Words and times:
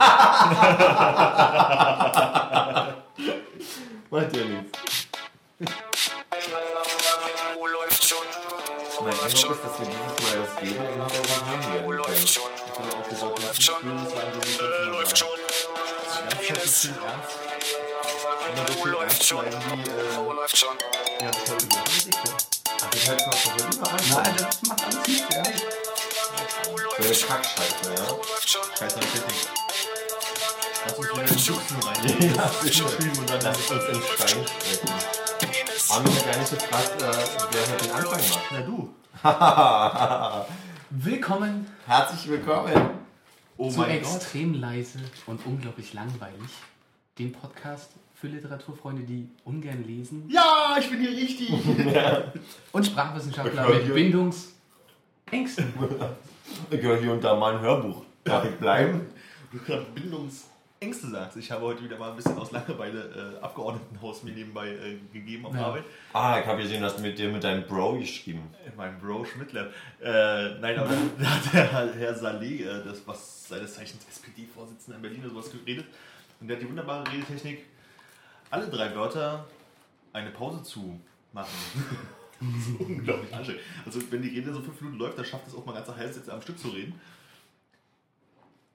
Macht 4.10 4.34
ja 4.34 4.44
nichts. 4.44 4.78
Mein 9.02 9.12
Eindruck 9.12 9.26
ist, 9.28 9.44
dass 9.44 9.78
wir 9.78 9.86
dieses 9.86 10.16
Mal 10.22 10.38
das 10.40 10.52
Leben 10.62 10.80
im 10.80 10.86
Hintergrund 10.88 11.44
haben 11.46 11.62
werden 11.72 11.86
Ich 12.24 12.38
habe 12.38 12.50
auch 12.96 13.06
gesagt, 13.08 13.38
dass 13.44 13.62
schon, 13.62 13.82
das 14.04 14.12
war 14.14 14.22
so 14.32 14.40
wie 14.40 14.56
läuft 14.90 15.18
schon. 15.18 15.38
Ganz 16.28 16.48
Jedes 16.48 16.80
schön 16.82 16.94
ernst. 17.02 17.36
Immer 18.56 18.66
so 18.66 18.72
viel 18.82 18.94
ernst 18.94 19.28
bleiben 19.28 19.60
wie, 19.68 19.80
äh, 19.90 20.16
läuft 20.34 20.56
schon. 20.56 20.76
ja, 21.20 21.30
das 21.30 21.50
hat 21.50 21.62
über 21.62 21.76
Ach, 22.82 22.88
das 22.90 23.06
hört 23.06 23.20
doch 23.20 23.34
voll 23.34 23.52
überall. 23.74 24.00
Nein, 24.08 24.34
das 24.38 24.62
macht 24.62 24.82
alles 24.84 25.06
nicht, 25.06 25.34
ja. 25.34 25.42
So 26.64 26.70
eine 26.96 27.08
Kackscheiße, 27.08 27.84
ja. 27.84 27.90
läuft 28.08 28.48
schon. 28.50 28.62
Scheiß 28.78 28.94
an 28.94 29.00
Technik. 29.00 29.69
Lass 30.84 30.98
uns 30.98 31.10
wieder 31.10 31.22
in 31.22 31.28
den 31.28 31.38
schon. 31.38 31.54
Schubsen 31.54 31.76
rein. 31.82 32.34
Ja, 32.36 32.48
streamen 32.72 33.18
und 33.18 33.30
dann 33.30 33.40
Lass 33.42 33.70
uns 33.70 33.84
in 33.84 34.02
Stein 34.02 34.28
strecken. 34.46 34.92
Armin 35.90 36.14
hat 36.14 36.24
gar 36.26 36.38
nicht 36.38 36.50
gefragt, 36.50 37.02
äh, 37.02 37.04
wer 37.50 37.62
heute 37.72 37.84
den 37.84 37.92
Anfang 37.92 38.20
macht. 38.30 38.50
Na 38.52 38.60
du. 38.62 40.54
Willkommen 40.90 41.66
Herzlich 41.86 42.28
willkommen. 42.30 42.72
Oh 43.56 43.68
zu 43.70 43.78
mein 43.80 44.00
Gott. 44.02 44.14
extrem 44.16 44.54
leise 44.54 44.98
und 45.26 45.44
unglaublich 45.44 45.92
langweilig. 45.92 46.50
Den 47.18 47.32
Podcast 47.32 47.90
für 48.14 48.28
Literaturfreunde, 48.28 49.02
die 49.02 49.28
ungern 49.44 49.84
lesen. 49.84 50.28
Ja, 50.30 50.76
ich 50.78 50.88
bin 50.90 51.00
hier 51.00 51.10
richtig. 51.10 51.50
Und 52.72 52.86
Sprachwissenschaftler 52.86 53.68
mit. 53.68 53.92
Bindungsängsten. 53.94 55.74
Ich 56.70 56.80
höre 56.82 56.98
hier 56.98 57.12
und 57.12 57.22
da 57.24 57.34
mal 57.36 57.54
ein 57.56 57.60
Hörbuch. 57.60 58.04
Darf 58.24 58.44
ich 58.44 58.56
bleiben? 58.56 59.06
Du 59.52 59.58
Bindungsängste 60.82 61.10
sagst. 61.10 61.36
Ich 61.36 61.50
habe 61.50 61.66
heute 61.66 61.84
wieder 61.84 61.98
mal 61.98 62.08
ein 62.08 62.16
bisschen 62.16 62.38
aus 62.38 62.52
Langeweile 62.52 63.36
äh, 63.38 63.44
Abgeordnetenhaus 63.44 64.22
mir 64.22 64.32
nebenbei 64.32 64.68
äh, 64.70 64.96
gegeben 65.12 65.44
auf 65.44 65.54
Ja. 65.54 65.66
Arbeit. 65.66 65.84
Ah, 66.14 66.40
ich 66.40 66.46
habe 66.46 66.62
gesehen, 66.62 66.80
dass 66.80 66.96
du 66.96 67.02
mit 67.02 67.18
dir 67.18 67.28
mit 67.28 67.44
deinem 67.44 67.66
Bro 67.66 67.98
geschrieben. 67.98 68.48
In 68.66 68.74
meinem 68.76 68.98
Bro 68.98 69.26
Schmidtler. 69.26 69.66
Äh, 70.02 70.58
nein, 70.58 70.78
aber 70.78 70.88
da 71.18 71.26
hat 71.26 71.52
der 71.52 71.94
Herr 71.94 72.14
Saleh, 72.14 72.62
äh, 72.62 72.82
das 72.82 73.06
was 73.06 73.48
seines 73.48 73.74
Zeichens 73.74 74.06
SPD-Vorsitzender 74.08 74.96
in 74.96 75.02
Berlin 75.02 75.20
oder 75.20 75.34
sowas 75.34 75.52
geredet. 75.52 75.84
Und 76.40 76.48
der 76.48 76.56
hat 76.56 76.62
die 76.62 76.68
wunderbare 76.70 77.06
Redetechnik, 77.12 77.66
alle 78.48 78.66
drei 78.68 78.94
Wörter 78.94 79.46
eine 80.14 80.30
Pause 80.30 80.62
zu 80.62 80.98
machen. 81.34 81.50
das 82.40 82.68
ist 82.68 82.80
unglaublich 82.80 83.34
anstrengend. 83.34 83.62
Also 83.84 84.00
wenn 84.10 84.22
die 84.22 84.30
Rede 84.30 84.50
so 84.50 84.62
fünf 84.62 84.80
Minuten 84.80 84.98
läuft, 84.98 85.18
dann 85.18 85.26
schafft 85.26 85.46
es 85.46 85.54
auch 85.54 85.66
mal 85.66 85.74
ganze 85.74 85.94
Halbsätze 85.94 86.32
am 86.32 86.40
Stück 86.40 86.58
zu 86.58 86.68
reden. 86.68 86.98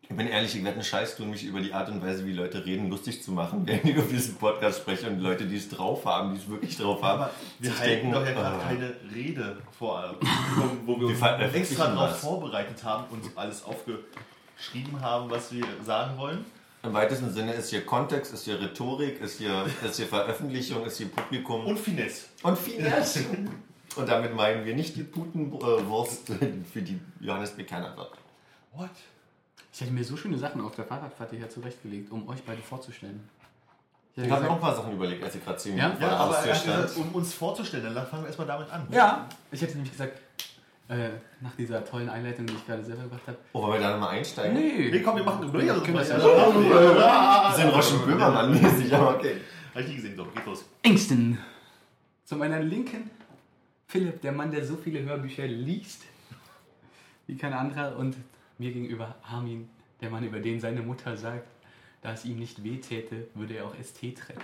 Ich 0.08 0.16
bin 0.16 0.28
ehrlich, 0.28 0.56
ich 0.56 0.64
werde 0.64 0.76
einen 0.76 0.84
Scheiß 0.84 1.18
tun, 1.18 1.32
mich 1.32 1.44
über 1.44 1.60
die 1.60 1.74
Art 1.74 1.90
und 1.90 2.02
Weise, 2.02 2.26
wie 2.26 2.34
Leute 2.34 2.64
reden, 2.64 2.90
lustig 2.90 3.24
zu 3.24 3.32
machen, 3.32 3.64
während 3.66 3.86
ich 3.86 3.98
auf 3.98 4.08
diesen 4.08 4.36
Podcast 4.36 4.80
spreche 4.80 5.08
und 5.08 5.20
Leute, 5.20 5.46
die 5.46 5.58
es 5.58 5.68
drauf 5.68 6.06
haben, 6.06 6.34
die 6.34 6.42
es 6.42 6.48
wirklich 6.48 6.78
drauf 6.78 7.02
haben, 7.02 7.24
Aber 7.24 7.32
wir 7.60 7.80
halten 7.80 7.90
denken, 7.90 8.12
doch 8.12 8.26
ja 8.26 8.32
gerade 8.34 8.56
ah. 8.56 8.68
keine 8.68 8.96
Rede 9.14 9.58
vor, 9.78 10.16
wo, 10.86 10.94
wo 10.94 11.00
wir 11.00 11.08
uns 11.08 11.56
extra 11.56 11.88
darauf 11.88 12.20
vorbereitet 12.20 12.84
haben 12.84 13.06
und 13.10 13.24
alles 13.36 13.64
aufgeschrieben 13.64 15.02
haben, 15.02 15.30
was 15.30 15.52
wir 15.52 15.66
sagen 15.84 16.18
wollen. 16.18 16.46
Im 16.84 16.94
weitesten 16.94 17.34
Sinne 17.34 17.54
ist 17.54 17.72
hier 17.72 17.84
Kontext, 17.84 18.32
ist 18.32 18.46
hier 18.46 18.62
Rhetorik, 18.62 19.20
ist 19.20 19.40
hier, 19.40 19.66
ist 19.84 19.96
hier 19.96 20.06
Veröffentlichung, 20.06 20.86
ist 20.86 20.98
hier 20.98 21.08
Publikum 21.08 21.66
Und 21.66 21.80
Finesse. 21.80 22.28
und 22.44 22.58
Finesse. 22.58 23.26
Und 23.96 24.10
damit 24.10 24.36
meinen 24.36 24.66
wir 24.66 24.76
nicht 24.76 24.98
die 24.98 25.04
Putenwurst, 25.04 26.28
für 26.74 26.82
die 26.82 27.00
Johannes 27.22 27.52
bekannt 27.52 27.96
wird. 27.96 28.12
What? 28.74 28.90
Ich 29.76 29.82
hätte 29.82 29.92
mir 29.92 30.06
so 30.06 30.16
schöne 30.16 30.38
Sachen 30.38 30.62
auf 30.62 30.74
der 30.76 30.86
Fahrradfahrt 30.86 31.32
hierher 31.32 31.50
zurechtgelegt, 31.50 32.10
um 32.10 32.30
euch 32.30 32.42
beide 32.44 32.62
vorzustellen. 32.62 33.20
Ich 34.16 34.32
habe 34.32 34.44
mir 34.44 34.50
auch 34.52 34.56
ein 34.56 34.62
paar 34.62 34.74
Sachen 34.74 34.94
überlegt, 34.94 35.22
als 35.22 35.36
ich 35.36 35.44
gerade 35.44 35.58
zehn 35.58 35.76
Ja? 35.76 35.88
Minuten 35.88 36.04
Ja, 36.04 36.08
der 36.12 36.18
aber 36.18 36.38
er 36.38 36.54
gesagt, 36.54 36.96
um 36.96 37.10
uns 37.14 37.34
vorzustellen, 37.34 37.94
dann 37.94 38.08
fangen 38.08 38.24
wir 38.24 38.28
erstmal 38.28 38.48
damit 38.48 38.70
an. 38.72 38.88
ja, 38.90 39.28
ich 39.52 39.62
hätte 39.62 39.74
nämlich 39.74 39.92
gesagt, 39.92 40.18
äh, 40.88 41.10
nach 41.42 41.54
dieser 41.58 41.84
tollen 41.84 42.08
Einleitung, 42.08 42.46
die 42.46 42.54
ich 42.54 42.66
gerade 42.66 42.86
selber 42.86 43.04
gemacht 43.04 43.24
habe. 43.28 43.38
Oh, 43.52 43.64
wollen 43.64 43.74
wir 43.74 43.80
da 43.82 43.92
nochmal 43.96 44.12
einsteigen? 44.12 44.54
Nee, 44.58 44.92
Nee, 44.92 45.02
komm, 45.02 45.18
wir 45.18 45.26
machen 45.26 45.44
einen 45.44 45.52
Neuer. 45.52 45.84
Können 45.84 45.98
wir 45.98 46.04
ja 46.08 47.50
Wir 47.50 47.56
sind 47.58 47.70
Roschen 47.76 48.06
Böhmermann 48.06 48.54
mäßig, 48.54 48.96
aber 48.96 49.16
okay. 49.16 49.42
Hab 49.74 49.82
ich 49.82 49.88
nie 49.90 49.96
gesehen, 49.96 50.16
so, 50.16 50.24
geht 50.24 50.46
los. 50.46 50.64
Ängsten. 50.84 51.38
Zu 52.24 52.38
meiner 52.38 52.62
Linken 52.62 53.10
Philipp, 53.88 54.22
der 54.22 54.32
Mann, 54.32 54.52
der 54.52 54.66
so 54.66 54.78
viele 54.78 55.04
Hörbücher 55.04 55.46
liest 55.48 56.04
wie 57.28 57.36
kein 57.36 57.52
anderer. 57.52 57.98
Und 57.98 58.16
mir 58.58 58.72
gegenüber 58.72 59.16
Armin, 59.24 59.70
der 60.02 60.10
Mann, 60.10 60.24
über 60.24 60.40
den 60.40 60.60
seine 60.60 60.82
Mutter 60.82 61.16
sagt, 61.18 61.48
da 62.02 62.14
es 62.14 62.26
ihm 62.26 62.38
nicht 62.40 62.64
weh 62.64 62.78
täte, 62.78 63.28
würde 63.34 63.56
er 63.56 63.66
auch 63.66 63.74
ST 63.82 64.00
trennen. 64.16 64.42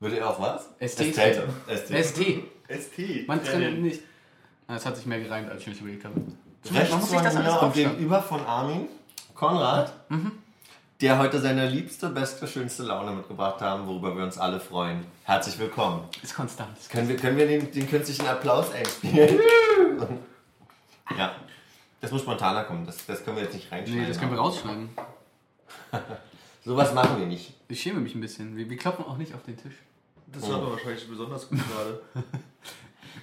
Würde 0.00 0.18
er 0.18 0.30
auch 0.30 0.40
was? 0.40 0.66
ST. 0.80 1.00
Ästhete. 1.16 1.48
ST. 1.68 2.42
ST. 2.68 3.28
Man 3.28 3.42
Trennen. 3.42 3.60
trennt 3.62 3.82
nicht. 3.82 4.02
Ah, 4.66 4.76
Es 4.76 4.86
hat 4.86 4.96
sich 4.96 5.06
mehr 5.06 5.20
gereimt, 5.20 5.50
als 5.50 5.62
ich 5.62 5.68
mich 5.68 5.80
überlegt 5.80 6.04
habe. 6.04 6.14
Man 6.20 6.26
muss 6.26 6.72
Rechts 6.74 7.06
sich 7.08 7.14
von 7.16 7.24
das 7.24 7.36
alles 7.36 7.52
aufschreiben. 7.54 7.92
gegenüber 7.92 8.22
von 8.22 8.40
Armin, 8.46 8.88
Konrad, 9.34 9.92
der 11.00 11.18
heute 11.18 11.40
seine 11.40 11.68
liebste, 11.68 12.08
beste, 12.10 12.46
schönste 12.46 12.82
Laune 12.84 13.12
mitgebracht 13.12 13.60
haben, 13.60 13.86
worüber 13.86 14.16
wir 14.16 14.24
uns 14.24 14.36
alle 14.38 14.60
freuen. 14.60 15.04
Herzlich 15.24 15.58
willkommen. 15.58 16.04
Ist 16.22 16.34
konstant. 16.34 16.76
Können 16.90 17.08
wir, 17.08 17.16
können 17.16 17.36
wir 17.36 17.46
den, 17.46 17.70
den 17.72 17.88
künstlichen 17.88 18.26
Applaus 18.26 18.72
einspielen? 18.72 19.38
ja. 21.16 21.34
Das 22.00 22.12
muss 22.12 22.22
spontaner 22.22 22.64
kommen, 22.64 22.86
das, 22.86 23.06
das 23.06 23.24
können 23.24 23.36
wir 23.36 23.44
jetzt 23.44 23.54
nicht 23.54 23.70
reinschneiden. 23.72 24.02
Nee, 24.02 24.08
das 24.08 24.18
können 24.18 24.30
wir 24.30 24.38
rausschneiden. 24.38 24.90
Sowas 26.64 26.94
machen 26.94 27.18
wir 27.18 27.26
nicht. 27.26 27.54
Ich 27.68 27.80
schäme 27.80 28.00
mich 28.00 28.14
ein 28.14 28.20
bisschen. 28.20 28.56
Wir, 28.56 28.68
wir 28.68 28.76
klopfen 28.76 29.04
auch 29.04 29.16
nicht 29.16 29.34
auf 29.34 29.42
den 29.42 29.56
Tisch. 29.56 29.74
Das 30.26 30.46
hört 30.46 30.62
man 30.62 30.72
wahrscheinlich 30.72 31.08
besonders 31.08 31.48
gut 31.48 31.58
gerade. 31.58 32.00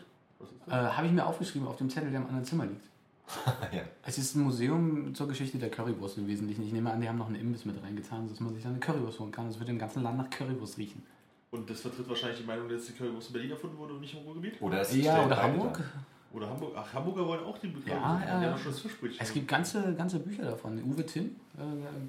Äh? 0.66 0.72
Habe 0.72 1.06
ich 1.06 1.12
mir 1.12 1.26
aufgeschrieben 1.26 1.66
auf 1.68 1.76
dem 1.76 1.90
Zettel, 1.90 2.10
der 2.10 2.20
im 2.20 2.26
anderen 2.26 2.44
Zimmer 2.44 2.66
liegt. 2.66 2.84
ja. 3.72 3.82
Es 4.04 4.18
ist 4.18 4.34
ein 4.34 4.42
Museum 4.42 5.14
zur 5.14 5.28
Geschichte 5.28 5.58
der 5.58 5.70
Currywurst 5.70 6.18
im 6.18 6.26
Wesentlichen. 6.26 6.64
Ich 6.66 6.72
nehme 6.72 6.90
an, 6.92 7.00
die 7.00 7.08
haben 7.08 7.18
noch 7.18 7.26
einen 7.28 7.36
Imbiss 7.36 7.64
mit 7.64 7.80
reingetan, 7.82 8.26
sodass 8.26 8.40
man 8.40 8.54
sich 8.54 8.62
dann 8.62 8.72
eine 8.72 8.80
Currywurst 8.80 9.20
holen 9.20 9.30
kann. 9.30 9.46
Es 9.48 9.58
wird 9.58 9.68
im 9.68 9.78
ganzen 9.78 10.02
Land 10.02 10.18
nach 10.18 10.28
Currywurst 10.30 10.78
riechen. 10.78 11.02
Und 11.52 11.68
das 11.68 11.80
vertritt 11.80 12.08
wahrscheinlich 12.08 12.40
die 12.40 12.46
Meinung, 12.46 12.68
dass 12.68 12.86
die 12.86 12.92
Currywurst 12.92 13.28
in 13.28 13.32
Berlin 13.34 13.50
erfunden 13.52 13.78
wurde 13.78 13.94
und 13.94 14.00
nicht 14.00 14.14
im 14.14 14.20
Ruhrgebiet? 14.20 14.60
Oder 14.60 14.80
es 14.80 14.94
Ja, 14.96 15.24
oder 15.24 15.42
Hamburg. 15.42 15.74
dar. 15.74 15.84
Oder 16.32 16.48
Hamburg? 16.48 16.72
Ach, 16.76 16.92
Hamburger 16.94 17.26
wollen 17.26 17.44
auch 17.44 17.58
die 17.58 17.68
Currywurst. 17.68 17.88
Ja, 17.88 18.16
Die 18.24 18.44
ja. 18.44 18.50
haben 18.50 18.58
schon 18.58 18.72
das 18.72 18.80
Fischbrötchen. 18.80 19.18
Es 19.20 19.32
gibt 19.32 19.48
ganze, 19.48 19.94
ganze 19.94 20.18
Bücher 20.20 20.44
davon. 20.44 20.82
Uwe 20.84 21.04
Timm, 21.06 21.36
äh, 21.56 21.60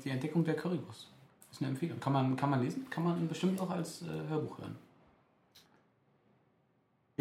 die 0.04 0.10
Entdeckung 0.10 0.44
der 0.44 0.56
Currywurst. 0.56 1.07
Ist 1.51 1.62
eine 1.62 1.69
Empfehlung. 1.72 2.00
Kann 2.00 2.13
man, 2.13 2.36
kann 2.36 2.50
man 2.50 2.62
lesen, 2.63 2.88
kann 2.89 3.04
man 3.04 3.28
bestimmt 3.28 3.60
auch 3.60 3.69
als 3.69 4.04
äh, 4.04 4.06
Hörbuch 4.30 4.57
hören. 4.60 4.75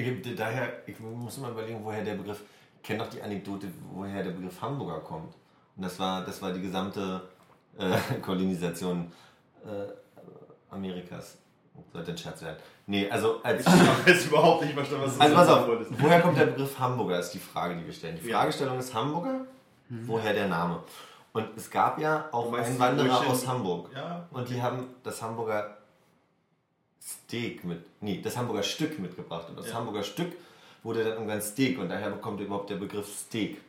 Ich, 0.01 0.37
daher, 0.37 0.73
ich 0.87 0.99
muss 1.01 1.39
mal 1.39 1.51
überlegen, 1.51 1.81
woher 1.85 2.03
der 2.05 2.15
Begriff, 2.15 2.41
ich 2.77 2.83
kenne 2.83 3.01
doch 3.05 3.11
die 3.11 3.21
Anekdote, 3.23 3.69
woher 3.93 4.23
der 4.23 4.31
Begriff 4.31 4.61
Hamburger 4.61 5.01
kommt. 5.01 5.35
Und 5.77 5.85
das 5.85 5.99
war, 5.99 6.25
das 6.25 6.41
war 6.43 6.53
die 6.53 6.63
gesamte 6.63 7.23
äh, 7.79 7.97
Kolonisation 8.23 9.11
äh, 9.65 10.75
Amerikas. 10.75 11.37
Sollte 11.93 12.11
ein 12.13 12.19
Scherz 12.19 12.43
werden. 12.43 12.57
Nee, 12.87 13.09
also 13.11 13.41
als. 13.43 13.63
Ich 13.63 13.69
habe 13.69 14.11
jetzt 14.11 14.27
überhaupt 14.27 14.63
nicht 14.65 14.75
verstanden, 14.75 15.05
was 15.07 15.17
du 15.17 15.23
Also 15.23 15.35
pass 15.35 15.49
auf, 15.49 15.67
wolltest. 15.69 15.91
woher 16.03 16.21
kommt 16.21 16.37
der 16.39 16.47
Begriff 16.47 16.79
Hamburger, 16.79 17.19
ist 17.21 17.31
die 17.31 17.39
Frage, 17.39 17.77
die 17.77 17.87
wir 17.87 17.93
stellen. 17.93 18.19
Die 18.23 18.29
Ja. 18.29 18.39
Fragestellung 18.41 18.79
ist 18.79 18.93
Hamburger, 18.93 19.47
woher 19.89 20.33
der 20.35 20.49
Name? 20.49 20.83
Und 21.33 21.47
es 21.57 21.71
gab 21.71 21.99
ja 22.01 22.29
auch 22.33 22.53
Einwanderer 22.53 23.27
aus 23.29 23.47
Hamburg. 23.47 23.89
Ja, 23.95 24.27
Und 24.33 24.49
die 24.49 24.61
haben 24.61 24.89
das 25.05 25.23
Hamburger 25.23 25.77
Steak 27.03 27.65
mit, 27.65 27.85
nee, 28.01 28.21
das 28.23 28.37
Hamburger 28.37 28.63
Stück 28.63 28.99
mitgebracht. 28.99 29.49
Und 29.49 29.59
das 29.59 29.69
Ja. 29.69 29.75
Hamburger 29.75 30.03
Stück 30.03 30.33
wurde 30.83 31.05
dann 31.05 31.15
irgendwann 31.15 31.41
Steak 31.43 31.79
und 31.79 31.89
daher 31.89 32.11
bekommt 32.11 32.41
überhaupt 32.41 32.71
der 32.71 32.77
Begriff 32.77 33.07
Steak. 33.09 33.61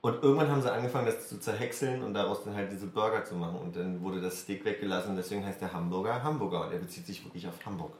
Und 0.00 0.22
irgendwann 0.22 0.50
haben 0.50 0.60
sie 0.60 0.72
angefangen, 0.72 1.06
das 1.06 1.28
zu 1.28 1.38
zerhäckseln 1.38 2.02
und 2.02 2.12
daraus 2.14 2.42
dann 2.42 2.54
halt 2.54 2.72
diese 2.72 2.86
Burger 2.86 3.24
zu 3.24 3.36
machen. 3.36 3.56
Und 3.56 3.76
dann 3.76 4.02
wurde 4.02 4.20
das 4.20 4.40
Steak 4.40 4.64
weggelassen, 4.64 5.14
deswegen 5.16 5.44
heißt 5.46 5.60
der 5.60 5.72
Hamburger 5.72 6.22
Hamburger 6.22 6.66
und 6.66 6.72
er 6.72 6.78
bezieht 6.78 7.06
sich 7.06 7.24
wirklich 7.24 7.46
auf 7.46 7.54
Hamburg. 7.64 7.92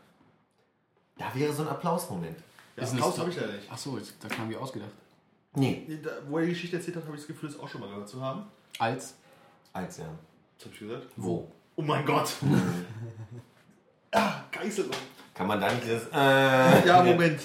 Da 1.16 1.32
wäre 1.34 1.52
so 1.52 1.62
ein 1.62 1.68
Applausmoment. 1.68 2.36
ja 2.76 2.82
Ist 2.82 2.92
ein 2.92 2.98
Applaus 2.98 3.18
habe 3.18 3.30
ich 3.30 3.36
leider 3.36 3.52
nicht. 3.52 3.68
Ach 3.70 3.78
so, 3.78 3.96
jetzt, 3.98 4.14
das 4.20 4.36
haben 4.36 4.50
wir 4.50 4.60
ausgedacht. 4.60 4.90
Nee, 5.54 5.86
Da, 6.02 6.10
wo 6.28 6.38
er 6.38 6.44
die 6.44 6.50
Geschichte 6.50 6.76
erzählt 6.76 6.96
hat, 6.96 7.04
habe 7.04 7.14
ich 7.14 7.20
das 7.20 7.28
Gefühl, 7.28 7.50
das 7.50 7.60
auch 7.60 7.68
schon 7.68 7.80
mal 7.82 7.88
gehört 7.88 8.08
zu 8.08 8.20
haben. 8.20 8.46
Als 8.78 9.14
als 9.72 9.98
ja. 9.98 10.06
Was 10.56 10.64
habe 10.66 10.74
ich 10.74 10.80
gesagt? 10.80 11.06
Wo? 11.16 11.46
Oh 11.76 11.82
mein 11.82 12.04
Gott! 12.04 12.32
ah, 14.12 14.44
Geißelung. 14.50 14.92
Kann 15.34 15.46
man 15.46 15.60
da 15.60 15.70
nicht 15.72 15.84
dieses. 15.84 16.08
Äh, 16.12 16.86
Ja, 16.86 17.02
Moment. 17.02 17.40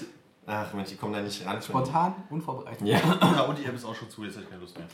Ach 0.45 0.73
Mensch, 0.73 0.91
ich 0.93 0.99
komme 0.99 1.17
da 1.17 1.21
nicht 1.23 1.45
ran. 1.45 1.61
spontan, 1.61 2.15
unvorbereitet. 2.29 2.87
Ja. 2.87 2.99
Ja, 3.21 3.41
und 3.41 3.57
die 3.57 3.65
App 3.65 3.75
ist 3.75 3.85
auch 3.85 3.95
schon 3.95 4.09
zu, 4.09 4.23
jetzt 4.23 4.35
habe 4.35 4.43
ich 4.43 4.49
keine 4.49 4.61
Lust 4.61 4.77
mehr. 4.77 4.87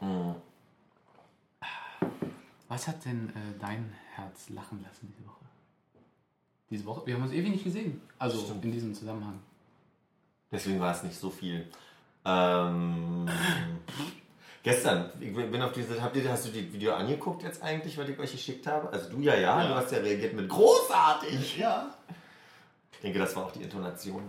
Hm. 0.00 0.34
Was 2.68 2.88
hat 2.88 3.04
denn 3.04 3.28
äh, 3.30 3.58
dein 3.60 3.92
Herz 4.14 4.48
lachen 4.50 4.82
lassen 4.82 5.12
diese 5.14 5.26
Woche? 5.26 5.44
Diese 6.70 6.84
Woche? 6.86 7.06
Wir 7.06 7.14
haben 7.14 7.22
uns 7.22 7.32
ewig 7.32 7.50
nicht 7.50 7.64
gesehen. 7.64 8.00
Also 8.18 8.38
Stimmt. 8.40 8.64
in 8.64 8.72
diesem 8.72 8.94
Zusammenhang. 8.94 9.38
Deswegen 10.50 10.80
war 10.80 10.94
es 10.94 11.02
nicht 11.02 11.18
so 11.18 11.30
viel. 11.30 11.68
Ähm, 12.24 13.28
gestern, 14.62 15.10
ich 15.20 15.32
bin 15.34 15.60
auf 15.62 15.72
diese, 15.72 16.00
habt 16.02 16.16
ihr, 16.16 16.30
hast 16.30 16.46
du 16.46 16.50
die 16.50 16.72
Video 16.72 16.94
angeguckt 16.94 17.42
jetzt 17.42 17.62
eigentlich, 17.62 17.96
was 17.98 18.08
ich 18.08 18.18
euch 18.18 18.32
geschickt 18.32 18.66
habe? 18.66 18.88
Also 18.92 19.10
du 19.10 19.20
ja, 19.20 19.34
ja, 19.34 19.62
Ja. 19.62 19.68
du 19.68 19.74
hast 19.74 19.92
ja 19.92 19.98
reagiert 19.98 20.34
mit 20.34 20.48
großartig. 20.48 21.58
Ja. 21.58 21.94
Ich 22.92 22.98
denke, 23.00 23.18
das 23.18 23.34
war 23.34 23.46
auch 23.46 23.52
die 23.52 23.62
Intonation. 23.62 24.22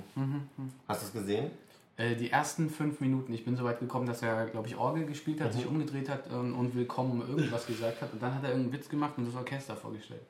Hast 0.87 1.01
du 1.03 1.05
es 1.07 1.13
gesehen? 1.13 1.51
Äh, 1.95 2.15
die 2.15 2.31
ersten 2.31 2.71
fünf 2.71 3.01
Minuten, 3.01 3.31
ich 3.33 3.45
bin 3.45 3.55
so 3.55 3.63
weit 3.63 3.79
gekommen, 3.79 4.07
dass 4.07 4.23
er, 4.23 4.47
glaube 4.47 4.67
ich, 4.67 4.75
Orgel 4.75 5.05
gespielt 5.05 5.39
hat, 5.41 5.53
sich 5.53 5.67
umgedreht 5.67 6.09
hat 6.09 6.23
ähm, 6.31 6.57
und 6.57 6.73
willkommen 6.75 7.21
irgendwas 7.21 7.67
gesagt 7.67 8.01
hat. 8.01 8.11
Und 8.13 8.23
dann 8.23 8.33
hat 8.33 8.43
er 8.43 8.49
irgendeinen 8.49 8.73
Witz 8.73 8.89
gemacht 8.89 9.13
und 9.17 9.27
das 9.27 9.35
Orchester 9.35 9.75
vorgestellt. 9.75 10.23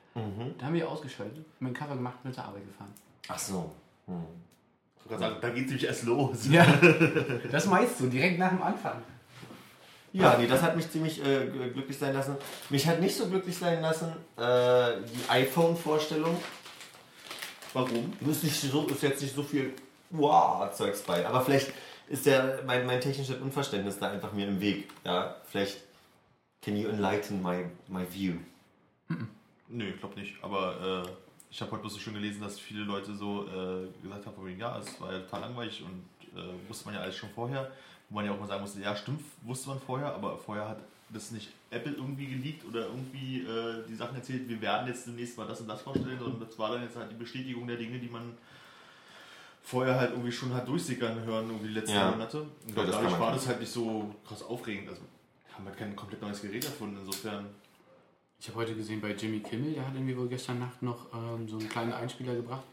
Da 0.58 0.66
haben 0.66 0.74
wir 0.74 0.86
ausgeschaltet, 0.90 1.46
mit 1.60 1.70
dem 1.70 1.74
Cover 1.74 1.94
gemacht, 1.94 2.22
mit 2.22 2.34
zur 2.34 2.44
Arbeit 2.44 2.66
gefahren. 2.66 2.92
Ach 3.28 3.38
so. 3.38 3.72
Hm. 4.06 4.14
Ich 4.96 5.10
wollte 5.10 5.22
gerade 5.22 5.34
sagen, 5.34 5.36
da 5.40 5.48
geht 5.48 5.64
es 5.64 5.70
nämlich 5.70 5.84
erst 5.86 6.02
los. 6.04 6.46
Ja, 6.50 6.66
das 7.50 7.66
meinst 7.66 7.98
du, 7.98 8.08
direkt 8.08 8.38
nach 8.38 8.50
dem 8.50 8.62
Anfang. 8.62 9.02
Ja, 10.14 10.38
nee, 10.38 10.46
das 10.46 10.62
hat 10.62 10.76
mich 10.76 10.88
ziemlich 10.88 11.20
äh, 11.24 11.48
glücklich 11.48 11.98
sein 11.98 12.14
lassen. 12.14 12.36
Mich 12.70 12.86
hat 12.86 13.00
nicht 13.00 13.16
so 13.16 13.26
glücklich 13.28 13.58
sein 13.58 13.82
lassen 13.82 14.12
äh, 14.36 15.02
die 15.02 15.28
iPhone-Vorstellung. 15.28 16.40
Warum? 17.72 18.12
Ist, 18.30 18.44
nicht 18.44 18.60
so, 18.60 18.86
ist 18.86 19.02
jetzt 19.02 19.20
nicht 19.20 19.34
so 19.34 19.42
viel 19.42 19.74
Wow-Zeugs 20.10 21.02
bei. 21.02 21.26
Aber 21.26 21.40
vielleicht 21.40 21.72
ist 22.08 22.26
der, 22.26 22.60
mein, 22.64 22.86
mein 22.86 23.00
technisches 23.00 23.40
Unverständnis 23.40 23.98
da 23.98 24.10
einfach 24.10 24.32
mir 24.32 24.46
im 24.46 24.60
Weg. 24.60 24.88
Ja, 25.04 25.34
vielleicht 25.46 25.82
can 26.62 26.76
you 26.76 26.88
enlighten 26.88 27.42
my, 27.42 27.64
my 27.88 28.06
view. 28.08 28.34
Nö, 29.68 29.88
ich 29.88 29.98
glaube 29.98 30.20
nicht. 30.20 30.36
Aber 30.42 31.04
äh, 31.04 31.10
ich 31.50 31.60
habe 31.60 31.72
heute 31.72 31.80
bloß 31.80 31.94
so 31.94 31.98
schön 31.98 32.14
gelesen, 32.14 32.40
dass 32.40 32.60
viele 32.60 32.84
Leute 32.84 33.16
so 33.16 33.48
äh, 33.48 33.88
gesagt 34.00 34.26
haben, 34.26 34.58
ja, 34.58 34.78
es 34.78 35.00
war 35.00 35.12
ja 35.12 35.18
total 35.18 35.40
langweilig 35.40 35.82
und 35.82 36.38
äh, 36.38 36.68
wusste 36.68 36.84
man 36.86 36.94
ja 36.94 37.00
alles 37.00 37.16
schon 37.16 37.30
vorher. 37.30 37.72
Wo 38.08 38.16
man 38.16 38.26
ja 38.26 38.32
auch 38.32 38.40
mal 38.40 38.46
sagen 38.46 38.62
musste, 38.62 38.80
ja, 38.80 38.94
stimmt, 38.94 39.22
wusste 39.42 39.68
man 39.70 39.80
vorher, 39.80 40.14
aber 40.14 40.36
vorher 40.36 40.68
hat 40.68 40.78
das 41.10 41.30
nicht 41.30 41.50
Apple 41.70 41.92
irgendwie 41.92 42.26
geleakt 42.26 42.64
oder 42.66 42.86
irgendwie 42.86 43.42
äh, 43.42 43.84
die 43.88 43.94
Sachen 43.94 44.16
erzählt, 44.16 44.48
wir 44.48 44.60
werden 44.60 44.86
jetzt 44.86 45.06
demnächst 45.06 45.36
mal 45.38 45.46
das 45.46 45.60
und 45.60 45.68
das 45.68 45.80
vorstellen, 45.82 46.18
sondern 46.18 46.40
das 46.40 46.58
war 46.58 46.72
dann 46.72 46.82
jetzt 46.82 46.96
halt 46.96 47.10
die 47.10 47.16
Bestätigung 47.16 47.66
der 47.66 47.76
Dinge, 47.76 47.98
die 47.98 48.08
man 48.08 48.36
vorher 49.62 49.98
halt 49.98 50.10
irgendwie 50.10 50.32
schon 50.32 50.52
hat 50.52 50.68
durchsickern 50.68 51.24
hören, 51.24 51.46
irgendwie 51.48 51.68
die 51.68 51.74
letzten 51.74 51.96
Ja. 51.96 52.10
Monate. 52.10 52.42
Und 52.42 52.76
Ja, 52.76 52.84
dadurch 52.84 53.18
war 53.18 53.32
das 53.32 53.46
halt 53.48 53.60
nicht 53.60 53.72
so 53.72 54.14
krass 54.26 54.42
aufregend. 54.42 54.88
Also 54.90 55.02
haben 55.54 55.64
halt 55.66 55.76
kein 55.76 55.96
komplett 55.96 56.20
neues 56.20 56.42
Gerät 56.42 56.64
erfunden, 56.64 56.98
insofern. 57.00 57.46
Ich 58.38 58.48
habe 58.48 58.58
heute 58.58 58.74
gesehen 58.74 59.00
bei 59.00 59.12
Jimmy 59.12 59.40
Kimmel, 59.40 59.72
der 59.72 59.86
hat 59.86 59.94
irgendwie 59.94 60.16
wohl 60.16 60.28
gestern 60.28 60.58
Nacht 60.58 60.82
noch 60.82 61.06
ähm, 61.14 61.48
so 61.48 61.58
einen 61.58 61.68
kleinen 61.68 61.92
Einspieler 61.92 62.34
gebracht. 62.34 62.64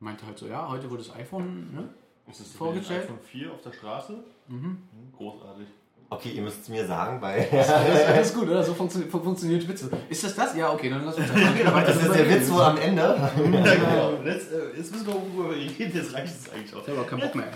Meinte 0.00 0.26
halt 0.26 0.36
so, 0.36 0.46
ja, 0.46 0.68
heute 0.68 0.90
wurde 0.90 1.02
das 1.02 1.14
iPhone, 1.14 1.72
ne? 1.74 1.88
Ist 2.30 2.40
das 2.40 2.48
Vorgestellt? 2.52 3.04
iPhone 3.04 3.18
4 3.30 3.52
auf 3.52 3.60
der 3.62 3.72
Straße? 3.72 4.14
Mhm. 4.48 4.78
Großartig. 5.16 5.66
Okay, 6.10 6.30
ihr 6.30 6.42
müsst 6.42 6.62
es 6.62 6.68
mir 6.68 6.86
sagen, 6.86 7.20
weil 7.20 7.48
Das 7.50 7.66
ist 7.68 7.72
alles 8.06 8.34
gut, 8.34 8.48
oder? 8.48 8.62
So 8.62 8.74
funktio 8.74 9.02
fun- 9.10 9.22
funktioniert 9.24 9.66
Witze. 9.68 9.90
Ist 10.08 10.22
das 10.24 10.34
das? 10.34 10.54
Ja, 10.56 10.70
okay, 10.72 10.88
dann 10.90 11.04
lass 11.04 11.16
uns 11.16 11.30
einfach 11.34 11.74
weiter 11.74 11.92
das 11.92 12.02
ist 12.02 12.14
der 12.14 12.28
Witz 12.30 12.50
wohl 12.50 12.62
am 12.62 12.76
Ende. 12.78 13.02
Ja, 13.36 13.74
genau. 13.74 14.08
Und 14.18 14.26
Jetzt, 14.26 14.52
äh, 14.52 14.76
jetzt 14.76 14.92
müssen 14.92 15.06
wir 15.06 15.14
worüber 15.14 15.50
wir 15.50 15.56
reden, 15.56 15.92
jetzt 15.96 16.14
reicht 16.14 16.34
es 16.34 16.52
eigentlich 16.52 16.74
auch. 16.74 16.82
Ich 16.82 16.88
habe 16.88 17.00
auch 17.00 17.06
keinen 17.06 17.20
Bock 17.20 17.34
mehr. 17.34 17.48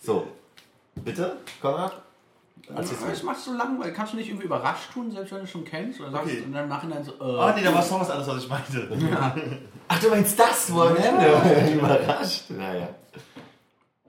So, 0.00 0.26
bitte, 0.96 1.36
Konrad? 1.60 2.02
Erzähl's 2.74 3.00
Das 3.08 3.22
machst 3.22 3.46
du 3.46 3.54
langweilig. 3.56 3.94
Kannst 3.94 4.12
du 4.14 4.16
nicht 4.16 4.28
irgendwie 4.28 4.46
überrascht 4.46 4.92
tun, 4.92 5.10
selbst 5.12 5.32
wenn 5.32 5.40
du 5.40 5.46
schon 5.46 5.64
kennst? 5.64 6.00
Oder 6.00 6.10
sagst 6.10 6.26
Okay. 6.32 6.42
und 6.44 6.52
dann 6.52 6.64
im 6.64 6.68
Nachhinein 6.70 7.04
so, 7.04 7.12
äh, 7.12 7.38
Ah, 7.40 7.54
nee, 7.56 7.62
da 7.62 7.72
war 7.72 7.80
es 7.82 7.92
was 7.92 8.10
anderes, 8.10 8.28
was 8.28 8.42
ich 8.42 8.48
meinte. 8.48 8.88
Ach, 9.88 10.00
du 10.00 10.08
meinst 10.08 10.38
das 10.38 10.72
wohl 10.72 10.88
am 10.88 10.96
Ende? 10.96 11.72
Überrascht. 11.74 12.50
Naja. 12.50 12.88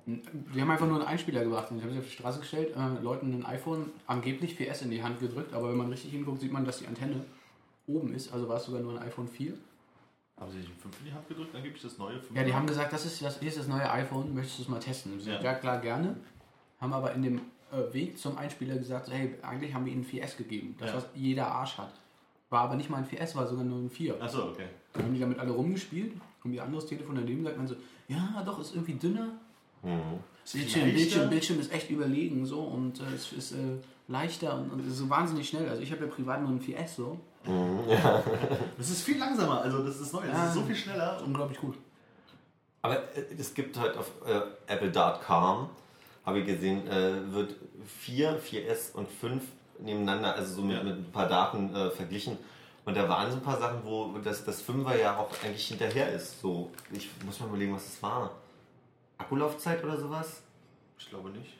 Wir 0.07 0.61
haben 0.61 0.71
einfach 0.71 0.87
nur 0.87 0.99
einen 0.99 1.07
Einspieler 1.07 1.43
gebracht. 1.43 1.69
Und 1.69 1.77
ich 1.77 1.83
habe 1.83 1.93
sie 1.93 1.99
auf 1.99 2.05
die 2.05 2.11
Straße 2.11 2.39
gestellt, 2.39 2.73
äh, 2.75 3.03
Leuten 3.03 3.33
ein 3.33 3.45
iPhone 3.45 3.91
angeblich 4.07 4.57
4S 4.57 4.83
in 4.83 4.91
die 4.91 5.03
Hand 5.03 5.19
gedrückt, 5.19 5.53
aber 5.53 5.69
wenn 5.69 5.77
man 5.77 5.89
richtig 5.89 6.11
hinguckt, 6.11 6.39
sieht 6.39 6.51
man, 6.51 6.63
dass 6.65 6.79
die 6.79 6.87
Antenne 6.87 7.25
oben 7.87 8.13
ist. 8.13 8.31
Also 8.31 8.47
war 8.47 8.57
es 8.57 8.65
sogar 8.65 8.81
nur 8.81 8.93
ein 8.93 9.05
iPhone 9.05 9.27
4. 9.27 9.53
Haben 10.39 10.51
sie 10.51 10.59
nicht 10.59 10.69
ein 10.69 10.75
5 10.77 10.99
in 10.99 11.05
die 11.07 11.13
Hand 11.13 11.27
gedrückt? 11.27 11.53
Dann 11.53 11.63
gebe 11.63 11.75
ich 11.75 11.81
das 11.81 11.97
neue 11.97 12.19
5. 12.19 12.35
Ja, 12.37 12.43
die 12.43 12.53
haben 12.53 12.67
gesagt, 12.67 12.93
das 12.93 13.05
ist, 13.05 13.21
das, 13.21 13.39
hier 13.39 13.49
ist 13.49 13.57
das 13.57 13.67
neue 13.67 13.89
iPhone, 13.91 14.33
möchtest 14.33 14.59
du 14.59 14.63
es 14.63 14.69
mal 14.69 14.79
testen? 14.79 15.19
Ja. 15.25 15.41
ja. 15.41 15.53
klar, 15.55 15.79
gerne. 15.79 16.15
Haben 16.79 16.93
aber 16.93 17.13
in 17.13 17.23
dem 17.23 17.41
äh, 17.71 17.93
Weg 17.93 18.17
zum 18.17 18.37
Einspieler 18.37 18.77
gesagt, 18.77 19.09
hey, 19.09 19.35
eigentlich 19.41 19.73
haben 19.73 19.85
wir 19.85 19.91
ihnen 19.91 20.03
ein 20.03 20.21
4S 20.21 20.37
gegeben. 20.37 20.75
Das, 20.79 20.91
Ja. 20.91 20.97
was 20.97 21.07
jeder 21.15 21.47
Arsch 21.47 21.77
hat. 21.77 21.91
War 22.49 22.61
aber 22.61 22.75
nicht 22.75 22.89
mal 22.89 22.97
ein 22.97 23.05
4S, 23.05 23.35
war 23.35 23.45
sogar 23.45 23.65
nur 23.65 23.79
ein 23.79 23.89
4. 23.89 24.21
Achso, 24.21 24.49
okay. 24.49 24.67
Dann 24.93 25.03
haben 25.03 25.13
die 25.13 25.19
damit 25.19 25.37
alle 25.39 25.51
rumgespielt 25.51 26.13
und 26.43 26.53
ihr 26.53 26.63
anderes 26.63 26.85
Telefon 26.85 27.15
daneben 27.15 27.43
sagt 27.43 27.57
man 27.57 27.67
so, 27.67 27.75
ja, 28.07 28.41
doch, 28.45 28.59
ist 28.59 28.73
irgendwie 28.73 28.93
dünner. 28.93 29.33
Mhm. 29.83 30.19
Bildschirm? 30.53 30.93
Bildschirm, 30.93 31.29
Bildschirm 31.29 31.59
ist 31.59 31.71
echt 31.73 31.89
überlegen 31.89 32.45
so 32.45 32.61
und 32.61 32.99
äh, 33.01 33.03
es 33.15 33.33
ist 33.33 33.51
äh, 33.51 33.55
leichter 34.07 34.55
und, 34.55 34.71
und 34.71 34.79
es 34.81 34.87
ist 34.93 34.97
so 34.99 35.09
wahnsinnig 35.09 35.49
schnell. 35.49 35.67
Also 35.69 35.81
ich 35.81 35.91
habe 35.91 36.05
ja 36.05 36.11
privat 36.11 36.41
nur 36.41 36.49
ein 36.51 36.61
4S 36.61 36.95
so. 36.95 37.19
Das 38.77 38.89
ist 38.89 39.03
viel 39.03 39.17
langsamer, 39.17 39.61
also 39.61 39.83
das 39.83 39.99
ist 39.99 40.13
neu, 40.13 40.21
das 40.27 40.35
Ja. 40.37 40.47
ist 40.47 40.53
so 40.53 40.61
viel 40.63 40.75
schneller. 40.75 41.17
Und 41.19 41.27
Unglaublich 41.27 41.59
gut. 41.59 41.75
Aber 42.81 42.95
äh, 43.15 43.23
es 43.37 43.53
gibt 43.53 43.77
halt 43.77 43.97
auf 43.97 44.09
äh, 44.25 44.41
apple.com, 44.71 45.69
habe 46.25 46.39
ich 46.39 46.45
gesehen, 46.45 46.87
äh, 46.87 47.33
wird 47.33 47.55
4, 48.01 48.39
4S 48.41 48.93
und 48.93 49.09
5 49.09 49.43
nebeneinander, 49.79 50.35
also 50.35 50.55
so 50.55 50.61
mit, 50.61 50.77
Ja. 50.77 50.83
mit 50.83 50.95
ein 50.97 51.11
paar 51.11 51.27
Daten 51.27 51.73
äh, 51.75 51.89
verglichen. 51.91 52.37
Und 52.85 52.95
da 52.95 53.07
waren 53.09 53.29
so 53.29 53.37
ein 53.37 53.43
paar 53.43 53.59
Sachen, 53.59 53.79
wo 53.83 54.17
das, 54.23 54.45
das 54.45 54.63
5er 54.65 54.97
ja 54.97 55.17
auch 55.17 55.29
eigentlich 55.43 55.67
hinterher 55.67 56.11
ist. 56.13 56.39
So, 56.41 56.71
ich 56.93 57.09
muss 57.25 57.39
mal 57.41 57.47
überlegen, 57.47 57.73
was 57.75 57.83
das 57.85 58.01
war. 58.01 58.31
Akkulaufzeit 59.17 59.83
oder 59.83 59.97
sowas? 59.97 60.41
ich 60.99 61.09
glaube 61.09 61.29
nicht. 61.29 61.53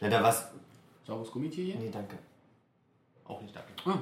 Na, 0.00 0.08
da 0.08 0.22
war's. 0.22 0.46
Saures 1.06 1.30
Gummitier 1.30 1.64
hier? 1.64 1.76
Nee, 1.76 1.90
danke. 1.92 2.16
Auch 3.24 3.40
nicht, 3.42 3.54
danke. 3.54 3.70
Ah, 3.84 3.98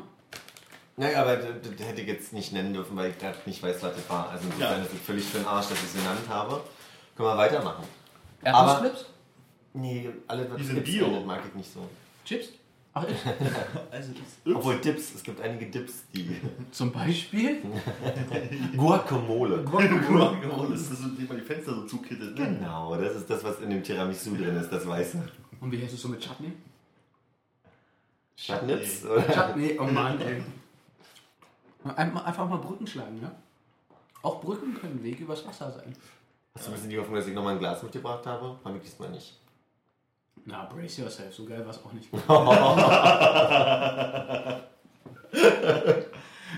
Naja, 0.97 1.23
aber 1.23 1.37
das, 1.37 1.71
das 1.77 1.87
hätte 1.87 2.03
ich 2.03 2.07
jetzt 2.09 2.33
nicht 2.33 2.53
nennen 2.53 2.73
dürfen, 2.75 2.97
weil 2.97 3.11
ich 3.11 3.19
gerade 3.19 3.39
nicht 3.47 3.63
weiß, 3.63 3.83
was 3.83 3.97
das 3.97 4.09
war. 4.11 4.29
Also 4.31 4.45
insofern 4.47 4.79
Ja. 4.79 4.85
ist 4.85 4.93
es 4.93 5.01
völlig 5.01 5.25
für 5.25 5.39
den 5.39 5.47
Arsch, 5.47 5.69
dass 5.69 5.79
ich 5.79 5.85
es 5.85 5.95
genannt 5.95 6.29
habe. 6.29 6.63
Können 7.17 7.29
wir 7.29 7.37
weitermachen. 7.37 7.85
Erdnussflips? 8.43 9.07
Nee, 9.75 10.11
alles 10.29 10.51
was 10.51 10.57
Die 10.59 10.65
sind 10.65 10.85
Bio. 10.85 11.21
mag 11.21 11.41
ich 11.49 11.55
nicht 11.55 11.73
so. 11.73 11.89
Chips? 12.25 12.51
Ach? 12.95 13.07
Also 13.91 14.13
Obwohl 14.55 14.79
Dips, 14.79 15.15
es 15.15 15.23
gibt 15.23 15.41
einige 15.41 15.67
Dips, 15.67 16.05
die. 16.15 16.41
Zum 16.71 16.93
Beispiel? 16.93 17.63
Guacamole. 18.77 19.63
Guacamole 19.65 20.75
ist 20.75 20.91
das, 20.91 21.01
indem 21.01 21.29
man 21.29 21.37
die 21.39 21.43
Fenster 21.43 21.75
so 21.75 21.85
zukittet. 21.87 22.39
Ne? 22.39 22.47
Genau, 22.47 22.97
das 22.97 23.17
ist 23.17 23.31
das, 23.31 23.45
was 23.45 23.61
in 23.61 23.71
dem 23.71 23.83
Tiramisu 23.83 24.35
drin 24.37 24.57
ist, 24.57 24.71
das 24.71 24.87
Weiße. 24.87 25.23
Und 25.61 25.73
wie 25.73 25.83
heißt 25.83 25.95
es 25.95 26.03
so 26.03 26.09
mit 26.09 26.21
Chutney? 26.21 26.53
Chutnips? 28.37 29.05
Oder? 29.05 29.23
Chutney, 29.29 29.79
oh 29.79 29.85
Mann, 29.85 30.21
ey. 30.21 30.43
Einfach, 31.85 32.49
mal 32.49 32.57
Brücken 32.57 32.87
schlagen, 32.87 33.21
ja? 33.23 33.33
Auch 34.23 34.41
Brücken 34.41 34.75
können 34.75 35.03
Weg 35.03 35.21
übers 35.21 35.47
Wasser 35.47 35.71
sein. 35.71 35.95
Hast 36.55 36.67
du 36.67 36.71
ein 36.71 36.75
bisschen 36.75 36.91
die 36.91 36.99
Hoffnung, 36.99 37.17
dass 37.17 37.27
ich 37.27 37.35
nochmal 37.35 37.55
ein 37.55 37.59
Glas 37.59 37.83
mitgebracht 37.83 38.27
habe? 38.27 38.59
Fand 38.63 38.77
ich 38.77 38.83
diesmal 38.83 39.11
nicht. 39.11 39.39
Na, 40.45 40.65
brace 40.65 40.99
yourself, 40.99 41.33
so 41.35 41.45
geil 41.45 41.65
war 41.65 41.71
es 41.71 41.79
auch 41.85 41.93
nicht. 41.93 42.09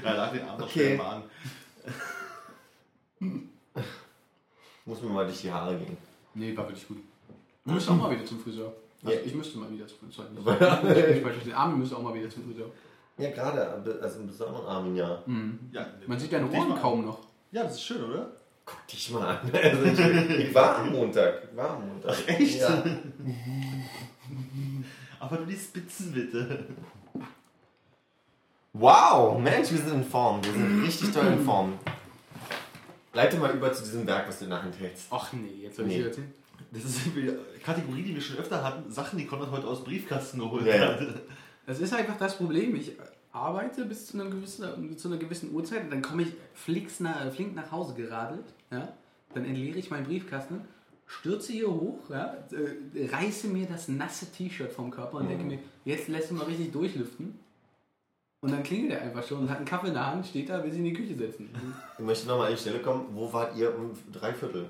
Ja, 0.04 0.12
lag 0.12 0.32
den 0.32 0.42
Arm 0.42 0.58
doch 0.58 0.66
Okay. 0.66 0.84
schnell 0.84 0.96
mal 0.98 1.16
an. 1.16 1.22
Muss 4.84 5.00
mir 5.02 5.08
mal 5.10 5.24
durch 5.24 5.40
die 5.40 5.50
Haare 5.52 5.76
gehen. 5.76 5.96
Nee, 6.34 6.54
war 6.56 6.66
wirklich 6.68 6.86
gut. 6.86 6.98
Du 7.64 7.72
müsst 7.72 7.88
auch 7.88 7.94
mal 7.96 8.10
wieder 8.10 8.24
zum 8.26 8.40
Friseur. 8.40 8.72
Also 9.02 9.16
Ja. 9.16 9.22
ich 9.24 9.34
müsste 9.34 9.58
mal 9.58 9.70
wieder 9.70 9.86
zum 9.86 9.98
Friseur. 9.98 10.26
Nicht, 10.82 11.08
nicht 11.08 11.22
falsch 11.22 11.34
verstehen. 11.34 11.54
Armin 11.54 11.78
müsste 11.78 11.96
auch 11.96 12.02
mal 12.02 12.14
wieder 12.14 12.28
zum 12.28 12.44
Friseur. 12.44 12.66
Ja, 13.16 13.30
gerade, 13.30 13.98
also 14.02 14.20
im 14.20 14.26
besonderen 14.26 14.66
Armin, 14.66 14.96
ja. 14.96 15.22
Ja, 15.72 15.86
Man 16.06 16.18
sieht 16.18 16.32
deine 16.32 16.50
Ohren 16.50 16.78
kaum 16.80 17.06
noch. 17.06 17.18
Ja, 17.52 17.62
das 17.62 17.74
ist 17.74 17.82
schön, 17.82 18.04
oder? 18.04 18.32
Guck 18.66 18.86
dich 18.88 19.10
mal 19.10 19.38
an. 19.38 19.50
Also 19.52 19.82
ich, 19.84 20.48
ich 20.48 20.54
war 20.54 20.78
am 20.78 20.92
Montag. 20.92 21.44
Ich 21.50 21.56
war 21.56 21.70
am 21.70 21.88
Montag. 21.88 22.14
Ach, 22.18 22.28
echt? 22.28 22.60
Ja. 22.60 22.82
Aber 25.24 25.36
nur 25.38 25.46
die 25.46 25.56
Spitzen 25.56 26.12
bitte. 26.12 26.64
Wow, 28.72 29.38
Mensch, 29.40 29.70
wir 29.70 29.78
sind 29.78 29.94
in 29.94 30.04
Form. 30.04 30.44
Wir 30.44 30.52
sind 30.52 30.82
richtig 30.84 31.12
toll 31.12 31.26
in 31.28 31.44
Form. 31.44 31.78
Leite 33.12 33.36
mal 33.38 33.54
über 33.54 33.72
zu 33.72 33.84
diesem 33.84 34.06
Werk, 34.06 34.26
was 34.28 34.38
du 34.40 34.44
in 34.44 34.50
der 34.50 34.62
Hand 34.62 34.78
hältst. 34.78 35.06
Ach 35.10 35.32
nee, 35.32 35.62
jetzt 35.62 35.76
soll 35.76 35.86
Nee. 35.86 35.94
ich 35.94 36.00
dir 36.02 36.06
erzählen. 36.08 36.34
Das 36.72 36.84
ist 36.84 37.00
die 37.06 37.32
Kategorie, 37.64 38.02
die 38.02 38.14
wir 38.14 38.20
schon 38.22 38.36
öfter 38.36 38.62
hatten. 38.64 38.90
Sachen, 38.90 39.18
die 39.18 39.26
Konrad 39.26 39.50
heute 39.52 39.66
aus 39.66 39.78
dem 39.78 39.84
Briefkasten 39.84 40.40
geholt 40.40 40.66
Ja, 40.66 40.74
ja. 40.76 40.86
hat. 40.88 41.00
Das 41.66 41.78
ist 41.78 41.94
einfach 41.94 42.16
das 42.18 42.36
Problem. 42.36 42.74
Ich 42.74 42.92
arbeite 43.32 43.84
bis 43.84 44.06
zu 44.08 44.20
einer 44.20 44.28
gewissen, 44.28 44.98
zu 44.98 45.08
einer 45.08 45.16
gewissen 45.18 45.52
Uhrzeit 45.54 45.84
und 45.84 45.90
dann 45.90 46.02
komme 46.02 46.22
ich 46.22 46.28
flinks 46.54 47.00
nach, 47.00 47.32
flink 47.32 47.54
nach 47.54 47.70
Hause 47.70 47.94
geradelt. 47.94 48.44
Ja? 48.72 48.92
Dann 49.32 49.44
entleere 49.44 49.78
ich 49.78 49.90
meinen 49.90 50.04
Briefkasten, 50.04 50.62
stürze 51.06 51.52
hier 51.52 51.70
hoch, 51.70 51.98
ja? 52.10 52.34
äh, 52.52 53.06
reiße 53.06 53.48
mir 53.48 53.66
das 53.66 53.88
nasse 53.88 54.30
T-Shirt 54.32 54.72
vom 54.72 54.90
Körper 54.90 55.18
und 55.18 55.28
denke 55.28 55.44
mir, 55.44 55.58
jetzt 55.84 56.08
lässt 56.08 56.30
du 56.30 56.34
mal 56.34 56.44
richtig 56.44 56.72
durchlüften. 56.72 57.38
Und 58.40 58.52
dann 58.52 58.62
klingelt 58.62 58.92
er 58.92 59.02
einfach 59.02 59.26
schon 59.26 59.38
und 59.38 59.50
hat 59.50 59.56
einen 59.56 59.66
Kaffee 59.66 59.88
in 59.88 59.94
der 59.94 60.06
Hand, 60.06 60.26
steht 60.26 60.50
da, 60.50 60.62
will 60.62 60.70
sich 60.70 60.80
in 60.80 60.84
die 60.84 60.92
Küche 60.92 61.14
setzen. 61.14 61.48
Ich 61.98 62.04
möchte 62.04 62.28
nochmal 62.28 62.48
an 62.48 62.52
die 62.54 62.60
Stelle 62.60 62.80
kommen. 62.80 63.06
Wo 63.12 63.32
wart 63.32 63.56
ihr 63.56 63.74
um 63.74 63.92
drei 64.12 64.34
Viertel? 64.34 64.68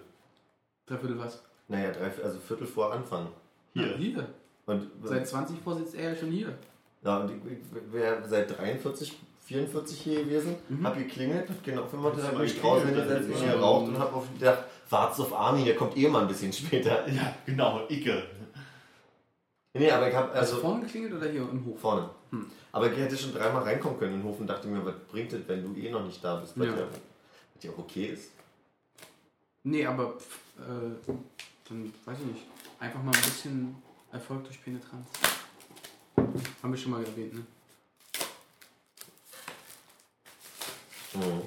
Dreiviertel 0.87 1.19
was? 1.19 1.43
Naja, 1.67 1.91
drei, 1.91 2.13
also 2.23 2.39
Viertel 2.39 2.67
vor 2.67 2.93
Anfang. 2.93 3.29
Hier. 3.73 3.97
Hier. 3.97 4.29
Und, 4.67 4.91
Seit 5.03 5.27
20 5.27 5.59
vor 5.59 5.77
sitzt 5.77 5.95
er 5.95 6.11
ja 6.11 6.17
schon 6.17 6.31
hier. 6.31 6.57
ja, 7.03 7.19
und 7.19 7.31
ich, 7.31 7.93
wäre 7.93 8.27
seit 8.29 8.57
43, 8.57 9.19
44 9.47 10.01
hier 10.01 10.25
gewesen, 10.25 10.57
hab 10.83 10.97
geklingelt, 10.97 11.49
hab 11.49 11.65
genau 11.65 11.85
35 11.87 12.17
Hast 12.17 12.23
du 12.23 12.27
hab 12.29 12.35
mal 12.35 12.43
mich 12.45 12.61
draußen 12.61 12.87
hingesetzt, 12.89 13.29
bin 13.29 13.51
geraucht 13.51 13.89
und 13.89 13.99
hab 13.99 14.15
auf 14.15 14.33
gedacht, 14.33 14.65
wart's 14.91 15.21
auf 15.21 15.33
Armin, 15.33 15.65
der 15.65 15.77
kommt 15.77 15.97
eh 15.97 16.09
mal 16.09 16.23
ein 16.23 16.29
bisschen 16.29 16.53
später. 16.53 17.09
Ja, 17.11 17.35
genau, 17.47 17.87
Icke. 17.89 18.23
Nee, 19.77 19.91
aber 19.91 20.09
ich 20.09 20.15
hab 20.15 20.29
Also 20.35 20.53
also 20.55 20.57
vorne 20.59 20.83
geklingelt 20.85 21.15
oder 21.15 21.29
hier 21.29 21.43
im 21.43 21.65
Hof? 21.67 21.81
vorne. 21.81 22.09
Aber 22.73 22.91
ich 22.93 22.99
hätte 22.99 23.17
schon 23.17 23.33
dreimal 23.33 23.63
reinkommen 23.63 23.99
können 23.99 24.15
in 24.15 24.21
den 24.21 24.29
Hof 24.29 24.39
und 24.41 24.47
dachte 24.47 24.67
mir, 24.69 24.85
was 24.85 24.95
bringt 25.11 25.33
das, 25.33 25.41
wenn 25.47 25.63
du 25.75 25.81
eh 25.81 25.91
noch 25.91 26.05
nicht 26.05 26.23
da 26.23 26.37
bist? 26.37 26.53
Was 26.59 26.67
Ja. 26.67 26.73
was 26.77 27.65
ja 27.65 27.71
auch 27.71 27.79
okay 27.79 28.07
ist. 28.07 28.31
Nee, 29.63 29.87
aber 29.87 30.13
pff, 30.19 30.39
äh, 30.59 31.13
dann 31.69 31.93
weiß 32.05 32.19
ich 32.21 32.27
nicht. 32.27 32.47
Einfach 32.79 33.03
mal 33.03 33.15
ein 33.15 33.23
bisschen 33.23 33.77
Erfolg 34.13 34.45
durch 34.45 34.63
Penetranz. 34.63 35.07
Haben 36.63 36.73
wir 36.73 36.77
schon 36.77 36.91
mal 36.93 37.05
erwähnt, 37.05 37.35
ne? 37.35 37.43
Mhm. 41.15 41.43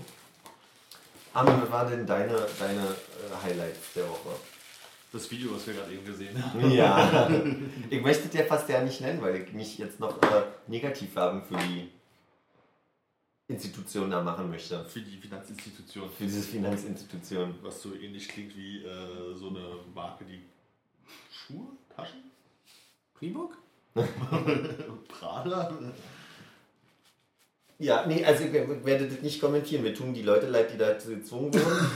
Armin, 1.33 1.61
was 1.61 1.71
waren 1.71 1.89
denn 1.89 2.05
deine, 2.05 2.47
deine 2.59 2.81
äh, 2.81 3.43
Highlights 3.43 3.93
der 3.95 4.07
Woche? 4.09 4.35
Das 5.11 5.29
Video, 5.31 5.55
was 5.55 5.65
wir 5.65 5.73
gerade 5.73 5.93
eben 5.93 6.05
gesehen 6.05 6.43
haben. 6.43 6.71
Ja, 6.71 7.29
ich 7.89 8.01
möchte 8.01 8.27
dir 8.27 8.45
fast 8.45 8.67
ja 8.69 8.81
nicht 8.81 8.99
nennen, 9.01 9.21
weil 9.21 9.37
ich 9.37 9.53
mich 9.53 9.77
jetzt 9.77 9.99
noch 9.99 10.21
äh, 10.21 10.43
Negativwerbung 10.67 11.43
für 11.43 11.55
die 11.55 11.89
Institution 13.47 14.11
da 14.11 14.21
machen 14.21 14.49
möchte. 14.49 14.83
Für 14.85 14.99
die 14.99 15.17
Finanzinstitution. 15.17 16.09
Für 16.11 16.25
diese 16.25 16.41
Finanzinstitution. 16.41 17.55
Was 17.61 17.81
so 17.81 17.95
ähnlich 17.95 18.27
klingt 18.27 18.55
wie 18.57 18.83
äh, 18.83 19.33
so 19.33 19.49
eine 19.49 19.77
Marke, 19.95 20.25
die 20.25 20.41
Schuhe, 21.31 21.67
Taschen, 21.95 22.31
Reebok? 23.21 23.57
Prada. 25.07 25.71
Ja, 27.79 28.05
nee, 28.07 28.25
also 28.25 28.43
ich 28.45 28.51
wer- 28.53 28.85
werde 28.85 29.07
das 29.07 29.21
nicht 29.21 29.39
kommentieren. 29.39 29.83
Wir 29.83 29.93
tun 29.93 30.11
die 30.13 30.23
Leute 30.23 30.47
leid, 30.47 30.73
die 30.73 30.77
dazu 30.79 31.09
gezwungen 31.09 31.53
wurden. 31.53 31.91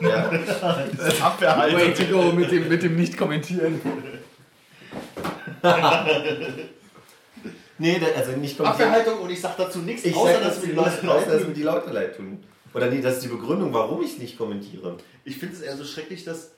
ja. 0.02 0.28
Abwehrhaltung. 1.24 1.78
Way 1.80 1.94
to 1.94 2.04
go 2.06 2.32
mit 2.32 2.50
dem, 2.50 2.68
mit 2.68 2.82
dem 2.82 2.96
Nicht-Kommentieren. 2.96 3.80
Nee, 7.76 7.98
da- 7.98 8.06
also 8.18 8.32
nicht 8.32 8.56
kommentieren. 8.56 8.90
Abwehrhaltung 8.94 9.18
und 9.24 9.30
ich 9.30 9.40
sag 9.40 9.56
dazu 9.56 9.80
nichts, 9.80 10.04
Ich 10.04 10.14
außer 10.14 10.34
sag, 10.34 10.42
dass 10.44 10.54
dass 10.54 10.62
wir 10.62 10.68
die 10.70 10.76
wir 10.76 10.82
Leute 10.84 11.10
außer, 11.10 11.26
dass 11.26 11.38
leid 11.40 11.48
mir 11.48 11.54
die 11.54 11.62
Leute 11.64 11.90
leid 11.90 12.16
tun. 12.16 12.44
Oder 12.72 12.86
nee, 12.90 13.00
das 13.00 13.14
ist 13.16 13.24
die 13.24 13.28
Begründung, 13.28 13.72
warum 13.72 14.00
ich 14.02 14.12
es 14.12 14.18
nicht 14.18 14.38
kommentiere. 14.38 14.96
Ich 15.24 15.38
finde 15.38 15.56
es 15.56 15.60
eher 15.60 15.76
so 15.76 15.84
schrecklich, 15.84 16.22
dass 16.24 16.52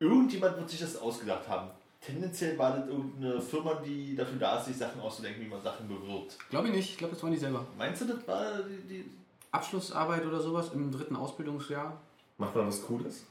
irgendjemand 0.00 0.56
wird 0.56 0.68
sich 0.70 0.80
das 0.80 0.96
ausgedacht 0.96 1.48
haben. 1.48 1.70
Tendenziell 2.06 2.56
war 2.56 2.76
das 2.76 2.86
irgendeine 2.86 3.40
Firma, 3.40 3.74
die 3.84 4.14
dafür 4.14 4.38
da 4.38 4.58
ist, 4.58 4.66
sich 4.66 4.76
Sachen 4.76 5.00
auszudenken, 5.00 5.44
wie 5.44 5.48
man 5.48 5.60
Sachen 5.60 5.88
bewirbt. 5.88 6.38
Glaube 6.50 6.68
ich 6.68 6.74
nicht. 6.74 6.90
Ich 6.90 6.98
glaube, 6.98 7.14
das 7.14 7.22
waren 7.22 7.32
die 7.32 7.38
selber. 7.38 7.66
Meinst 7.76 8.02
du, 8.02 8.04
das 8.04 8.26
war 8.28 8.62
die, 8.62 8.88
die 8.88 9.10
Abschlussarbeit 9.50 10.24
oder 10.24 10.40
sowas 10.40 10.70
im 10.72 10.92
dritten 10.92 11.16
Ausbildungsjahr. 11.16 12.00
Macht 12.38 12.54
man 12.54 12.68
was 12.68 12.82
Cooles? 12.86 13.24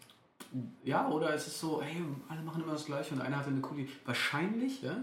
Ja, 0.83 1.07
oder 1.09 1.33
es 1.33 1.47
ist 1.47 1.59
so, 1.59 1.81
hey, 1.81 2.01
alle 2.27 2.41
machen 2.41 2.63
immer 2.63 2.73
das 2.73 2.85
Gleiche 2.85 3.13
und 3.13 3.21
einer 3.21 3.37
hatte 3.37 3.49
eine 3.49 3.61
coole. 3.61 3.87
Wahrscheinlich, 4.03 4.81
ja, 4.81 4.97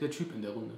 der 0.00 0.10
Typ 0.10 0.34
in 0.34 0.42
der 0.42 0.50
Runde. 0.50 0.74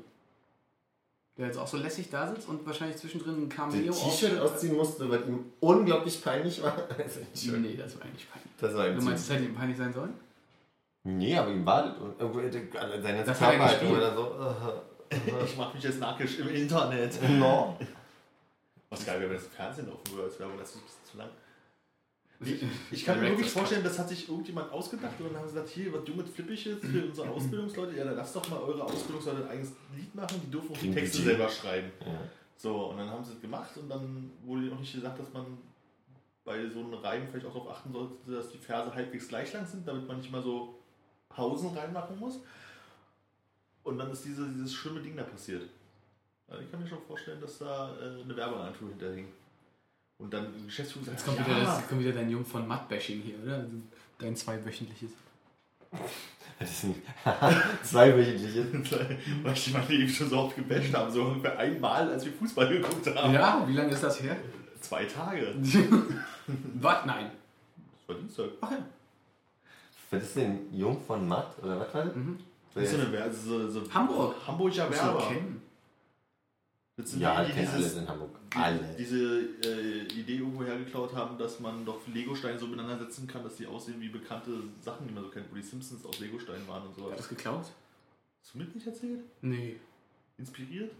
Der 1.38 1.46
jetzt 1.46 1.56
auch 1.56 1.66
so 1.66 1.78
lässig 1.78 2.10
da 2.10 2.28
sitzt 2.28 2.46
und 2.46 2.66
wahrscheinlich 2.66 2.98
zwischendrin 2.98 3.44
ein 3.44 3.48
Cameo 3.48 3.90
T-Shirt 3.90 4.38
ausziehen 4.38 4.76
musste, 4.76 5.08
weil 5.08 5.26
ihm 5.26 5.46
unglaublich 5.60 6.22
peinlich 6.22 6.62
war. 6.62 6.76
Also. 6.98 7.20
Nee, 7.56 7.74
das 7.74 7.96
war 7.96 8.04
eigentlich 8.04 8.30
peinlich. 8.30 8.50
Das 8.60 8.74
war 8.74 8.90
Du 8.90 9.00
meinst, 9.00 9.24
es 9.24 9.30
hätte 9.34 9.44
ihm 9.44 9.54
peinlich 9.54 9.78
sein 9.78 9.94
sollen? 9.94 10.12
Nee, 11.04 11.36
aber 11.36 11.50
ihm 11.50 11.66
war 11.66 11.82
das. 11.84 12.80
An 12.80 13.02
seine 13.02 13.24
Das 13.24 13.40
er 13.40 13.48
Körperhaltung 13.48 13.90
oder 13.96 14.14
so. 14.14 14.36
Ich 15.44 15.56
mach 15.58 15.74
mich 15.74 15.84
jetzt 15.84 16.00
nackig 16.00 16.38
im 16.38 16.48
Internet. 16.48 17.18
No. 17.38 17.76
Was 18.88 19.04
geil 19.04 19.20
wäre, 19.20 19.28
wenn 19.28 19.36
das 19.36 19.46
Fernsehen 19.46 19.86
laufen 19.86 20.10
würde 20.10 20.24
als 20.24 20.40
Werbung, 20.40 20.56
das 20.58 20.70
ist 20.70 20.76
ein 20.76 20.82
bisschen 20.84 21.04
zu 21.10 21.18
lang. 21.18 21.28
Ich, 22.40 22.62
Ich 22.90 23.04
kann 23.04 23.20
mir 23.20 23.28
wirklich 23.28 23.50
vorstellen, 23.50 23.84
das 23.84 23.98
hat 23.98 24.08
sich 24.08 24.28
irgendjemand 24.28 24.72
ausgedacht 24.72 25.12
und 25.18 25.26
dann 25.26 25.36
haben 25.36 25.48
sie 25.48 25.54
gesagt, 25.54 25.68
hier, 25.68 25.92
was 25.92 26.04
du 26.04 26.14
mit 26.14 26.28
Flippiges 26.28 26.78
für 26.80 27.04
unsere 27.04 27.28
Ausbildungsleute, 27.34 27.96
ja, 27.96 28.04
dann 28.04 28.16
lasst 28.16 28.34
doch 28.34 28.48
mal 28.48 28.58
eure 28.60 28.84
Ausbildungsleute 28.84 29.44
ein 29.44 29.48
eigenes 29.50 29.72
Lied 29.94 30.14
machen, 30.14 30.40
die 30.44 30.50
dürfen 30.50 30.72
auch 30.72 30.78
die 30.78 30.90
Texte 30.90 31.22
selber 31.22 31.48
schreiben. 31.48 31.92
Ja. 32.00 32.18
So, 32.56 32.90
und 32.90 32.96
dann 32.96 33.10
haben 33.10 33.24
sie 33.24 33.32
es 33.32 33.40
gemacht 33.40 33.76
und 33.76 33.88
dann 33.90 34.30
wurde 34.44 34.72
auch 34.72 34.80
nicht 34.80 34.94
gesagt, 34.94 35.18
dass 35.18 35.32
man 35.32 35.58
bei 36.44 36.68
so 36.68 36.80
einem 36.80 36.94
Reim 36.94 37.28
vielleicht 37.28 37.46
auch 37.46 37.52
darauf 37.54 37.70
achten 37.70 37.92
sollte, 37.92 38.14
dass 38.30 38.50
die 38.50 38.58
Verse 38.58 38.94
halbwegs 38.94 39.28
gleich 39.28 39.52
lang 39.52 39.66
sind, 39.66 39.86
damit 39.86 40.08
man 40.08 40.18
nicht 40.18 40.32
mal 40.32 40.42
so 40.42 40.78
Pausen 41.34 41.76
reinmachen 41.76 42.18
muss. 42.18 42.40
Und 43.84 43.98
dann 43.98 44.10
ist 44.10 44.24
diese, 44.24 44.46
dieses 44.48 44.72
schlimme 44.72 45.00
Ding 45.00 45.16
da 45.16 45.24
passiert. 45.24 45.62
Also 46.48 46.62
ich 46.62 46.70
kann 46.70 46.80
mir 46.80 46.86
schon 46.86 47.02
vorstellen, 47.06 47.40
dass 47.40 47.58
da 47.58 47.90
äh, 47.96 48.22
eine 48.22 48.36
Werbeagentur 48.36 48.90
hinterhing. 48.90 49.28
Und 50.18 50.32
dann 50.32 50.46
Geschäftsführung 50.66 51.06
sagt, 51.06 51.18
Jetzt 51.18 51.26
kommt, 51.26 51.38
ja, 51.38 51.46
wieder 51.46 51.64
das, 51.64 51.78
jetzt 51.78 51.88
kommt 51.88 52.00
wieder 52.00 52.12
dein 52.12 52.30
Jung 52.30 52.44
von 52.44 52.68
Matt-Bashing 52.68 53.22
hier, 53.22 53.42
oder? 53.42 53.64
Dein 54.18 54.36
zweiwöchentliches. 54.36 55.10
Das 56.58 56.70
ist 56.70 56.84
ein 56.84 57.02
zweiwöchentliches. 57.82 58.66
weil 59.42 59.52
ich 59.52 59.72
meine 59.72 59.90
eben 59.90 60.08
schon 60.08 60.28
so 60.28 60.38
oft 60.38 60.54
gebasht 60.54 60.94
haben, 60.94 61.10
so 61.10 61.24
ungefähr 61.24 61.58
einmal, 61.58 62.08
als 62.10 62.24
wir 62.24 62.32
Fußball 62.32 62.68
geguckt 62.68 63.06
haben. 63.14 63.34
Ja, 63.34 63.64
wie 63.66 63.72
lange 63.72 63.90
ist 63.90 64.02
das 64.02 64.22
her? 64.22 64.36
Zwei 64.80 65.04
Tage. 65.06 65.54
Was? 66.80 67.06
Nein. 67.06 67.30
Das 67.98 68.08
war 68.08 68.16
Dienstag. 68.16 68.46
Ach 68.60 68.70
ja. 68.70 68.78
Was 70.12 70.22
ist 70.22 70.36
denn 70.36 70.72
Jung 70.72 71.00
von 71.04 71.26
Matt? 71.26 71.58
Oder 71.62 71.80
was 71.80 71.92
war 71.94 72.04
das? 72.04 72.14
Mhm. 72.14 72.38
Das 72.74 72.84
ist 72.84 72.90
so 72.92 72.98
eine 73.00 73.12
Wer- 73.12 73.32
so, 73.32 73.68
so 73.68 73.82
Hamburg. 73.92 74.36
Hamburger. 74.46 74.88
Das 76.96 77.10
sind 77.10 77.20
Ja, 77.20 77.40
die, 77.42 77.46
die 77.48 77.52
kennen 77.54 77.68
alle 77.68 77.76
dieses, 77.78 77.96
in 77.96 78.08
Hamburg. 78.08 78.30
die, 78.52 78.56
Alle. 78.58 78.94
diese 78.98 79.40
äh, 79.64 80.02
Idee 80.12 80.36
irgendwo 80.36 80.62
hergeklaut 80.64 81.14
haben, 81.14 81.38
dass 81.38 81.58
man 81.58 81.84
doch 81.86 82.06
Lego-Steine 82.06 82.58
so 82.58 82.66
miteinander 82.66 82.98
setzen 83.06 83.26
kann, 83.26 83.42
dass 83.42 83.56
die 83.56 83.66
aussehen 83.66 83.98
wie 84.00 84.10
bekannte 84.10 84.50
Sachen, 84.80 85.08
die 85.08 85.14
man 85.14 85.24
so 85.24 85.30
kennt, 85.30 85.50
wo 85.50 85.56
die 85.56 85.62
Simpsons 85.62 86.04
aus 86.04 86.20
Lego-Steinen 86.20 86.68
waren 86.68 86.86
und 86.86 86.94
so. 86.94 87.10
Hat 87.10 87.18
das 87.18 87.28
geklaut? 87.28 87.64
Hast 88.42 88.54
du 88.54 88.58
mit 88.58 88.74
nicht 88.74 88.86
erzählt? 88.86 89.20
Nee. 89.40 89.76
Inspiriert? 90.36 90.92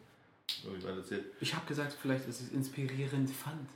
Oh, 0.66 0.74
ich 0.76 0.82
weiß 0.84 0.96
erzählt. 0.96 1.26
Ich 1.40 1.54
habe 1.54 1.66
gesagt, 1.66 1.94
vielleicht 2.00 2.26
ist 2.26 2.40
es 2.40 2.52
inspirierend 2.52 3.28
fand. 3.30 3.68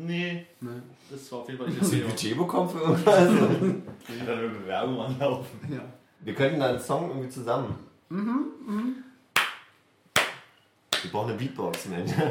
Nee, 0.00 0.46
Ne? 0.60 0.82
das 1.10 1.30
war 1.32 1.40
auf 1.40 1.48
jeden 1.48 1.58
Fall 1.58 1.68
nicht 1.68 1.80
Hast 1.80 1.92
du 1.92 1.96
ein. 1.96 2.06
Budget 2.06 2.38
bekommen 2.38 2.68
für 2.70 2.78
irgendwas? 2.78 3.28
Ich 4.14 4.20
hatte 4.22 4.32
eine 4.32 4.48
Bewerbung 4.48 5.00
anlaufen. 5.00 5.58
Ja. 5.70 5.80
Wir 6.20 6.34
könnten 6.34 6.60
da 6.60 6.66
einen 6.70 6.80
Song 6.80 7.08
irgendwie 7.10 7.28
zusammen. 7.28 7.74
Mhm, 8.08 8.94
Wir 11.02 11.10
brauchen 11.10 11.30
eine 11.30 11.38
Beatbox, 11.38 11.86
Mensch. 11.86 12.12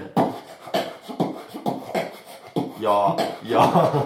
Ja, 2.79 3.17
ja. 3.43 4.05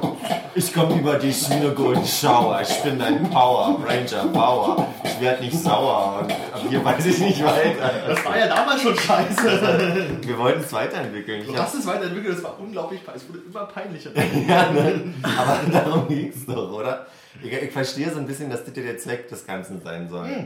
Ich 0.54 0.74
komme 0.74 1.00
über 1.00 1.18
dich 1.18 1.50
wie 1.50 1.54
eine 1.54 1.72
Golden 1.72 2.06
Shower. 2.06 2.62
Ich 2.62 2.84
bin 2.84 3.00
dein 3.00 3.24
Power 3.30 3.80
Ranger 3.88 4.26
Power. 4.34 4.88
Ich 5.02 5.22
werde 5.22 5.46
nicht 5.46 5.58
sauer. 5.58 6.20
Und 6.20 6.32
ab 6.32 6.62
hier 6.70 6.84
weiß 6.84 7.06
ich 7.06 7.20
nicht 7.20 7.42
weiter. 7.42 7.92
Das 8.06 8.26
war 8.26 8.38
ja 8.38 8.48
damals 8.48 8.82
schon 8.82 8.98
scheiße. 8.98 10.20
Wir 10.24 10.38
wollten 10.38 10.60
es 10.60 10.74
weiterentwickeln. 10.74 11.46
Du 11.48 11.56
hast 11.58 11.76
es 11.76 11.88
weiterentwickelt, 11.88 12.36
das 12.36 12.44
war 12.44 12.60
unglaublich 12.60 13.06
peinlich. 13.06 13.24
Es 13.24 13.30
wurde 13.30 13.44
immer 13.48 13.66
peinlicher. 13.66 14.10
ja, 14.48 14.72
ne? 14.72 15.14
Aber 15.24 15.60
darum 15.72 16.08
ging 16.10 16.34
es 16.36 16.46
doch, 16.46 16.74
oder? 16.74 17.06
Ich, 17.42 17.54
ich 17.54 17.72
verstehe 17.72 18.12
so 18.12 18.20
ein 18.20 18.28
bisschen, 18.28 18.50
dass 18.50 18.66
das 18.66 18.74
der 18.74 18.98
Zweck 18.98 19.30
des 19.30 19.48
Ganzen 19.48 19.82
sein 19.82 20.10
soll. 20.10 20.46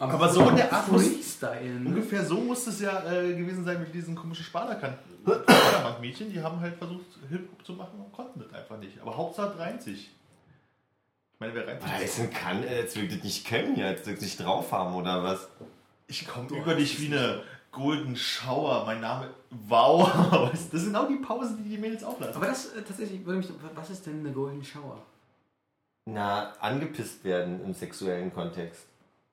Aber 0.00 0.28
so 0.30 0.48
in 0.48 0.56
der 0.56 0.72
Art 0.72 0.90
muss- 0.90 1.06
Freestyle. 1.06 1.76
Ungefähr 1.84 2.24
so 2.24 2.36
muss 2.40 2.66
es 2.66 2.80
ja 2.80 3.04
äh, 3.12 3.34
gewesen 3.34 3.64
sein 3.64 3.80
mit 3.80 3.94
diesen 3.94 4.14
komischen 4.14 4.44
Sparda-Mädchen. 4.46 6.30
Die 6.32 6.40
haben 6.42 6.58
halt 6.60 6.76
versucht, 6.76 7.04
Hip-Hop 7.28 7.64
zu 7.66 7.72
machen 7.74 8.00
und 8.00 8.12
konnten 8.12 8.40
das 8.40 8.52
einfach 8.52 8.78
nicht. 8.78 9.00
Aber 9.00 9.16
Hauptsache 9.16 9.58
reimt 9.58 9.82
sich. 9.82 10.10
Ich 11.34 11.40
meine, 11.40 11.54
wer 11.54 11.66
reimt 11.66 11.82
sich? 11.82 11.90
Heißen 11.92 12.30
kann, 12.30 12.62
äh, 12.64 12.80
jetzt 12.80 12.96
will 12.96 13.08
das 13.08 13.22
nicht 13.22 13.46
können, 13.46 13.76
jetzt 13.76 14.06
will 14.06 14.14
nicht 14.14 14.40
drauf 14.42 14.72
haben 14.72 14.94
oder 14.94 15.22
was? 15.22 15.48
Ich 16.06 16.26
komme 16.26 16.48
über 16.48 16.74
dich 16.74 16.98
wie 17.00 17.06
eine 17.14 17.42
Golden 17.70 18.16
Shower. 18.16 18.84
Mein 18.86 19.00
Name. 19.00 19.28
Wow. 19.68 20.50
Das 20.72 20.80
sind 20.82 20.96
auch 20.96 21.08
die 21.08 21.16
Pausen, 21.16 21.62
die 21.62 21.68
die 21.70 21.78
Mädels 21.78 22.02
auflassen. 22.04 22.34
Aber 22.36 22.46
das 22.46 22.72
äh, 22.74 22.82
tatsächlich 22.82 23.24
würde 23.24 23.38
mich. 23.40 23.48
Was 23.74 23.90
ist 23.90 24.06
denn 24.06 24.20
eine 24.20 24.32
Golden 24.32 24.64
Shower? 24.64 24.98
Na, 26.06 26.52
angepisst 26.60 27.22
werden 27.22 27.62
im 27.64 27.74
sexuellen 27.74 28.32
Kontext. 28.32 28.86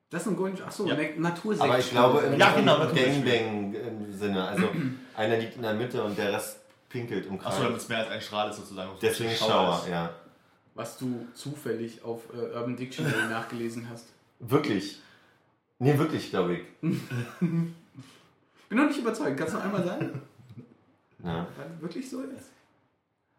Das 0.10 0.22
ist 0.22 0.28
ein 0.30 0.36
Golden 0.38 0.56
Shower. 0.58 0.68
Achso, 0.68 0.86
Ja. 0.88 0.96
eine 0.96 1.20
Natursekt. 1.20 1.64
Aber 1.64 1.80
ich 1.80 1.90
glaube 1.90 2.20
im 2.20 2.40
Ja, 2.40 2.52
genau, 2.54 2.82
im. 2.84 2.96
Gangbang-Sinne. 2.96 4.48
Also 4.48 4.70
einer 5.18 5.38
liegt 5.38 5.56
in 5.58 5.62
der 5.64 5.74
Mitte 5.74 6.02
und 6.04 6.18
der 6.18 6.32
Rest 6.34 6.60
pinkelt 6.90 7.26
im 7.26 7.38
Kreis. 7.38 7.54
Achso, 7.54 7.64
damit 7.64 7.78
es 7.78 7.90
mehr 7.90 8.00
als 8.00 8.10
ein 8.10 8.22
Strahl 8.22 8.50
ist 8.50 8.58
sozusagen. 8.58 8.92
Deswegen 9.02 9.32
Schauer, 9.36 9.82
ist. 9.84 9.90
ja. 9.90 10.10
Was 10.76 10.98
du 10.98 11.28
zufällig 11.34 12.04
auf 12.04 12.22
äh, 12.34 12.56
Urban 12.56 12.76
Dictionary 12.78 13.28
nachgelesen 13.30 13.90
hast. 13.90 14.06
Wirklich. 14.40 15.02
Nee, 15.80 15.98
wirklich, 15.98 16.30
glaube 16.30 16.56
ich. 16.56 16.62
Bin 17.40 17.74
noch 18.70 18.88
nicht 18.88 19.00
überzeugt. 19.00 19.38
Kannst 19.38 19.54
du 19.54 19.58
noch 19.58 19.66
einmal 19.66 19.84
sagen? 19.84 20.22
Ja. 21.24 21.48
Was 21.58 21.82
wirklich 21.82 22.10
so 22.10 22.22
ist? 22.22 22.52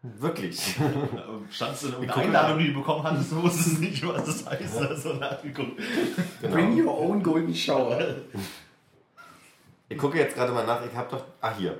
Wirklich. 0.01 0.75
Standst 1.51 1.83
du 1.83 1.87
in 1.87 1.93
irgendeiner 1.93 2.21
Einladung, 2.23 2.59
die 2.59 2.67
du 2.67 2.79
bekommen 2.79 3.03
hattest, 3.03 3.31
du 3.31 3.43
wusstest 3.43 3.79
nicht, 3.81 4.07
was 4.07 4.23
das 4.25 4.45
heißt. 4.45 4.77
Also 4.77 5.13
nachgeguckt. 5.13 5.81
Bring 6.41 6.75
genau. 6.75 6.91
your 6.91 6.99
own 6.99 7.21
Golden 7.21 7.53
Shower. 7.53 7.99
Ich 9.89 9.97
gucke 9.97 10.17
jetzt 10.17 10.35
gerade 10.35 10.53
mal 10.53 10.65
nach. 10.65 10.85
Ich 10.85 10.95
habe 10.95 11.09
doch. 11.11 11.23
Ah, 11.41 11.53
hier. 11.57 11.77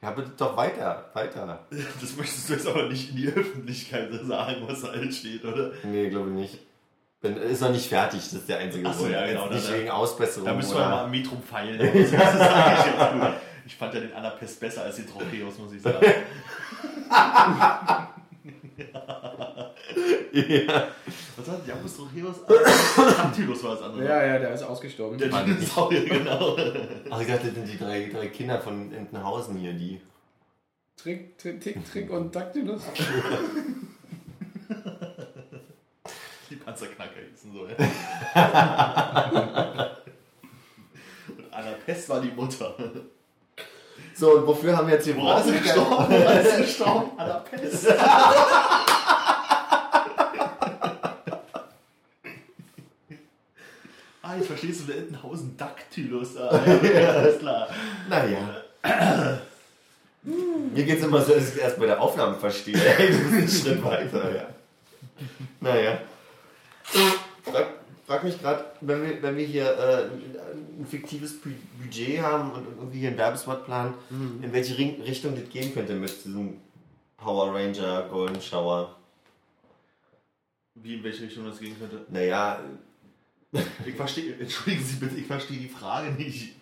Ich 0.00 0.06
habe 0.06 0.20
das 0.22 0.36
doch 0.36 0.54
weiter. 0.56 1.08
Weiter. 1.14 1.60
Das 2.00 2.16
möchtest 2.16 2.48
du 2.50 2.52
jetzt 2.52 2.66
aber 2.66 2.88
nicht 2.88 3.10
in 3.10 3.16
die 3.16 3.28
Öffentlichkeit 3.28 4.10
sagen, 4.24 4.56
was 4.66 4.82
da 4.82 4.88
alles 4.88 5.16
steht, 5.16 5.42
oder? 5.44 5.72
Nee, 5.84 6.10
glaube 6.10 6.28
ich 6.30 6.36
nicht. 6.36 6.58
Bin, 7.22 7.38
ist 7.38 7.62
noch 7.62 7.70
nicht 7.70 7.88
fertig, 7.88 8.20
das 8.20 8.34
ist 8.34 8.48
der 8.50 8.58
einzige 8.58 8.86
Ach 8.86 8.92
so, 8.92 9.04
Grund. 9.04 9.14
ja, 9.14 9.26
genau, 9.26 9.48
nicht 9.48 9.66
da- 9.66 9.72
wegen 9.72 9.88
Ausbesserung. 9.88 10.46
Da 10.46 10.52
müssen 10.52 10.72
wir 10.72 10.76
oder- 10.80 10.90
mal 10.90 11.04
am 11.04 11.10
Metrum 11.10 11.42
feilen. 11.42 11.80
das. 13.64 13.72
Ich 13.72 13.76
fand 13.76 13.94
ja 13.94 14.00
den 14.00 14.12
Anapest 14.12 14.60
besser 14.60 14.82
als 14.82 14.96
den 14.96 15.06
Trocheus, 15.06 15.58
muss 15.58 15.72
ich 15.72 15.82
sagen. 15.82 16.04
ja. 20.32 20.88
Was 21.36 21.48
hat 21.48 21.66
Jambus 21.66 21.96
Trocheus? 21.96 22.36
Dactylus 22.46 23.64
war 23.64 23.74
das 23.74 23.82
andere. 23.82 24.04
Ja, 24.04 24.24
ja, 24.24 24.38
der 24.38 24.54
ist 24.54 24.62
ausgestorben. 24.62 25.18
Der 25.18 25.28
Dinosaurier, 25.28 26.04
genau. 26.04 26.56
Ach, 27.10 27.20
ich 27.20 27.26
dachte, 27.26 27.46
das 27.46 27.54
sind 27.54 27.68
die 27.68 27.78
drei, 27.78 28.08
drei 28.12 28.28
Kinder 28.28 28.60
von 28.60 28.92
Entenhausen 28.92 29.56
hier, 29.56 29.72
die. 29.72 30.00
Trick, 30.96 31.36
Trick, 31.38 31.60
Tick, 31.60 31.84
Trick 31.90 32.10
und 32.10 32.34
Dactylus. 32.34 32.82
Die 36.50 36.56
Panzerknacker 36.56 37.20
hießen 37.30 37.52
so, 37.52 37.66
ja. 37.66 37.74
Und 41.36 41.52
Anapest 41.52 42.08
war 42.08 42.20
die 42.20 42.30
Mutter. 42.30 42.74
So, 44.16 44.32
und 44.32 44.46
wofür 44.46 44.76
haben 44.76 44.86
wir 44.86 44.94
jetzt 44.94 45.06
ist 45.06 45.14
sie 45.46 45.60
gestorben? 45.60 46.14
Woran 46.14 46.38
ist 46.38 46.56
sie 46.56 46.62
gestorben? 46.62 47.10
Anapest. 47.18 47.86
Ah, 54.22 54.36
ich 54.40 54.46
verstehe 54.46 54.72
so 54.72 54.84
der 54.84 54.96
Entenhausen 54.98 55.56
Dactylus. 55.56 56.36
Ah, 56.36 56.60
ja, 56.82 57.10
alles 57.10 57.38
klar. 57.40 57.68
Naja. 58.08 58.38
Mir 60.22 60.84
geht 60.84 60.98
es 60.98 61.04
immer 61.04 61.20
so, 61.20 61.34
dass 61.34 61.54
ich 61.54 61.60
erst 61.60 61.78
bei 61.78 61.86
der 61.86 62.00
Aufnahme 62.00 62.36
verstehe. 62.36 62.76
Hey, 62.78 63.10
du 63.10 63.18
bist 63.18 63.66
einen 63.66 63.76
Schritt 63.76 63.84
weiter, 63.84 64.34
ja. 64.34 64.46
Naja. 65.60 65.98
Frag, 68.14 68.20
frag 68.20 68.24
mich 68.24 68.40
gerade, 68.40 68.64
wenn 68.80 69.02
wir, 69.02 69.22
wenn 69.22 69.36
wir 69.36 69.46
hier 69.46 69.64
äh, 69.78 70.04
ein 70.78 70.86
fiktives 70.88 71.40
Bu- 71.40 71.50
Budget 71.82 72.20
haben 72.22 72.52
und 72.52 72.66
irgendwie 72.78 73.00
hier 73.00 73.08
einen 73.08 73.18
Werbespot 73.18 73.64
planen, 73.64 73.94
in 74.42 74.52
welche 74.52 74.76
Ring- 74.78 75.00
Richtung 75.02 75.34
das 75.34 75.48
gehen 75.48 75.72
könnte 75.74 75.94
mit 75.94 76.24
diesem 76.24 76.60
Power 77.16 77.54
Ranger 77.54 78.08
Golden 78.10 78.40
Shower. 78.40 78.96
Wie 80.74 80.94
in 80.96 81.04
welche 81.04 81.24
Richtung 81.24 81.46
das 81.46 81.58
gehen 81.58 81.76
könnte? 81.78 82.04
Naja, 82.08 82.60
Ich 83.86 83.94
verstehe, 83.94 84.34
entschuldigen 84.38 84.84
Sie 84.84 84.96
bitte, 84.96 85.14
ich 85.16 85.26
verstehe 85.26 85.58
die 85.58 85.68
Frage 85.68 86.10
nicht. 86.12 86.56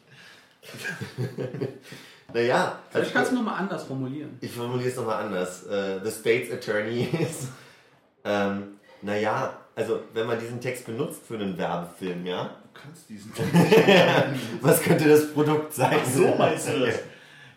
naja, 2.32 2.64
also 2.64 2.78
Vielleicht 2.90 3.12
kannst 3.14 3.32
du 3.32 3.36
nochmal 3.36 3.58
anders 3.58 3.84
formulieren. 3.84 4.36
Ich 4.40 4.52
formuliere 4.52 4.90
es 4.90 4.96
nochmal 4.96 5.24
anders. 5.24 5.66
Äh, 5.66 6.00
the 6.04 6.10
State's 6.10 6.52
Attorney 6.52 7.04
ist, 7.20 7.48
ähm, 8.24 8.74
naja, 9.00 9.58
also 9.74 10.00
wenn 10.12 10.26
man 10.26 10.38
diesen 10.38 10.60
Text 10.60 10.84
benutzt 10.86 11.22
für 11.26 11.34
einen 11.34 11.56
Werbefilm, 11.56 12.26
ja, 12.26 12.50
Du 12.74 12.80
kannst 12.80 13.08
diesen 13.08 13.32
was 14.62 14.80
könnte 14.82 15.08
das 15.08 15.32
Produkt 15.32 15.72
sein? 15.74 15.96
Ach 16.00 16.06
so 16.06 16.34
meinst 16.36 16.68
du 16.68 16.80
das? 16.86 16.98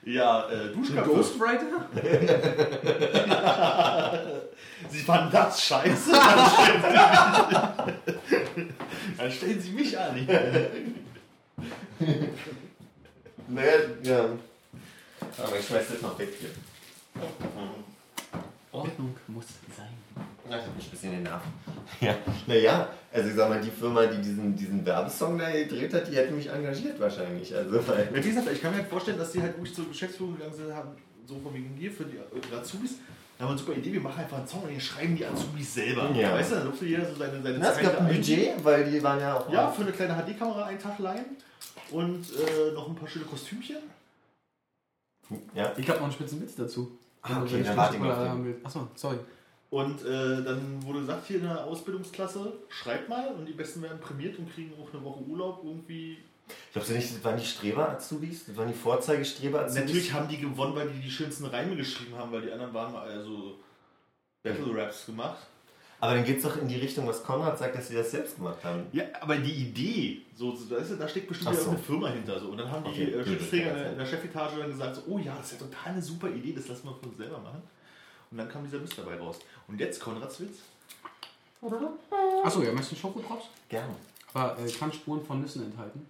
Ja, 0.04 0.48
äh, 0.50 0.68
Ein 0.68 0.74
Duschköpfe. 0.74 1.10
Ghostwriter? 1.10 1.90
Sie 4.90 5.00
fanden 5.00 5.32
das 5.32 5.64
scheiße? 5.64 6.12
Dann 9.18 9.32
stellen 9.32 9.60
Sie 9.60 9.72
mich, 9.72 9.92
dann 9.94 10.16
stellen 10.28 10.30
Sie 10.30 10.52
mich 10.92 11.58
an. 12.00 12.32
Naja, 13.48 13.72
ja. 14.04 14.26
Aber 15.44 15.60
ich 15.60 15.66
schmeiß 15.66 15.86
das 15.92 16.02
noch 16.02 16.18
weg 16.20 16.30
hier. 16.40 16.50
Ordnung 18.72 19.16
muss 19.28 19.46
sein. 19.76 20.05
Ja, 20.50 20.58
ich 20.60 20.66
hab 20.66 20.76
mich 20.76 20.86
ein 20.86 20.92
bisschen 20.92 21.12
den 21.12 21.24
Nerven. 21.24 21.52
Ja, 22.02 22.16
naja, 22.48 22.90
also 23.14 23.30
ich 23.30 23.36
sag 23.36 23.50
mal, 23.50 23.62
die 23.62 23.70
Firma, 23.70 24.06
die 24.08 24.22
diesen, 24.22 24.56
diesen 24.56 24.86
Werbesong 24.86 25.38
da 25.38 25.50
gedreht 25.52 25.94
hat, 25.94 26.08
die 26.08 26.16
hätte 26.16 26.34
mich 26.34 26.50
engagiert 26.50 27.00
wahrscheinlich. 27.00 27.56
Also, 27.56 27.88
weil, 27.88 28.10
Wie 28.14 28.22
gesagt, 28.22 28.48
ich 28.52 28.62
kann 28.62 28.72
mir 28.72 28.78
halt 28.80 28.90
vorstellen, 28.90 29.18
dass 29.20 29.32
die 29.32 29.42
halt 29.42 29.56
wirklich 29.56 29.74
zur 29.76 29.88
Geschäftsführung 29.88 30.36
gegangen 30.36 30.54
sind, 30.56 30.74
haben, 30.74 30.90
so 31.26 31.40
von 31.40 31.54
wegen 31.54 31.76
hier 31.78 31.92
für 31.92 32.06
die 32.06 32.18
äh, 32.18 32.56
Azubis. 32.60 32.96
Da 33.38 33.44
haben 33.44 33.50
wir 33.50 33.52
eine 33.52 33.60
super 33.60 33.74
Idee, 33.74 33.94
wir 33.94 34.00
machen 34.02 34.20
einfach 34.22 34.38
einen 34.38 34.48
Song 34.48 34.64
und 34.64 34.70
den 34.70 34.80
schreiben 34.82 35.16
die 35.16 35.26
Azubis 35.26 35.74
selber. 35.74 36.10
Ja. 36.16 36.34
Weißt 36.34 36.52
du, 36.52 36.56
dann 36.56 36.64
durfte 36.66 36.86
jeder 36.86 37.06
so 37.06 37.16
seine, 37.16 37.42
seine 37.44 37.58
na, 37.60 37.72
es 37.72 37.78
gab 37.80 38.00
ein 38.00 38.06
ein- 38.08 38.16
Budget, 38.16 38.64
weil 38.64 38.90
die 38.92 39.04
waren 39.04 39.20
ja 39.20 39.38
auch. 39.38 39.52
Ja, 39.52 39.70
für 39.72 39.82
eine 39.84 39.92
kleine 39.92 40.14
HD-Kamera 40.16 40.66
einen 40.66 40.80
Tag 40.80 40.98
leihen 41.00 41.26
und 41.92 42.24
äh, 42.32 42.72
noch 42.74 42.88
ein 42.90 42.96
paar 42.96 43.08
schöne 43.08 43.26
Kostümchen. 43.26 43.78
ja. 45.54 45.72
Ich 45.78 45.88
habe 45.90 45.98
noch 46.00 46.06
einen 46.06 46.14
spitzen 46.14 46.42
Witz 46.42 46.56
dazu. 46.56 46.98
Ah, 47.22 47.42
okay, 47.42 47.62
dann 47.64 47.76
warte 47.78 47.96
ich 47.96 48.02
mal. 48.02 48.40
Achso, 48.64 48.88
sorry. 48.96 49.18
Und 49.70 50.06
äh, 50.06 50.44
dann 50.44 50.84
wurde 50.84 51.00
gesagt, 51.00 51.28
hier 51.28 51.38
in 51.38 51.44
der 51.44 51.66
Ausbildungsklasse, 51.66 52.54
schreibt 52.70 53.10
mal 53.10 53.30
und 53.30 53.46
die 53.46 53.54
Besten 53.54 53.82
werden 53.82 54.00
prämiert 54.00 54.38
und 54.38 54.54
kriegen 54.54 54.74
auch 54.82 54.94
eine 54.94 55.04
Woche 55.04 55.22
Urlaub 55.24 55.62
irgendwie. 55.64 56.20
Glaubst 56.72 56.92
du 56.92 56.94
nicht, 56.94 57.24
waren 57.24 57.38
die 57.38 57.46
Streber-Azubis? 57.46 58.56
Waren 58.56 58.68
die 58.68 58.76
Vorzeigestreber-Azubis? 58.76 59.82
Natürlich 59.82 60.14
haben 60.14 60.28
die 60.28 60.38
gewonnen, 60.38 60.76
weil 60.76 60.90
die 60.90 61.00
die 61.00 61.10
schönsten 61.10 61.46
Reime 61.46 61.76
geschrieben 61.76 62.16
haben, 62.16 62.32
weil 62.32 62.44
die 62.44 62.52
anderen 62.52 62.74
waren 62.74 62.94
mal 62.94 63.08
also 63.08 63.60
Battle 64.44 64.76
Raps 64.76 65.08
gemacht. 65.08 65.48
Aber 66.00 66.14
dann 66.14 66.24
geht 66.24 66.38
es 66.38 66.44
doch 66.44 66.58
in 66.58 66.68
die 66.68 66.76
Richtung, 66.76 67.08
was 67.08 67.24
Konrad 67.24 67.58
sagt, 67.58 67.76
dass 67.76 67.88
sie 67.88 67.96
das 67.96 68.12
selbst 68.12 68.36
gemacht 68.36 68.64
haben. 68.64 68.86
Ja, 68.92 69.06
aber 69.22 69.38
die 69.38 69.52
Idee, 69.52 70.22
so, 70.36 70.56
so, 70.56 70.76
da, 70.76 71.08
steckt 71.08 71.28
bestimmt 71.28 71.56
so. 71.56 71.70
eine 71.70 71.80
Firma 71.80 72.10
hinter. 72.10 72.40
So. 72.40 72.50
Und 72.50 72.58
dann 72.58 72.70
haben 72.70 72.84
die 72.84 72.90
Okay, 72.90 73.12
äh, 73.12 73.26
Schiffsträger 73.26 73.72
das 73.72 73.82
kann 73.82 73.92
in 73.94 73.98
der 73.98 74.06
Chefetage 74.06 74.60
dann 74.60 74.70
gesagt, 74.70 74.96
so, 74.96 75.02
oh 75.08 75.18
ja, 75.18 75.36
das 75.36 75.52
ist 75.52 75.62
ja 75.62 75.68
total 75.68 75.94
eine 75.94 76.02
super 76.02 76.30
Idee, 76.30 76.54
das 76.54 76.68
lassen 76.68 76.88
wir 76.88 76.94
von 76.94 77.10
uns 77.10 77.18
selber 77.18 77.40
machen. 77.40 77.64
Und 78.36 78.40
dann 78.40 78.50
kam 78.50 78.66
dieser 78.66 78.80
Mist 78.80 78.98
dabei 78.98 79.18
raus. 79.18 79.40
Und 79.66 79.80
jetzt 79.80 79.98
Konrads 80.02 80.42
Witz. 80.42 80.58
Achso, 82.44 82.62
ja, 82.62 82.74
möchtest 82.74 82.92
du 82.92 82.96
Schokodrops? 82.98 83.46
Gerne. 83.70 83.96
Aber 84.34 84.60
äh, 84.60 84.70
kann 84.70 84.92
Spuren 84.92 85.26
von 85.26 85.40
Nüssen 85.40 85.64
enthalten. 85.64 86.06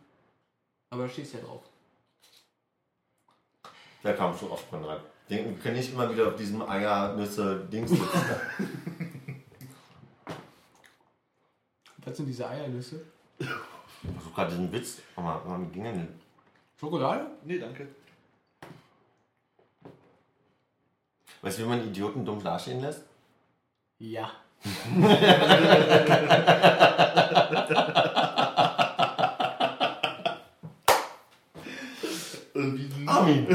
Aber 0.90 1.04
da 1.04 1.10
stehst 1.10 1.36
ja 1.36 1.40
drauf. 1.42 1.62
Da 4.02 4.14
kam 4.14 4.36
schon 4.36 4.50
oft 4.50 4.68
Konrad. 4.72 5.02
Denken, 5.30 5.52
wir 5.52 5.62
können 5.62 5.76
nicht 5.76 5.94
immer 5.94 6.12
wieder 6.12 6.30
auf 6.30 6.36
diesem 6.36 6.64
Eier-Nüsse-Dings 6.68 7.92
sitzen. 7.92 8.08
Was 12.06 12.18
sind 12.18 12.26
diese 12.26 12.50
Eiernüsse? 12.50 13.02
Ich 13.38 13.48
versuche 14.16 14.34
gerade 14.34 14.50
diesen 14.50 14.72
Witz. 14.72 14.98
Aber 15.16 15.44
warum 15.46 15.72
ging 15.72 15.84
denn? 15.84 16.08
Schokolade? 16.80 17.28
Nee, 17.44 17.60
danke. 17.60 17.88
Weißt 21.46 21.60
du, 21.60 21.64
wie 21.64 21.68
man 21.68 21.88
Idioten 21.88 22.26
dumm 22.26 22.44
dastehen 22.44 22.82
lässt? 22.82 23.04
Ja. 24.00 24.32
Armin! 33.06 33.46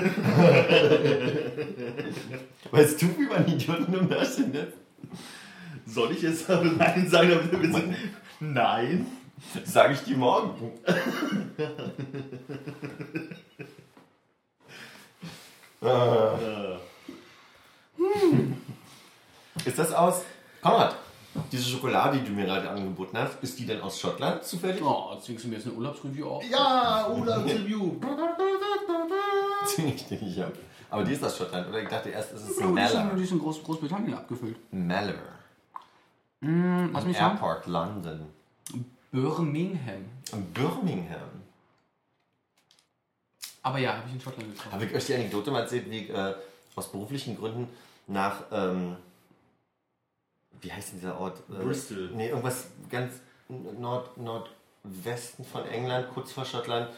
weißt 2.71 3.03
du, 3.03 3.07
wie 3.19 3.27
man 3.27 3.49
Idioten 3.49 3.91
dumm 3.91 4.09
dastehen 4.09 4.53
lässt? 4.53 4.75
Soll 5.85 6.13
ich 6.13 6.23
jetzt 6.23 6.49
aber 6.49 6.63
Nein 6.63 7.11
sagen, 7.11 7.31
damit 7.31 7.51
wir 7.51 7.61
wissen? 7.61 7.97
Nein. 8.39 9.07
Sag 9.65 9.91
ich 9.91 10.05
dir 10.05 10.17
morgen. 10.17 10.75
Äh, 15.83 16.77
Ist 19.65 19.79
das 19.79 19.93
aus? 19.93 20.23
Konrad, 20.63 20.97
diese 21.53 21.65
Schokolade, 21.65 22.19
die 22.19 22.25
du 22.25 22.33
mir 22.33 22.45
gerade 22.47 22.69
angeboten 22.71 23.17
hast, 23.19 23.43
ist 23.43 23.59
die 23.59 23.67
denn 23.67 23.81
aus 23.81 23.99
Schottland 24.01 24.43
zufällig? 24.45 24.83
Oh, 24.83 25.17
zwingst 25.21 25.45
du 25.45 25.49
mir 25.49 25.57
jetzt 25.57 25.67
eine 25.67 25.75
Urlaubsreview 25.77 26.27
auf? 26.29 26.45
ja, 26.51 27.07
oder 27.09 27.45
Review. 27.45 27.97
Ziemlich 29.67 30.07
den 30.07 30.27
ich 30.27 30.39
hab. 30.41 30.53
Aber 30.91 31.05
die 31.05 31.13
ist 31.13 31.23
aus 31.25 31.37
Schottland, 31.37 31.69
oder? 31.69 31.83
Ich 31.83 31.89
dachte 31.89 32.09
erst, 32.11 32.33
es 32.33 32.43
ist 32.49 32.61
Ja, 32.61 32.67
die 32.67 32.81
ist 32.81 32.93
in- 32.93 32.99
Mallow. 33.05 33.17
die 33.17 33.23
ist 33.25 33.31
in 33.33 33.39
Groß 33.39 33.63
Großbritannien 33.63 34.15
abgefüllt. 34.15 34.57
Mallow. 34.73 35.15
Hm, 36.43 36.91
lass 36.93 37.05
mich 37.05 37.17
sagen. 37.17 37.35
Airport 37.37 37.67
London. 37.67 38.27
Birmingham. 39.13 40.05
Birmingham. 40.55 41.29
Aber 43.63 43.79
ja, 43.79 43.93
habe 43.97 44.05
ich 44.09 44.15
in 44.15 44.21
Schottland 44.21 44.53
gekauft. 44.55 44.73
Habe 44.73 44.85
ich 44.87 44.95
euch 44.95 45.07
die 45.07 45.15
Anekdote 45.15 45.51
mal 45.51 45.61
erzählt, 45.61 45.91
wie 45.91 45.99
ich 45.99 46.11
äh, 46.11 46.35
aus 46.75 46.91
beruflichen 46.91 47.37
Gründen 47.37 47.69
nach, 48.11 48.43
ähm, 48.53 48.97
wie 50.61 50.73
heißt 50.73 50.93
denn 50.93 51.01
dieser 51.01 51.19
Ort? 51.19 51.43
Äh, 51.49 51.63
Bristol. 51.65 52.11
Nee, 52.15 52.29
irgendwas 52.29 52.67
ganz 52.91 53.15
Nord 53.49 54.17
Nordwesten 54.17 55.45
von 55.45 55.65
England, 55.67 56.09
kurz 56.13 56.33
vor 56.33 56.45
Schottland. 56.45 56.91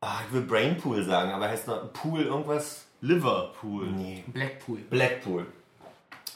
Ah, 0.00 0.20
ich 0.26 0.32
will 0.32 0.42
Brainpool 0.42 1.04
sagen, 1.04 1.32
aber 1.32 1.48
heißt 1.48 1.68
noch 1.68 1.92
Pool 1.92 2.22
irgendwas? 2.22 2.86
Liverpool. 3.00 3.86
Nee. 3.86 4.24
Blackpool. 4.28 4.78
Blackpool. 4.78 5.46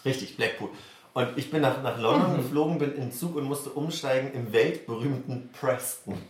Richtig, 0.05 0.37
Blackpool. 0.37 0.71
Und 1.15 1.39
ich 1.39 1.51
bin 1.51 1.63
nach, 1.63 1.83
nach 1.83 1.99
London 1.99 2.37
geflogen, 2.37 2.79
bin 2.79 2.93
in 2.93 3.01
den 3.03 3.13
Zug 3.13 3.37
und 3.37 3.45
musste 3.45 3.71
umsteigen 3.71 4.33
im 4.35 4.53
weltberühmten 4.53 5.51
Preston. 5.53 6.21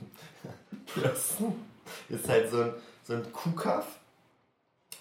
Preston 0.95 1.55
ist 2.09 2.29
halt 2.29 2.51
so 2.51 2.63
ein, 2.63 2.75
so 3.03 3.15
ein 3.15 3.33
Kuhkaff. 3.33 3.96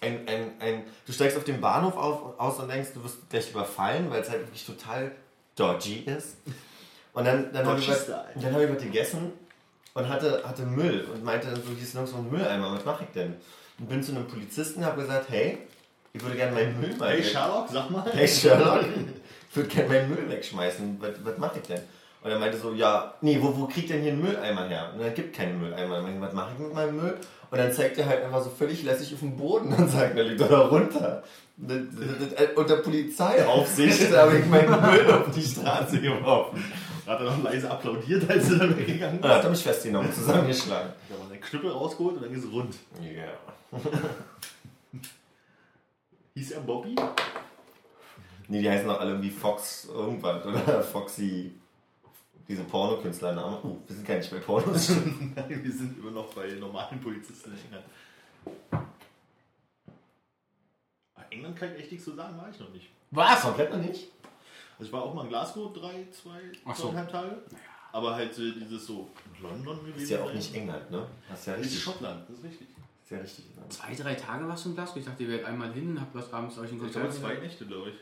Ein, 0.01 0.27
ein, 0.27 0.51
ein, 0.59 0.83
du 1.05 1.11
steigst 1.13 1.37
auf 1.37 1.43
dem 1.45 1.61
Bahnhof 1.61 1.95
auf, 1.97 2.39
aus 2.39 2.59
und 2.59 2.69
denkst, 2.69 2.89
du 2.93 3.03
wirst 3.03 3.29
gleich 3.29 3.49
überfallen, 3.51 4.09
weil 4.09 4.21
es 4.21 4.29
halt 4.29 4.41
wirklich 4.41 4.65
total 4.65 5.11
dodgy 5.55 6.03
ist. 6.05 6.37
Und 7.13 7.25
dann, 7.25 7.51
dann 7.53 7.65
habe 7.65 7.79
ich, 7.79 7.87
was- 7.89 8.05
dann 8.07 8.53
hab 8.53 8.61
ich 8.61 8.69
was 8.75 8.81
gegessen 8.83 9.31
und 9.93 10.09
hatte, 10.09 10.43
hatte 10.45 10.63
Müll 10.63 11.07
und 11.13 11.23
meinte 11.23 11.47
dann 11.47 11.55
so, 11.55 11.69
hier 11.73 11.81
ist 11.83 11.95
noch 11.95 12.05
so 12.05 12.17
ein 12.17 12.29
Mülleimer, 12.29 12.73
was 12.73 12.83
mache 12.85 13.05
ich 13.05 13.09
denn? 13.11 13.35
Und 13.79 13.89
bin 13.89 14.03
zu 14.03 14.11
einem 14.11 14.27
Polizisten 14.27 14.79
und 14.79 14.85
habe 14.85 15.01
gesagt, 15.01 15.29
hey, 15.29 15.57
ich 16.13 16.21
würde 16.21 16.35
gerne 16.35 16.51
meinen 16.53 16.79
Müll 16.79 16.95
mal 16.97 17.09
Hey 17.11 17.23
Sherlock, 17.23 17.67
sag 17.71 17.89
mal. 17.89 18.03
Hey 18.11 18.27
Sherlock, 18.27 18.81
ich 19.49 19.55
würde 19.55 19.69
gerne 19.69 19.89
meinen 19.89 20.09
Müll 20.09 20.29
wegschmeißen. 20.29 20.97
Was, 20.99 21.11
was 21.23 21.37
mache 21.37 21.59
ich 21.59 21.67
denn? 21.67 21.81
Und 22.25 22.31
er 22.31 22.39
meinte 22.39 22.57
so, 22.57 22.73
ja, 22.73 23.13
nee, 23.21 23.37
wo, 23.39 23.55
wo 23.55 23.67
kriegt 23.67 23.87
denn 23.91 24.01
hier 24.01 24.13
ein 24.13 24.19
Mülleimer 24.19 24.67
her? 24.67 24.89
Und 24.95 25.01
er 25.01 25.11
gibt 25.11 25.35
keine 25.35 25.53
Mülleimer. 25.53 25.99
Und 25.99 26.15
ich, 26.15 26.19
was 26.19 26.33
mache 26.33 26.53
ich 26.53 26.59
mit 26.59 26.73
meinem 26.73 26.95
Müll? 26.97 27.17
Und 27.51 27.57
dann 27.59 27.71
zeigt 27.71 27.99
er 27.99 28.07
halt 28.07 28.23
einfach 28.23 28.41
so 28.43 28.49
völlig 28.49 28.81
lässig 28.81 29.13
auf 29.13 29.19
den 29.19 29.37
Boden 29.37 29.71
und 29.71 29.87
sagt, 29.91 30.17
er 30.17 30.23
liegt 30.23 30.41
doch 30.41 30.49
da 30.49 30.61
runter. 30.61 31.23
Das- 31.55 31.77
Unter 32.55 32.77
Polizeiaufsicht 32.77 34.11
habe 34.17 34.39
ich 34.39 34.45
meinen 34.47 34.69
Müll 34.81 35.11
auf 35.13 35.29
die 35.35 35.41
Straße 35.43 36.01
geworfen. 36.01 36.65
Hat 37.05 37.19
er 37.19 37.25
noch 37.25 37.43
leise 37.43 37.69
applaudiert, 37.69 38.27
als 38.27 38.49
er 38.51 38.57
dann 38.57 38.75
weggegangen 38.75 39.17
Und 39.17 39.25
dann 39.25 39.31
hat 39.35 39.43
er 39.43 39.51
mich 39.51 39.61
festgenommen, 39.61 40.11
zusammengeschlagen. 40.11 40.93
Da 41.07 41.15
hat 41.21 41.29
seinen 41.29 41.41
Knüppel 41.41 41.69
rausgeholt 41.69 42.15
und 42.15 42.23
dann 42.23 42.31
ging 42.33 42.41
es 42.43 42.51
rund. 42.51 42.75
Ja. 43.03 43.79
Hieß 46.33 46.51
er 46.53 46.61
Bobby? 46.61 46.95
Nee, 48.47 48.61
die 48.61 48.69
heißen 48.69 48.87
doch 48.87 48.99
alle 48.99 49.11
irgendwie 49.11 49.29
Fox 49.29 49.85
irgendwas 49.93 50.43
oder 50.45 50.81
Foxy. 50.81 51.53
Diese 52.47 52.63
Pornokünstlernamen. 52.63 53.57
Oh, 53.63 53.77
wir 53.87 53.95
sind 53.95 54.07
gar 54.07 54.15
nicht 54.17 54.29
bei 54.29 54.37
Pornos. 54.37 54.89
Nein, 55.35 55.63
wir 55.63 55.71
sind 55.71 55.97
immer 55.97 56.11
noch 56.11 56.31
bei 56.33 56.47
normalen 56.51 56.99
Polizisten 57.01 57.51
in 57.51 57.57
England. 57.65 57.85
Aber 61.15 61.25
England 61.31 61.55
kann 61.55 61.73
ich 61.73 61.81
echt 61.81 61.91
nichts 61.91 62.05
zu 62.05 62.13
sagen, 62.15 62.37
war 62.37 62.49
ich 62.49 62.59
noch 62.59 62.69
nicht. 62.69 62.89
Was? 63.11 63.41
Komplett 63.41 63.71
noch 63.71 63.79
nicht? 63.79 64.07
Also 64.77 64.87
ich 64.87 64.91
war 64.93 65.03
auch 65.03 65.13
mal 65.13 65.23
in 65.23 65.29
Glasgow 65.29 65.71
drei, 65.73 66.05
zwei, 66.11 66.39
Ach 66.65 66.75
so. 66.75 66.83
zweieinhalb 66.89 67.09
Tage. 67.09 67.37
Aber 67.91 68.13
halt 68.15 68.37
äh, 68.37 68.51
dieses 68.59 68.85
so 68.85 69.09
London 69.41 69.79
gewesen. 69.85 70.03
Ist 70.03 70.09
ja 70.09 70.21
auch 70.23 70.33
nicht 70.33 70.53
England, 70.53 70.91
ne? 70.91 71.07
Das 71.29 71.39
ist 71.39 71.45
ja 71.47 71.53
Das 71.53 71.61
ist 71.61 71.67
richtig. 71.71 71.83
Schottland, 71.83 72.29
das 72.29 72.37
ist 72.39 72.43
richtig. 72.43 72.67
Ist 73.03 73.11
ja 73.11 73.17
richtig. 73.19 73.45
Zwei, 73.69 73.95
drei 73.95 74.15
Tage 74.15 74.47
warst 74.47 74.65
du 74.65 74.69
in 74.69 74.75
Glasgow? 74.75 74.97
Ich 74.97 75.05
dachte, 75.05 75.23
ihr 75.23 75.29
werdet 75.29 75.45
einmal 75.47 75.71
hin, 75.71 75.97
habt 75.99 76.13
was 76.13 76.31
abends 76.33 76.57
euch 76.57 76.69
in 76.71 76.75
Ich 76.75 76.83
Konzert. 76.83 77.03
glaube 77.11 77.17
zwei 77.17 77.35
Nächte, 77.39 77.65
glaube 77.65 77.89
ich. 77.91 77.95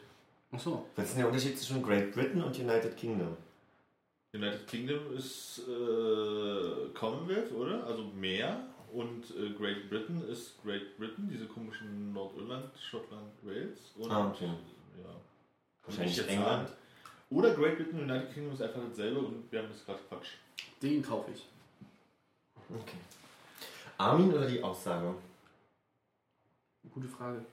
Achso. 0.51 0.85
Was 0.95 1.05
ist 1.05 1.11
denn 1.13 1.19
der 1.19 1.27
Unterschied 1.27 1.57
zwischen 1.59 1.83
Great 1.83 2.11
Britain 2.11 2.41
und 2.43 2.57
United 2.57 2.97
Kingdom? 2.97 3.37
United 4.33 4.67
Kingdom 4.67 5.15
ist 5.15 5.59
äh, 5.67 6.89
Commonwealth, 6.93 7.51
oder? 7.51 7.85
Also 7.85 8.03
Meer. 8.15 8.67
Und 8.91 9.23
äh, 9.31 9.49
Great 9.57 9.89
Britain 9.89 10.23
ist 10.29 10.61
Great 10.63 10.97
Britain, 10.97 11.27
diese 11.31 11.45
komischen 11.47 12.13
Nordirland, 12.13 12.69
Schottland, 12.79 13.31
Wales. 13.41 13.79
Und, 13.97 14.11
Ah, 14.11 14.27
okay. 14.27 14.45
Ja. 14.45 15.09
Wahrscheinlich 15.85 16.15
jetzt 16.17 16.29
England. 16.29 16.67
sagen. 16.67 16.77
Oder 17.31 17.55
Great 17.55 17.77
Britain 17.77 17.99
und 18.01 18.09
United 18.11 18.33
Kingdom 18.33 18.53
ist 18.53 18.61
einfach 18.61 18.81
dasselbe 18.89 19.19
und 19.19 19.51
wir 19.51 19.59
haben 19.63 19.69
das 19.69 19.83
gerade 19.85 19.99
Quatsch. 20.07 20.27
Den 20.81 21.01
kaufe 21.01 21.31
ich. 21.31 21.45
Okay. 22.69 22.97
Armin 23.97 24.31
oder 24.33 24.47
die 24.47 24.61
Aussage? 24.61 25.15
Gute 26.93 27.07
Frage. 27.07 27.43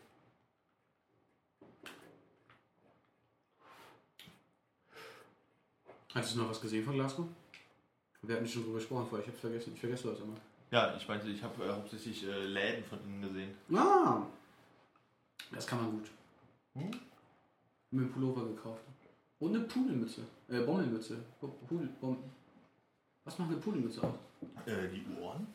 Hast 6.15 6.35
du 6.35 6.41
noch 6.41 6.51
was 6.51 6.61
gesehen 6.61 6.85
von 6.85 6.95
Glasgow? 6.95 7.27
Wir 8.23 8.37
hatten 8.37 8.47
schon 8.47 8.65
drüber 8.65 8.79
gesprochen 8.79 9.07
vorher, 9.09 9.27
ich 9.27 9.33
hab's 9.33 9.41
vergessen. 9.41 9.73
Ich 9.75 9.81
vergesse 9.81 10.09
das 10.11 10.19
immer. 10.21 10.35
Ja, 10.71 10.95
ich 10.97 11.07
meinte, 11.09 11.29
ich 11.29 11.43
habe 11.43 11.65
äh, 11.65 11.73
hauptsächlich 11.73 12.25
äh, 12.27 12.45
Läden 12.47 12.85
von 12.85 12.99
innen 13.05 13.23
gesehen. 13.23 13.55
Ah! 13.75 14.23
Das 15.53 15.67
kann 15.67 15.79
man 15.83 15.91
gut. 15.93 16.07
Hm? 16.75 16.91
Mir 17.91 18.03
einen 18.03 18.13
Pullover 18.13 18.45
gekauft. 18.47 18.83
Und 19.41 19.55
eine 19.55 19.65
Pudelmütze. 19.65 20.23
Äh, 20.49 20.61
Bommelmütze. 20.61 21.17
Pu- 21.41 21.49
Pudel, 21.67 21.89
Bom 22.01 22.19
Was 23.25 23.39
macht 23.39 23.51
eine 23.51 23.59
Pudelmütze 23.59 24.03
aus? 24.03 24.15
Äh, 24.67 24.89
die 24.89 25.05
Ohren? 25.21 25.47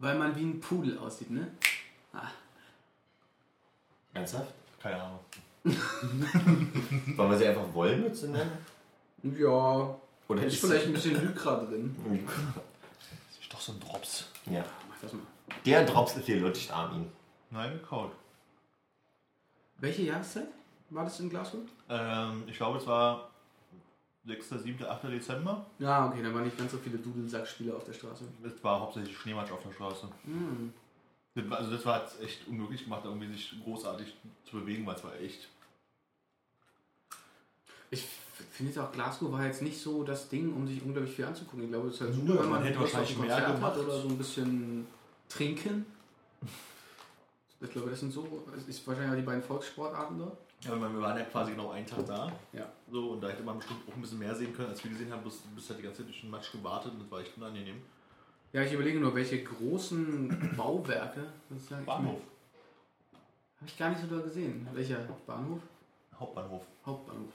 Weil 0.00 0.18
man 0.18 0.34
wie 0.36 0.42
ein 0.44 0.60
Pudel 0.60 0.98
aussieht, 0.98 1.30
ne? 1.30 1.50
Ernsthaft? 4.12 4.52
Keine 4.82 5.02
Ahnung. 5.02 5.20
Wollen 5.64 7.30
wir 7.30 7.38
sie 7.38 7.46
einfach 7.46 7.72
Wollmütze 7.72 8.28
nennen? 8.28 8.50
Ja. 9.24 9.96
Oder 10.28 10.44
Ist 10.44 10.60
vielleicht 10.60 10.86
ein 10.86 10.92
bisschen 10.92 11.20
Lycra 11.20 11.56
drin. 11.64 11.96
Das 13.28 13.42
ist 13.42 13.52
doch 13.52 13.60
so 13.60 13.72
ein 13.72 13.80
Drops. 13.80 14.26
Ja. 14.46 14.64
Mach 14.88 14.96
das 15.00 15.12
mal. 15.12 15.22
Der 15.64 15.84
Drops 15.84 16.16
ist 16.16 16.26
hier 16.26 16.40
lutscht, 16.40 16.70
Armin. 16.70 17.10
Nein, 17.50 17.72
gekauft. 17.72 18.14
Welche 19.78 20.02
Jahreszeit 20.02 20.48
war 20.90 21.04
das 21.04 21.20
in 21.20 21.30
Glasgow? 21.30 21.60
Ähm, 21.88 22.44
ich 22.46 22.56
glaube, 22.56 22.78
es 22.78 22.86
war 22.86 23.30
6., 24.26 24.48
7., 24.62 24.84
8. 24.86 25.04
Dezember. 25.04 25.66
Ja, 25.78 26.06
okay, 26.08 26.22
da 26.22 26.32
waren 26.32 26.44
nicht 26.44 26.56
ganz 26.56 26.72
so 26.72 26.78
viele 26.78 26.98
Dudelsackspieler 26.98 27.76
auf 27.76 27.84
der 27.84 27.92
Straße. 27.92 28.24
Es 28.44 28.62
war 28.64 28.80
hauptsächlich 28.80 29.16
Schneematsch 29.16 29.52
auf 29.52 29.62
der 29.62 29.72
Straße. 29.72 30.08
Das 31.34 31.50
war, 31.50 31.58
also 31.58 31.70
das 31.70 31.84
war 31.84 32.02
jetzt 32.02 32.20
echt 32.22 32.46
unmöglich 32.48 32.84
gemacht, 32.84 33.02
irgendwie 33.04 33.32
sich 33.32 33.54
großartig 33.62 34.14
zu 34.48 34.60
bewegen, 34.60 34.86
weil 34.86 34.94
es 34.94 35.04
war 35.04 35.14
echt. 35.20 35.48
Ich 37.90 38.06
finde 38.50 38.72
jetzt 38.72 38.78
auch 38.78 38.90
Glasgow 38.90 39.30
war 39.30 39.46
jetzt 39.46 39.62
nicht 39.62 39.80
so 39.80 40.02
das 40.02 40.28
Ding, 40.28 40.52
um 40.52 40.66
sich 40.66 40.82
unglaublich 40.82 41.14
viel 41.14 41.24
anzugucken. 41.24 41.64
Ich 41.64 41.70
glaube, 41.70 41.88
es 41.88 41.94
ist 41.94 42.00
halt 42.00 42.14
super, 42.14 42.42
wenn 42.42 42.50
man 42.50 42.62
hätte 42.62 42.80
wahrscheinlich 42.80 43.16
ein 43.16 43.20
mehr 43.20 43.30
Konzert 43.30 43.48
hat 43.48 43.56
gemacht. 43.56 43.78
oder 43.78 44.00
so 44.00 44.08
ein 44.08 44.18
bisschen 44.18 44.86
trinken. 45.28 45.86
Ich 47.60 47.70
glaube, 47.70 47.90
das 47.90 48.00
sind 48.00 48.12
so, 48.12 48.44
es 48.56 48.68
ist 48.68 48.86
wahrscheinlich 48.86 49.12
auch 49.12 49.16
die 49.16 49.22
beiden 49.22 49.42
Volkssportarten 49.42 50.18
da. 50.18 50.32
Ja, 50.60 50.74
ich 50.74 50.80
meine, 50.80 50.94
wir 50.94 51.00
waren 51.00 51.18
ja 51.18 51.24
quasi 51.24 51.52
genau 51.52 51.70
einen 51.70 51.86
Tag 51.86 52.06
da. 52.06 52.32
Ja. 52.52 52.70
So, 52.90 53.12
und 53.12 53.20
da 53.20 53.28
hätte 53.28 53.42
man 53.42 53.58
bestimmt 53.58 53.80
auch 53.88 53.94
ein 53.94 54.00
bisschen 54.00 54.18
mehr 54.18 54.34
sehen 54.34 54.54
können, 54.54 54.70
als 54.70 54.82
wir 54.82 54.90
gesehen 54.90 55.12
haben. 55.12 55.22
Du 55.22 55.30
bist, 55.54 55.68
halt 55.68 55.78
die 55.78 55.82
ganze 55.82 55.98
Zeit 55.98 56.08
durch 56.08 56.20
den 56.20 56.30
Matsch 56.30 56.52
gewartet 56.52 56.92
und 56.92 57.02
das 57.02 57.10
war 57.10 57.20
echt 57.20 57.36
unangenehm. 57.36 57.82
Ja, 58.52 58.62
ich 58.62 58.72
überlege 58.72 59.00
nur, 59.00 59.14
welche 59.14 59.42
großen 59.42 60.54
Bauwerke. 60.56 61.24
Bahnhof. 61.84 62.20
Habe 63.56 63.66
ich 63.66 63.78
gar 63.78 63.90
nicht 63.90 64.00
so 64.00 64.06
doll 64.06 64.22
gesehen. 64.22 64.66
Welcher 64.72 64.98
Bahnhof? 65.26 65.60
Hauptbahnhof. 66.18 66.62
Hauptbahnhof. 66.84 67.30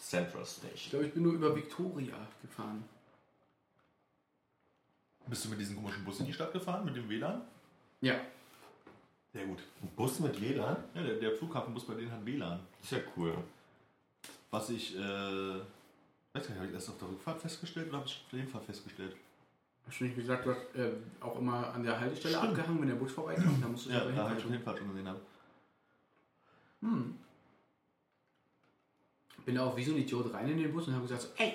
Central 0.00 0.42
Ich 0.42 0.48
Station. 0.50 0.90
glaube, 0.90 1.06
ich 1.06 1.12
bin 1.14 1.22
nur 1.22 1.32
über 1.34 1.54
Victoria 1.54 2.14
gefahren. 2.42 2.84
Bist 5.26 5.44
du 5.44 5.48
mit 5.48 5.58
diesem 5.58 5.76
komischen 5.76 6.04
Bus 6.04 6.20
in 6.20 6.26
die 6.26 6.32
Stadt 6.32 6.52
gefahren, 6.52 6.84
mit 6.84 6.94
dem 6.96 7.08
WLAN? 7.08 7.42
Ja. 8.00 8.20
Sehr 9.32 9.44
gut. 9.46 9.58
Ein 9.82 9.88
Bus 9.96 10.20
mit 10.20 10.40
WLAN? 10.40 10.76
Ja, 10.94 11.02
der, 11.02 11.16
der 11.16 11.32
Flughafenbus 11.32 11.84
bei 11.86 11.94
denen 11.94 12.12
hat 12.12 12.24
WLAN. 12.24 12.60
Ist 12.82 12.92
ja 12.92 12.98
cool. 13.16 13.36
Was 14.50 14.70
ich, 14.70 14.96
äh, 14.96 15.00
weiß 15.00 16.48
nicht, 16.48 16.56
habe 16.56 16.66
ich 16.66 16.72
das 16.72 16.88
auf 16.88 16.98
der 16.98 17.08
Rückfahrt 17.08 17.40
festgestellt 17.40 17.88
oder 17.88 17.98
habe 17.98 18.06
ich 18.06 18.14
auf 18.24 18.30
der 18.30 18.40
Hinfahrt 18.40 18.64
festgestellt? 18.64 19.16
Hast 19.88 20.00
du 20.00 20.04
nicht 20.04 20.16
gesagt, 20.16 20.46
du 20.46 20.50
hast 20.50 20.74
äh, 20.76 20.92
auch 21.20 21.38
immer 21.38 21.72
an 21.72 21.82
der 21.82 21.98
Haltestelle 21.98 22.36
Stimmt. 22.36 22.50
abgehangen, 22.50 22.80
wenn 22.80 22.88
der 22.88 22.94
Bus 22.96 23.12
vorbeikam? 23.12 23.60
Da 23.60 23.68
musst 23.68 23.86
du 23.86 23.90
Ja, 23.90 24.04
da 24.04 24.14
habe 24.28 24.32
ich 24.32 24.38
auf 24.38 24.42
der 24.44 24.52
Hinfahrt 24.52 24.78
schon 24.78 24.88
gesehen. 24.88 25.08
Habe. 25.08 25.20
Hm. 26.82 27.18
Bin 29.44 29.54
da 29.54 29.64
auch 29.64 29.76
wie 29.76 29.84
so 29.84 29.92
ein 29.92 29.98
Idiot 29.98 30.32
rein 30.32 30.48
in 30.48 30.58
den 30.58 30.72
Bus 30.72 30.88
und 30.88 30.94
habe 30.94 31.02
gesagt, 31.02 31.22
so, 31.22 31.28
ey, 31.36 31.52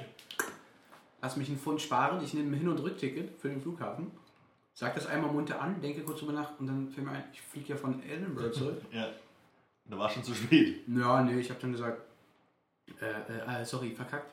lass 1.22 1.36
mich 1.38 1.50
einen 1.50 1.58
Pfund 1.60 1.82
sparen, 1.82 2.24
ich 2.24 2.34
nehme 2.34 2.50
ein 2.56 2.60
Hin- 2.60 2.70
und 2.70 2.80
Rückticket 2.80 3.38
für 3.40 3.50
den 3.50 3.62
Flughafen. 3.62 4.12
Sag 4.74 4.96
das 4.96 5.08
einmal 5.08 5.32
munter 5.32 5.62
an, 5.62 5.82
denke 5.82 6.02
kurz 6.02 6.20
drüber 6.20 6.32
nach 6.34 6.58
und 6.60 6.68
dann 6.68 6.90
fällt 6.90 7.06
mir 7.06 7.12
ein, 7.14 7.24
ich 7.34 7.42
fliege 7.42 7.70
ja 7.70 7.76
von 7.76 8.02
Edinburgh 8.04 8.52
zurück. 8.52 8.82
Ja. 8.92 9.08
Da 9.86 9.98
war 9.98 10.10
schon 10.10 10.24
zu 10.24 10.34
spät. 10.34 10.88
ja, 10.88 11.22
nee, 11.24 11.40
ich 11.40 11.50
habe 11.50 11.60
dann 11.60 11.72
gesagt, 11.74 12.02
äh, 13.02 13.62
äh, 13.62 13.66
sorry, 13.66 13.92
verkackt. 13.92 14.32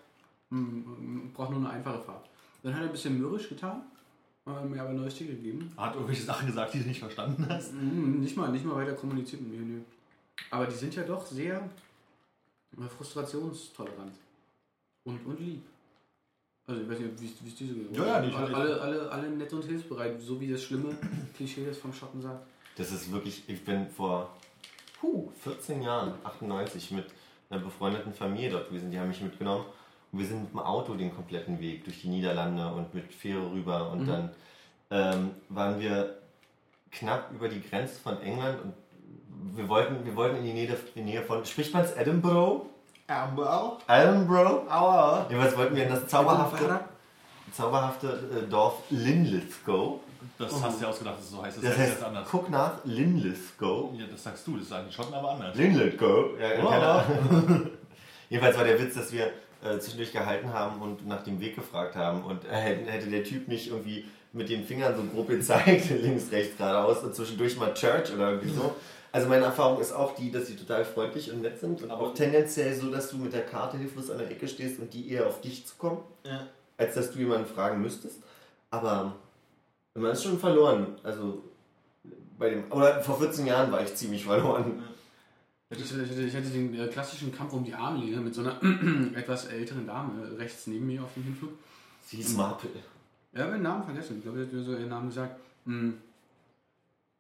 Hm, 0.51 1.33
braucht 1.35 1.51
nur 1.51 1.59
eine 1.59 1.71
einfache 1.71 2.01
Fahrt. 2.01 2.29
Dann 2.63 2.75
hat 2.75 2.83
er 2.83 2.87
ein 2.87 2.93
bisschen 2.93 3.19
mürrisch 3.19 3.49
getan, 3.49 3.83
äh, 4.47 4.65
mir 4.65 4.81
aber 4.81 4.91
ein 4.91 4.97
neues 4.97 5.15
Ticket 5.17 5.37
gegeben. 5.43 5.73
Hat 5.77 5.95
irgendwelche 5.95 6.23
Sachen 6.23 6.47
gesagt, 6.47 6.75
die 6.75 6.81
du 6.81 6.87
nicht 6.89 7.01
verstanden 7.01 7.45
hast. 7.49 7.73
Mm, 7.73 8.21
Nicht 8.21 8.37
mal, 8.37 8.51
nicht 8.53 8.65
mal 8.65 8.77
weiter 8.77 8.93
kommuniziert 8.95 9.43
mit 9.43 9.53
mir, 9.53 9.61
nee. 9.61 9.83
Aber 10.51 10.67
die 10.67 10.75
sind 10.77 10.95
ja 10.95 11.03
doch 11.03 11.27
sehr 11.27 11.57
äh, 11.57 11.61
frustrationstolerant. 12.77 14.13
Und, 15.05 15.25
und 15.27 15.41
lieb. 15.41 15.63
Also 16.67 16.83
ich 16.83 16.89
weiß 16.91 16.99
nicht, 16.99 17.21
wie 17.43 17.49
es- 17.49 17.55
diese 17.57 17.75
geht. 17.75 17.97
Ja, 17.97 18.05
ja, 18.07 18.21
die- 18.21 18.35
alle, 18.35 18.55
alle, 18.55 18.81
alle, 18.81 19.11
alle 19.11 19.31
nett 19.31 19.53
und 19.53 19.65
hilfsbereit, 19.65 20.21
so 20.21 20.39
wie 20.41 20.51
das 20.53 20.63
schlimme 20.63 20.95
Klischee 21.37 21.65
das 21.65 21.79
vom 21.79 21.93
Schotten 21.93 22.21
sagt. 22.21 22.47
Das 22.77 22.93
ist 22.93 23.11
wirklich, 23.11 23.43
ich 23.49 23.65
bin 23.65 23.89
vor 23.89 24.37
puh, 25.01 25.31
14 25.43 25.83
Jahren, 25.83 26.15
98, 26.25 26.91
mit 26.91 27.07
einer 27.51 27.61
befreundeten 27.63 28.13
Familie 28.13 28.51
dort 28.51 28.69
gewesen. 28.69 28.91
Die 28.91 28.99
haben 28.99 29.09
mich 29.09 29.23
mitgenommen. 29.23 29.65
Und 30.13 30.19
wir 30.19 30.27
sind 30.27 30.43
mit 30.43 30.51
dem 30.53 30.59
Auto 30.61 30.95
den 30.95 31.15
kompletten 31.15 31.59
Weg 31.61 31.85
durch 31.85 32.03
die 32.03 32.09
Niederlande 32.09 32.67
und 32.73 32.93
mit 32.95 33.13
Fähre 33.13 33.51
rüber. 33.51 33.91
Und 33.91 34.03
Mhm. 34.03 34.07
dann 34.07 34.31
ähm, 34.91 35.31
waren 35.49 35.81
wir 35.81 36.19
knapp 36.91 37.33
über 37.33 37.49
die 37.49 37.61
Grenze 37.63 37.99
von 38.01 38.21
England 38.21 38.61
und 38.63 38.75
wir 39.57 39.69
wollten, 39.69 40.05
wir 40.05 40.15
wollten 40.17 40.37
in 40.37 40.45
die 40.45 40.53
Nähe, 40.53 40.67
in 40.95 41.07
die 41.07 41.13
Nähe 41.13 41.23
von, 41.23 41.45
spricht 41.45 41.73
man 41.73 41.85
es 41.85 41.93
Edinburgh? 41.93 42.67
Aber 43.07 43.79
Edinburgh? 43.89 44.63
Aua. 44.71 45.27
Jedenfalls 45.29 45.57
wollten 45.57 45.77
wir 45.77 45.85
in 45.85 45.89
das 45.91 46.07
zauberhafte, 46.09 46.81
zauberhafte 47.53 48.07
äh, 48.47 48.51
Dorf 48.51 48.83
Linlithgow. 48.91 50.01
Das 50.39 50.53
hast 50.63 50.79
du 50.79 50.85
ja 50.85 50.91
ausgedacht, 50.91 51.17
dass 51.17 51.25
es 51.25 51.31
so 51.31 51.43
heißt. 51.43 51.57
Das, 51.57 51.63
Das 51.65 51.71
heißt 51.73 51.81
heißt, 51.81 51.93
jetzt 51.95 52.05
anders. 52.05 52.29
guck 52.31 52.51
nach 52.51 52.73
Linlithgow. 52.85 53.91
Ja, 53.99 54.05
das 54.11 54.23
sagst 54.23 54.47
du, 54.47 54.57
das 54.57 54.69
sagen 54.69 54.87
die 54.89 54.95
Schotten 54.95 55.15
aber 55.15 55.31
anders. 55.33 55.57
Linlithgow. 55.57 56.39
Ja, 56.41 56.63
Oh. 56.63 56.69
keine 56.69 56.87
Ahnung. 56.87 57.71
Jedenfalls 58.31 58.57
war 58.59 58.65
der 58.65 58.79
Witz, 58.81 58.95
dass 58.95 59.11
wir 59.13 59.27
äh, 59.65 59.79
zwischendurch 59.79 60.13
gehalten 60.13 60.53
haben 60.53 60.81
und 60.83 61.07
nach 61.07 61.23
dem 61.25 61.41
Weg 61.41 61.55
gefragt 61.57 61.97
haben. 61.97 62.23
Und 62.25 62.45
äh, 62.45 62.49
hätte 62.55 62.91
hätte 62.91 63.09
der 63.09 63.25
Typ 63.25 63.49
nicht 63.49 63.69
irgendwie 63.71 64.05
mit 64.33 64.49
den 64.51 64.65
Fingern 64.65 64.95
so 64.95 65.03
grob 65.05 65.29
gezeigt, 65.29 65.89
links, 66.03 66.31
rechts, 66.31 66.57
geradeaus 66.59 67.03
und 67.03 67.15
zwischendurch 67.15 67.57
mal 67.57 67.73
Church 67.75 68.13
oder 68.13 68.33
irgendwie 68.33 68.53
so. 68.55 68.75
Also 69.19 69.29
meine 69.31 69.47
Erfahrung 69.47 69.81
ist 69.81 69.91
auch 69.93 70.15
die, 70.15 70.31
dass 70.31 70.47
sie 70.47 70.55
total 70.55 70.85
freundlich 70.85 71.33
und 71.33 71.43
nett 71.43 71.59
sind 71.59 71.83
und 71.83 71.91
Aber- 71.91 72.03
auch 72.03 72.15
tendenziell 72.15 72.73
so, 72.73 72.89
dass 72.89 73.11
du 73.11 73.17
mit 73.17 73.33
der 73.33 73.45
Karte 73.45 73.77
hilflos 73.77 74.13
an 74.13 74.19
der 74.19 74.31
Ecke 74.31 74.47
stehst 74.47 74.79
und 74.79 74.95
die 74.95 75.11
eher 75.11 75.27
auf 75.27 75.41
dich 75.41 75.67
zukommen, 75.67 75.99
Ja. 76.25 76.47
als 76.77 76.95
dass 76.95 77.11
du 77.11 77.19
jemanden 77.19 77.47
fragen 77.53 77.83
müsstest. 77.83 78.21
Aber 78.71 79.17
man 79.95 80.13
ist 80.13 80.23
schon 80.23 80.39
verloren. 80.39 80.95
Also 81.03 81.43
bei 82.39 82.51
dem, 82.51 82.71
oder 82.71 83.03
vor 83.03 83.19
14 83.19 83.45
Jahren 83.45 83.73
war 83.73 83.83
ich 83.83 83.93
ziemlich 83.97 84.25
verloren. 84.25 84.85
Ich 85.71 85.79
hatte, 85.83 86.01
ich 86.05 86.11
hatte, 86.13 86.23
ich 86.23 86.37
hatte 86.37 86.49
den 86.51 86.79
äh, 86.79 86.87
klassischen 86.87 87.35
Kampf 87.35 87.53
um 87.55 87.65
die 87.65 87.75
Armlehne 87.75 88.21
mit 88.21 88.33
so 88.37 88.43
einer 88.43 88.61
etwas 89.17 89.47
älteren 89.47 89.85
Dame 89.89 90.39
rechts 90.39 90.69
neben 90.69 90.87
mir 90.87 91.03
auf 91.03 91.13
dem 91.15 91.25
Hinflug. 91.25 91.51
Sie 92.07 92.21
ist 92.21 92.37
Marple. 92.37 92.71
Ja, 93.33 93.41
ich 93.41 93.41
habe 93.41 93.53
den 93.55 93.63
Namen 93.63 93.83
vergessen. 93.83 94.19
Ich 94.19 94.23
glaube, 94.23 94.39
er 94.39 94.47
hat 94.47 94.53
mir 94.53 94.63
so 94.63 94.71
ihren 94.77 94.89
Namen 94.91 95.09
gesagt. 95.09 95.41
Hm. 95.67 95.99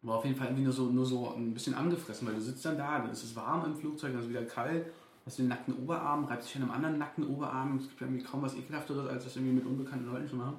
War 0.02 0.16
auf 0.16 0.24
jeden 0.24 0.37
Fall 0.37 0.48
irgendwie 0.48 0.64
nur 0.64 0.72
so, 0.72 0.87
nur 0.87 1.04
so 1.04 1.34
ein 1.34 1.52
bisschen 1.54 1.74
angefressen, 1.74 2.26
weil 2.28 2.34
du 2.34 2.40
sitzt 2.40 2.64
dann 2.64 2.78
da, 2.78 3.00
dann 3.00 3.11
ist 3.11 3.24
es 3.24 3.34
warm 3.34 3.64
im 3.64 3.74
Flugzeug, 3.74 4.12
dann 4.12 4.20
ist 4.20 4.26
es 4.26 4.30
wieder 4.30 4.44
kalt, 4.44 4.87
hast 5.26 5.38
den 5.38 5.48
nackten 5.48 5.74
Oberarm, 5.74 6.24
reibt 6.24 6.44
sich 6.44 6.56
an 6.56 6.62
einem 6.62 6.70
anderen 6.70 6.98
nackten 6.98 7.26
Oberarm. 7.26 7.76
Es 7.78 7.88
gibt 7.88 8.00
ja 8.00 8.06
irgendwie 8.06 8.24
kaum 8.24 8.42
was 8.42 8.54
ekelhafteres, 8.54 9.08
als 9.08 9.24
das 9.24 9.37
irgendwie 9.37 9.54
mit 9.54 9.66
unbekannten 9.66 10.06
Leuten 10.06 10.28
zu 10.28 10.37
machen. 10.37 10.56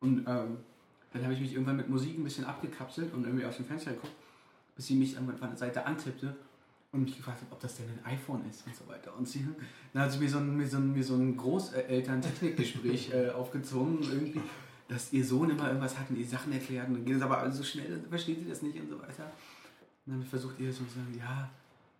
Und 0.00 0.26
ähm, 0.26 0.58
dann 1.12 1.22
habe 1.22 1.34
ich 1.34 1.40
mich 1.40 1.52
irgendwann 1.52 1.76
mit 1.76 1.88
Musik 1.88 2.18
ein 2.18 2.24
bisschen 2.24 2.44
abgekapselt 2.44 3.12
und 3.14 3.24
irgendwie 3.24 3.44
aus 3.44 3.56
dem 3.56 3.66
Fenster 3.66 3.92
geguckt, 3.92 4.12
bis 4.76 4.86
sie 4.86 4.94
mich 4.94 5.14
irgendwann 5.14 5.38
von 5.38 5.48
der 5.48 5.58
Seite 5.58 5.84
antippte 5.84 6.34
und 6.92 7.02
mich 7.02 7.16
gefragt 7.16 7.42
hat, 7.42 7.48
ob 7.50 7.60
das 7.60 7.76
denn 7.76 7.86
ein 7.86 8.12
iPhone 8.12 8.42
ist 8.48 8.66
und 8.66 8.74
so 8.74 8.86
weiter. 8.88 9.14
Und 9.16 9.28
sie, 9.28 9.46
dann 9.92 10.02
hat 10.02 10.12
sie 10.12 10.18
mir 10.18 10.28
so 10.28 10.38
ein, 10.38 10.56
mir 10.56 10.66
so 10.66 10.78
ein, 10.78 10.92
mir 10.92 11.04
so 11.04 11.14
ein 11.14 11.36
Großeltern-Technikgespräch 11.36 13.12
äh, 13.14 13.30
aufgezwungen, 13.30 14.02
irgendwie, 14.02 14.40
dass 14.88 15.12
ihr 15.12 15.24
Sohn 15.24 15.50
immer 15.50 15.68
irgendwas 15.68 15.98
hat 15.98 16.08
und 16.10 16.16
ihr 16.16 16.26
Sachen 16.26 16.52
erklärt 16.52 16.88
und 16.88 16.94
dann 16.94 17.04
geht 17.04 17.16
es 17.16 17.22
aber 17.22 17.50
so 17.52 17.62
schnell, 17.62 17.90
dann 17.90 18.08
versteht 18.08 18.40
sie 18.40 18.48
das 18.48 18.62
nicht 18.62 18.80
und 18.80 18.88
so 18.88 18.98
weiter. 18.98 19.30
Und 20.06 20.14
dann 20.14 20.22
versucht 20.24 20.58
ihr 20.58 20.72
so 20.72 20.84
zu 20.84 20.90
sagen, 20.90 21.14
ja, 21.18 21.50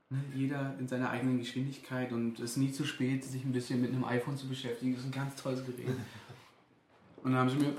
ne, 0.08 0.18
jeder 0.34 0.74
in 0.78 0.88
seiner 0.88 1.10
eigenen 1.10 1.38
Geschwindigkeit 1.38 2.12
und 2.12 2.38
es 2.40 2.52
ist 2.52 2.56
nie 2.56 2.72
zu 2.72 2.84
spät, 2.84 3.22
sich 3.24 3.44
ein 3.44 3.52
bisschen 3.52 3.82
mit 3.82 3.92
einem 3.92 4.04
iPhone 4.04 4.36
zu 4.36 4.48
beschäftigen. 4.48 4.92
Das 4.92 5.02
ist 5.02 5.08
ein 5.08 5.12
ganz 5.12 5.40
tolles 5.40 5.64
Gerät. 5.64 5.88
Und 7.24 7.32
dann 7.32 7.40
haben 7.40 7.50
sie 7.50 7.56
mir 7.56 7.72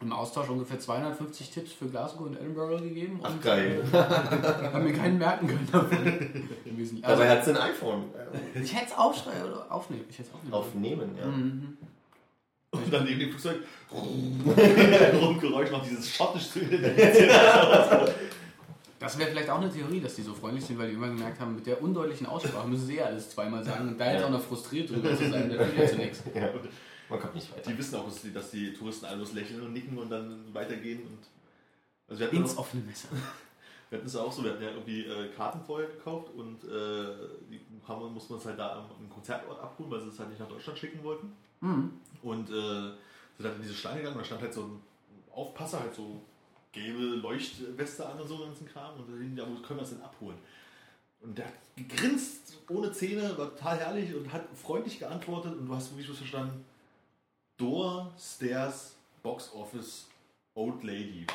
im 0.00 0.12
Austausch 0.12 0.48
ungefähr 0.48 0.78
250 0.78 1.50
Tipps 1.50 1.72
für 1.72 1.86
Glasgow 1.86 2.26
und 2.26 2.36
Edinburgh 2.36 2.80
gegeben. 2.80 3.20
Ach, 3.22 3.32
und, 3.32 3.42
geil. 3.42 3.84
Äh, 3.92 3.96
haben 3.96 4.84
mir 4.84 4.92
keinen 4.92 5.18
merken 5.18 5.48
können 5.48 5.68
davon. 5.70 5.98
Also, 6.80 7.00
Dabei 7.02 7.28
hat 7.28 7.44
sie 7.44 7.50
ein 7.50 7.56
iPhone. 7.58 8.04
ich 8.54 8.74
hätte 8.74 8.86
es 8.86 8.96
aufschreiben 8.96 9.52
oder 9.52 9.70
aufnehmen. 9.70 10.04
Ich 10.08 10.18
hätte 10.18 10.28
es 10.28 10.34
aufnehmen. 10.34 10.54
Aufnehmen, 10.54 11.10
ja. 11.18 11.26
Mhm. 11.26 11.76
Und 12.72 12.92
dann 12.92 13.04
neben 13.04 13.18
dem 13.18 13.30
Flugzeug 13.30 13.62
Rumgeräusch 13.92 15.70
macht 15.72 15.86
dieses 15.90 16.14
schottisch 16.14 16.50
zu 16.50 16.60
Das 19.00 19.18
wäre 19.18 19.30
vielleicht 19.30 19.50
auch 19.50 19.60
eine 19.60 19.70
Theorie, 19.72 20.00
dass 20.00 20.14
die 20.14 20.22
so 20.22 20.34
freundlich 20.34 20.64
sind, 20.64 20.78
weil 20.78 20.88
die 20.88 20.94
immer 20.94 21.08
gemerkt 21.08 21.40
haben, 21.40 21.56
mit 21.56 21.66
der 21.66 21.82
undeutlichen 21.82 22.26
Aussprache 22.26 22.68
müssen 22.68 22.86
sie 22.86 22.98
eh 22.98 23.02
alles 23.02 23.30
zweimal 23.30 23.64
sagen 23.64 23.88
und 23.88 23.98
da 23.98 24.12
jetzt 24.12 24.20
Ja. 24.20 24.26
auch 24.26 24.30
noch 24.30 24.42
frustriert 24.42 24.88
drüber 24.90 25.16
zu 25.16 25.28
sein, 25.30 25.50
führt 25.50 25.76
ja 25.78 25.86
zu 25.88 25.96
nichts. 25.96 26.22
ja. 26.34 26.50
Man 27.08 27.18
kommt 27.18 27.34
nicht 27.34 27.50
weiter. 27.52 27.70
Die 27.72 27.78
wissen 27.78 27.96
auch, 27.96 28.04
dass 28.04 28.22
die, 28.22 28.32
dass 28.32 28.50
die 28.52 28.72
Touristen 28.72 29.06
alle 29.06 29.16
bloß 29.16 29.32
lächeln 29.32 29.62
und 29.62 29.72
nicken 29.72 29.98
und 29.98 30.10
dann 30.10 30.44
weitergehen. 30.52 31.00
Und 31.00 31.18
also 32.06 32.20
wir 32.20 32.26
hatten 32.28 32.36
Ins 32.36 32.54
auch- 32.56 32.60
offene 32.60 32.82
Messer. 32.84 33.08
Wir 33.90 33.98
hatten 33.98 34.06
es 34.06 34.14
auch 34.14 34.30
so, 34.30 34.44
wir 34.44 34.52
hatten 34.52 34.62
ja 34.62 34.70
irgendwie 34.70 35.00
äh, 35.04 35.30
Karten 35.36 35.58
vorher 35.66 35.88
gekauft 35.88 36.28
und 36.36 36.62
äh, 36.62 36.68
die 37.50 37.60
haben, 37.88 38.14
mussten 38.14 38.30
wir 38.30 38.36
uns 38.36 38.46
halt 38.46 38.56
da 38.56 38.74
am, 38.74 38.84
am 38.84 39.10
Konzertort 39.12 39.60
abholen, 39.60 39.90
weil 39.90 40.00
sie 40.02 40.06
es 40.10 40.18
halt 40.20 40.28
nicht 40.28 40.38
nach 40.38 40.46
Deutschland 40.46 40.78
schicken 40.78 41.02
wollten. 41.02 41.32
Mhm. 41.60 41.90
Und 42.22 42.50
äh, 42.50 42.52
sind 42.52 42.96
dann 43.38 43.56
in 43.56 43.62
diese 43.62 43.74
Schlange 43.74 43.98
gegangen 43.98 44.16
und 44.16 44.22
da 44.22 44.26
stand 44.26 44.42
halt 44.42 44.54
so 44.54 44.62
ein 44.62 44.82
Aufpasser, 45.32 45.80
halt 45.80 45.94
so 45.94 46.20
gelbe 46.72 47.16
Leuchtweste 47.16 48.06
an 48.06 48.20
und 48.20 48.28
so 48.28 48.38
ganzen 48.38 48.68
Kram 48.68 48.98
und 48.98 49.08
da 49.08 49.16
hingen, 49.16 49.36
ja, 49.36 49.44
wo 49.44 49.54
können 49.62 49.78
wir 49.78 49.82
das 49.82 49.90
denn 49.90 50.02
abholen? 50.02 50.38
Und 51.20 51.36
der 51.36 51.46
hat 51.46 51.54
gegrinst 51.76 52.58
ohne 52.68 52.92
Zähne, 52.92 53.36
war 53.36 53.50
total 53.50 53.78
herrlich 53.78 54.14
und 54.14 54.32
hat 54.32 54.44
freundlich 54.54 54.98
geantwortet 54.98 55.52
und 55.52 55.66
du 55.66 55.74
hast 55.74 55.90
wirklich 55.90 56.08
was 56.10 56.18
verstanden. 56.18 56.64
Door, 57.56 58.12
Stairs, 58.18 58.96
Box 59.22 59.52
Office, 59.52 60.08
Old 60.54 60.82
Lady. 60.82 61.26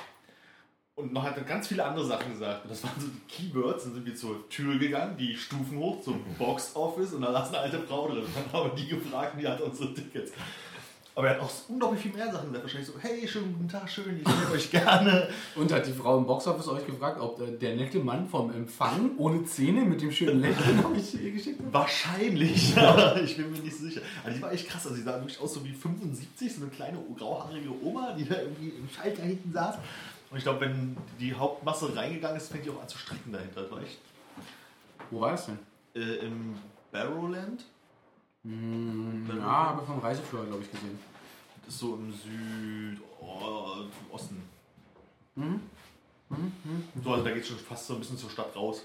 Und 0.95 1.11
noch 1.11 1.23
hat 1.23 1.37
er 1.37 1.43
ganz 1.43 1.67
viele 1.67 1.83
andere 1.83 2.05
Sachen 2.05 2.31
gesagt. 2.31 2.63
Und 2.63 2.71
das 2.71 2.83
waren 2.83 2.99
so 2.99 3.07
die 3.07 3.19
Keywords. 3.27 3.83
Dann 3.83 3.95
sind 3.95 4.05
wir 4.05 4.15
zur 4.15 4.47
Tür 4.49 4.79
gegangen, 4.79 5.17
die 5.17 5.35
Stufen 5.35 5.77
hoch 5.77 6.01
zum 6.01 6.23
Box 6.39 6.73
Office 6.75 7.13
und 7.13 7.21
da 7.21 7.33
saß 7.33 7.49
eine 7.49 7.59
alte 7.59 7.79
Frau 7.81 8.07
drin. 8.07 8.25
Dann 8.33 8.53
haben 8.53 8.71
wir 8.71 8.75
die 8.75 8.87
gefragt, 8.87 9.35
die 9.39 9.47
hat 9.47 9.59
unsere 9.59 9.93
Tickets. 9.93 10.31
Aber 11.17 11.30
er 11.30 11.36
hat 11.36 11.41
auch 11.41 11.51
unglaublich 11.69 12.01
viel 12.01 12.12
mehr 12.12 12.30
Sachen. 12.30 12.54
Hat 12.54 12.62
wahrscheinlich 12.62 12.88
so, 12.89 12.93
hey, 12.99 13.25
schönen 13.25 13.54
guten 13.54 13.69
Tag, 13.69 13.89
schön, 13.89 14.19
ich 14.21 14.28
sehe 14.28 14.51
euch 14.51 14.69
gerne. 14.69 15.30
Und 15.56 15.71
hat 15.71 15.88
die 15.88 15.93
Frau 15.93 16.17
im 16.17 16.25
Boxoffice 16.25 16.67
euch 16.67 16.86
gefragt, 16.86 17.21
ob 17.21 17.39
äh, 17.39 17.51
der 17.58 17.78
nette 17.78 17.99
Mann 17.99 18.28
vom 18.28 18.51
Empfang 18.51 19.12
ohne 19.17 19.45
Zähne 19.45 19.86
mit 19.86 20.01
dem 20.01 20.12
schönen 20.12 20.41
Lächeln 20.41 20.86
euch 20.86 21.13
ihr 21.15 21.32
geschickt 21.32 21.62
hat? 21.62 21.73
Wahrscheinlich, 21.73 22.78
aber 22.82 23.21
ich 23.21 23.38
bin 23.38 23.49
mir 23.49 23.60
nicht 23.60 23.78
sicher. 23.78 24.01
Also 24.25 24.36
die 24.36 24.43
war 24.43 24.51
echt 24.51 24.67
krass. 24.67 24.86
Also 24.86 24.97
die 24.97 25.04
sah 25.04 25.13
wirklich 25.15 25.39
aus 25.39 25.54
so 25.54 25.63
wie 25.63 25.71
75, 25.71 26.54
so 26.54 26.62
eine 26.63 26.71
kleine 26.71 26.97
grauhaarige 27.17 27.69
Oma, 27.82 28.12
die 28.12 28.28
da 28.28 28.41
irgendwie 28.41 28.69
im 28.69 28.89
Schalter 28.89 29.23
hinten 29.23 29.54
saß. 29.54 29.75
Und 30.32 30.38
ich 30.38 30.43
glaube, 30.43 30.62
wenn 30.62 30.97
die 31.17 31.34
Hauptmasse 31.34 31.95
reingegangen 31.95 32.36
ist, 32.36 32.51
fängt 32.51 32.65
die 32.65 32.69
auch 32.71 32.82
an 32.82 32.89
zu 32.89 32.97
strecken 32.97 33.32
dahinter. 33.32 33.62
Das 33.62 33.71
war 33.71 33.82
echt 33.82 33.99
Wo 35.12 35.21
war 35.21 35.32
das 35.32 35.45
denn? 35.45 35.60
äh, 35.95 36.25
im 36.25 36.56
Barrowland. 36.91 37.63
Hm, 38.45 39.27
ja, 39.39 39.43
aber 39.47 39.81
vom 39.84 39.99
Reisefleur, 39.99 40.45
glaube 40.45 40.62
ich, 40.63 40.71
gesehen. 40.71 40.99
Das 41.65 41.73
ist 41.73 41.79
so 41.79 41.95
im 41.95 42.13
Südosten. 42.13 44.43
Mhm. 45.36 45.62
So, 47.03 47.12
also 47.12 47.23
da 47.23 47.31
geht 47.31 47.41
es 47.41 47.47
schon 47.49 47.58
fast 47.58 47.88
so 47.88 47.93
ein 47.95 47.99
bisschen 47.99 48.17
zur 48.17 48.29
Stadt 48.29 48.55
raus. 48.55 48.84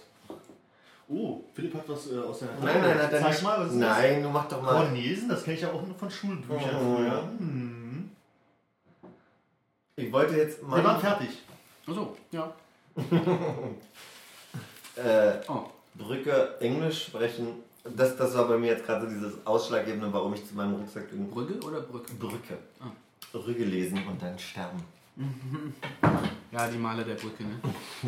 Oh, 1.08 1.42
Philipp 1.54 1.74
hat 1.74 1.88
was 1.88 2.10
äh, 2.10 2.18
aus 2.18 2.38
der. 2.38 2.48
Nein, 2.62 2.80
nein, 2.80 2.96
nein, 2.96 3.10
Zeig 3.10 3.42
mal, 3.42 3.60
was 3.60 3.72
ist 3.72 3.78
Nein, 3.78 4.22
du 4.22 4.28
mach 4.30 4.48
doch 4.48 4.58
das? 4.58 4.66
mal. 4.66 4.84
Cornesen, 4.86 5.28
das 5.28 5.42
kenne 5.44 5.56
ich 5.56 5.62
ja 5.62 5.72
auch 5.72 5.82
nur 5.84 5.94
von 5.96 6.10
Schulbüchern 6.10 6.76
Oh. 6.76 6.96
früher. 6.96 7.22
Hm. 7.38 8.10
Ich 9.96 10.12
wollte 10.12 10.36
jetzt 10.36 10.62
Wir 10.62 10.70
waren 10.70 10.82
mal 10.84 10.98
fertig. 11.00 11.30
Achso, 11.86 12.16
ja. 12.30 12.52
äh, 14.96 15.40
Oh. 15.48 15.64
Brücke 15.94 16.56
Englisch 16.60 17.06
sprechen. 17.06 17.48
Das, 17.96 18.16
das 18.16 18.36
war 18.36 18.46
bei 18.46 18.58
mir 18.58 18.68
jetzt 18.72 18.84
gerade 18.84 19.06
so 19.06 19.12
dieses 19.12 19.46
Ausschlaggebende, 19.46 20.12
warum 20.12 20.34
ich 20.34 20.46
zu 20.46 20.54
meinem 20.54 20.74
Rucksack 20.74 21.10
in 21.12 21.30
Brügge 21.30 21.54
oder 21.66 21.80
Brücke? 21.80 22.12
Brücke. 22.14 22.58
Ah. 22.78 22.90
Brücke 23.32 23.64
lesen 23.64 24.06
und 24.06 24.20
dann 24.20 24.38
sterben. 24.38 24.82
Ja, 26.52 26.66
die 26.66 26.78
Maler 26.78 27.04
der 27.04 27.14
Brücke, 27.14 27.44
ne? 27.44 27.60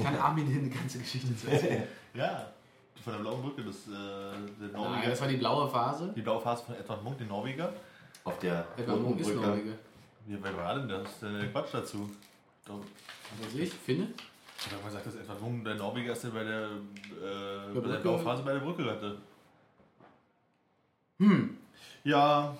Kann 0.02 0.16
Armin 0.16 0.46
hier 0.46 0.58
eine 0.58 0.68
ganze 0.68 0.98
Geschichte 0.98 1.36
zu 1.36 1.48
erzählen? 1.48 1.84
Ja, 2.14 2.50
von 3.04 3.12
der 3.12 3.20
blauen 3.20 3.40
Brücke, 3.40 3.62
das, 3.62 3.86
äh, 3.86 3.90
der 3.90 4.68
Nein, 4.72 4.72
Norweger. 4.72 5.10
das 5.10 5.20
war 5.20 5.28
die 5.28 5.36
blaue 5.36 5.68
Phase. 5.70 6.12
die 6.16 6.22
blaue 6.22 6.40
Phase 6.40 6.64
von 6.64 6.74
Edward 6.74 7.04
Munk, 7.04 7.18
den 7.18 7.28
Norweger. 7.28 7.72
Auf 8.24 8.38
der 8.40 8.66
Edward 8.76 9.00
Munk 9.00 9.20
ist. 9.20 9.34
Norweger. 9.34 9.74
Wie, 10.26 10.38
wer 10.42 10.56
war 10.56 10.74
denn 10.76 10.88
das? 10.88 11.20
Der 11.20 11.48
Quatsch 11.52 11.68
dazu. 11.72 12.10
Doch. 12.66 12.80
Was 13.40 13.54
weiß 13.54 13.60
ich? 13.60 13.72
Finne? 13.72 14.08
Ich 14.58 14.72
habe 14.72 14.82
gesagt, 14.84 15.06
dass 15.06 15.14
Edward 15.14 15.40
Munk 15.40 15.64
der 15.64 15.74
Norweger 15.76 16.12
ist, 16.12 16.24
der 16.24 16.30
bei 16.30 16.44
der, 16.44 16.62
äh, 16.62 16.68
bei 17.68 17.74
der 17.74 17.80
Brücke? 17.80 17.98
blauen 18.00 18.22
Phase 18.24 18.42
bei 18.42 18.52
der 18.52 18.60
Brücke 18.60 18.84
hatte. 18.84 19.16
Hm. 21.22 21.56
Ja, 22.04 22.56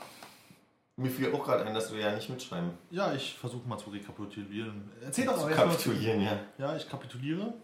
Mir 0.97 1.11
fiel 1.11 1.33
auch 1.35 1.43
gerade 1.45 1.65
ein, 1.67 1.75
dass 1.75 1.93
wir 1.93 2.01
ja 2.01 2.15
nicht 2.15 2.29
mitschreiben. 2.31 2.71
ja, 2.91 3.13
ich 3.15 3.35
versuche 3.39 3.67
mal 3.69 3.79
zu 3.79 3.91
rekapitulieren. 3.91 4.91
Erzähl 5.03 5.25
doch 5.25 5.35
Zu 5.35 5.41
mal 5.41 5.51
mal- 5.51 5.57
kapitulieren, 5.57 6.21
ja. 6.21 6.39
Ja, 6.59 6.77
ich 6.77 6.89
kapituliere. 6.89 7.55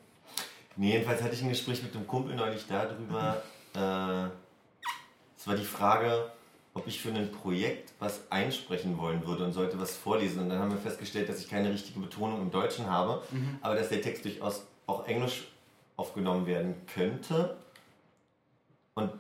Nee, 0.77 0.93
jedenfalls 0.93 1.23
hatte 1.23 1.35
ich 1.35 1.43
ein 1.43 1.49
Gespräch 1.51 1.83
mit 1.83 1.95
einem 1.95 2.07
Kumpel 2.07 2.35
neulich 2.35 2.67
darüber. 2.69 3.43
Äh, 3.75 4.29
es 5.37 5.47
war 5.47 5.55
die 5.55 5.65
Frage, 5.65 6.33
ob 6.73 6.87
ich 6.89 7.01
für 7.01 7.11
ein 7.11 7.31
Projekt 7.31 7.93
was 7.99 8.23
einsprechen 8.33 8.97
wollen 8.97 9.25
würde 9.27 9.45
und 9.45 9.53
sollte 9.53 9.79
was 9.79 9.95
vorlesen. 9.95 10.41
Und 10.43 10.49
dann 10.49 10.59
haben 10.59 10.71
wir 10.73 10.79
festgestellt, 10.79 11.29
dass 11.29 11.39
ich 11.39 11.49
keine 11.51 11.71
richtige 11.71 12.01
Betonung 12.01 12.41
im 12.41 12.51
Deutschen 12.51 12.89
habe, 12.91 13.23
aber 13.61 13.75
dass 13.75 13.91
der 13.91 14.01
Text 14.01 14.25
durchaus 14.25 14.65
auch 14.87 15.07
Englisch 15.07 15.49
aufgenommen 15.97 16.47
werden 16.47 16.75
könnte. 16.93 17.57
Und 18.95 19.13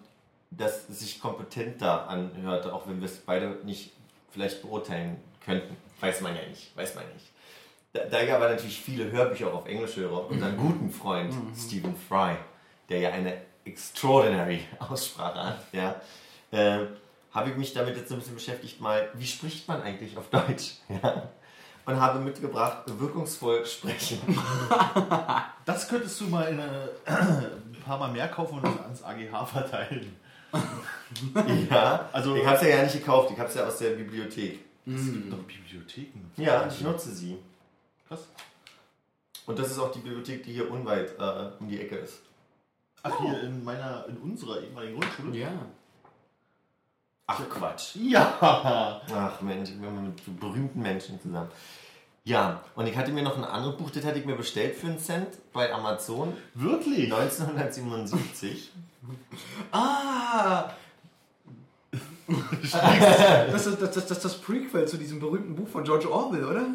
dass 0.50 0.88
es 0.88 1.00
sich 1.00 1.20
kompetenter 1.20 2.08
anhörte, 2.08 2.72
auch 2.72 2.86
wenn 2.88 3.00
wir 3.00 3.06
es 3.06 3.18
beide 3.18 3.58
nicht 3.64 3.92
vielleicht 4.30 4.62
beurteilen 4.62 5.18
könnten. 5.44 5.76
Weiß 6.00 6.20
man 6.20 6.34
ja 6.34 6.42
nicht, 6.48 6.76
weiß 6.76 6.94
man 6.94 7.04
nicht. 7.12 7.26
Da, 7.92 8.04
da 8.04 8.22
ich 8.22 8.32
aber 8.32 8.48
natürlich 8.48 8.80
viele 8.80 9.10
Hörbücher 9.10 9.48
auch 9.48 9.60
auf 9.60 9.66
Englisch 9.66 9.96
höre, 9.96 10.28
unseren 10.28 10.56
guten 10.56 10.90
Freund 10.90 11.34
Stephen 11.56 11.96
Fry, 11.96 12.36
der 12.88 13.00
ja 13.00 13.10
eine 13.10 13.40
extraordinary 13.64 14.60
Aussprache 14.78 15.42
hat, 15.42 15.64
ja, 15.72 16.00
äh, 16.50 16.86
habe 17.32 17.50
ich 17.50 17.56
mich 17.56 17.72
damit 17.72 17.96
jetzt 17.96 18.10
ein 18.10 18.18
bisschen 18.18 18.34
beschäftigt, 18.34 18.80
mal, 18.80 19.08
wie 19.14 19.26
spricht 19.26 19.68
man 19.68 19.82
eigentlich 19.82 20.16
auf 20.16 20.28
Deutsch? 20.30 20.74
Ja? 21.02 21.28
Und 21.84 21.98
habe 21.98 22.18
mitgebracht, 22.18 22.82
wirkungsvoll 22.86 23.64
sprechen. 23.64 24.20
Das 25.64 25.88
könntest 25.88 26.20
du 26.20 26.24
mal 26.24 26.44
in, 26.44 26.58
äh, 26.58 26.62
ein 27.06 27.82
paar 27.84 27.98
Mal 27.98 28.10
mehr 28.10 28.28
kaufen 28.28 28.58
und 28.58 28.64
das 28.64 28.80
ans 28.80 29.02
AGH 29.02 29.46
verteilen. 29.46 30.16
ja, 31.70 32.08
Also- 32.12 32.36
ich 32.36 32.44
habe 32.46 32.56
es 32.56 32.62
ja, 32.62 32.68
ja 32.68 32.82
nicht 32.82 32.92
gekauft, 32.98 33.30
ich 33.32 33.38
habe 33.38 33.48
es 33.48 33.54
ja 33.54 33.66
aus 33.66 33.78
der 33.78 33.90
Bibliothek. 33.90 34.60
Es 34.86 35.04
gibt 35.04 35.32
doch 35.32 35.38
Bibliotheken. 35.38 36.30
Ja, 36.36 36.66
ich 36.66 36.80
nutze 36.80 37.14
sie. 37.14 37.36
Krass. 38.08 38.26
Und 39.46 39.58
das 39.58 39.70
ist 39.70 39.78
auch 39.78 39.92
die 39.92 39.98
Bibliothek, 39.98 40.42
die 40.44 40.52
hier 40.54 40.70
unweit 40.70 41.18
äh, 41.18 41.50
um 41.60 41.68
die 41.68 41.80
Ecke 41.80 41.96
ist. 41.96 42.20
Ach, 43.02 43.12
hier 43.20 43.42
in 43.42 43.62
meiner, 43.64 44.06
in 44.08 44.16
unserer 44.18 44.62
ehemaligen 44.62 44.98
Grundschule? 44.98 45.36
Ja. 45.36 45.52
Ach 47.26 47.48
Quatsch. 47.50 47.96
Ja! 47.96 49.02
Ach 49.12 49.40
Mensch, 49.42 49.70
ich 49.70 49.78
bin 49.80 50.04
mit 50.06 50.24
so 50.24 50.32
berühmten 50.32 50.80
Menschen 50.80 51.20
zusammen. 51.20 51.50
Ja, 52.24 52.62
und 52.74 52.86
ich 52.86 52.96
hatte 52.96 53.10
mir 53.12 53.22
noch 53.22 53.36
ein 53.36 53.44
anderes 53.44 53.76
Buch, 53.76 53.90
das 53.90 54.04
hatte 54.04 54.18
ich 54.18 54.26
mir 54.26 54.36
bestellt 54.36 54.76
für 54.76 54.88
einen 54.88 54.98
Cent 54.98 55.28
bei 55.52 55.72
Amazon 55.72 56.36
Wirklich? 56.54 57.12
1977. 57.12 58.72
Ah! 59.72 60.70
das, 63.50 63.66
ist, 63.66 63.80
das, 63.80 63.90
das, 63.92 64.06
das 64.06 64.10
ist 64.10 64.24
das 64.24 64.34
Prequel 64.40 64.86
zu 64.86 64.98
diesem 64.98 65.18
berühmten 65.18 65.54
Buch 65.54 65.68
von 65.68 65.84
George 65.84 66.10
Orwell, 66.12 66.44
oder? 66.44 66.66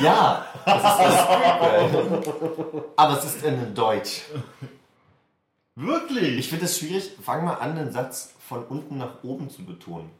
Ja, 0.00 0.46
das 0.64 0.76
ist 0.76 0.84
das 0.84 1.26
Prequel. 1.26 2.84
Aber 2.96 3.18
es 3.18 3.24
ist 3.24 3.42
in 3.44 3.74
Deutsch. 3.74 4.22
Wirklich? 5.74 6.38
Ich 6.38 6.48
finde 6.48 6.66
es 6.66 6.78
schwierig, 6.78 7.10
fang 7.24 7.44
mal 7.44 7.54
an, 7.54 7.74
den 7.74 7.90
Satz 7.90 8.34
von 8.46 8.64
unten 8.64 8.98
nach 8.98 9.24
oben 9.24 9.50
zu 9.50 9.64
betonen. 9.64 10.10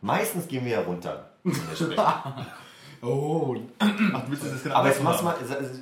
Meistens 0.00 0.46
gehen 0.46 0.64
wir 0.64 0.72
ja 0.72 0.80
runter. 0.82 1.30
Oh. 3.02 3.56
Ach, 3.78 3.88
du 4.24 4.30
willst 4.30 4.44
das 4.44 4.62
genau 4.62 4.74
Aber 4.76 4.88
jetzt 4.88 5.02
machst 5.02 5.22
mal, 5.22 5.34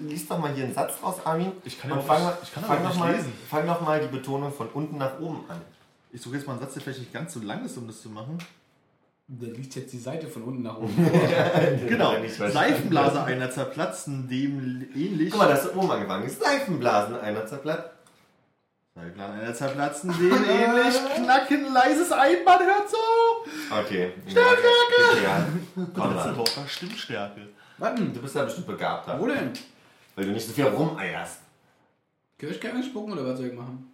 lies 0.02 0.26
doch 0.28 0.38
mal 0.38 0.52
hier 0.52 0.64
einen 0.64 0.74
Satz 0.74 0.94
raus, 1.02 1.16
Armin. 1.24 1.52
Ich 1.64 1.80
kann 1.80 1.90
ja 1.90 1.98
fang, 1.98 2.16
nicht- 2.18 2.24
mal, 2.26 2.38
ich 2.42 2.52
kann 2.52 2.64
fang, 2.64 2.86
nicht 2.86 2.98
mal, 2.98 3.12
lesen. 3.14 3.32
fang 3.48 3.66
doch 3.66 3.80
mal 3.80 4.00
die 4.00 4.08
Betonung 4.08 4.52
von 4.52 4.68
unten 4.74 4.98
nach 4.98 5.18
oben 5.20 5.40
an. 5.48 5.60
Ich 6.12 6.20
suche 6.22 6.36
jetzt 6.36 6.46
mal 6.46 6.54
einen 6.54 6.62
Satz, 6.62 6.74
der 6.74 6.82
vielleicht 6.82 7.00
nicht 7.00 7.12
ganz 7.12 7.32
so 7.32 7.40
lang 7.40 7.64
ist, 7.64 7.76
um 7.76 7.86
das 7.86 8.00
zu 8.02 8.08
machen. 8.10 8.38
Da 9.28 9.46
liegt 9.48 9.74
jetzt 9.74 9.92
die 9.92 9.98
Seite 9.98 10.28
von 10.28 10.42
unten 10.42 10.62
nach 10.62 10.76
oben. 10.78 10.94
Genau. 11.88 12.12
Wenn 12.12 12.24
ich 12.24 12.32
weiß- 12.38 12.50
Seifenblase 12.50 13.22
einer 13.24 13.50
zerplatzten, 13.50 14.28
dem 14.28 14.86
ähnlich. 14.94 15.30
Guck 15.30 15.40
mal, 15.40 15.48
da 15.48 15.54
ist 15.54 15.74
oben 15.74 15.90
angefangen. 15.90 16.28
Seifenblasen 16.28 17.16
einer 17.18 17.44
zerplatzt. 17.46 17.90
Seifenblase 18.96 19.32
einer 19.34 19.54
zerplatzten, 19.54 20.10
dem 20.18 20.32
ähnlich 20.48 20.94
knacken, 21.16 21.72
leises 21.72 22.10
Einband 22.10 22.60
hört 22.62 22.88
so. 22.90 22.96
Okay. 23.70 24.12
Stimmstärke! 24.26 25.22
Ja, 25.22 25.46
Das 25.94 26.56
war 26.56 26.66
Stimmstärke. 26.66 27.40
Warten. 27.76 28.14
Du 28.14 28.22
bist 28.22 28.34
da 28.34 28.44
bestimmt 28.44 28.66
begabter, 28.68 29.20
Wo 29.20 29.26
denn? 29.26 29.52
weil 30.14 30.24
du 30.24 30.32
nicht 30.32 30.46
so 30.46 30.52
viel 30.54 30.64
rumeierst. 30.64 31.40
Kirschkerne 32.38 32.82
spucken 32.82 33.12
oder 33.12 33.26
was 33.26 33.36
soll 33.38 33.48
ich 33.48 33.52
machen? 33.52 33.92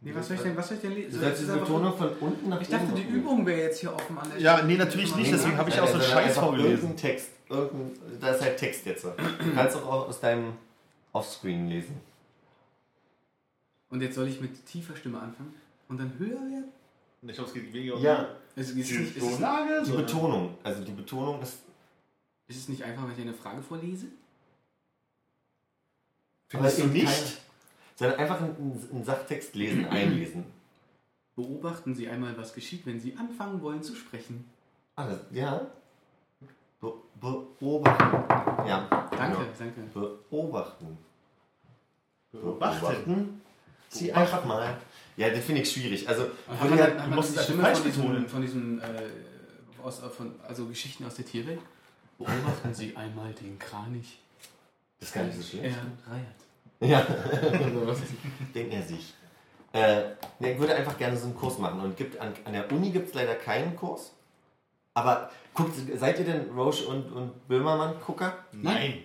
Nee, 0.00 0.14
was 0.14 0.28
soll 0.28 0.36
ich 0.36 0.42
denn, 0.42 0.54
was 0.56 0.68
soll 0.68 0.76
ich 0.76 0.82
denn 0.82 0.90
Du 0.90 0.96
lesen? 1.00 1.20
sollst 1.20 1.40
diese 1.40 1.56
Betonung 1.56 1.96
von 1.96 2.10
unten 2.20 2.48
nach 2.50 2.60
Ich 2.60 2.68
dachte, 2.68 2.92
die. 2.94 3.02
Übung 3.04 3.46
wäre 3.46 3.62
jetzt 3.62 3.80
hier 3.80 3.94
offen 3.94 4.18
an 4.18 4.28
der 4.30 4.38
Ja, 4.38 4.62
nee, 4.62 4.76
natürlich 4.76 5.16
nicht, 5.16 5.32
deswegen 5.32 5.56
habe 5.56 5.70
ich 5.70 5.80
auch 5.80 5.86
so 5.88 5.94
einen 5.94 6.02
Scheiß 6.02 6.34
vorgelesen. 6.38 6.72
Irgendein 6.72 6.96
Text. 6.98 7.28
Irgendein, 7.48 8.20
da 8.20 8.28
ist 8.28 8.42
halt 8.42 8.56
Text 8.58 8.84
jetzt. 8.84 9.04
Du 9.04 9.10
kannst 9.54 9.76
auch 9.78 10.08
aus 10.08 10.20
deinem 10.20 10.52
Offscreen 11.12 11.68
lesen. 11.70 11.98
Und 13.94 14.00
jetzt 14.00 14.16
soll 14.16 14.26
ich 14.26 14.40
mit 14.40 14.66
tiefer 14.66 14.96
Stimme 14.96 15.20
anfangen? 15.20 15.54
Und 15.88 15.98
dann 15.98 16.18
höher 16.18 16.40
werden? 16.40 16.72
Ich 17.22 17.34
glaube, 17.34 17.48
es 17.48 17.54
geht 17.54 17.72
weniger 17.72 17.94
um 17.94 18.02
Ja, 18.02 18.28
Es 18.56 18.70
ist, 18.70 18.74
nicht, 18.74 18.90
die 18.90 18.94
ist, 18.96 19.16
es, 19.16 19.22
Tonlage. 19.22 19.84
die 19.86 19.92
Betonung. 19.92 20.58
Also 20.64 20.82
die 20.82 20.90
Betonung 20.90 21.40
ist. 21.40 21.60
ist 22.48 22.56
es 22.56 22.68
nicht 22.68 22.82
einfach, 22.82 23.04
wenn 23.04 23.12
ich 23.12 23.20
eine 23.20 23.34
Frage 23.34 23.62
vorlese? 23.62 24.06
Findest 26.48 26.78
du 26.78 26.82
eben 26.82 26.92
nicht? 26.92 27.40
Sondern 27.94 28.18
einfach 28.18 28.40
einen, 28.40 28.88
einen 28.92 29.04
Sachtext 29.04 29.54
lesen, 29.54 29.84
einlesen. 29.90 30.44
Beobachten 31.36 31.94
Sie 31.94 32.08
einmal, 32.08 32.36
was 32.36 32.52
geschieht, 32.52 32.84
wenn 32.86 32.98
Sie 32.98 33.16
anfangen 33.16 33.62
wollen 33.62 33.84
zu 33.84 33.94
sprechen. 33.94 34.50
Ah, 34.96 35.06
das, 35.06 35.20
ja. 35.30 35.68
Be 36.80 36.92
beobachten. 37.60 38.68
Ja. 38.68 38.88
Danke, 39.12 39.36
genau. 39.38 39.48
danke. 39.56 40.18
Beobachten. 40.28 40.98
Beobachten. 42.32 43.40
Sie 43.94 44.12
einfach 44.12 44.44
mal. 44.44 44.76
Ja, 45.16 45.30
das 45.30 45.44
finde 45.44 45.62
ich 45.62 45.70
schwierig. 45.70 46.08
Also, 46.08 46.26
man, 46.60 46.76
ja, 46.76 46.84
hat 46.84 46.98
man 46.98 47.14
musst 47.14 47.38
Stimme 47.40 47.62
falsch 47.62 47.78
von 47.78 47.86
diesem, 47.86 48.02
betonen. 48.02 48.28
von 48.28 48.42
diesem 48.42 48.80
äh, 48.80 48.84
aus, 49.82 50.00
von, 50.16 50.34
also 50.46 50.66
Geschichten 50.66 51.04
aus 51.04 51.14
der 51.14 51.24
Tierwelt? 51.24 51.60
Beobachten 52.18 52.74
Sie 52.74 52.96
einmal 52.96 53.32
den 53.32 53.58
Kranich. 53.58 54.18
das 54.98 55.08
ist 55.08 55.14
gar 55.14 55.24
nicht 55.24 55.36
so 55.36 55.42
schlecht. 55.42 55.76
Er 55.76 56.12
reiert. 56.12 56.44
Ja, 56.80 57.06
denkt 58.54 58.74
er 58.74 58.82
sich. 58.82 59.14
Äh, 59.72 60.14
nee, 60.38 60.52
ich 60.52 60.58
würde 60.58 60.74
einfach 60.74 60.96
gerne 60.96 61.16
so 61.16 61.26
einen 61.26 61.36
Kurs 61.36 61.58
machen. 61.58 61.80
Und 61.80 61.96
gibt, 61.96 62.20
an, 62.20 62.32
an 62.44 62.52
der 62.52 62.70
Uni 62.70 62.90
gibt 62.90 63.08
es 63.08 63.14
leider 63.14 63.34
keinen 63.34 63.74
Kurs. 63.76 64.12
Aber 64.94 65.30
guckt, 65.52 65.74
seid 65.98 66.18
ihr 66.20 66.24
denn 66.24 66.50
Roche 66.50 66.86
und, 66.86 67.10
und 67.12 67.48
Böhmermann-Gucker? 67.48 68.38
Nein. 68.52 69.04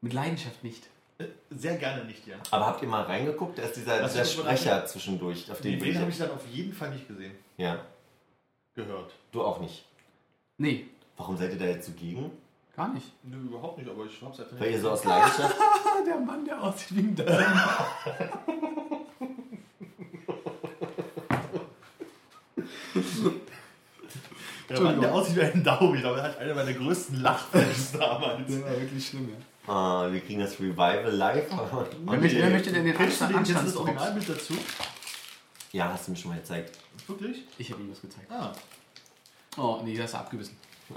Mit 0.00 0.12
Leidenschaft 0.12 0.62
nicht. 0.62 0.88
Sehr 1.50 1.76
gerne 1.76 2.04
nicht, 2.04 2.26
ja. 2.26 2.36
Aber 2.50 2.66
habt 2.66 2.82
ihr 2.82 2.88
mal 2.88 3.02
reingeguckt? 3.02 3.58
Da 3.58 3.62
ist 3.62 3.76
dieser, 3.76 4.02
dieser 4.02 4.24
Sprecher 4.24 4.84
zwischendurch. 4.86 5.50
Auf 5.50 5.60
den 5.60 5.78
Den, 5.78 5.98
habe 6.00 6.10
ich. 6.10 6.18
dann 6.18 6.30
auf 6.30 6.46
jeden 6.50 6.72
Fall 6.72 6.90
nicht 6.90 7.06
gesehen. 7.08 7.32
Ja, 7.56 7.78
Gehört. 8.74 9.12
du 9.32 9.42
auch 9.42 9.60
nicht. 9.60 9.84
Nee, 10.58 10.86
Warum 11.16 11.36
seid 11.36 11.52
ihr 11.52 11.58
da 11.58 11.66
jetzt 11.66 11.86
zugegen? 11.86 12.30
gar 12.74 12.88
nicht. 12.94 13.06
Nö, 13.22 13.36
überhaupt 13.36 13.76
nicht, 13.78 13.90
aber 13.90 14.06
ich 14.06 14.22
hab's 14.22 14.40
einfach 14.40 14.58
Weil 14.58 14.68
nicht 14.68 14.76
ihr 14.76 14.80
so 14.82 14.90
aus 14.90 15.04
Leidenschaft. 15.04 15.56
Der 16.06 16.16
Mann, 16.18 16.44
der 16.46 16.62
aussieht 16.62 16.96
wie 16.96 17.00
ein 17.00 17.14
Dörr. 17.14 17.44
Der 24.68 24.80
Mann, 24.80 25.00
der 25.00 25.12
aussieht 25.14 25.36
wie 25.36 25.42
ein 25.42 25.62
Daumen. 25.64 25.94
Ich 25.96 26.00
glaube, 26.00 26.18
er 26.18 26.24
hat 26.24 26.38
eine 26.38 26.54
meiner 26.54 26.72
größten 26.72 27.20
Lachfans 27.20 27.92
damals. 27.98 28.46
Der 28.48 28.64
war 28.64 28.80
wirklich 28.80 29.06
schlimm, 29.06 29.28
ja. 29.28 29.36
Ah, 29.66 30.08
wir 30.10 30.20
kriegen 30.20 30.40
das 30.40 30.58
Revival 30.58 31.10
live. 31.10 31.46
Wer 32.04 32.18
möchte, 32.18 32.38
wer 32.38 32.50
möchte 32.50 32.72
denn 32.72 32.84
den 32.84 32.96
Anstand, 32.96 33.30
du 33.30 33.34
das 33.34 33.48
Anstandsdruck? 33.48 33.86
Originalbild 33.86 34.28
dazu? 34.28 34.54
ja, 35.72 35.92
hast 35.92 36.06
du 36.06 36.12
mir 36.12 36.16
schon 36.16 36.32
mal 36.32 36.38
gezeigt. 36.38 36.78
Wirklich? 37.06 37.44
Ich 37.58 37.70
habe 37.70 37.80
ihm 37.80 37.90
das 37.90 38.00
gezeigt. 38.00 38.30
Ah. 38.30 38.52
Oh, 39.56 39.80
nee, 39.84 39.96
das 39.96 40.10
ist 40.10 40.16
abgebissen. 40.16 40.56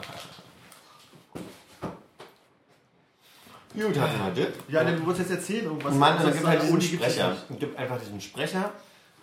Gut, 3.76 3.99
hatten 3.99 4.36
wir 4.36 4.45
das. 4.45 4.53
Ja, 4.70 4.84
denn 4.84 4.95
du 4.97 5.05
wolltest 5.05 5.30
jetzt 5.30 5.39
erzählen 5.39 5.66
irgendwas. 5.66 5.93
Mann, 5.93 6.18
was 6.18 6.26
es 6.28 6.34
gibt 6.36 6.47
halt 6.47 6.63
diesen 6.63 6.82
Sprecher. 6.82 7.38
Es 7.49 7.59
gibt 7.59 7.78
einfach 7.78 7.99
diesen 7.99 8.22
Sprecher 8.22 8.72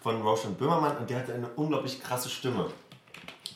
von 0.03 0.21
Roshan 0.21 0.55
Böhmermann 0.55 0.99
und 0.99 1.09
der 1.09 1.21
hat 1.21 1.31
eine 1.31 1.49
unglaublich 1.49 2.03
krasse 2.03 2.29
Stimme. 2.29 2.71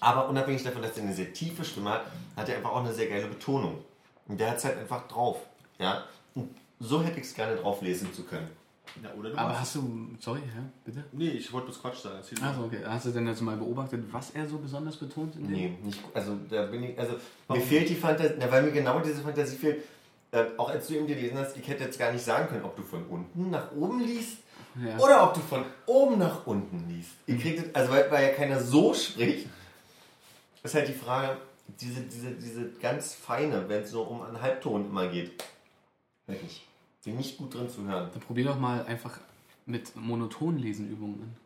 Aber 0.01 0.28
unabhängig 0.28 0.62
davon, 0.62 0.82
dass 0.82 0.97
er 0.97 1.03
eine 1.03 1.14
sehr 1.14 1.32
tiefe 1.32 1.64
Stimme 1.64 1.91
hat, 1.91 2.07
hat 2.34 2.49
er 2.49 2.57
einfach 2.57 2.70
auch 2.70 2.80
eine 2.80 2.95
sehr 2.95 3.09
geile 3.09 3.26
Betonung. 3.26 3.84
Und 4.26 4.41
der 4.41 4.51
hat 4.51 4.57
es 4.57 4.64
halt 4.64 4.78
einfach 4.78 5.07
drauf. 5.07 5.39
Ja? 5.79 6.05
Und 6.35 6.51
so 6.81 7.03
hätte 7.03 7.20
ich 7.20 7.27
es 7.27 7.35
gerne 7.35 7.57
drauf 7.57 7.83
lesen 7.83 8.12
zu 8.12 8.24
können. 8.24 8.49
Ja, 9.03 9.12
oder 9.18 9.31
du 9.31 9.37
Aber 9.37 9.61
hast 9.61 9.74
du. 9.74 10.09
Sorry, 10.20 10.41
hä? 10.41 10.61
Bitte? 10.85 11.05
Nee, 11.12 11.29
ich 11.29 11.53
wollte 11.53 11.66
bloß 11.66 11.83
Quatsch 11.83 11.99
sagen. 11.99 12.18
Achso, 12.43 12.64
okay. 12.64 12.79
Hast 12.87 13.07
du 13.07 13.11
denn 13.11 13.27
jetzt 13.27 13.43
mal 13.43 13.57
beobachtet, 13.57 14.05
was 14.11 14.31
er 14.31 14.49
so 14.49 14.59
besonders 14.59 14.97
betont 14.97 15.35
in 15.37 15.43
dem? 15.49 15.53
Nee, 15.53 15.79
nicht, 15.83 16.01
also 16.14 16.37
da 16.49 16.66
bin 16.66 16.83
ich, 16.85 16.99
also 16.99 17.12
mir 17.14 17.20
Warum? 17.49 17.62
fehlt 17.62 17.89
die 17.91 17.95
Fantasie, 17.95 18.35
na, 18.39 18.51
weil 18.51 18.62
mir 18.62 18.72
genau 18.72 19.01
diese 19.01 19.20
Fantasie 19.22 19.57
fehlt. 19.57 19.85
Äh, 20.33 20.45
auch 20.57 20.70
als 20.70 20.87
du 20.89 20.95
eben 20.95 21.07
gelesen 21.07 21.37
hast, 21.37 21.57
ich 21.57 21.66
hätte 21.68 21.85
jetzt 21.85 21.99
gar 21.99 22.11
nicht 22.12 22.24
sagen 22.24 22.49
können, 22.49 22.64
ob 22.64 22.74
du 22.77 22.83
von 22.83 23.05
unten 23.07 23.51
nach 23.51 23.70
oben 23.72 24.01
liest 24.01 24.39
Ja. 24.83 24.99
oder 24.99 25.22
ob 25.24 25.35
du 25.35 25.41
von 25.41 25.64
oben 25.87 26.18
nach 26.18 26.47
unten 26.47 26.89
liest. 26.89 27.11
Ihr 27.27 27.39
kriegt 27.39 27.59
es, 27.66 27.74
also 27.74 27.93
weil, 27.93 28.11
weil 28.11 28.29
ja 28.29 28.35
keiner 28.35 28.61
so 28.61 28.93
spricht, 28.95 29.47
ist 30.62 30.74
halt 30.74 30.89
die 30.89 30.93
Frage, 30.95 31.37
diese, 31.81 32.01
diese, 32.01 32.31
diese 32.33 32.70
ganz 32.81 33.14
feine, 33.14 33.68
wenn 33.68 33.83
es 33.83 33.91
so 33.91 34.03
um 34.03 34.22
einen 34.22 34.41
Halbton 34.41 34.87
immer 34.89 35.07
geht. 35.09 35.43
Nicht. 36.27 36.62
Bin 37.05 37.16
nicht 37.16 37.39
gut 37.39 37.55
drin 37.55 37.68
zu 37.68 37.85
hören. 37.85 38.11
Dann 38.12 38.20
probier 38.20 38.47
doch 38.47 38.59
mal 38.59 38.85
einfach 38.85 39.18
mit 39.64 39.95
monoton 39.97 40.59
Lesenübungen 40.59 41.22
an. 41.22 41.37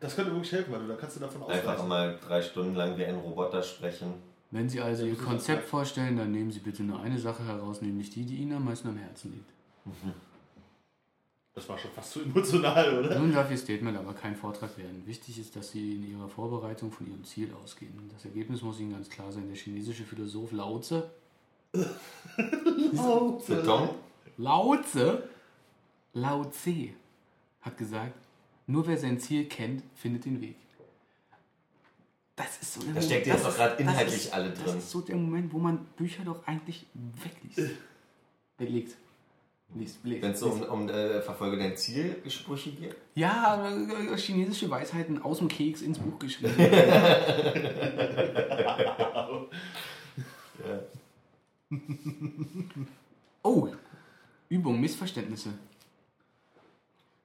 Das 0.00 0.16
könnte 0.16 0.32
wirklich 0.32 0.52
helfen, 0.52 0.72
weil 0.72 0.80
du 0.80 0.88
da 0.88 0.96
kannst 0.96 1.16
du 1.16 1.20
davon 1.20 1.42
Einfach 1.44 1.74
ausreichen. 1.74 1.88
mal 1.88 2.18
drei 2.26 2.42
Stunden 2.42 2.74
lang 2.74 2.96
wie 2.96 3.04
ein 3.04 3.14
Roboter 3.16 3.62
sprechen. 3.62 4.14
Wenn 4.50 4.68
Sie 4.68 4.80
also 4.80 5.04
Ihr 5.04 5.16
Konzept 5.16 5.68
vorstellen, 5.68 6.16
dann 6.16 6.32
nehmen 6.32 6.50
Sie 6.50 6.58
bitte 6.58 6.82
nur 6.82 7.00
eine 7.00 7.18
Sache 7.18 7.44
heraus, 7.46 7.80
nämlich 7.80 8.10
die, 8.10 8.24
die 8.24 8.36
Ihnen 8.36 8.52
am 8.56 8.64
meisten 8.64 8.88
am 8.88 8.96
Herzen 8.96 9.32
liegt. 9.32 9.50
Das 11.54 11.68
war 11.68 11.78
schon 11.78 11.90
fast 11.92 12.12
zu 12.12 12.22
emotional, 12.22 12.98
oder? 12.98 13.18
Nun 13.18 13.32
darf 13.32 13.50
Ihr 13.50 13.58
Statement 13.58 13.96
aber 13.96 14.12
kein 14.14 14.34
Vortrag 14.34 14.76
werden. 14.76 15.02
Wichtig 15.06 15.38
ist, 15.38 15.54
dass 15.54 15.70
Sie 15.70 15.96
in 15.96 16.10
Ihrer 16.10 16.28
Vorbereitung 16.28 16.90
von 16.90 17.06
Ihrem 17.06 17.24
Ziel 17.24 17.52
ausgehen. 17.62 17.92
Das 18.12 18.24
Ergebnis 18.24 18.62
muss 18.62 18.80
Ihnen 18.80 18.92
ganz 18.92 19.08
klar 19.08 19.30
sein. 19.30 19.46
Der 19.48 19.56
chinesische 19.56 20.04
Philosoph 20.04 20.52
Lao 20.52 20.80
Tse, 20.80 21.10
Zedong? 23.46 23.90
Lao 24.38 24.76
Tse, 24.76 25.28
Lao 26.14 26.44
Tse 26.46 26.90
hat 27.60 27.76
gesagt, 27.76 28.14
nur 28.66 28.86
wer 28.86 28.96
sein 28.98 29.18
Ziel 29.20 29.44
kennt, 29.46 29.82
findet 29.94 30.24
den 30.24 30.40
Weg. 30.40 30.56
Das 32.36 32.60
ist 32.62 32.74
so 32.74 32.80
der 32.82 32.94
Da 32.94 33.02
steckt 33.02 33.26
das 33.26 33.34
jetzt 33.36 33.46
auch 33.46 33.54
gerade 33.54 33.72
das 33.72 33.80
inhaltlich 33.80 34.16
ist- 34.16 34.32
alle 34.32 34.50
Das 34.50 34.64
drin. 34.64 34.78
ist 34.78 34.90
so 34.90 35.00
der 35.02 35.16
Moment, 35.16 35.52
wo 35.52 35.58
man 35.58 35.84
Bücher 35.96 36.24
doch 36.24 36.46
eigentlich 36.46 36.86
wegliest. 36.94 37.76
Weglegt. 38.58 38.96
Liest, 39.74 40.04
liest, 40.04 40.20
Wenn 40.22 40.32
es 40.32 40.40
so 40.40 40.50
um, 40.50 40.60
um 40.62 40.88
äh, 40.90 41.22
Verfolge 41.22 41.56
dein 41.56 41.74
Ziel 41.78 42.16
Sprüche 42.28 42.72
geht. 42.72 42.94
Ja, 43.14 43.70
äh, 43.70 44.16
chinesische 44.18 44.68
Weisheiten 44.68 45.22
aus 45.22 45.38
dem 45.38 45.48
Keks 45.48 45.80
ins 45.80 45.98
Buch 45.98 46.18
geschrieben. 46.18 46.54
oh, 53.42 53.68
Übung, 54.48 54.80
Missverständnisse. 54.80 55.50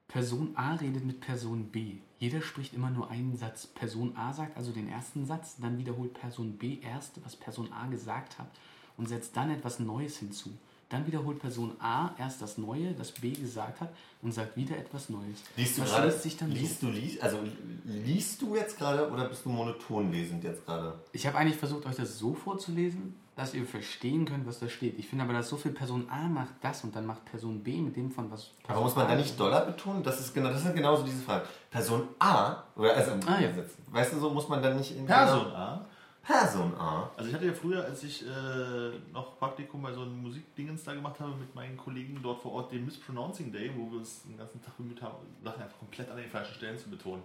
Person 0.08 0.54
A 0.56 0.76
redet 0.76 1.06
mit 1.06 1.20
Person 1.20 1.66
B. 1.66 1.98
Jeder 2.20 2.41
spricht 2.41 2.74
immer 2.74 2.89
nur 2.89 3.10
einen 3.10 3.36
Satz. 3.36 3.68
Person 3.68 4.16
A 4.16 4.34
sagt 4.34 4.56
also 4.56 4.72
den 4.72 4.88
ersten 4.88 5.26
Satz, 5.26 5.58
dann 5.60 5.78
wiederholt 5.78 6.14
Person 6.14 6.54
B 6.54 6.80
erst, 6.82 7.24
was 7.26 7.36
Person 7.36 7.72
A 7.74 7.88
gesagt 7.88 8.39
hat 8.39 8.48
und 8.95 9.08
setzt 9.08 9.36
dann 9.36 9.52
etwas 9.52 9.80
Neues 9.80 10.18
hinzu. 10.18 10.52
Dann 10.89 11.06
wiederholt 11.06 11.39
Person 11.39 11.76
A 11.80 12.16
erst 12.18 12.41
das 12.41 12.58
Neue, 12.58 12.93
das 12.93 13.12
B 13.12 13.32
gesagt 13.32 13.82
hat 13.82 13.93
und 14.22 14.32
sagt 14.32 14.56
wieder 14.56 14.78
etwas 14.78 15.10
Neues. 15.10 15.43
Liest 15.58 15.78
du 15.78 15.82
das 15.82 15.91
gerade? 15.91 16.12
sich 16.12 16.38
dann 16.38 16.50
so. 16.50 16.56
Liest 16.56 16.82
du 16.82 16.89
liest, 16.89 17.22
also 17.22 17.39
liest 17.84 18.41
du 18.41 18.56
jetzt 18.56 18.78
gerade 18.78 19.12
oder 19.12 19.28
bist 19.28 19.43
du 19.43 19.50
monoton 19.50 20.10
lesend 20.12 20.45
jetzt 20.45 20.66
gerade? 20.66 20.98
Ich 21.12 21.28
habe 21.28 21.38
eigentlich 21.38 21.58
versucht, 21.58 21.86
euch 21.86 21.98
das 21.98 22.18
so 22.18 22.34
vorzulesen, 22.34 23.16
dass 23.38 23.53
ihr 23.53 23.65
verstehen 23.65 24.25
könnt, 24.25 24.45
was 24.47 24.59
da 24.59 24.67
steht. 24.67 24.97
Ich 24.99 25.07
finde 25.07 25.23
aber, 25.23 25.33
dass 25.33 25.47
so 25.47 25.55
viel 25.57 25.71
Person 25.71 26.09
A 26.09 26.27
macht 26.27 26.55
das 26.61 26.83
und 26.83 26.95
dann 26.95 27.05
macht 27.05 27.23
Person 27.25 27.63
B 27.63 27.77
mit 27.81 27.95
dem 27.95 28.11
von 28.11 28.29
was 28.31 28.47
Person 28.63 28.69
Aber 28.75 28.81
muss 28.81 28.95
man 28.95 29.05
A 29.05 29.09
da 29.11 29.15
nicht 29.15 29.39
Dollar 29.39 29.65
betonen? 29.65 30.03
Das 30.03 30.19
ist 30.19 30.33
genau, 30.33 30.49
das 30.49 30.63
sind 30.63 30.75
genauso 30.75 31.03
diese 31.03 31.21
Fragen. 31.21 31.45
Person 31.71 32.07
A 32.19 32.63
oder 32.75 32.95
also 32.95 33.11
Ah, 33.27 33.39
ja. 33.39 33.49
weißt 33.91 34.13
du 34.13 34.19
so 34.19 34.29
muss 34.31 34.49
man 34.49 34.61
dann 34.61 34.75
nicht 34.77 34.97
in 34.97 35.05
Person 35.05 35.47
A. 35.53 35.85
Person 36.23 36.73
A. 36.75 37.09
Also 37.15 37.29
ich 37.29 37.35
hatte 37.35 37.45
ja 37.45 37.53
früher, 37.53 37.85
als 37.85 38.03
ich 38.03 38.25
äh, 38.27 38.89
noch 39.13 39.38
Praktikum 39.39 39.81
bei 39.81 39.93
so 39.93 40.01
einem 40.01 40.21
Musikdingens 40.21 40.83
da 40.83 40.93
gemacht 40.93 41.17
habe 41.21 41.33
mit 41.35 41.55
meinen 41.55 41.77
Kollegen 41.77 42.19
dort 42.21 42.41
vor 42.41 42.51
Ort, 42.51 42.71
den 42.73 42.83
Mispronouncing 42.85 43.49
Day, 43.49 43.71
wo 43.77 43.89
wir 43.91 43.99
uns 43.99 44.23
den 44.23 44.35
ganzen 44.38 44.61
Tag 44.61 44.75
bemüht 44.75 45.01
haben, 45.01 45.15
Sachen 45.41 45.61
einfach 45.63 45.77
komplett 45.79 46.09
an 46.11 46.17
den 46.17 46.29
falschen 46.29 46.55
Stellen 46.55 46.77
zu 46.77 46.89
betonen. 46.89 47.23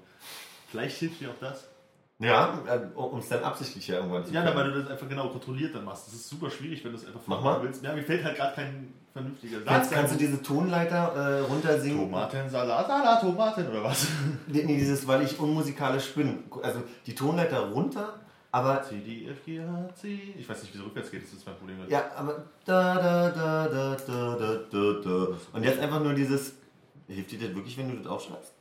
Vielleicht 0.69 0.99
hilft 0.99 1.21
dir 1.21 1.31
auch 1.31 1.39
das. 1.41 1.67
Ja, 2.23 2.59
um 2.95 3.19
es 3.19 3.29
dann 3.29 3.43
absichtlich 3.43 3.89
ja 3.89 3.97
irgendwann 3.97 4.25
zu 4.25 4.33
Ja, 4.33 4.43
können. 4.43 4.57
weil 4.57 4.71
du 4.73 4.81
das 4.83 4.91
einfach 4.93 5.09
genau 5.09 5.29
kontrolliert 5.29 5.75
dann 5.75 5.85
machst. 5.85 6.07
Das 6.07 6.15
ist 6.15 6.29
super 6.29 6.51
schwierig, 6.51 6.85
wenn 6.85 6.93
du 6.93 6.99
es 6.99 7.05
einfach 7.07 7.21
Mach 7.27 7.37
vormachen 7.41 7.59
mal. 7.63 7.67
willst. 7.69 7.83
Ja, 7.83 7.93
mir 7.95 8.03
fällt 8.03 8.25
halt 8.25 8.37
gerade 8.37 8.55
kein 8.55 8.93
vernünftiger 9.13 9.61
Kannst, 9.63 9.91
Satz. 9.91 9.99
kannst 9.99 10.15
du 10.15 10.19
diese 10.19 10.41
Tonleiter 10.43 11.15
äh, 11.15 11.41
runtersingen? 11.41 11.99
Tomaten, 12.11 12.49
Salat, 12.49 12.87
Salat, 12.87 13.21
Tomaten 13.21 13.67
oder 13.69 13.85
was? 13.85 14.07
Nee, 14.47 14.63
nee, 14.65 14.77
dieses, 14.79 15.07
weil 15.07 15.23
ich 15.23 15.39
unmusikalisch 15.39 16.15
bin. 16.15 16.45
Also 16.63 16.83
die 17.07 17.15
Tonleiter 17.15 17.61
runter, 17.71 18.21
aber 18.53 18.83
C, 18.83 19.01
D, 19.01 19.27
F, 19.29 19.45
G, 19.45 19.61
H, 19.61 19.89
C. 19.95 20.35
Ich 20.39 20.49
weiß 20.49 20.63
nicht, 20.63 20.75
wie 20.75 20.79
es 20.79 20.85
rückwärts 20.85 21.11
geht, 21.11 21.25
das 21.25 21.33
ist 21.33 21.45
mein 21.47 21.57
Problem. 21.57 21.77
Ja, 21.89 22.05
aber 22.17 22.45
da, 22.65 22.95
da, 22.95 23.31
da, 23.31 23.69
da, 23.69 23.97
da, 23.97 24.37
da, 24.37 24.55
da, 24.71 24.93
da. 25.03 25.27
Und 25.53 25.65
jetzt 25.65 25.81
einfach 25.81 26.03
nur 26.03 26.15
dieses. 26.15 26.53
Hilft 27.09 27.33
dir 27.33 27.41
das 27.41 27.55
wirklich, 27.55 27.77
wenn 27.77 27.91
du 27.91 27.97
das 27.97 28.07
aufschreibst? 28.07 28.53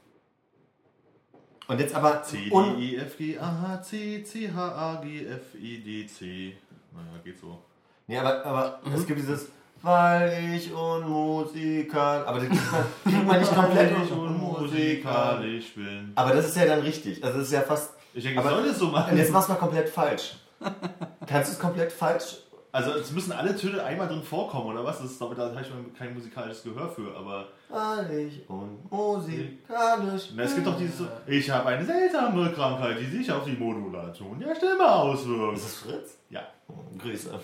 Und 1.72 1.80
jetzt 1.80 1.96
aber. 1.96 2.22
C, 2.24 2.38
D, 2.50 2.52
un- 2.52 2.78
E, 2.80 2.96
F, 2.98 3.18
G, 3.18 3.38
A, 3.40 3.46
H, 3.62 3.82
C, 3.84 4.24
C, 4.26 4.52
H, 4.54 4.60
A, 4.62 5.02
G, 5.02 5.26
F, 5.26 5.56
I, 5.58 5.78
D, 5.80 6.06
C. 6.06 6.58
Naja, 6.94 7.06
geht 7.24 7.40
so. 7.40 7.60
Nee, 8.08 8.18
aber, 8.18 8.46
aber 8.46 8.80
es 8.94 9.08
gibt 9.08 9.20
dieses. 9.20 9.48
Weil 9.82 10.54
ich 10.56 10.72
unmusikal. 10.74 12.26
Aber 12.26 12.40
das 12.40 12.50
kriegt 12.50 12.72
man, 12.72 12.84
kriegt 13.06 13.26
man 13.28 13.40
nicht 13.40 13.56
komplett. 13.56 13.96
Weil 13.96 14.04
ich 14.04 14.12
unmusikalisch 14.12 15.74
bin. 15.76 16.12
Aber 16.16 16.34
das 16.34 16.48
ist 16.48 16.58
ja 16.58 16.66
dann 16.66 16.80
richtig. 16.82 17.24
Also 17.24 17.38
das 17.40 17.48
ist 17.48 17.54
ja 17.54 17.62
fast. 17.62 17.94
Ich 18.14 18.24
denke, 18.24 18.42
ich 18.42 18.46
Aber- 18.46 18.56
soll 18.58 18.68
das 18.68 18.78
so 18.78 18.88
Und 18.88 18.92
machen. 18.92 19.18
jetzt 19.18 19.32
machst 19.32 19.48
du 19.48 19.54
mal 19.54 19.60
komplett 19.60 19.88
falsch. 19.90 20.34
Kannst 21.26 21.50
du 21.52 21.54
es 21.54 21.60
komplett 21.60 21.92
falsch? 21.92 22.38
Also 22.74 22.92
es 22.92 23.12
müssen 23.12 23.34
alle 23.34 23.56
Töne 23.56 23.84
einmal 23.84 24.08
drin 24.08 24.24
vorkommen, 24.24 24.68
oder 24.68 24.86
was? 24.86 25.02
Das 25.02 25.12
ist, 25.12 25.22
aber 25.22 25.36
da 25.36 25.50
habe 25.50 25.62
ich 25.62 25.70
mal 25.70 25.84
kein 25.98 26.14
musikalisches 26.14 26.64
Gehör 26.64 26.90
für, 26.90 27.16
aber. 27.18 27.50
Weil 27.68 28.28
ich 28.28 28.50
unmusikalisch. 28.50 30.30
Na, 30.36 30.44
es 30.44 30.56
gibt 30.56 30.68
doch 30.68 30.78
dieses 30.78 31.02
ich 31.28 31.50
habe 31.50 31.70
eine 31.70 31.86
seltsame 31.86 32.52
Krankheit, 32.52 32.98
die 33.00 33.06
sich 33.18 33.32
auf 33.32 33.44
die 33.44 33.52
Modulation 33.54 34.40
der 34.40 34.56
Stimme 34.56 34.90
auswirkt. 34.90 35.58
Ist 35.58 35.66
das 35.66 35.76
Fritz? 35.76 36.18
Ja, 36.30 36.48
Oh, 36.70 36.98
Grüße. 36.98 37.38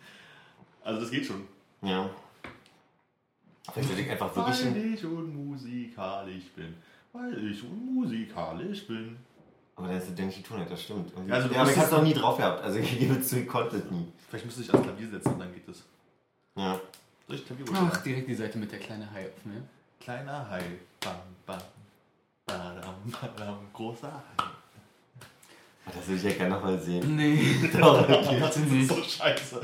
also 0.84 1.00
das 1.00 1.10
geht 1.10 1.24
schon. 1.24 1.46
Ja. 1.82 2.10
Vielleicht 3.72 3.88
sollte 3.88 4.02
ich 4.02 4.10
einfach 4.10 4.36
wirklich. 4.36 4.64
Weil 4.64 4.94
ich 4.94 5.04
unmusikalisch 5.04 6.44
bin. 6.54 6.74
Weil 7.12 7.50
ich 7.50 7.62
unmusikalisch 7.64 8.86
bin. 8.86 9.16
Aber 9.80 9.88
dann 9.88 9.96
ist 9.96 10.08
der 10.08 10.16
Ton 10.42 10.58
nicht, 10.58 10.70
das 10.70 10.82
stimmt. 10.82 11.10
Ja, 11.26 11.34
also 11.36 11.48
du 11.48 11.54
ja, 11.54 11.62
aber 11.62 11.70
ich 11.70 11.78
hab's 11.78 11.90
noch 11.90 12.02
nie 12.02 12.12
drauf 12.12 12.36
gehabt. 12.36 12.62
Also 12.62 12.78
ich 12.80 12.98
gebe 12.98 13.18
zu, 13.22 13.40
ich 13.40 13.48
konnte 13.48 13.76
es 13.76 13.90
nie. 13.90 14.12
Vielleicht 14.28 14.44
müsste 14.44 14.60
ich 14.60 14.70
ans 14.70 14.86
Klavier 14.86 15.08
setzen 15.08 15.32
und 15.32 15.38
dann 15.38 15.54
geht 15.54 15.66
es. 15.66 15.82
Ja. 16.54 16.78
Soll 17.26 17.36
ich 17.36 17.46
Klavier 17.46 17.64
Ach, 17.72 17.96
direkt 18.02 18.28
die 18.28 18.34
Seite 18.34 18.58
mit 18.58 18.70
der 18.70 18.78
kleinen 18.78 19.10
Hai 19.10 19.26
offen, 19.26 19.54
ja? 19.54 19.60
Kleiner 19.98 20.50
Hai. 20.50 20.62
Bam, 21.00 21.14
bam. 21.46 21.58
Badam, 22.44 22.94
badam. 23.10 23.58
Großer 23.72 24.12
Hai. 24.12 24.44
Das 25.86 26.06
würde 26.06 26.16
ich 26.18 26.24
ja 26.24 26.32
gerne 26.32 26.56
nochmal 26.56 26.78
sehen. 26.78 27.16
Nee, 27.16 27.70
Doch, 27.80 28.06
bitte 28.06 28.60
nicht. 28.60 28.86
So 28.86 29.02
scheiße. 29.02 29.62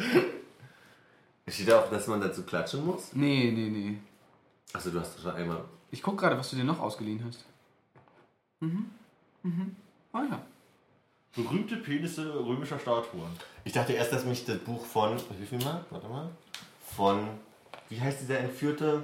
Steht 1.46 1.68
da 1.68 1.80
auch, 1.80 1.90
dass 1.90 2.06
man 2.06 2.22
dazu 2.22 2.42
klatschen 2.42 2.86
muss? 2.86 3.12
Nee, 3.12 3.52
nee, 3.54 3.68
nee. 3.68 3.98
Achso, 4.72 4.90
du 4.90 4.98
hast 4.98 5.14
das 5.14 5.22
schon 5.22 5.32
einmal. 5.32 5.62
Ich 5.90 6.02
guck 6.02 6.18
gerade, 6.18 6.38
was 6.38 6.48
du 6.48 6.56
dir 6.56 6.64
noch 6.64 6.80
ausgeliehen 6.80 7.22
hast. 7.26 7.44
Mhm. 8.60 8.86
Mhm. 9.42 9.76
Ah 10.16 10.24
ja. 10.30 10.40
Berühmte 11.34 11.76
Penisse 11.76 12.34
römischer 12.34 12.78
Statuen. 12.78 13.28
Ich 13.64 13.72
dachte 13.74 13.92
erst, 13.92 14.12
dass 14.14 14.24
mich 14.24 14.46
das 14.46 14.56
Buch 14.58 14.82
von. 14.86 15.16
Wie 15.38 15.44
viel 15.44 15.62
mal? 15.62 15.84
Warte 15.90 16.08
mal. 16.08 16.30
Von. 16.96 17.28
Wie 17.90 18.00
heißt 18.00 18.22
dieser 18.22 18.38
Entführte? 18.38 19.02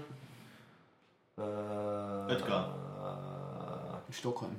Äh, 1.37 2.33
Edgar. 2.33 4.01
Äh, 4.09 4.13
Stockholm. 4.13 4.57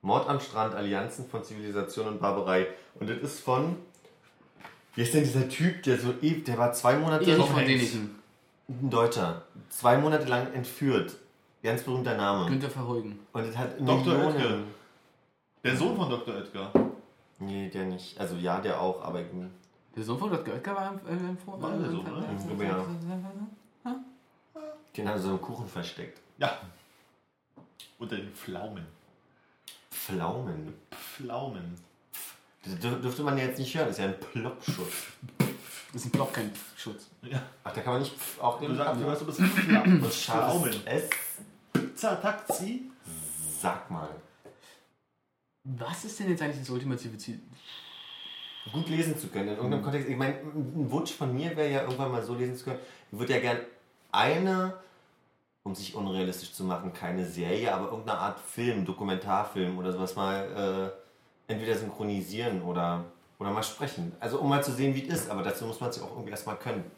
Mord 0.00 0.28
am 0.28 0.40
Strand, 0.40 0.74
Allianzen 0.74 1.28
von 1.28 1.44
Zivilisation 1.44 2.08
und 2.08 2.20
Barbarei. 2.20 2.66
Und 2.98 3.08
das 3.08 3.18
ist 3.18 3.40
von. 3.40 3.76
Wie 4.96 5.02
ist 5.02 5.14
denn 5.14 5.22
dieser 5.22 5.48
Typ, 5.48 5.84
der 5.84 6.00
so 6.00 6.14
ewig, 6.20 6.44
der 6.44 6.58
war 6.58 6.72
zwei 6.72 6.96
Monate 6.96 7.26
Erich 7.26 7.38
noch 7.38 7.52
von. 7.52 7.64
Däniken. 7.64 8.16
ein 8.68 8.90
Deutscher. 8.90 9.42
Zwei 9.68 9.98
Monate 9.98 10.26
lang 10.26 10.52
entführt. 10.52 11.16
Ganz 11.62 11.82
berühmter 11.82 12.16
Name. 12.16 12.48
Günther 12.48 12.70
Verheugen. 12.70 13.20
Und 13.32 13.46
das 13.46 13.56
hat 13.56 13.78
Dr. 13.80 13.96
Millionen. 14.14 14.36
Oetker. 14.36 14.58
Der 15.64 15.76
Sohn 15.76 15.96
von 15.96 16.10
Dr. 16.10 16.34
Edgar. 16.36 16.72
Nee, 17.38 17.68
der 17.68 17.84
nicht. 17.84 18.18
Also 18.18 18.36
ja, 18.36 18.60
der 18.60 18.80
auch, 18.80 19.02
aber 19.02 19.20
irgendwie- 19.20 19.48
Der 19.94 20.02
Sohn 20.02 20.18
von 20.18 20.30
Dr. 20.30 20.54
Oetker 20.54 20.74
war 20.74 20.92
im, 20.92 21.06
äh, 21.06 21.30
im 21.30 21.38
Vor... 21.38 21.60
War 21.62 21.70
der 21.76 21.90
Sohn? 21.90 22.06
Ich 22.38 22.46
glaube, 22.46 22.64
ja. 22.64 23.94
den 24.96 25.06
sie 25.06 25.18
so 25.22 25.28
einen 25.30 25.40
Kuchen 25.40 25.66
versteckt. 25.68 26.20
Ja. 26.38 26.58
Unter 27.98 28.16
den 28.16 28.32
Pflaumen. 28.34 28.84
Pflaumen. 29.90 30.74
Pflaumen. 30.90 31.78
Das 32.64 32.74
dür- 32.74 33.00
dürfte 33.00 33.22
man 33.22 33.38
jetzt 33.38 33.58
nicht 33.58 33.74
hören, 33.74 33.86
das 33.88 33.98
ist 33.98 34.04
ja 34.04 34.08
ein 34.10 34.18
Ploppschutz. 34.20 35.06
Das 35.92 36.02
ist 36.02 36.06
ein 36.06 36.10
Block, 36.10 36.32
kein 36.32 36.50
Schutz. 36.76 37.08
Ja. 37.22 37.42
Ach, 37.64 37.72
da 37.72 37.80
kann 37.80 37.94
man 37.94 38.02
nicht 38.02 38.16
pf 38.16 38.40
auf 38.40 38.58
Du 38.58 38.66
den 38.68 38.76
sagst, 38.76 39.00
du 39.00 39.06
weißt, 39.06 39.20
du 39.22 39.26
bist 39.26 39.40
Pflaumen. 39.40 40.02
Und 40.02 40.12
scharfes 40.12 40.62
Pflaumen. 40.62 40.86
S. 40.86 41.10
Pizza, 41.92 42.20
Taxi. 42.20 42.90
Sag 43.60 43.90
mal. 43.90 44.08
Was 45.64 46.06
ist 46.06 46.18
denn 46.18 46.30
jetzt 46.30 46.42
eigentlich 46.42 46.60
das 46.60 46.70
ultimative 46.70 47.18
Ziel? 47.18 47.40
Gut 48.72 48.88
lesen 48.88 49.18
zu 49.18 49.28
können 49.28 49.48
in 49.48 49.56
irgendeinem 49.56 49.82
Kontext. 49.82 50.08
Ich 50.08 50.16
meine, 50.16 50.36
ein 50.36 50.90
Wunsch 50.90 51.12
von 51.12 51.34
mir 51.34 51.54
wäre 51.54 51.70
ja 51.70 51.82
irgendwann 51.82 52.10
mal 52.10 52.22
so 52.22 52.34
lesen 52.34 52.56
zu 52.56 52.64
können. 52.64 52.78
Ich 53.10 53.18
würde 53.18 53.34
ja 53.34 53.40
gern 53.40 53.58
eine, 54.10 54.74
um 55.64 55.74
sich 55.74 55.94
unrealistisch 55.94 56.54
zu 56.54 56.64
machen, 56.64 56.94
keine 56.94 57.26
Serie, 57.26 57.74
aber 57.74 57.90
irgendeine 57.90 58.18
Art 58.18 58.40
Film, 58.40 58.86
Dokumentarfilm 58.86 59.76
oder 59.76 59.92
sowas 59.92 60.16
mal 60.16 60.92
äh, 61.48 61.52
entweder 61.52 61.76
synchronisieren 61.76 62.62
oder, 62.62 63.04
oder 63.38 63.50
mal 63.50 63.62
sprechen. 63.62 64.12
Also 64.18 64.38
um 64.38 64.48
mal 64.48 64.64
zu 64.64 64.72
sehen, 64.72 64.94
wie 64.94 65.06
es 65.06 65.24
ist, 65.24 65.30
aber 65.30 65.42
dazu 65.42 65.66
muss 65.66 65.78
man 65.78 65.90
es 65.90 65.96
ja 65.96 66.04
auch 66.04 66.12
irgendwie 66.12 66.30
erstmal 66.30 66.56
können. 66.56 66.90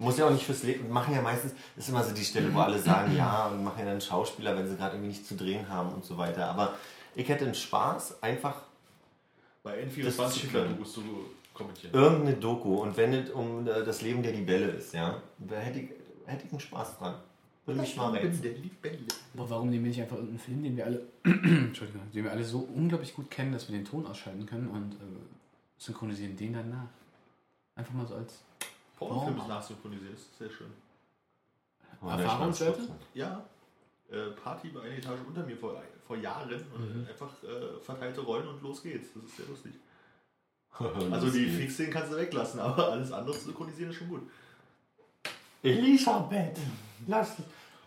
Muss 0.00 0.16
ja 0.16 0.26
auch 0.26 0.30
nicht 0.30 0.44
fürs 0.46 0.62
Leben, 0.62 0.88
machen 0.90 1.12
ja 1.12 1.20
meistens, 1.20 1.54
das 1.74 1.84
ist 1.84 1.90
immer 1.90 2.04
so 2.04 2.14
die 2.14 2.24
Stelle, 2.24 2.54
wo 2.54 2.60
alle 2.60 2.78
sagen, 2.78 3.16
ja, 3.16 3.46
und 3.48 3.64
machen 3.64 3.80
ja 3.80 3.84
dann 3.86 4.00
Schauspieler, 4.00 4.56
wenn 4.56 4.68
sie 4.68 4.76
gerade 4.76 4.94
irgendwie 4.94 5.08
nichts 5.08 5.26
zu 5.26 5.34
drehen 5.36 5.68
haben 5.68 5.92
und 5.92 6.04
so 6.04 6.16
weiter. 6.16 6.46
Aber 6.48 6.74
ich 7.16 7.28
hätte 7.28 7.44
einen 7.46 7.54
Spaß, 7.54 8.22
einfach 8.22 8.62
Bei 9.64 9.76
Das 9.84 10.16
N24 10.18 10.26
ist 10.26 10.42
super. 10.42 10.66
musst 10.78 10.96
du 10.98 11.02
kommentieren. 11.52 11.92
irgendeine 11.92 12.36
Doku 12.36 12.76
und 12.80 12.96
wenn 12.96 13.12
es 13.12 13.30
um 13.30 13.66
äh, 13.66 13.84
das 13.84 14.00
Leben 14.02 14.22
der 14.22 14.32
Libelle 14.32 14.66
ist, 14.68 14.94
ja, 14.94 15.20
da 15.38 15.56
hätte 15.56 15.80
ich, 15.80 15.90
hätte 16.26 16.44
ich 16.46 16.52
einen 16.52 16.60
Spaß 16.60 16.98
dran. 16.98 17.14
Würde 17.66 17.80
mich 17.80 17.96
mal 17.96 18.12
reizen. 18.16 18.40
der 18.40 18.52
Libelle. 18.52 18.98
Boah, 19.34 19.50
warum 19.50 19.68
nehmen 19.68 19.84
wir 19.84 19.88
nicht 19.90 20.00
einfach 20.00 20.16
irgendeinen 20.16 20.38
Film, 20.38 20.62
den 20.62 20.76
wir 20.76 20.86
alle, 20.86 21.02
Entschuldigung, 21.24 22.02
den 22.14 22.22
wir 22.24 22.30
alle 22.30 22.44
so 22.44 22.60
unglaublich 22.72 23.14
gut 23.14 23.30
kennen, 23.32 23.52
dass 23.52 23.68
wir 23.68 23.76
den 23.76 23.84
Ton 23.84 24.06
ausschalten 24.06 24.46
können 24.46 24.68
und 24.68 24.92
äh, 24.94 24.96
synchronisieren 25.76 26.36
den 26.36 26.52
dann 26.54 26.70
nach? 26.70 26.86
Einfach 27.74 27.92
mal 27.94 28.06
so 28.06 28.14
als 28.14 28.42
Pornofilm 28.98 29.36
Oh. 29.38 29.42
ist 29.42 29.48
nachsynchronisiert, 29.48 30.12
das 30.14 30.20
ist 30.20 30.38
sehr 30.38 30.50
schön. 30.50 30.72
Oh, 32.02 32.06
der 32.08 32.24
Erfahrungswerte? 32.24 32.80
Ja, 33.14 33.44
äh, 34.10 34.30
Party 34.42 34.68
bei 34.68 34.80
einer 34.82 34.96
Etage 34.96 35.18
unter 35.26 35.42
mir 35.44 35.56
vor, 35.56 35.74
vor 36.06 36.16
Jahren 36.16 36.50
und 36.50 37.06
einfach 37.08 37.30
äh, 37.42 37.78
verteilte 37.80 38.20
Rollen 38.22 38.48
und 38.48 38.62
los 38.62 38.82
geht's. 38.82 39.08
Das 39.14 39.24
ist 39.24 39.36
sehr 39.36 39.46
lustig. 39.46 39.72
Also 41.10 41.30
die 41.30 41.46
Fixen 41.46 41.90
kannst 41.90 42.12
du 42.12 42.16
weglassen, 42.16 42.60
aber 42.68 42.92
alles 42.92 43.10
andere 43.10 43.36
zu 43.36 43.46
synchronisieren 43.46 43.90
ist 43.90 43.96
schon 43.96 44.08
gut. 44.08 44.22
Elisabeth, 45.62 46.56
lass 47.06 47.32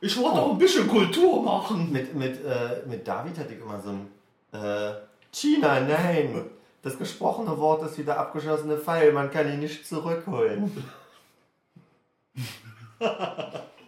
Ich 0.02 0.18
wollte 0.18 0.40
auch 0.42 0.52
ein 0.52 0.58
bisschen 0.58 0.88
Kultur 0.88 1.42
machen. 1.42 1.92
mit, 1.92 2.14
mit, 2.14 2.44
äh, 2.44 2.84
mit 2.88 3.08
David 3.08 3.38
hatte 3.38 3.54
ich 3.54 3.62
immer 3.62 3.80
so 3.80 3.90
ein 3.92 4.08
äh, 4.52 4.94
China, 5.32 5.80
nein. 5.80 6.46
Das 6.82 6.98
gesprochene 6.98 7.58
Wort 7.60 7.84
ist 7.84 7.98
wieder 7.98 8.18
abgeschossene 8.20 8.78
Pfeil, 8.78 9.14
man 9.14 9.30
kann 9.32 9.48
ihn 9.48 9.60
nicht 9.60 9.88
zurückholen. 9.88 10.72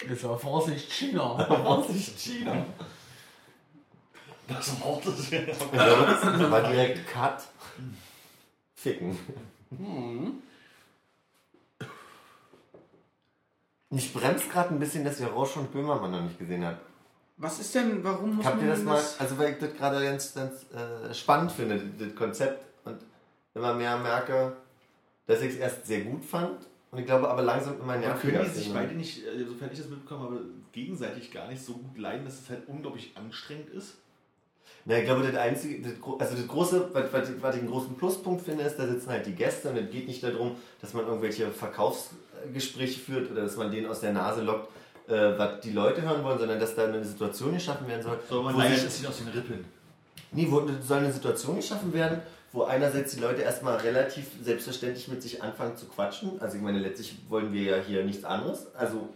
Jetzt 0.09 0.25
aber 0.25 0.37
Vorsicht, 0.37 0.91
China. 0.91 1.45
Vorsicht, 1.63 2.19
China. 2.19 2.65
Das 4.47 4.81
Wort 4.81 5.05
ist 5.05 5.31
ja. 5.31 6.51
War 6.51 6.61
direkt 6.69 7.07
Cut. 7.07 7.43
Ficken. 8.75 9.17
Mich 13.89 14.13
bremst 14.13 14.51
gerade 14.51 14.69
ein 14.69 14.79
bisschen, 14.79 15.05
dass 15.05 15.19
ihr 15.19 15.27
Rausch 15.27 15.55
und 15.55 15.71
Böhmermann 15.71 16.11
noch 16.11 16.21
nicht 16.21 16.37
gesehen 16.37 16.65
habt. 16.65 16.81
Was 17.37 17.59
ist 17.59 17.73
denn, 17.73 18.03
warum 18.03 18.35
muss 18.35 18.45
Habt 18.45 18.57
man 18.57 18.65
ihr 18.65 18.71
das 18.71 18.83
mal, 18.83 19.01
also 19.19 19.37
weil 19.37 19.53
ich 19.53 19.59
das 19.59 19.73
gerade 19.73 20.03
ganz, 20.03 20.33
ganz 20.33 20.65
äh, 20.71 21.13
spannend 21.13 21.51
finde, 21.51 21.77
das, 21.77 22.07
das 22.07 22.15
Konzept 22.15 22.65
und 22.85 22.99
immer 23.53 23.73
mehr 23.73 23.97
merke, 23.97 24.55
dass 25.25 25.41
ich 25.41 25.53
es 25.53 25.55
erst 25.57 25.87
sehr 25.87 26.01
gut 26.01 26.23
fand 26.25 26.59
und 26.93 26.99
ich 26.99 27.05
glaube 27.05 27.27
aber 27.29 27.41
langsam 27.41 27.73
immer 27.75 27.85
Man 27.87 28.01
nerviger 28.01 28.39
können 28.39 28.51
die 28.53 28.59
sich 28.59 28.71
beide 28.73 28.93
nicht, 28.93 29.25
äh, 29.25 29.43
sofern 29.45 29.69
ich 29.71 29.79
das 29.79 29.89
mitbekommen 29.89 30.23
habe, 30.23 30.41
gegenseitig 30.71 31.31
gar 31.31 31.47
nicht 31.49 31.61
so 31.63 31.73
gut 31.73 31.97
leiden, 31.97 32.23
dass 32.23 32.39
es 32.39 32.49
halt 32.49 32.67
unglaublich 32.67 33.11
anstrengend 33.15 33.69
ist. 33.71 33.95
Ja, 34.85 34.97
ich 34.97 35.05
glaube, 35.05 35.23
das 35.25 35.35
einzige, 35.35 35.81
das, 35.81 35.93
also 36.19 36.35
das 36.35 36.47
große, 36.47 36.89
was, 36.93 37.11
was, 37.13 37.29
was 37.41 37.55
ich 37.55 37.61
einen 37.61 37.71
großen 37.71 37.95
Pluspunkt 37.95 38.41
finde, 38.43 38.63
ist, 38.63 38.77
da 38.77 38.85
sitzen 38.85 39.09
halt 39.09 39.25
die 39.25 39.33
Gäste 39.33 39.69
und 39.69 39.77
es 39.77 39.89
geht 39.89 40.07
nicht 40.07 40.21
darum, 40.23 40.55
dass 40.81 40.93
man 40.93 41.05
irgendwelche 41.05 41.49
Verkaufsgespräche 41.51 42.99
führt 42.99 43.31
oder 43.31 43.43
dass 43.43 43.55
man 43.55 43.71
denen 43.71 43.87
aus 43.87 44.01
der 44.01 44.13
Nase 44.13 44.41
lockt, 44.43 44.69
äh, 45.07 45.37
was 45.37 45.61
die 45.61 45.71
Leute 45.71 46.01
hören 46.01 46.23
wollen, 46.23 46.37
sondern 46.37 46.59
dass 46.59 46.75
da 46.75 46.85
eine 46.85 47.03
Situation 47.03 47.53
geschaffen 47.53 47.87
werden 47.87 48.03
soll, 48.03 48.19
So, 48.29 48.41
man 48.43 48.53
wo 48.55 48.59
leiert 48.59 48.91
sich, 48.91 49.07
aus 49.07 49.17
den 49.17 49.27
Rippen. 49.29 49.65
nee, 50.31 50.47
wo 50.49 50.67
soll 50.81 50.97
eine 50.99 51.11
Situation 51.11 51.55
geschaffen 51.55 51.93
werden, 51.93 52.21
wo 52.53 52.63
einerseits 52.63 53.13
die 53.15 53.19
Leute 53.19 53.41
erstmal 53.41 53.77
relativ 53.77 54.27
selbstverständlich 54.41 55.07
mit 55.09 55.21
sich 55.21 55.43
anfangen 55.43 55.75
zu 55.75 55.87
quatschen. 55.87 56.39
Also 56.39 56.55
ich 56.57 56.63
meine, 56.63 56.79
letztlich 56.79 57.17
wollen 57.27 57.51
wir 57.51 57.63
ja 57.63 57.77
hier 57.85 58.05
nichts 58.05 58.23
anderes. 58.23 58.73
Also 58.75 59.09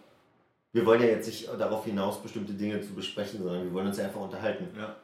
wir 0.73 0.85
wollen 0.85 1.01
ja 1.01 1.07
jetzt 1.07 1.27
nicht 1.27 1.47
darauf 1.57 1.85
hinaus, 1.85 2.21
bestimmte 2.21 2.53
Dinge 2.53 2.81
zu 2.81 2.93
besprechen, 2.93 3.41
sondern 3.43 3.63
wir 3.63 3.73
wollen 3.73 3.87
uns 3.87 3.97
ja 3.97 4.05
einfach 4.05 4.19
unterhalten. 4.21 4.67
Ja. 4.77 4.95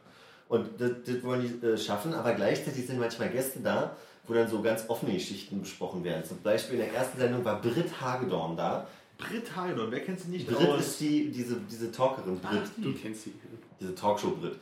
Und 0.49 0.69
das, 0.81 0.91
das 1.05 1.23
wollen 1.23 1.41
die 1.61 1.65
äh, 1.65 1.77
schaffen, 1.77 2.13
aber 2.13 2.33
gleichzeitig 2.33 2.85
sind 2.85 2.99
manchmal 2.99 3.29
Gäste 3.29 3.59
da, 3.61 3.95
wo 4.27 4.33
dann 4.33 4.47
so 4.47 4.61
ganz 4.61 4.85
offene 4.89 5.13
Geschichten 5.13 5.61
besprochen 5.61 6.03
werden. 6.03 6.23
Zum 6.25 6.41
Beispiel 6.41 6.79
in 6.79 6.85
der 6.85 6.93
ersten 6.93 7.17
Sendung 7.19 7.45
war 7.45 7.61
Britt 7.61 8.01
Hagedorn 8.01 8.57
da. 8.57 8.87
Britt 9.17 9.55
Hagedorn, 9.55 9.91
wer 9.91 9.99
kennt 10.01 10.19
sie 10.19 10.29
nicht? 10.29 10.47
Britt 10.47 10.67
aus- 10.67 10.79
ist 10.79 10.99
die, 10.99 11.29
diese, 11.31 11.57
diese 11.69 11.91
Talkerin, 11.91 12.39
Britt, 12.39 12.63
Du 12.77 12.93
kennst 12.93 13.23
sie. 13.23 13.33
diese 13.79 13.93
Talkshow 13.95 14.31
Britt. 14.31 14.55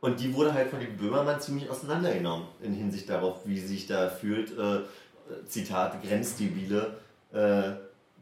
Und 0.00 0.20
die 0.20 0.34
wurde 0.34 0.52
halt 0.54 0.70
von 0.70 0.80
dem 0.80 0.96
Böhmermann 0.96 1.40
ziemlich 1.40 1.68
auseinandergenommen 1.70 2.46
in 2.62 2.72
Hinsicht 2.74 3.08
darauf, 3.08 3.38
wie 3.44 3.58
sich 3.60 3.86
da 3.86 4.08
fühlt. 4.08 4.56
Äh, 4.58 4.80
Zitat, 5.48 6.02
grenzdebile 6.04 6.98
äh, 7.32 7.72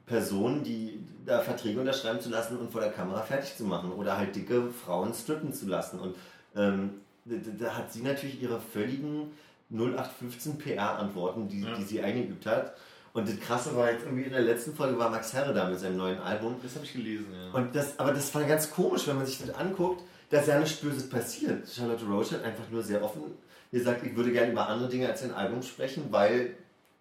Personen, 0.06 0.62
die 0.64 1.00
da 1.26 1.40
Verträge 1.40 1.80
unterschreiben 1.80 2.20
zu 2.20 2.30
lassen 2.30 2.56
und 2.56 2.70
vor 2.72 2.80
der 2.80 2.90
Kamera 2.92 3.20
fertig 3.22 3.56
zu 3.56 3.64
machen 3.64 3.92
oder 3.92 4.16
halt 4.16 4.34
dicke 4.34 4.70
Frauen 4.70 5.12
strippen 5.12 5.52
zu 5.52 5.66
lassen. 5.66 5.98
Und 5.98 6.16
ähm, 6.56 6.90
da, 7.26 7.36
da 7.66 7.76
hat 7.76 7.92
sie 7.92 8.02
natürlich 8.02 8.40
ihre 8.40 8.60
völligen 8.60 9.32
0815 9.70 10.58
PR-Antworten, 10.58 11.48
die, 11.48 11.62
Ja. 11.62 11.74
die 11.74 11.82
sie 11.84 12.02
eingeübt 12.02 12.46
hat. 12.46 12.74
Und 13.12 13.28
das 13.28 13.38
Krasse 13.40 13.76
war 13.76 13.90
jetzt 13.92 14.04
irgendwie 14.04 14.24
in 14.24 14.32
der 14.32 14.42
letzten 14.42 14.74
Folge 14.74 14.98
war 14.98 15.08
Max 15.08 15.32
Herre 15.32 15.54
da 15.54 15.68
mit 15.68 15.78
seinem 15.78 15.96
neuen 15.96 16.18
Album. 16.18 16.56
Das 16.62 16.74
habe 16.74 16.84
ich 16.84 16.92
gelesen, 16.92 17.26
ja. 17.32 17.52
Und 17.58 17.74
das, 17.74 17.98
aber 17.98 18.12
das 18.12 18.34
war 18.34 18.42
ganz 18.44 18.70
komisch, 18.70 19.06
wenn 19.06 19.16
man 19.16 19.26
sich 19.26 19.38
das 19.38 19.50
anguckt, 19.54 20.02
dass 20.34 20.48
ja 20.48 20.58
nichts 20.58 20.80
Böses 20.80 21.08
passiert. 21.08 21.68
Charlotte 21.68 22.04
Roach 22.04 22.32
hat 22.32 22.42
einfach 22.42 22.68
nur 22.70 22.82
sehr 22.82 23.02
offen 23.02 23.22
gesagt, 23.70 24.04
ich 24.04 24.14
würde 24.16 24.32
gerne 24.32 24.52
über 24.52 24.68
andere 24.68 24.88
Dinge 24.88 25.08
als 25.08 25.20
dein 25.20 25.32
Album 25.32 25.62
sprechen, 25.62 26.04
weil 26.10 26.56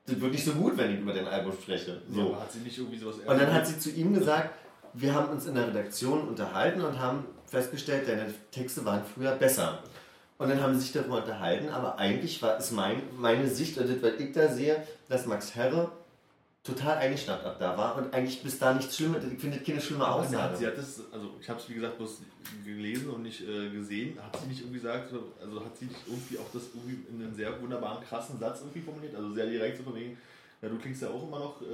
das 0.06 0.20
wird 0.20 0.32
nicht 0.34 0.46
so 0.46 0.52
gut, 0.54 0.78
wenn 0.78 0.94
ich 0.94 1.00
über 1.00 1.14
dein 1.14 1.28
Album 1.28 1.54
spreche. 1.54 2.02
so. 2.12 2.22
Aber 2.22 2.42
hat 2.42 2.52
sie 2.52 2.60
nicht 2.60 2.78
irgendwie 2.78 2.98
sowas 2.98 3.16
Und 3.26 3.40
dann 3.40 3.54
hat 3.54 3.66
sie 3.66 3.80
zu 3.80 3.90
ihm 3.92 4.14
gesagt, 4.14 4.52
wir 4.94 5.14
haben 5.14 5.30
uns 5.30 5.46
in 5.48 5.56
der 5.56 5.68
Redaktion 5.68 6.28
unterhalten 6.28 6.82
und 6.82 7.00
haben 7.00 7.26
festgestellt, 7.46 8.08
deine 8.08 8.34
Texte 8.52 8.86
waren 8.86 9.02
früher 9.04 9.32
besser. 9.32 9.80
Und 10.38 10.50
dann 10.50 10.62
haben 10.62 10.74
sie 10.76 10.82
sich 10.82 10.92
darüber 10.92 11.18
unterhalten, 11.18 11.70
aber 11.70 11.98
eigentlich 11.98 12.42
war 12.42 12.58
ist 12.58 12.72
mein, 12.72 13.02
meine 13.18 13.48
Sicht, 13.48 13.78
und 13.78 13.90
das, 13.90 14.02
was 14.02 14.20
ich 14.20 14.32
da 14.32 14.48
sehe, 14.48 14.84
dass 15.10 15.26
Max 15.26 15.56
Herre 15.56 15.92
total 16.64 16.98
eingeschnappt 16.98 17.46
ab 17.46 17.58
da 17.60 17.78
war 17.78 17.98
und 17.98 18.14
eigentlich 18.14 18.42
bis 18.42 18.58
da 18.58 18.74
nichts 18.74 18.96
Schlimmes, 18.96 19.24
ich 19.26 19.38
finde 19.40 19.58
keine 19.60 19.82
schlimme 19.82 20.06
Aber 20.06 20.24
sie 20.26 20.36
hat, 20.38 20.54
Aussage. 20.54 20.58
sie 20.58 20.68
hat 20.68 20.78
das, 20.78 21.02
also 21.12 21.32
ich 21.42 21.50
habe 21.50 21.60
es 21.60 21.70
wie 21.70 21.74
gesagt 21.74 21.98
bloß 21.98 22.22
gelesen 22.66 23.10
und 23.10 23.24
nicht 23.24 23.42
äh, 23.42 23.70
gesehen. 23.70 24.18
Hat 24.22 24.38
sie 24.42 24.48
nicht 24.48 24.62
irgendwie 24.62 24.80
gesagt, 24.80 25.12
also 25.44 25.60
hat 25.66 25.78
sie 25.78 25.86
nicht 25.86 26.00
irgendwie 26.08 26.38
auch 26.38 26.50
das 26.54 26.64
irgendwie 26.74 27.06
in 27.10 27.22
einem 27.22 27.36
sehr 27.36 27.62
wunderbaren, 27.62 28.02
krassen 28.06 28.40
Satz 28.40 28.62
irgendwie 28.62 28.80
formuliert? 28.80 29.14
Also 29.16 29.34
sehr 29.34 29.46
direkt 29.48 29.78
so 29.78 29.84
von 29.84 29.96
wegen, 29.96 30.18
ja, 30.62 30.70
du 30.70 30.78
klingst 30.78 31.02
ja 31.02 31.10
auch 31.10 31.28
immer 31.28 31.40
noch 31.40 31.62
äh, 31.62 31.66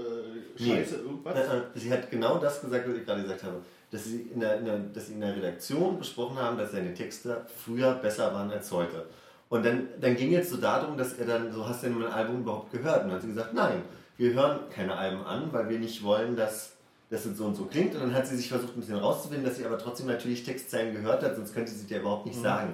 Nee. 0.57 0.77
scheiße, 0.77 0.95
irgendwas. 0.95 1.35
Äh, 1.37 1.57
äh, 1.57 1.61
Sie 1.75 1.91
hat 1.91 2.09
genau 2.09 2.39
das 2.39 2.59
gesagt, 2.59 2.89
was 2.89 2.95
ich 2.97 3.05
gerade 3.05 3.21
gesagt 3.21 3.43
habe. 3.43 3.57
Dass 3.91 4.03
sie, 4.05 4.21
in 4.33 4.39
der, 4.39 4.57
in 4.59 4.65
der, 4.65 4.79
dass 4.79 5.07
sie 5.07 5.13
in 5.13 5.21
der 5.21 5.35
Redaktion 5.35 5.99
besprochen 5.99 6.37
haben, 6.37 6.57
dass 6.57 6.71
seine 6.71 6.93
Texte 6.95 7.45
früher 7.63 7.93
besser 7.95 8.33
waren 8.33 8.49
als 8.51 8.71
heute. 8.71 9.05
Und 9.49 9.63
dann, 9.65 9.87
dann 10.01 10.15
ging 10.15 10.31
jetzt 10.31 10.49
so 10.51 10.57
darum, 10.57 10.95
dass 10.97 11.13
er 11.13 11.25
dann, 11.25 11.51
so 11.51 11.67
hast 11.67 11.83
du 11.83 11.87
denn 11.89 11.99
mein 11.99 12.11
Album 12.11 12.41
überhaupt 12.41 12.71
gehört? 12.71 13.01
Und 13.03 13.09
dann 13.09 13.15
hat 13.17 13.21
sie 13.21 13.29
gesagt, 13.29 13.53
nein, 13.53 13.81
wir 14.19 14.33
hören 14.33 14.59
keine 14.69 14.95
Alben 14.97 15.23
an, 15.23 15.51
weil 15.53 15.69
wir 15.69 15.79
nicht 15.79 16.03
wollen, 16.03 16.35
dass, 16.35 16.73
es 17.09 17.23
so 17.23 17.45
und 17.45 17.55
so 17.55 17.65
klingt. 17.65 17.95
Und 17.95 18.01
dann 18.01 18.13
hat 18.13 18.27
sie 18.27 18.35
sich 18.35 18.49
versucht, 18.49 18.75
ein 18.75 18.81
bisschen 18.81 18.97
rauszufinden, 18.99 19.45
dass 19.45 19.55
sie 19.57 19.65
aber 19.65 19.77
trotzdem 19.79 20.07
natürlich 20.07 20.43
Textzeilen 20.43 20.93
gehört 20.93 21.23
hat, 21.23 21.35
sonst 21.37 21.53
könnte 21.53 21.71
sie 21.71 21.87
dir 21.87 22.01
überhaupt 22.01 22.25
nicht 22.25 22.39
sagen. 22.39 22.73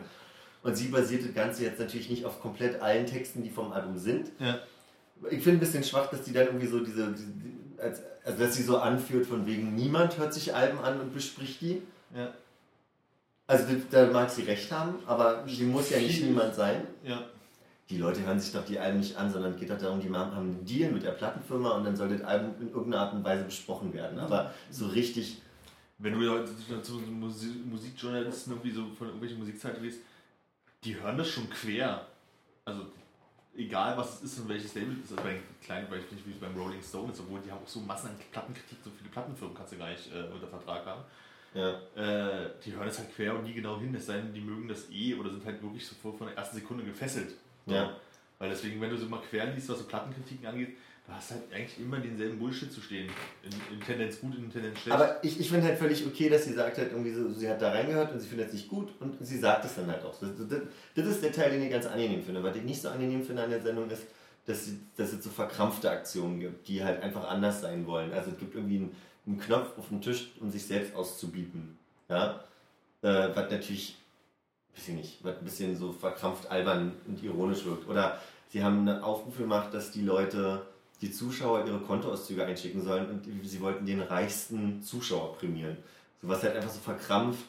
Und 0.63 0.75
sie 0.75 0.87
basiert 0.87 1.23
das 1.23 1.33
Ganze 1.35 1.63
jetzt 1.63 1.79
natürlich 1.79 2.09
nicht 2.09 2.25
auf 2.25 2.41
komplett 2.41 2.81
allen 2.81 3.05
Texten, 3.05 3.43
die 3.43 3.51
vom 3.51 3.71
Album 3.71 3.97
sind, 3.97 4.31
Ja. 4.39 4.59
ich 5.29 5.43
finde 5.43 5.57
ein 5.57 5.59
bisschen 5.59 5.83
schwach, 5.83 6.09
dass 6.09 6.23
die 6.23 6.33
dann 6.33 6.47
irgendwie 6.47 6.67
so 6.67 6.79
diese, 6.79 7.11
diese 7.13 7.27
als, 7.77 8.01
also 8.25 8.39
dass 8.43 8.55
sie 8.55 8.63
so 8.63 8.77
anführt 8.79 9.27
von 9.27 9.45
wegen 9.45 9.75
niemand 9.75 10.17
hört 10.17 10.33
sich 10.33 10.55
Alben 10.55 10.79
an 10.79 10.99
und 10.99 11.13
bespricht 11.13 11.61
die. 11.61 11.83
Ja. 12.15 12.33
Also 13.47 13.65
da 13.91 14.07
mag 14.07 14.31
sie 14.31 14.41
recht 14.41 14.71
haben, 14.71 14.95
aber 15.05 15.43
sie 15.47 15.65
muss 15.65 15.91
ja 15.91 15.99
nicht 15.99 16.23
niemand 16.23 16.55
sein. 16.55 16.87
ja. 17.03 17.23
Die 17.89 17.97
Leute 17.99 18.25
hören 18.25 18.39
sich 18.39 18.51
doch 18.51 18.65
die 18.65 18.79
Alben 18.79 18.99
nicht 18.99 19.15
an, 19.15 19.31
sondern 19.31 19.53
es 19.53 19.59
geht 19.59 19.69
doch 19.69 19.77
darum, 19.77 20.01
die 20.01 20.09
haben 20.09 20.31
einen 20.33 20.65
Deal 20.65 20.91
mit 20.91 21.03
der 21.03 21.11
Plattenfirma 21.11 21.71
und 21.77 21.83
dann 21.83 21.95
soll 21.95 22.09
das 22.09 22.21
Album 22.21 22.55
in 22.59 22.69
irgendeiner 22.69 23.03
Art 23.03 23.13
und 23.13 23.23
Weise 23.23 23.43
besprochen 23.43 23.93
werden. 23.93 24.17
Aber 24.17 24.51
so 24.71 24.87
richtig, 24.87 25.41
Wenn 25.99 26.19
du 26.19 26.29
heute 26.29 26.51
zu 26.81 26.93
Musi- 26.99 27.63
Musikjournalisten 27.69 28.53
irgendwie 28.53 28.71
so 28.71 28.87
von 28.97 29.07
irgendwelchen 29.07 29.37
Musikzeiten 29.39 29.83
liest, 29.83 29.99
die 30.83 30.99
hören 30.99 31.17
das 31.17 31.29
schon 31.29 31.47
quer. 31.49 32.07
Also 32.65 32.87
egal 33.55 33.95
was 33.97 34.15
es 34.15 34.31
ist 34.33 34.39
und 34.39 34.49
welches 34.49 34.73
Label 34.73 34.93
es 34.93 35.05
ist, 35.05 35.11
also 35.11 35.23
bei 35.23 35.33
den 35.33 35.43
kleinen 35.63 35.87
Beispielen 35.87 36.21
wie 36.25 36.33
beim 36.33 36.57
Rolling 36.57 36.81
Stone 36.81 37.11
ist, 37.13 37.19
obwohl 37.21 37.39
die 37.39 37.51
haben 37.51 37.63
auch 37.63 37.67
so 37.67 37.79
Massen 37.79 38.09
an 38.09 38.15
Plattenkritik, 38.31 38.79
so 38.83 38.89
viele 38.97 39.09
Plattenfirmen 39.11 39.55
kannst 39.55 39.73
du 39.73 39.77
gar 39.77 39.89
nicht 39.91 40.11
äh, 40.11 40.27
unter 40.33 40.47
Vertrag 40.47 40.85
haben. 40.85 41.01
ja. 41.53 41.69
Äh, 41.95 42.49
die 42.65 42.73
hören 42.73 42.87
das 42.87 42.97
halt 42.97 43.15
quer 43.15 43.35
und 43.35 43.43
nie 43.43 43.53
genau 43.53 43.79
hin, 43.79 43.93
es 43.95 44.07
sei 44.07 44.17
denn, 44.17 44.33
die 44.33 44.41
mögen 44.41 44.67
das 44.67 44.89
eh 44.91 45.13
oder 45.15 45.29
sind 45.29 45.45
halt 45.45 45.61
wirklich 45.61 45.85
sofort 45.87 46.17
von 46.17 46.27
der 46.27 46.35
ersten 46.35 46.55
Sekunde 46.57 46.83
gefesselt. 46.83 47.35
Ja. 47.65 47.95
Weil 48.37 48.49
deswegen, 48.49 48.81
wenn 48.81 48.89
du 48.89 48.97
so 48.97 49.07
mal 49.07 49.21
quer 49.21 49.45
liest, 49.47 49.69
was 49.69 49.79
so 49.79 49.85
Plattenkritiken 49.85 50.45
angeht, 50.45 50.75
du 51.07 51.13
hast 51.13 51.31
halt 51.31 51.41
eigentlich 51.53 51.79
immer 51.79 51.99
denselben 51.99 52.37
Bullshit 52.37 52.71
zu 52.71 52.81
stehen. 52.81 53.09
In, 53.43 53.75
in 53.75 53.81
Tendenz 53.81 54.19
gut, 54.19 54.35
in 54.35 54.51
Tendenz 54.51 54.79
schlecht. 54.79 54.95
Aber 54.95 55.23
ich, 55.23 55.39
ich 55.39 55.49
finde 55.49 55.65
halt 55.65 55.77
völlig 55.77 56.05
okay, 56.05 56.29
dass 56.29 56.45
sie 56.45 56.53
sagt 56.53 56.77
halt 56.77 56.91
irgendwie 56.91 57.13
so, 57.13 57.31
sie 57.31 57.49
hat 57.49 57.61
da 57.61 57.71
reingehört 57.71 58.11
und 58.11 58.19
sie 58.19 58.27
findet 58.27 58.47
es 58.47 58.53
nicht 58.53 58.67
gut 58.67 58.89
und 58.99 59.17
sie 59.25 59.37
sagt 59.37 59.65
es 59.65 59.75
dann 59.75 59.87
halt 59.87 60.03
auch. 60.03 60.19
Das, 60.19 60.29
das, 60.37 60.61
das 60.95 61.05
ist 61.05 61.23
der 61.23 61.31
Teil, 61.31 61.51
den 61.51 61.63
ich 61.63 61.71
ganz 61.71 61.85
angenehm 61.85 62.21
finde. 62.21 62.43
Was 62.43 62.55
ich 62.55 62.63
nicht 62.63 62.81
so 62.81 62.89
angenehm 62.89 63.23
finde 63.23 63.43
an 63.43 63.49
der 63.49 63.61
Sendung 63.61 63.89
ist, 63.89 64.03
dass, 64.45 64.65
sie, 64.65 64.79
dass 64.95 65.13
es 65.13 65.23
so 65.23 65.29
verkrampfte 65.29 65.89
Aktionen 65.89 66.39
gibt, 66.39 66.67
die 66.67 66.83
halt 66.83 67.01
einfach 67.01 67.27
anders 67.27 67.61
sein 67.61 67.87
wollen. 67.87 68.13
Also 68.13 68.31
es 68.31 68.37
gibt 68.37 68.55
irgendwie 68.55 68.77
einen, 68.77 68.95
einen 69.25 69.39
Knopf 69.39 69.77
auf 69.77 69.87
dem 69.89 70.01
Tisch, 70.01 70.31
um 70.39 70.51
sich 70.51 70.65
selbst 70.65 70.95
auszubieten. 70.95 71.77
Ja? 72.09 72.43
Äh, 73.01 73.29
was 73.35 73.51
natürlich, 73.51 73.97
weiß 74.75 74.89
ich 74.89 74.95
nicht, 74.95 75.23
was 75.23 75.37
ein 75.37 75.43
bisschen 75.43 75.77
so 75.77 75.91
verkrampft 75.91 76.49
albern 76.51 76.93
und 77.07 77.23
ironisch 77.23 77.65
wirkt. 77.65 77.87
Oder 77.87 78.19
sie 78.49 78.63
haben 78.63 78.87
einen 78.87 79.01
Aufruf 79.01 79.37
gemacht, 79.37 79.73
dass 79.73 79.91
die 79.91 80.01
Leute 80.01 80.65
die 81.01 81.11
Zuschauer 81.11 81.65
ihre 81.65 81.79
Kontoauszüge 81.79 82.45
einschicken 82.45 82.83
sollen 82.83 83.09
und 83.09 83.25
sie 83.45 83.61
wollten 83.61 83.85
den 83.85 84.01
reichsten 84.01 84.81
Zuschauer 84.81 85.37
prämieren. 85.37 85.77
So 86.21 86.29
was 86.29 86.43
halt 86.43 86.55
einfach 86.55 86.71
so 86.71 86.79
verkrampft 86.79 87.45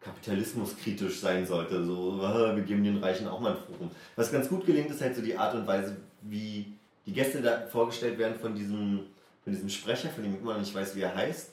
kapitalismuskritisch 0.00 1.20
sein 1.20 1.46
sollte. 1.46 1.84
So, 1.84 2.18
wir 2.20 2.62
geben 2.62 2.84
den 2.84 2.98
Reichen 2.98 3.28
auch 3.28 3.40
mal 3.40 3.52
ein 3.52 3.58
Forum. 3.58 3.90
Was 4.16 4.32
ganz 4.32 4.48
gut 4.48 4.66
gelingt, 4.66 4.90
ist 4.90 5.00
halt 5.00 5.14
so 5.14 5.22
die 5.22 5.36
Art 5.36 5.54
und 5.54 5.66
Weise, 5.66 5.96
wie 6.22 6.72
die 7.06 7.12
Gäste 7.12 7.42
da 7.42 7.66
vorgestellt 7.70 8.18
werden 8.18 8.38
von 8.38 8.54
diesem, 8.54 9.00
von 9.44 9.52
diesem 9.52 9.68
Sprecher, 9.68 10.08
von 10.10 10.22
dem 10.22 10.34
ich 10.34 10.40
immer 10.40 10.54
noch 10.54 10.60
nicht 10.60 10.74
weiß, 10.74 10.96
wie 10.96 11.02
er 11.02 11.14
heißt. 11.14 11.50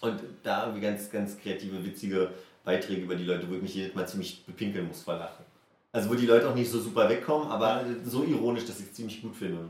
Und 0.00 0.20
da 0.42 0.64
irgendwie 0.64 0.82
ganz, 0.82 1.10
ganz 1.10 1.38
kreative, 1.38 1.84
witzige 1.84 2.30
Beiträge 2.68 3.00
über 3.02 3.14
die 3.14 3.24
Leute, 3.24 3.48
wo 3.48 3.54
ich 3.54 3.62
mich 3.62 3.74
jedes 3.74 3.94
Mal 3.94 4.06
ziemlich 4.06 4.44
bepinkeln 4.44 4.86
muss 4.88 5.02
vor 5.02 5.14
Lachen. 5.16 5.44
Also 5.90 6.10
wo 6.10 6.14
die 6.14 6.26
Leute 6.26 6.48
auch 6.50 6.54
nicht 6.54 6.70
so 6.70 6.78
super 6.78 7.08
wegkommen, 7.08 7.48
aber 7.48 7.82
so 8.04 8.24
ironisch, 8.24 8.66
dass 8.66 8.78
ich 8.80 8.86
es 8.86 8.92
ziemlich 8.92 9.22
gut 9.22 9.34
finde. 9.34 9.60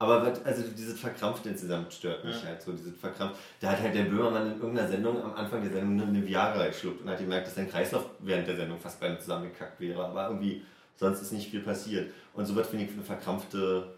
Aber 0.00 0.34
also 0.44 0.64
dieses 0.76 0.98
Verkrampfte 0.98 1.50
insgesamt 1.50 1.92
stört 1.92 2.24
mich 2.24 2.34
Ja. 2.42 2.48
halt 2.48 2.62
so. 2.62 2.72
Dieses 2.72 2.96
Verkrampft. 2.96 3.36
Da 3.60 3.70
hat 3.70 3.80
halt 3.80 3.94
der 3.94 4.02
Böhmermann 4.04 4.50
in 4.52 4.60
irgendeiner 4.60 4.88
Sendung 4.88 5.22
am 5.22 5.34
Anfang 5.34 5.62
der 5.62 5.72
Sendung 5.72 6.08
eine 6.08 6.26
Viagra 6.26 6.66
geschluckt 6.66 7.02
und 7.02 7.08
hat 7.08 7.18
gemerkt, 7.18 7.46
dass 7.46 7.54
sein 7.54 7.70
Kreislauf 7.70 8.04
während 8.18 8.48
der 8.48 8.56
Sendung 8.56 8.78
fast 8.78 8.98
beinahe 8.98 9.20
zusammengekackt 9.20 9.78
wäre. 9.80 10.04
Aber 10.04 10.28
irgendwie 10.30 10.62
sonst 10.96 11.22
ist 11.22 11.32
nicht 11.32 11.48
viel 11.48 11.60
passiert. 11.60 12.12
Und 12.34 12.44
so 12.44 12.56
wird, 12.56 12.66
finde 12.66 12.86
ich, 12.86 12.90
eine 12.92 13.02
verkrampfte, 13.02 13.94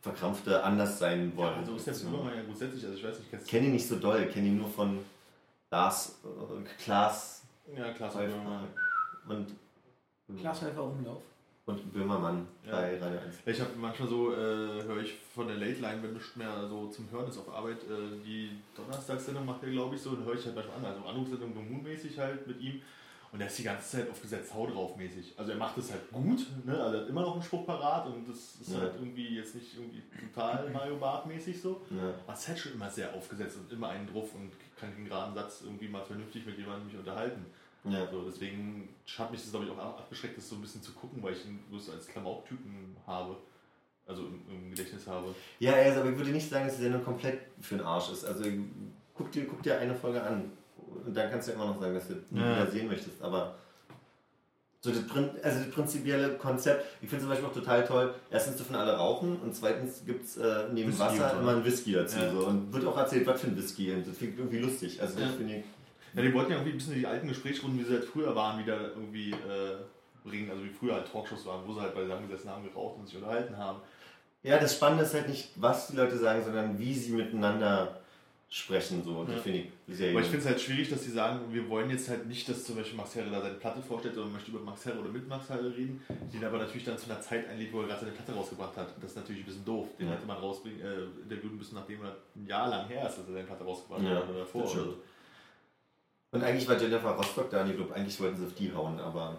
verkrampfte 0.00 0.62
anders 0.64 0.98
sein 0.98 1.32
wollen. 1.36 1.54
also 1.60 1.76
ist 1.76 1.86
jetzt 1.86 2.02
immer 2.02 2.18
mal 2.24 2.34
ja 2.34 2.42
grundsätzlich, 2.42 2.84
also 2.84 2.96
ich 2.96 3.04
weiß 3.04 3.16
nicht, 3.20 3.28
Ich 3.44 3.48
kenne 3.48 3.66
ihn 3.66 3.72
nicht 3.72 3.86
so 3.86 3.96
doll, 3.96 4.26
kenne 4.26 4.48
ihn 4.48 4.58
nur 4.58 4.68
von 4.68 4.98
Lars, 5.72 6.18
äh, 6.22 6.82
Klaas 6.82 7.44
Ja, 7.74 7.86
so 7.86 7.92
Pfeiffer 7.94 8.26
Böhmermann. 8.26 8.68
und, 9.26 10.38
Glashäufer 10.38 10.82
Umlauf. 10.84 11.22
und 11.64 11.92
Böhmermann 11.94 12.46
Ja. 12.66 12.72
bei 12.72 13.00
Radio 13.00 13.20
1. 13.20 13.36
Ich 13.46 13.58
habe 13.60 13.70
manchmal 13.78 14.06
so, 14.08 14.32
äh, 14.34 14.36
höre 14.36 14.98
ich 15.00 15.14
von 15.34 15.46
der 15.48 15.56
Late 15.56 15.80
Line, 15.80 16.02
wenn 16.02 16.12
nicht 16.12 16.36
mehr 16.36 16.68
so 16.68 16.88
zum 16.88 17.10
Hören 17.10 17.26
ist 17.28 17.38
auf 17.38 17.48
Arbeit, 17.54 17.82
äh, 17.84 18.22
die 18.22 18.50
Donnerstagssendung 18.76 19.46
macht 19.46 19.62
er, 19.62 19.70
glaube 19.70 19.94
ich, 19.96 20.02
so, 20.02 20.10
und 20.10 20.24
höre 20.26 20.34
ich 20.34 20.44
halt 20.44 20.54
manchmal 20.56 20.76
an, 20.76 20.84
also 20.84 21.06
Anrufsendung 21.08 21.54
Moon-mäßig 21.54 22.18
halt 22.18 22.46
mit 22.46 22.60
ihm. 22.60 22.82
Und 23.32 23.40
er 23.40 23.46
ist 23.46 23.58
die 23.58 23.62
ganze 23.62 23.96
Zeit 23.96 24.10
aufgesetzt, 24.10 24.52
hau 24.54 24.66
drauf 24.66 24.94
mäßig. 24.96 25.32
Also 25.38 25.52
er 25.52 25.56
macht 25.56 25.78
es 25.78 25.90
halt 25.90 26.12
gut, 26.12 26.46
ne? 26.66 26.78
also 26.78 26.96
er 26.96 27.02
hat 27.02 27.08
immer 27.08 27.22
noch 27.22 27.32
einen 27.32 27.42
Spruch 27.42 27.64
parat 27.64 28.06
und 28.06 28.28
das 28.28 28.56
ist 28.60 28.74
Ja. 28.74 28.80
halt 28.80 28.92
irgendwie 28.98 29.36
jetzt 29.36 29.54
nicht 29.54 29.74
irgendwie 29.74 30.02
total 30.34 30.68
Mario 30.68 30.96
Bart 30.98 31.26
mäßig 31.26 31.58
so. 31.58 31.80
Ja. 31.90 32.12
Aber 32.26 32.36
halt 32.38 32.58
schon 32.58 32.72
immer 32.72 32.90
sehr 32.90 33.14
aufgesetzt 33.14 33.56
und 33.56 33.72
immer 33.72 33.88
einen 33.88 34.06
drauf 34.06 34.34
und 34.34 34.50
kann 34.78 34.94
den 34.94 35.06
geraden 35.06 35.34
Satz 35.34 35.62
irgendwie 35.64 35.88
mal 35.88 36.04
vernünftig 36.04 36.44
mit 36.44 36.58
jemandem 36.58 36.88
mich 36.88 36.96
unterhalten. 36.98 37.46
Ja. 37.84 38.06
So, 38.10 38.22
deswegen 38.22 38.90
hat 39.16 39.30
mich 39.30 39.40
das, 39.40 39.50
glaube 39.50 39.64
ich, 39.64 39.70
auch 39.72 39.78
abgeschreckt, 39.78 40.36
das 40.36 40.48
so 40.50 40.56
ein 40.56 40.60
bisschen 40.60 40.82
zu 40.82 40.92
gucken, 40.92 41.22
weil 41.22 41.32
ich 41.32 41.46
ihn 41.46 41.58
bloß 41.70 41.88
als 41.88 42.06
Klamauk-Typen 42.08 42.94
habe. 43.06 43.38
Also 44.06 44.26
im, 44.26 44.42
im 44.50 44.70
Gedächtnis 44.70 45.06
habe. 45.06 45.34
Ja, 45.58 45.72
also, 45.72 46.00
aber 46.00 46.10
ich 46.10 46.18
würde 46.18 46.32
nicht 46.32 46.50
sagen, 46.50 46.66
dass 46.66 46.76
die 46.76 46.82
Sendung 46.82 47.02
komplett 47.02 47.38
für 47.60 47.76
den 47.76 47.86
Arsch 47.86 48.10
ist. 48.10 48.24
Also 48.24 48.44
guck 49.14 49.30
dir, 49.32 49.46
guck 49.46 49.62
dir 49.62 49.78
eine 49.78 49.94
Folge 49.94 50.22
an 50.22 50.52
und 51.06 51.16
dann 51.16 51.30
kannst 51.30 51.48
du 51.48 51.52
immer 51.52 51.66
noch 51.66 51.80
sagen, 51.80 51.94
dass 51.94 52.08
du 52.08 52.14
Ja. 52.32 52.56
wieder 52.56 52.70
sehen 52.70 52.88
möchtest. 52.88 53.20
Aber 53.22 53.54
so 54.80 54.90
das, 54.90 55.02
also 55.44 55.58
das 55.60 55.70
prinzipielle 55.70 56.30
Konzept, 56.38 56.84
ich 57.00 57.08
finde 57.08 57.22
zum 57.22 57.28
Beispiel 57.30 57.48
auch 57.48 57.52
total 57.54 57.84
toll, 57.86 58.14
erstens 58.30 58.56
dürfen 58.56 58.74
alle 58.74 58.96
rauchen 58.96 59.36
und 59.40 59.54
zweitens 59.54 60.04
gibt 60.04 60.24
es 60.24 60.36
äh, 60.36 60.64
neben 60.72 60.88
Whisky 60.90 61.00
Wasser 61.04 61.38
immer 61.40 61.52
ein 61.56 61.64
Whisky 61.64 61.92
dazu. 61.92 62.18
Ja. 62.18 62.32
So. 62.32 62.46
Und 62.46 62.72
wird 62.72 62.84
auch 62.86 62.96
erzählt, 62.98 63.26
was 63.26 63.40
für 63.40 63.46
ein 63.46 63.56
Whisky. 63.56 63.92
Und 63.92 64.06
das 64.06 64.16
finde 64.16 64.32
ich 64.34 64.38
irgendwie 64.40 64.58
lustig. 64.58 65.00
Also 65.00 65.14
das 65.20 65.28
Ja. 65.30 65.36
finde 65.36 65.56
ich. 65.58 65.64
Ja, 66.14 66.22
die 66.22 66.34
wollten 66.34 66.50
ja 66.50 66.56
irgendwie 66.58 66.72
ein 66.72 66.78
bisschen 66.78 66.94
die 66.94 67.06
alten 67.06 67.28
Gesprächsrunden, 67.28 67.78
wie 67.80 67.84
sie 67.84 67.92
halt 67.94 68.04
früher 68.04 68.34
waren, 68.34 68.58
wieder 68.58 68.88
irgendwie 68.88 69.30
äh, 69.30 69.76
bringen. 70.28 70.50
Also 70.50 70.64
wie 70.64 70.68
früher 70.70 70.94
halt 70.94 71.10
Talkshows 71.10 71.46
waren, 71.46 71.66
wo 71.66 71.72
sie 71.74 71.80
halt 71.80 71.94
beisammen 71.94 72.28
gesessen 72.28 72.50
haben, 72.50 72.64
geraucht 72.64 72.98
und 72.98 73.06
sich 73.06 73.16
unterhalten 73.16 73.56
haben. 73.56 73.78
Ja, 74.42 74.58
das 74.58 74.74
Spannende 74.74 75.04
ist 75.04 75.14
halt 75.14 75.28
nicht, 75.28 75.50
was 75.54 75.86
die 75.86 75.96
Leute 75.96 76.18
sagen, 76.18 76.42
sondern 76.44 76.76
wie 76.78 76.92
sie 76.92 77.12
miteinander 77.12 78.00
sprechen. 78.54 79.02
So. 79.02 79.12
Und 79.20 79.28
Ja. 79.28 79.34
das 79.36 79.42
finde 79.44 79.60
ich 79.60 79.96
sehr 79.96 80.10
Aber 80.10 80.20
ich 80.20 80.26
finde 80.26 80.40
es 80.40 80.46
halt 80.46 80.60
schwierig, 80.60 80.90
dass 80.90 81.02
sie 81.04 81.10
sagen, 81.10 81.40
wir 81.50 81.66
wollen 81.70 81.88
jetzt 81.88 82.08
halt 82.10 82.26
nicht, 82.26 82.46
dass 82.48 82.64
zum 82.64 82.76
Beispiel 82.76 82.98
Max 82.98 83.14
Herre 83.14 83.30
da 83.30 83.40
seine 83.40 83.54
Platte 83.54 83.80
vorstellt, 83.82 84.14
sondern 84.14 84.34
möchte 84.34 84.50
über 84.50 84.60
Max 84.60 84.84
Herre 84.84 84.98
oder 85.00 85.08
mit 85.08 85.26
Max 85.26 85.48
Herre 85.48 85.74
reden, 85.74 86.02
den 86.30 86.44
aber 86.44 86.58
natürlich 86.58 86.84
dann 86.84 86.98
zu 86.98 87.10
einer 87.10 87.20
Zeit 87.22 87.48
einlädt, 87.48 87.72
wo 87.72 87.80
er 87.80 87.86
gerade 87.86 88.00
seine 88.00 88.12
Platte 88.12 88.32
rausgebracht 88.34 88.76
hat. 88.76 88.88
Das 89.00 89.12
ist 89.12 89.16
natürlich 89.16 89.42
ein 89.42 89.46
bisschen 89.46 89.64
doof. 89.64 89.88
Den 89.98 90.08
Ja. 90.08 90.12
hätte 90.14 90.26
man 90.26 90.36
rausbringen, 90.36 90.80
äh, 90.82 91.04
interviewen 91.22 91.56
müssen, 91.56 91.74
nachdem 91.76 92.04
er 92.04 92.14
ein 92.36 92.46
Jahr 92.46 92.68
lang 92.68 92.86
her 92.88 93.08
ist, 93.08 93.16
dass 93.18 93.26
er 93.26 93.32
seine 93.32 93.46
Platte 93.46 93.64
rausgebracht 93.64 94.02
Ja, 94.02 94.16
hat 94.16 94.28
oder 94.28 94.40
davor. 94.40 94.62
das 94.64 94.72
Oder 94.74 94.84
so. 94.84 94.96
Und 96.32 96.44
eigentlich 96.44 96.68
war 96.68 96.78
Jennifer 96.78 97.10
Rostock 97.10 97.50
da 97.50 97.66
ich 97.66 97.74
glaube, 97.76 97.94
eigentlich 97.94 98.20
wollten 98.20 98.36
sie 98.36 98.44
auf 98.46 98.54
die 98.54 98.72
hauen, 98.74 98.98
aber 99.00 99.38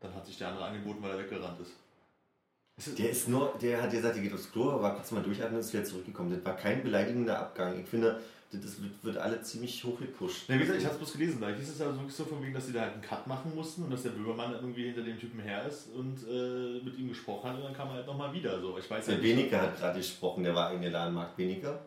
Dann 0.00 0.14
hat 0.14 0.26
sich 0.26 0.36
der 0.36 0.48
andere 0.48 0.64
angeboten, 0.66 0.98
weil 1.02 1.12
er 1.12 1.18
weggerannt 1.20 1.58
ist. 1.60 2.98
der 2.98 3.10
ist 3.10 3.28
nur, 3.28 3.54
der 3.62 3.82
hat 3.82 3.90
gesagt, 3.90 4.16
der 4.16 4.22
geht 4.22 4.32
aufs 4.34 4.50
Klo, 4.50 4.80
war 4.82 4.94
kurz 4.94 5.10
mal 5.12 5.22
durchatmen 5.22 5.54
und 5.54 5.60
ist 5.60 5.72
wieder 5.72 5.84
zurückgekommen. 5.84 6.30
Das 6.34 6.44
war 6.44 6.56
kein 6.56 6.82
beleidigender 6.82 7.38
Abgang. 7.38 7.78
Ich 7.80 7.86
finde, 7.88 8.20
das 8.52 8.82
wird, 8.82 8.92
wird 9.02 9.16
alle 9.16 9.40
ziemlich 9.42 9.82
hochgepusht. 9.84 10.48
Ja, 10.48 10.54
wie 10.56 10.58
gesagt, 10.60 10.78
ich 10.78 10.84
habe 10.84 10.94
es 10.94 10.98
bloß 10.98 11.12
gelesen, 11.14 11.40
da 11.40 11.48
hieß 11.48 11.68
es 11.68 11.78
ja 11.78 11.86
wirklich 11.86 12.12
so 12.14 12.24
von 12.24 12.42
wegen, 12.42 12.52
dass 12.54 12.66
sie 12.66 12.72
da 12.72 12.80
halt 12.82 12.92
einen 12.94 13.02
Cut 13.02 13.26
machen 13.26 13.52
mussten 13.54 13.82
und 13.84 13.90
dass 13.90 14.02
der 14.02 14.10
Böhmermann 14.10 14.52
irgendwie 14.52 14.84
hinter 14.84 15.02
dem 15.02 15.18
Typen 15.18 15.40
her 15.40 15.64
ist 15.66 15.88
und 15.94 16.18
äh, 16.28 16.84
mit 16.84 16.98
ihm 16.98 17.08
gesprochen 17.08 17.48
hat 17.50 17.56
und 17.56 17.64
dann 17.64 17.74
kam 17.74 17.88
er 17.88 17.94
halt 17.94 18.06
nochmal 18.06 18.32
wieder. 18.32 18.60
So. 18.60 18.76
Ich 18.78 18.90
weiß 18.90 19.06
Der 19.06 19.18
nicht- 19.18 19.36
Benecke 19.36 19.60
hat 19.60 19.78
gerade 19.78 19.98
gesprochen, 19.98 20.44
der 20.44 20.54
war 20.54 20.68
eingeladen, 20.68 21.14
Marc 21.14 21.36
Benecke. 21.36 21.78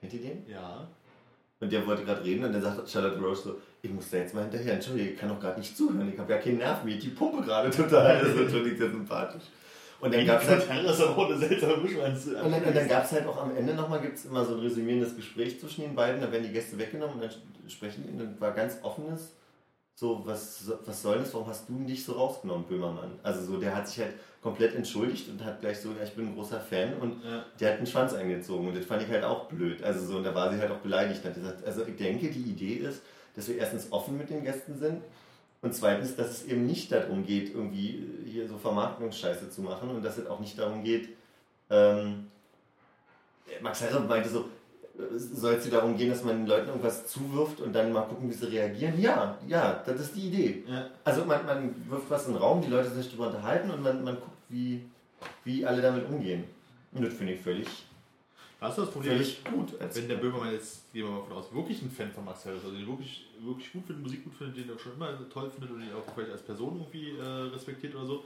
Kennt 0.00 0.12
ihr 0.14 0.20
den? 0.20 0.44
Ja. 0.48 0.86
Und 1.60 1.72
der 1.72 1.84
wollte 1.86 2.04
gerade 2.04 2.22
reden 2.22 2.44
und 2.44 2.52
dann 2.52 2.62
sagt 2.62 2.88
Charlotte 2.88 3.18
Rose 3.20 3.42
so, 3.42 3.60
ich 3.82 3.90
muss 3.90 4.10
da 4.10 4.18
jetzt 4.18 4.32
mal 4.34 4.42
hinterher, 4.42 4.74
entschuldige, 4.74 5.10
ich 5.10 5.18
kann 5.18 5.28
doch 5.28 5.40
gerade 5.40 5.58
nicht 5.58 5.76
zuhören, 5.76 6.12
ich 6.12 6.18
habe 6.18 6.32
ja 6.32 6.38
keinen 6.38 6.58
Nerv, 6.58 6.84
mir 6.84 6.96
die 6.98 7.08
Pumpe 7.08 7.42
gerade 7.42 7.68
total, 7.70 8.18
das 8.20 8.28
ist 8.28 8.36
natürlich 8.52 8.78
sehr 8.78 8.90
sympathisch. 8.90 9.42
Und 10.00 10.14
dann 10.14 10.24
gab 10.26 10.42
es 10.42 10.48
halt, 10.48 10.62
gab's 12.88 13.12
halt 13.12 13.26
auch 13.26 13.42
am 13.42 13.56
Ende 13.56 13.74
nochmal 13.74 14.00
gibt's 14.00 14.24
immer 14.24 14.44
so 14.44 14.54
ein 14.54 14.60
resümierendes 14.60 15.16
Gespräch 15.16 15.58
zwischen 15.58 15.82
den 15.82 15.94
beiden, 15.94 16.20
da 16.20 16.30
werden 16.30 16.44
die 16.44 16.52
Gäste 16.52 16.78
weggenommen 16.78 17.16
und 17.16 17.22
dann 17.22 17.30
sprechen 17.70 18.04
die 18.06 18.12
und 18.12 18.18
dann 18.18 18.40
war 18.40 18.52
ganz 18.52 18.78
offenes, 18.82 19.32
so, 19.94 20.22
was, 20.24 20.70
was 20.86 21.02
soll 21.02 21.18
das, 21.18 21.34
warum 21.34 21.48
hast 21.48 21.68
du 21.68 21.84
dich 21.84 22.04
so 22.04 22.12
rausgenommen, 22.12 22.64
Böhmermann? 22.66 23.18
Also 23.24 23.42
so, 23.44 23.58
der 23.58 23.74
hat 23.74 23.88
sich 23.88 23.98
halt 23.98 24.12
komplett 24.40 24.76
entschuldigt 24.76 25.28
und 25.28 25.44
hat 25.44 25.60
gleich 25.60 25.80
so, 25.80 25.88
ja, 25.88 26.04
ich 26.04 26.12
bin 26.12 26.28
ein 26.28 26.34
großer 26.36 26.60
Fan 26.60 26.94
und 27.00 27.24
Ja. 27.24 27.44
der 27.58 27.70
hat 27.72 27.78
einen 27.78 27.86
Schwanz 27.88 28.14
eingezogen 28.14 28.68
und 28.68 28.76
das 28.76 28.84
fand 28.86 29.02
ich 29.02 29.08
halt 29.08 29.24
auch 29.24 29.46
blöd. 29.46 29.82
Also 29.82 30.06
so, 30.06 30.18
und 30.18 30.22
da 30.22 30.32
war 30.32 30.52
sie 30.52 30.60
halt 30.60 30.70
auch 30.70 30.76
beleidigt. 30.78 31.24
Hat 31.24 31.34
gesagt, 31.34 31.64
also 31.66 31.84
ich 31.84 31.96
denke, 31.96 32.28
die 32.30 32.42
Idee 32.42 32.74
ist, 32.74 33.02
dass 33.34 33.48
wir 33.48 33.56
erstens 33.56 33.90
offen 33.90 34.16
mit 34.16 34.30
den 34.30 34.44
Gästen 34.44 34.78
sind 34.78 35.02
und 35.60 35.74
zweitens, 35.74 36.14
dass 36.16 36.30
es 36.30 36.46
eben 36.46 36.66
nicht 36.66 36.92
darum 36.92 37.26
geht, 37.26 37.54
irgendwie 37.54 38.06
hier 38.26 38.48
so 38.48 38.56
Vermarktungsscheiße 38.58 39.50
zu 39.50 39.62
machen 39.62 39.90
und 39.90 40.04
dass 40.04 40.18
es 40.18 40.26
auch 40.26 40.40
nicht 40.40 40.58
darum 40.58 40.84
geht, 40.84 41.08
ähm, 41.70 42.28
Max 43.60 43.80
Herre 43.80 44.00
meinte 44.00 44.28
so, 44.28 44.48
soll 45.16 45.54
es 45.54 45.70
darum 45.70 45.96
gehen, 45.96 46.10
dass 46.10 46.24
man 46.24 46.38
den 46.38 46.46
Leuten 46.46 46.68
irgendwas 46.68 47.06
zuwirft 47.06 47.60
und 47.60 47.72
dann 47.72 47.92
mal 47.92 48.02
gucken, 48.02 48.28
wie 48.28 48.34
sie 48.34 48.46
reagieren? 48.46 49.00
Ja, 49.00 49.38
ja, 49.46 49.82
das 49.86 50.00
ist 50.00 50.16
die 50.16 50.28
Idee. 50.28 50.64
Ja. 50.66 50.90
Also 51.04 51.24
man, 51.24 51.46
man 51.46 51.74
wirft 51.88 52.10
was 52.10 52.26
in 52.26 52.34
den 52.34 52.42
Raum, 52.42 52.62
die 52.62 52.68
Leute 52.68 52.90
sich 52.90 53.06
darüber 53.06 53.28
unterhalten 53.28 53.70
und 53.70 53.82
man, 53.82 54.02
man 54.02 54.16
guckt, 54.16 54.36
wie, 54.48 54.84
wie 55.44 55.64
alle 55.64 55.82
damit 55.82 56.08
umgehen. 56.08 56.44
Und 56.92 57.04
das 57.04 57.14
finde 57.14 57.34
ich 57.34 57.40
völlig, 57.40 57.68
Was 58.60 58.70
ist 58.70 58.78
das 58.78 58.90
Problem? 58.90 59.12
völlig 59.12 59.44
gut. 59.44 59.74
Wenn 59.78 60.08
der 60.08 60.16
Böhmermann 60.16 60.52
jetzt, 60.52 60.92
gehen 60.92 61.04
wir 61.04 61.12
mal 61.12 61.22
von 61.22 61.36
aus, 61.36 61.52
wirklich 61.52 61.80
ein 61.82 61.90
Fan 61.90 62.10
von 62.10 62.24
Max 62.24 62.44
Herres, 62.44 62.64
also 62.64 62.76
den 62.76 62.86
wirklich, 62.86 63.26
wirklich 63.40 63.72
gut 63.72 63.86
findet, 63.86 64.02
Musik 64.02 64.24
gut 64.24 64.34
findet, 64.34 64.56
den 64.56 64.70
er 64.70 64.78
schon 64.78 64.94
immer 64.94 65.16
toll 65.30 65.50
findet 65.50 65.70
und 65.70 65.82
ihn 65.82 65.92
auch 65.92 66.12
vielleicht 66.12 66.32
als 66.32 66.42
Person 66.42 66.76
irgendwie 66.76 67.16
äh, 67.18 67.52
respektiert 67.54 67.94
oder 67.94 68.06
so, 68.06 68.24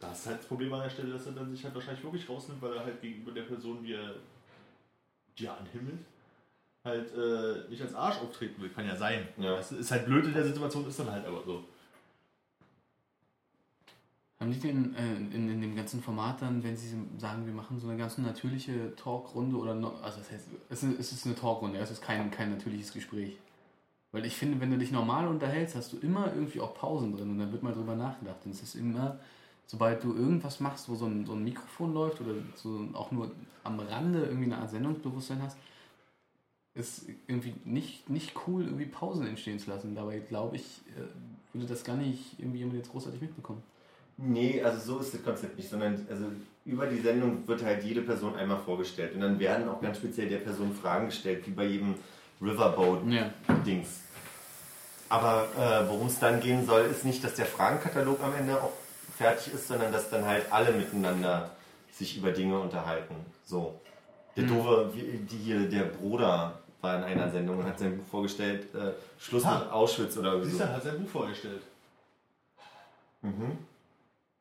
da 0.00 0.12
ist 0.12 0.26
halt 0.26 0.38
das 0.38 0.46
Problem 0.46 0.72
an 0.72 0.82
der 0.82 0.90
Stelle, 0.90 1.12
dass 1.12 1.26
er 1.26 1.32
dann 1.32 1.50
sich 1.50 1.62
halt 1.62 1.74
wahrscheinlich 1.74 2.02
wirklich 2.02 2.28
rausnimmt, 2.28 2.62
weil 2.62 2.72
er 2.74 2.84
halt 2.84 3.00
gegenüber 3.02 3.32
der 3.32 3.42
Person, 3.42 3.82
die 3.84 3.92
er 3.92 4.14
die 5.38 5.46
er 5.46 5.58
anhimmelt, 5.58 6.04
halt 6.84 7.12
äh, 7.14 7.68
nicht 7.70 7.82
als 7.82 7.94
Arsch 7.94 8.16
auftreten 8.18 8.62
will. 8.62 8.70
Kann 8.70 8.86
ja 8.86 8.96
sein. 8.96 9.28
Ja. 9.36 9.56
Das 9.56 9.72
ist 9.72 9.90
halt 9.90 10.06
blöd 10.06 10.24
in 10.24 10.34
der 10.34 10.44
Situation, 10.44 10.86
ist 10.88 10.98
dann 10.98 11.10
halt 11.10 11.26
aber 11.26 11.42
so. 11.44 11.64
Haben 14.46 14.52
die 14.52 14.60
denn 14.60 14.94
äh, 14.94 15.16
in, 15.34 15.50
in 15.50 15.60
dem 15.60 15.74
ganzen 15.74 16.00
Format 16.00 16.40
dann, 16.40 16.62
wenn 16.62 16.76
sie 16.76 16.94
sagen, 17.18 17.46
wir 17.46 17.52
machen 17.52 17.80
so 17.80 17.88
eine 17.88 17.96
ganz 17.96 18.16
natürliche 18.16 18.94
Talkrunde 18.94 19.56
oder 19.56 19.74
no, 19.74 19.88
also 20.00 20.18
das 20.18 20.30
heißt, 20.30 20.46
es 20.68 20.82
ist, 20.84 21.00
es 21.00 21.12
ist 21.12 21.26
eine 21.26 21.34
Talkrunde, 21.34 21.80
es 21.80 21.90
ist 21.90 22.00
kein, 22.00 22.30
kein 22.30 22.52
natürliches 22.52 22.92
Gespräch. 22.92 23.38
Weil 24.12 24.24
ich 24.24 24.36
finde, 24.36 24.60
wenn 24.60 24.70
du 24.70 24.78
dich 24.78 24.92
normal 24.92 25.26
unterhältst, 25.26 25.74
hast 25.74 25.92
du 25.92 25.98
immer 25.98 26.32
irgendwie 26.32 26.60
auch 26.60 26.74
Pausen 26.74 27.16
drin 27.16 27.28
und 27.30 27.40
dann 27.40 27.50
wird 27.50 27.64
mal 27.64 27.72
drüber 27.72 27.96
nachgedacht. 27.96 28.36
Und 28.44 28.52
es 28.52 28.62
ist 28.62 28.76
immer, 28.76 29.18
sobald 29.66 30.04
du 30.04 30.14
irgendwas 30.14 30.60
machst, 30.60 30.88
wo 30.88 30.94
so 30.94 31.06
ein, 31.06 31.26
so 31.26 31.32
ein 31.32 31.42
Mikrofon 31.42 31.92
läuft 31.92 32.20
oder 32.20 32.34
so 32.54 32.88
auch 32.92 33.10
nur 33.10 33.32
am 33.64 33.80
Rande 33.80 34.26
irgendwie 34.26 34.44
eine 34.44 34.58
Art 34.58 34.70
Sendungsbewusstsein 34.70 35.42
hast, 35.42 35.58
ist 36.74 37.08
irgendwie 37.26 37.56
nicht, 37.64 38.08
nicht 38.08 38.34
cool, 38.46 38.66
irgendwie 38.66 38.86
Pausen 38.86 39.26
entstehen 39.26 39.58
zu 39.58 39.70
lassen. 39.70 39.96
Dabei 39.96 40.20
glaube 40.20 40.54
ich, 40.54 40.82
äh, 40.96 41.52
würde 41.52 41.66
das 41.66 41.82
gar 41.82 41.96
nicht 41.96 42.38
irgendwie 42.38 42.58
jemand 42.58 42.76
jetzt 42.76 42.92
großartig 42.92 43.20
mitbekommen. 43.20 43.64
Nee, 44.18 44.62
also 44.62 44.78
so 44.94 44.98
ist 45.00 45.12
das 45.14 45.22
Konzept 45.22 45.56
nicht, 45.58 45.68
sondern 45.68 46.06
also 46.10 46.24
über 46.64 46.86
die 46.86 47.00
Sendung 47.00 47.46
wird 47.46 47.62
halt 47.62 47.84
jede 47.84 48.00
Person 48.02 48.34
einmal 48.36 48.58
vorgestellt 48.58 49.14
und 49.14 49.20
dann 49.20 49.38
werden 49.38 49.68
auch 49.68 49.80
ganz 49.80 49.98
speziell 49.98 50.28
der 50.28 50.38
Person 50.38 50.74
Fragen 50.74 51.06
gestellt, 51.06 51.46
wie 51.46 51.50
bei 51.50 51.64
jedem 51.64 51.94
Riverboat-Dings. 52.40 53.88
Ja. 53.88 54.06
Aber 55.08 55.46
äh, 55.56 55.88
worum 55.88 56.08
es 56.08 56.18
dann 56.18 56.40
gehen 56.40 56.66
soll, 56.66 56.82
ist 56.82 57.04
nicht, 57.04 57.22
dass 57.22 57.34
der 57.34 57.46
Fragenkatalog 57.46 58.20
am 58.22 58.34
Ende 58.34 58.60
auch 58.60 58.72
fertig 59.16 59.52
ist, 59.54 59.68
sondern 59.68 59.92
dass 59.92 60.10
dann 60.10 60.24
halt 60.24 60.50
alle 60.50 60.72
miteinander 60.72 61.50
sich 61.92 62.16
über 62.16 62.32
Dinge 62.32 62.58
unterhalten. 62.58 63.14
So. 63.44 63.78
Der 64.36 64.44
Mhm. 64.44 64.48
doofe, 64.48 64.92
die 64.94 65.36
hier, 65.36 65.68
der 65.68 65.84
Bruder 65.84 66.58
war 66.80 66.96
in 66.98 67.04
einer 67.04 67.30
Sendung 67.30 67.58
und 67.58 67.66
hat 67.66 67.78
sein 67.78 67.96
Buch 67.98 68.04
vorgestellt, 68.10 68.74
äh, 68.74 68.92
Schluss 69.18 69.44
Ah. 69.44 69.60
mit 69.60 69.70
Auschwitz 69.72 70.16
oder 70.16 70.42
so. 70.44 70.58
du, 70.58 70.68
hat 70.68 70.82
sein 70.82 71.00
Buch 71.02 71.08
vorgestellt. 71.08 71.62
Mhm. 73.22 73.58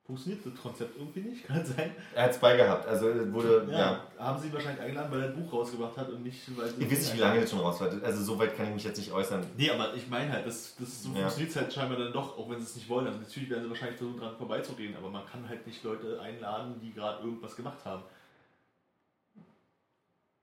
Funktioniert 0.06 0.45
das 0.45 0.62
Konzept 0.62 0.95
irgendwie 0.97 1.22
nicht? 1.22 1.43
Kann 1.47 1.66
sein. 1.66 1.95
Er 2.14 2.24
hat 2.26 2.32
es 2.32 2.38
beigehabt, 2.38 2.88
also 2.88 3.08
wurde, 3.34 3.68
Ja, 3.72 3.80
ja. 3.80 4.03
Haben 4.20 4.39
sie 4.39 4.53
wahrscheinlich 4.53 4.80
eingeladen, 4.82 5.12
weil 5.12 5.22
er 5.24 5.30
ein 5.30 5.36
Buch 5.36 5.51
rausgebracht 5.51 5.97
hat 5.97 6.10
und 6.10 6.22
nicht, 6.22 6.41
weil. 6.56 6.68
Ich 6.78 6.91
weiß 6.91 6.99
nicht, 6.99 7.14
wie 7.16 7.20
lange 7.20 7.41
das 7.41 7.49
schon 7.49 7.60
raus 7.60 7.82
war. 7.82 7.89
Also 8.03 8.24
so 8.24 8.38
weit 8.38 8.56
kann 8.56 8.68
ich 8.68 8.74
mich 8.76 8.84
jetzt 8.84 8.97
nicht 8.97 9.12
äußern. 9.12 9.43
Nee, 9.58 9.72
aber 9.72 9.95
ich 9.95 10.08
meine 10.08 10.32
halt, 10.32 10.45
das, 10.45 10.76
das 10.80 11.01
so 11.01 11.10
Ja. 11.10 11.16
funktioniert 11.22 11.49
es 11.49 11.56
halt 11.56 11.74
scheinbar 11.74 11.97
dann 11.97 12.14
doch, 12.14 12.38
auch 12.38 12.47
wenn 12.51 12.60
sie 12.60 12.66
es 12.66 12.76
nicht 12.76 12.88
wollen. 12.88 13.08
Also 13.08 13.20
natürlich 13.20 13.49
werden 13.49 13.64
sie 13.64 13.70
wahrscheinlich 13.70 13.97
versuchen, 13.97 14.20
dran 14.20 14.38
vorbeizureden, 14.38 14.95
aber 14.95 15.10
man 15.10 15.26
kann 15.26 15.49
halt 15.49 15.66
nicht 15.66 15.84
Leute 15.84 16.20
einladen, 16.22 16.80
die 16.80 16.93
gerade 16.93 17.24
irgendwas 17.24 17.56
gemacht 17.56 17.84
haben. 17.84 18.03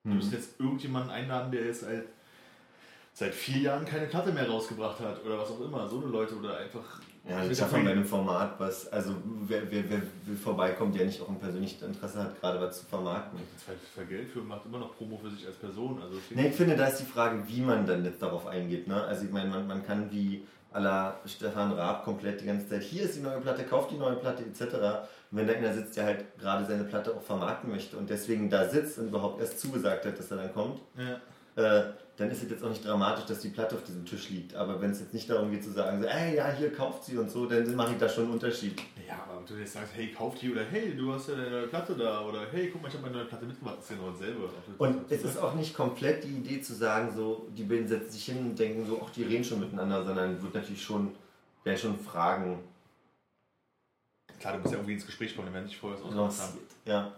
Du 0.04 0.10
Hm. 0.10 0.16
müsst 0.16 0.32
jetzt 0.32 0.58
irgendjemanden 0.58 1.10
einladen, 1.12 1.52
der 1.52 1.64
jetzt 1.66 1.82
seit, 1.82 2.06
seit 3.12 3.32
vier 3.32 3.58
Jahren 3.58 3.84
keine 3.84 4.06
Platte 4.08 4.32
mehr 4.32 4.48
rausgebracht 4.50 4.98
hat 4.98 5.24
oder 5.24 5.38
was 5.38 5.50
auch 5.50 5.60
immer. 5.60 5.88
So 5.88 5.98
eine 5.98 6.06
Leute 6.10 6.34
oder 6.34 6.56
einfach. 6.58 7.00
Ja, 7.28 7.38
das 7.38 7.48
der 7.48 7.54
schafft 7.54 7.72
man 7.72 7.84
bei 7.84 7.92
einem 7.92 8.04
Format, 8.04 8.58
was, 8.58 8.88
also 8.88 9.14
wer, 9.46 9.70
wer, 9.70 9.88
wer 9.88 10.02
will 10.26 10.36
vorbeikommt, 10.36 10.96
der 10.96 11.06
nicht 11.06 11.20
auch 11.20 11.28
ein 11.28 11.38
persönliches 11.38 11.80
Interesse 11.82 12.18
hat, 12.20 12.40
gerade 12.40 12.60
was 12.60 12.80
zu 12.80 12.86
vermarkten. 12.86 13.38
Für 13.94 14.04
Geld 14.04 14.28
für 14.30 14.40
macht 14.40 14.66
immer 14.66 14.78
noch 14.78 14.96
Promo 14.96 15.16
für 15.18 15.30
sich 15.30 15.46
als 15.46 15.56
Person. 15.56 16.02
Also 16.02 16.16
Ne, 16.30 16.48
ich 16.48 16.54
finde, 16.54 16.76
da 16.76 16.86
ist 16.86 16.98
die 16.98 17.04
Frage, 17.04 17.44
wie 17.46 17.60
man 17.60 17.86
dann 17.86 18.04
jetzt 18.04 18.20
darauf 18.20 18.46
eingeht. 18.46 18.88
Ne? 18.88 19.04
Also 19.04 19.24
ich 19.24 19.30
meine, 19.30 19.50
man, 19.50 19.66
man 19.68 19.86
kann 19.86 20.10
wie 20.10 20.42
à 20.72 20.80
la 20.80 21.20
Stefan 21.26 21.72
Raab 21.72 22.04
komplett 22.04 22.40
die 22.40 22.46
ganze 22.46 22.68
Zeit, 22.68 22.82
hier 22.82 23.04
ist 23.04 23.16
die 23.16 23.20
neue 23.20 23.40
Platte, 23.40 23.62
kauft 23.64 23.90
die 23.90 23.98
neue 23.98 24.16
Platte 24.16 24.42
etc. 24.42 24.74
Und 25.30 25.38
wenn 25.38 25.46
da 25.46 25.52
einer 25.52 25.72
sitzt, 25.74 25.96
der 25.96 26.04
halt 26.04 26.38
gerade 26.38 26.64
seine 26.64 26.84
Platte 26.84 27.14
auch 27.14 27.22
vermarkten 27.22 27.70
möchte 27.70 27.96
und 27.96 28.10
deswegen 28.10 28.50
da 28.50 28.68
sitzt 28.68 28.98
und 28.98 29.08
überhaupt 29.08 29.40
erst 29.40 29.60
zugesagt 29.60 30.06
hat, 30.06 30.18
dass 30.18 30.30
er 30.30 30.38
dann 30.38 30.52
kommt, 30.52 30.80
ja. 30.96 31.20
Äh, 31.56 31.82
dann 32.16 32.30
ist 32.30 32.42
es 32.42 32.50
jetzt 32.50 32.62
auch 32.62 32.68
nicht 32.68 32.84
dramatisch, 32.84 33.24
dass 33.24 33.40
die 33.40 33.48
Platte 33.48 33.74
auf 33.74 33.84
diesem 33.84 34.04
Tisch 34.04 34.28
liegt. 34.30 34.54
Aber 34.54 34.80
wenn 34.80 34.90
es 34.90 35.00
jetzt 35.00 35.14
nicht 35.14 35.28
darum 35.30 35.50
geht 35.50 35.64
zu 35.64 35.72
sagen, 35.72 36.02
so, 36.02 36.06
ey, 36.06 36.36
ja, 36.36 36.52
hier 36.52 36.72
kauft 36.72 37.04
sie 37.04 37.16
und 37.16 37.30
so, 37.30 37.46
dann 37.46 37.74
mache 37.74 37.92
ich 37.92 37.98
da 37.98 38.08
schon 38.08 38.24
einen 38.24 38.34
Unterschied. 38.34 38.78
Ja, 39.08 39.24
aber 39.26 39.38
wenn 39.38 39.46
du 39.46 39.54
jetzt 39.54 39.72
sagst, 39.72 39.92
hey, 39.94 40.12
kauf 40.12 40.34
die 40.38 40.52
oder 40.52 40.62
hey, 40.64 40.94
du 40.94 41.12
hast 41.12 41.28
ja 41.28 41.34
deine 41.34 41.50
neue 41.50 41.66
Platte 41.68 41.94
da 41.94 42.20
oder 42.22 42.40
hey, 42.50 42.70
guck 42.70 42.82
mal, 42.82 42.88
ich 42.88 42.94
habe 42.94 43.04
meine 43.04 43.16
neue 43.16 43.24
Platte 43.26 43.46
mitgebracht, 43.46 43.76
das 43.78 43.84
ist 43.84 43.90
ja 43.90 43.96
nur 43.96 44.12
dasselbe. 44.12 44.48
Und 44.78 45.10
es 45.10 45.24
ist 45.24 45.38
auch 45.38 45.54
nicht 45.54 45.74
komplett 45.74 46.24
die 46.24 46.36
Idee 46.36 46.60
zu 46.60 46.74
sagen, 46.74 47.12
so, 47.16 47.48
die 47.56 47.64
beiden 47.64 47.88
setzen 47.88 48.10
sich 48.10 48.24
hin 48.26 48.38
und 48.38 48.58
denken 48.58 48.86
so, 48.86 49.00
ach, 49.04 49.10
die 49.10 49.24
reden 49.24 49.44
schon 49.44 49.60
miteinander, 49.60 50.04
sondern 50.04 50.40
wird 50.42 50.54
natürlich 50.54 50.82
schon, 50.82 51.14
werden 51.64 51.78
schon 51.78 51.98
Fragen 51.98 52.58
Klar, 54.42 54.54
du 54.54 54.58
musst 54.58 54.72
ja 54.72 54.78
irgendwie 54.78 54.94
ins 54.94 55.06
Gespräch 55.06 55.36
kommen, 55.36 55.54
wenn 55.54 55.64
sich 55.66 55.76
vorher 55.76 55.98
was 56.00 56.06
ausgemacht 56.06 56.32
haben. 56.40 56.58
lanciert. 56.58 56.70
Ja. 56.84 57.12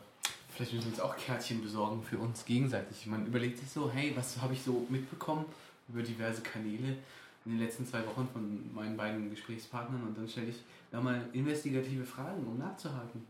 Vielleicht 0.54 0.72
müssen 0.72 0.86
wir 0.86 0.92
uns 0.92 1.00
auch 1.00 1.16
Kärtchen 1.16 1.62
besorgen 1.62 2.02
für 2.02 2.18
uns 2.18 2.44
gegenseitig. 2.44 3.06
Man 3.06 3.26
überlegt 3.26 3.58
sich 3.58 3.68
so, 3.68 3.90
hey, 3.90 4.12
was 4.14 4.40
habe 4.40 4.52
ich 4.52 4.62
so 4.62 4.86
mitbekommen 4.88 5.44
über 5.88 6.00
diverse 6.00 6.42
Kanäle 6.42 6.96
in 7.44 7.52
den 7.52 7.58
letzten 7.58 7.84
zwei 7.84 8.06
Wochen 8.06 8.28
von 8.32 8.72
meinen 8.72 8.96
beiden 8.96 9.30
Gesprächspartnern 9.30 10.02
und 10.02 10.16
dann 10.16 10.28
stelle 10.28 10.48
ich 10.48 10.62
da 10.92 11.00
mal 11.00 11.20
investigative 11.32 12.04
Fragen, 12.04 12.46
um 12.46 12.56
nachzuhaken. 12.58 13.26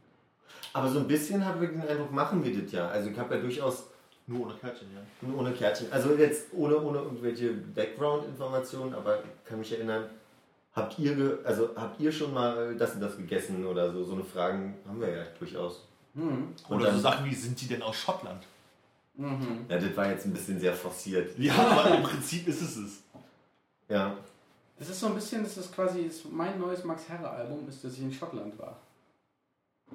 Aber 0.75 0.89
so 0.89 0.99
ein 0.99 1.09
bisschen 1.09 1.43
habe 1.45 1.65
ich 1.65 1.71
den 1.71 1.81
Eindruck, 1.81 2.13
machen 2.13 2.45
wir 2.45 2.63
das 2.63 2.71
ja. 2.71 2.89
Also 2.89 3.09
ich 3.09 3.19
habe 3.19 3.35
ja 3.35 3.41
durchaus 3.41 3.85
Nur 4.27 4.47
ohne 4.47 4.55
Kärtchen, 4.55 4.89
ja. 4.95 5.29
nur 5.29 5.41
ohne 5.41 5.53
Kärtchen, 5.53 5.91
also 5.91 6.15
jetzt 6.15 6.53
ohne, 6.53 6.79
ohne 6.79 6.99
irgendwelche 6.99 7.53
Background-Informationen, 7.53 8.95
aber 8.95 9.21
ich 9.21 9.49
kann 9.49 9.59
mich 9.59 9.73
erinnern, 9.73 10.11
habt 10.75 10.99
ihr, 10.99 11.15
ge 11.15 11.39
also 11.45 11.71
habt 11.75 11.99
ihr 12.01 12.13
schon 12.13 12.35
mal 12.35 12.77
das 12.77 12.95
und 12.95 13.01
das 13.01 13.17
gegessen 13.17 13.65
oder 13.67 13.91
so? 13.91 14.05
So 14.05 14.13
eine 14.13 14.25
Fragen 14.25 14.75
haben 14.87 15.01
wir 15.01 15.09
ja 15.09 15.25
durchaus. 15.39 15.89
Mhm. 16.15 16.55
Und 16.69 16.77
Oder 16.77 16.87
so 16.87 16.91
dann- 16.93 17.01
Sachen 17.03 17.27
wie, 17.27 17.35
sind 17.35 17.61
die 17.61 17.67
denn 17.67 17.83
aus 17.83 17.97
Schottland? 17.97 18.43
Mhm. 19.17 19.67
Ja, 19.69 19.79
das 19.79 19.97
war 19.97 20.11
jetzt 20.11 20.25
ein 20.27 20.33
bisschen 20.33 20.59
sehr 20.59 20.75
forciert. 20.75 21.39
Ja, 21.39 21.55
aber 21.55 21.97
im 21.97 22.03
Prinzip 22.03 22.49
ist 22.49 22.63
es 22.63 22.77
es. 22.77 23.03
Ja. 23.89 24.17
Es 24.79 24.89
ist 24.89 24.99
so 24.99 25.07
ein 25.07 25.15
bisschen, 25.15 25.43
das 25.45 25.57
ist 25.57 25.73
quasi 25.73 26.01
ist 26.01 26.31
mein 26.33 26.59
neues 26.59 26.83
Max 26.85 27.09
Herre 27.09 27.31
Album, 27.31 27.69
ist, 27.69 27.85
dass 27.85 27.93
ich 27.93 28.01
in 28.01 28.13
Schottland 28.13 28.59
war. 28.59 28.77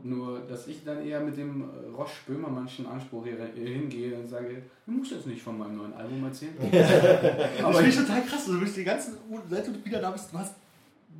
Nur, 0.02 0.40
dass 0.42 0.68
ich 0.68 0.86
dann 0.86 1.06
eher 1.06 1.20
mit 1.20 1.36
dem 1.36 1.64
äh, 1.64 1.88
Roche 1.94 2.14
Böhmermannschen 2.28 2.86
Anspruch 2.86 3.26
hier 3.26 3.36
hier 3.54 3.68
hingehe 3.68 4.16
und 4.18 4.28
sage, 4.30 4.62
du 4.86 4.92
musst 4.92 5.12
jetzt 5.12 5.28
nicht 5.28 5.42
von 5.42 5.58
meinem 5.58 5.76
neuen 5.76 5.94
Album 5.94 6.24
erzählen. 6.24 6.56
Aber 6.62 7.74
das 7.74 7.78
finde 7.78 7.90
ich, 7.90 7.96
ich 7.96 8.02
total 8.02 8.22
krass. 8.24 8.46
Du 8.46 8.60
bist 8.60 8.78
die 8.78 8.84
ganzen, 8.86 9.18
seit 9.50 9.68
du 9.68 9.84
wieder 9.84 10.00
da 10.00 10.12
bist, 10.12 10.32
du 10.32 10.38
hast 10.38 10.56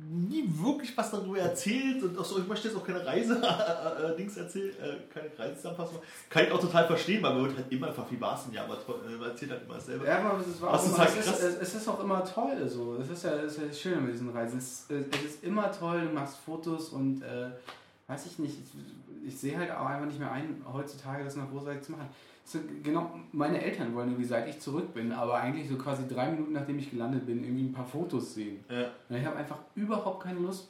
nie 0.08 0.44
wirklich 0.62 0.96
was 0.96 1.10
darüber 1.10 1.38
erzählt 1.38 2.02
und 2.02 2.18
auch 2.18 2.24
so, 2.24 2.38
ich 2.38 2.46
möchte 2.46 2.68
jetzt 2.68 2.76
auch 2.76 2.84
keine 2.86 3.04
Reise-Dings 3.04 4.36
erzählen, 4.36 4.70
äh, 4.82 4.96
keine 5.12 5.30
Reisezusammenfassung. 5.38 5.98
Kann 6.28 6.44
ich 6.44 6.52
auch 6.52 6.60
total 6.60 6.86
verstehen, 6.86 7.22
weil 7.22 7.34
man 7.34 7.44
wird 7.44 7.56
halt 7.56 7.72
immer 7.72 7.88
einfach 7.88 8.10
wie 8.10 8.20
war 8.20 8.34
es 8.36 8.44
denn 8.44 8.54
ja, 8.54 8.64
aber 8.64 8.74
to- 8.84 9.00
äh, 9.06 9.16
man 9.16 9.30
erzählt 9.30 9.50
halt 9.52 9.62
immer 9.64 9.74
dasselbe. 9.74 10.06
ja, 10.06 10.18
aber 10.18 10.40
es, 10.40 10.60
war 10.60 10.70
auch 10.74 10.82
ist 10.82 10.88
immer, 10.88 10.98
halt 10.98 11.10
es, 11.18 11.26
ist, 11.26 11.62
es 11.62 11.74
ist 11.74 11.88
auch 11.88 12.00
immer 12.02 12.24
toll 12.24 12.68
so. 12.68 12.96
Es 13.00 13.08
ist 13.10 13.24
ja, 13.24 13.32
es 13.32 13.56
ist 13.56 13.62
ja 13.62 13.72
schön 13.72 14.04
mit 14.04 14.14
diesen 14.14 14.30
Reisen. 14.30 14.58
Es, 14.58 14.86
es 14.88 15.24
ist 15.24 15.44
immer 15.44 15.70
toll, 15.72 16.02
du 16.08 16.12
machst 16.14 16.36
Fotos 16.44 16.90
und 16.90 17.22
äh, 17.22 17.48
weiß 18.08 18.26
ich 18.26 18.38
nicht, 18.38 18.56
ich, 18.58 19.28
ich 19.28 19.38
sehe 19.38 19.56
halt 19.58 19.70
auch 19.70 19.86
einfach 19.86 20.06
nicht 20.06 20.18
mehr 20.18 20.32
ein, 20.32 20.64
heutzutage 20.72 21.24
das 21.24 21.36
noch 21.36 21.50
großartig 21.50 21.82
zu 21.82 21.92
machen. 21.92 22.08
So, 22.44 22.58
genau, 22.82 23.10
meine 23.32 23.62
Eltern 23.62 23.94
wollen 23.94 24.08
irgendwie, 24.08 24.26
seit 24.26 24.48
ich 24.48 24.58
zurück 24.58 24.92
bin, 24.92 25.12
aber 25.12 25.36
eigentlich 25.36 25.68
so 25.68 25.76
quasi 25.76 26.08
drei 26.08 26.30
Minuten 26.30 26.52
nachdem 26.52 26.78
ich 26.78 26.90
gelandet 26.90 27.26
bin, 27.26 27.44
irgendwie 27.44 27.64
ein 27.64 27.72
paar 27.72 27.84
Fotos 27.86 28.34
sehen. 28.34 28.64
Ja. 28.68 28.90
Und 29.08 29.16
ich 29.16 29.24
habe 29.24 29.36
einfach 29.36 29.58
überhaupt 29.74 30.22
keine 30.22 30.40
Lust, 30.40 30.68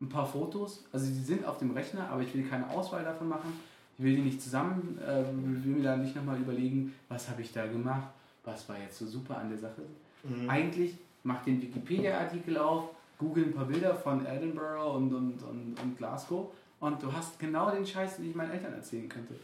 ein 0.00 0.08
paar 0.08 0.26
Fotos. 0.26 0.84
Also 0.92 1.06
die 1.06 1.20
sind 1.20 1.44
auf 1.44 1.58
dem 1.58 1.72
Rechner, 1.72 2.08
aber 2.08 2.22
ich 2.22 2.34
will 2.34 2.44
keine 2.44 2.68
Auswahl 2.70 3.04
davon 3.04 3.28
machen. 3.28 3.52
Ich 3.98 4.04
will 4.04 4.16
die 4.16 4.22
nicht 4.22 4.40
zusammen, 4.40 4.98
äh, 4.98 5.24
will 5.26 5.76
mir 5.76 5.82
da 5.82 5.96
nicht 5.96 6.14
nochmal 6.14 6.38
überlegen, 6.38 6.94
was 7.08 7.28
habe 7.28 7.42
ich 7.42 7.52
da 7.52 7.66
gemacht, 7.66 8.08
was 8.44 8.68
war 8.68 8.78
jetzt 8.78 8.98
so 8.98 9.06
super 9.06 9.38
an 9.38 9.48
der 9.48 9.58
Sache. 9.58 9.82
Mhm. 10.24 10.48
Eigentlich 10.48 10.96
mach 11.24 11.42
den 11.44 11.60
Wikipedia-Artikel 11.60 12.58
auf, 12.58 12.90
google 13.18 13.44
ein 13.44 13.54
paar 13.54 13.66
Bilder 13.66 13.94
von 13.94 14.26
Edinburgh 14.26 14.96
und, 14.96 15.14
und, 15.14 15.42
und, 15.42 15.80
und 15.80 15.98
Glasgow 15.98 16.50
und 16.80 17.02
du 17.02 17.12
hast 17.12 17.38
genau 17.38 17.70
den 17.70 17.86
Scheiß, 17.86 18.16
den 18.16 18.30
ich 18.30 18.34
meinen 18.34 18.50
Eltern 18.50 18.74
erzählen 18.74 19.08
könnte. 19.08 19.34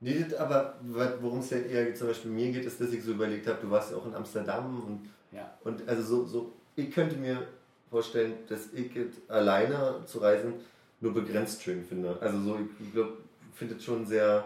Nee, 0.00 0.24
aber 0.38 0.74
worum 1.20 1.40
es 1.40 1.50
ja 1.50 1.58
eher 1.58 1.92
zum 1.94 2.08
Beispiel 2.08 2.30
mir 2.30 2.52
geht, 2.52 2.64
ist, 2.64 2.80
dass 2.80 2.92
ich 2.92 3.02
so 3.02 3.12
überlegt 3.12 3.46
habe, 3.48 3.58
du 3.60 3.70
warst 3.70 3.90
ja 3.90 3.96
auch 3.96 4.06
in 4.06 4.14
Amsterdam 4.14 4.82
und, 4.86 5.10
Ja. 5.36 5.50
und 5.64 5.86
also 5.88 6.02
so, 6.02 6.24
so, 6.24 6.52
ich 6.76 6.90
könnte 6.92 7.16
mir 7.16 7.46
vorstellen, 7.90 8.34
dass 8.48 8.72
ich 8.72 8.90
alleine 9.28 9.96
zu 10.06 10.18
reisen 10.18 10.54
nur 11.00 11.14
begrenzt 11.14 11.62
schön 11.62 11.82
finde. 11.84 12.16
Also 12.20 12.38
so, 12.40 12.56
ich, 12.56 12.86
ich 12.86 12.92
glaube, 12.92 13.14
finde 13.54 13.74
es 13.74 13.84
schon 13.84 14.06
sehr, 14.06 14.44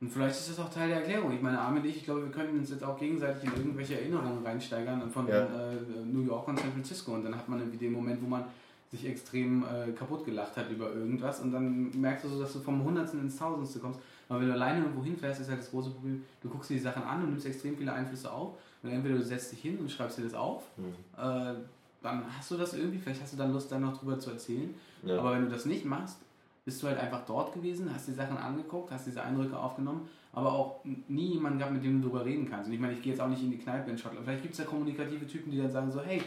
Und 0.00 0.10
vielleicht 0.12 0.36
ist 0.38 0.50
das 0.50 0.58
auch 0.60 0.72
Teil 0.72 0.88
der 0.88 0.98
Erklärung. 0.98 1.32
Ich 1.32 1.42
meine, 1.42 1.58
Armin 1.58 1.82
und 1.82 1.88
ich, 1.88 1.96
ich 1.96 2.04
glaube, 2.04 2.22
wir 2.24 2.30
können 2.30 2.58
uns 2.58 2.70
jetzt 2.70 2.84
auch 2.84 2.98
gegenseitig 2.98 3.44
in 3.44 3.56
irgendwelche 3.56 3.94
Erinnerungen 4.00 4.44
reinsteigern 4.44 5.10
von 5.10 5.26
Ja. 5.28 5.46
äh, 5.46 5.76
New 6.04 6.22
York 6.24 6.46
und 6.48 6.58
San 6.60 6.70
Francisco. 6.72 7.12
Und 7.14 7.24
dann 7.24 7.36
hat 7.36 7.48
man 7.48 7.58
irgendwie 7.60 7.78
den 7.78 7.92
Moment, 7.92 8.22
wo 8.22 8.26
man 8.28 8.44
sich 8.92 9.06
extrem 9.08 9.62
äh, 9.64 9.90
kaputt 9.92 10.24
gelacht 10.24 10.56
hat 10.56 10.70
über 10.70 10.92
irgendwas. 10.92 11.40
Und 11.40 11.50
dann 11.52 11.90
merkst 12.00 12.24
du 12.24 12.28
so, 12.28 12.40
dass 12.42 12.52
du 12.52 12.60
vom 12.60 12.84
Hundertsten 12.84 13.20
ins 13.20 13.36
Tausendste 13.36 13.78
kommst. 13.80 13.98
Aber 14.32 14.40
wenn 14.40 14.48
du 14.48 14.54
alleine 14.54 14.78
irgendwo 14.80 15.04
hinfährst, 15.04 15.42
ist 15.42 15.50
halt 15.50 15.58
das 15.58 15.70
große 15.70 15.90
Problem, 15.90 16.24
du 16.40 16.48
guckst 16.48 16.70
dir 16.70 16.74
die 16.74 16.80
Sachen 16.80 17.02
an 17.02 17.22
und 17.22 17.30
nimmst 17.30 17.44
extrem 17.44 17.76
viele 17.76 17.92
Einflüsse 17.92 18.32
auf. 18.32 18.54
Und 18.82 18.88
entweder 18.88 19.16
du 19.16 19.22
setzt 19.22 19.52
dich 19.52 19.60
hin 19.60 19.76
und 19.78 19.90
schreibst 19.90 20.16
dir 20.16 20.22
das 20.22 20.32
auf, 20.32 20.64
hm, 20.76 20.86
äh, 21.18 21.54
dann 22.00 22.24
hast 22.34 22.50
du 22.50 22.56
das 22.56 22.72
irgendwie, 22.72 22.98
vielleicht 22.98 23.20
hast 23.20 23.34
du 23.34 23.36
dann 23.36 23.52
Lust, 23.52 23.70
da 23.70 23.78
noch 23.78 23.98
drüber 23.98 24.18
zu 24.18 24.30
erzählen. 24.30 24.74
ja. 25.02 25.18
Aber 25.18 25.32
wenn 25.32 25.42
du 25.42 25.50
das 25.50 25.66
nicht 25.66 25.84
machst, 25.84 26.16
bist 26.64 26.82
du 26.82 26.86
halt 26.86 26.98
einfach 26.98 27.26
dort 27.26 27.52
gewesen, 27.52 27.92
hast 27.92 28.08
die 28.08 28.12
Sachen 28.12 28.38
angeguckt, 28.38 28.90
hast 28.90 29.06
diese 29.06 29.22
Eindrücke 29.22 29.58
aufgenommen, 29.58 30.08
aber 30.32 30.50
auch 30.50 30.80
nie 31.08 31.34
jemanden 31.34 31.58
gehabt, 31.58 31.74
mit 31.74 31.84
dem 31.84 32.00
du 32.00 32.08
drüber 32.08 32.24
reden 32.24 32.48
kannst. 32.48 32.68
Und 32.68 32.72
ich 32.72 32.80
meine, 32.80 32.94
ich 32.94 33.02
gehe 33.02 33.12
jetzt 33.12 33.20
auch 33.20 33.28
nicht 33.28 33.42
in 33.42 33.50
die 33.50 33.58
Kneipe 33.58 33.90
in 33.90 33.98
Schottland. 33.98 34.24
Vielleicht 34.24 34.44
gibt 34.44 34.54
es 34.54 34.60
ja 34.60 34.64
kommunikative 34.64 35.26
Typen, 35.26 35.50
die 35.50 35.58
dann 35.58 35.70
sagen 35.70 35.92
so, 35.92 36.00
hey, 36.00 36.22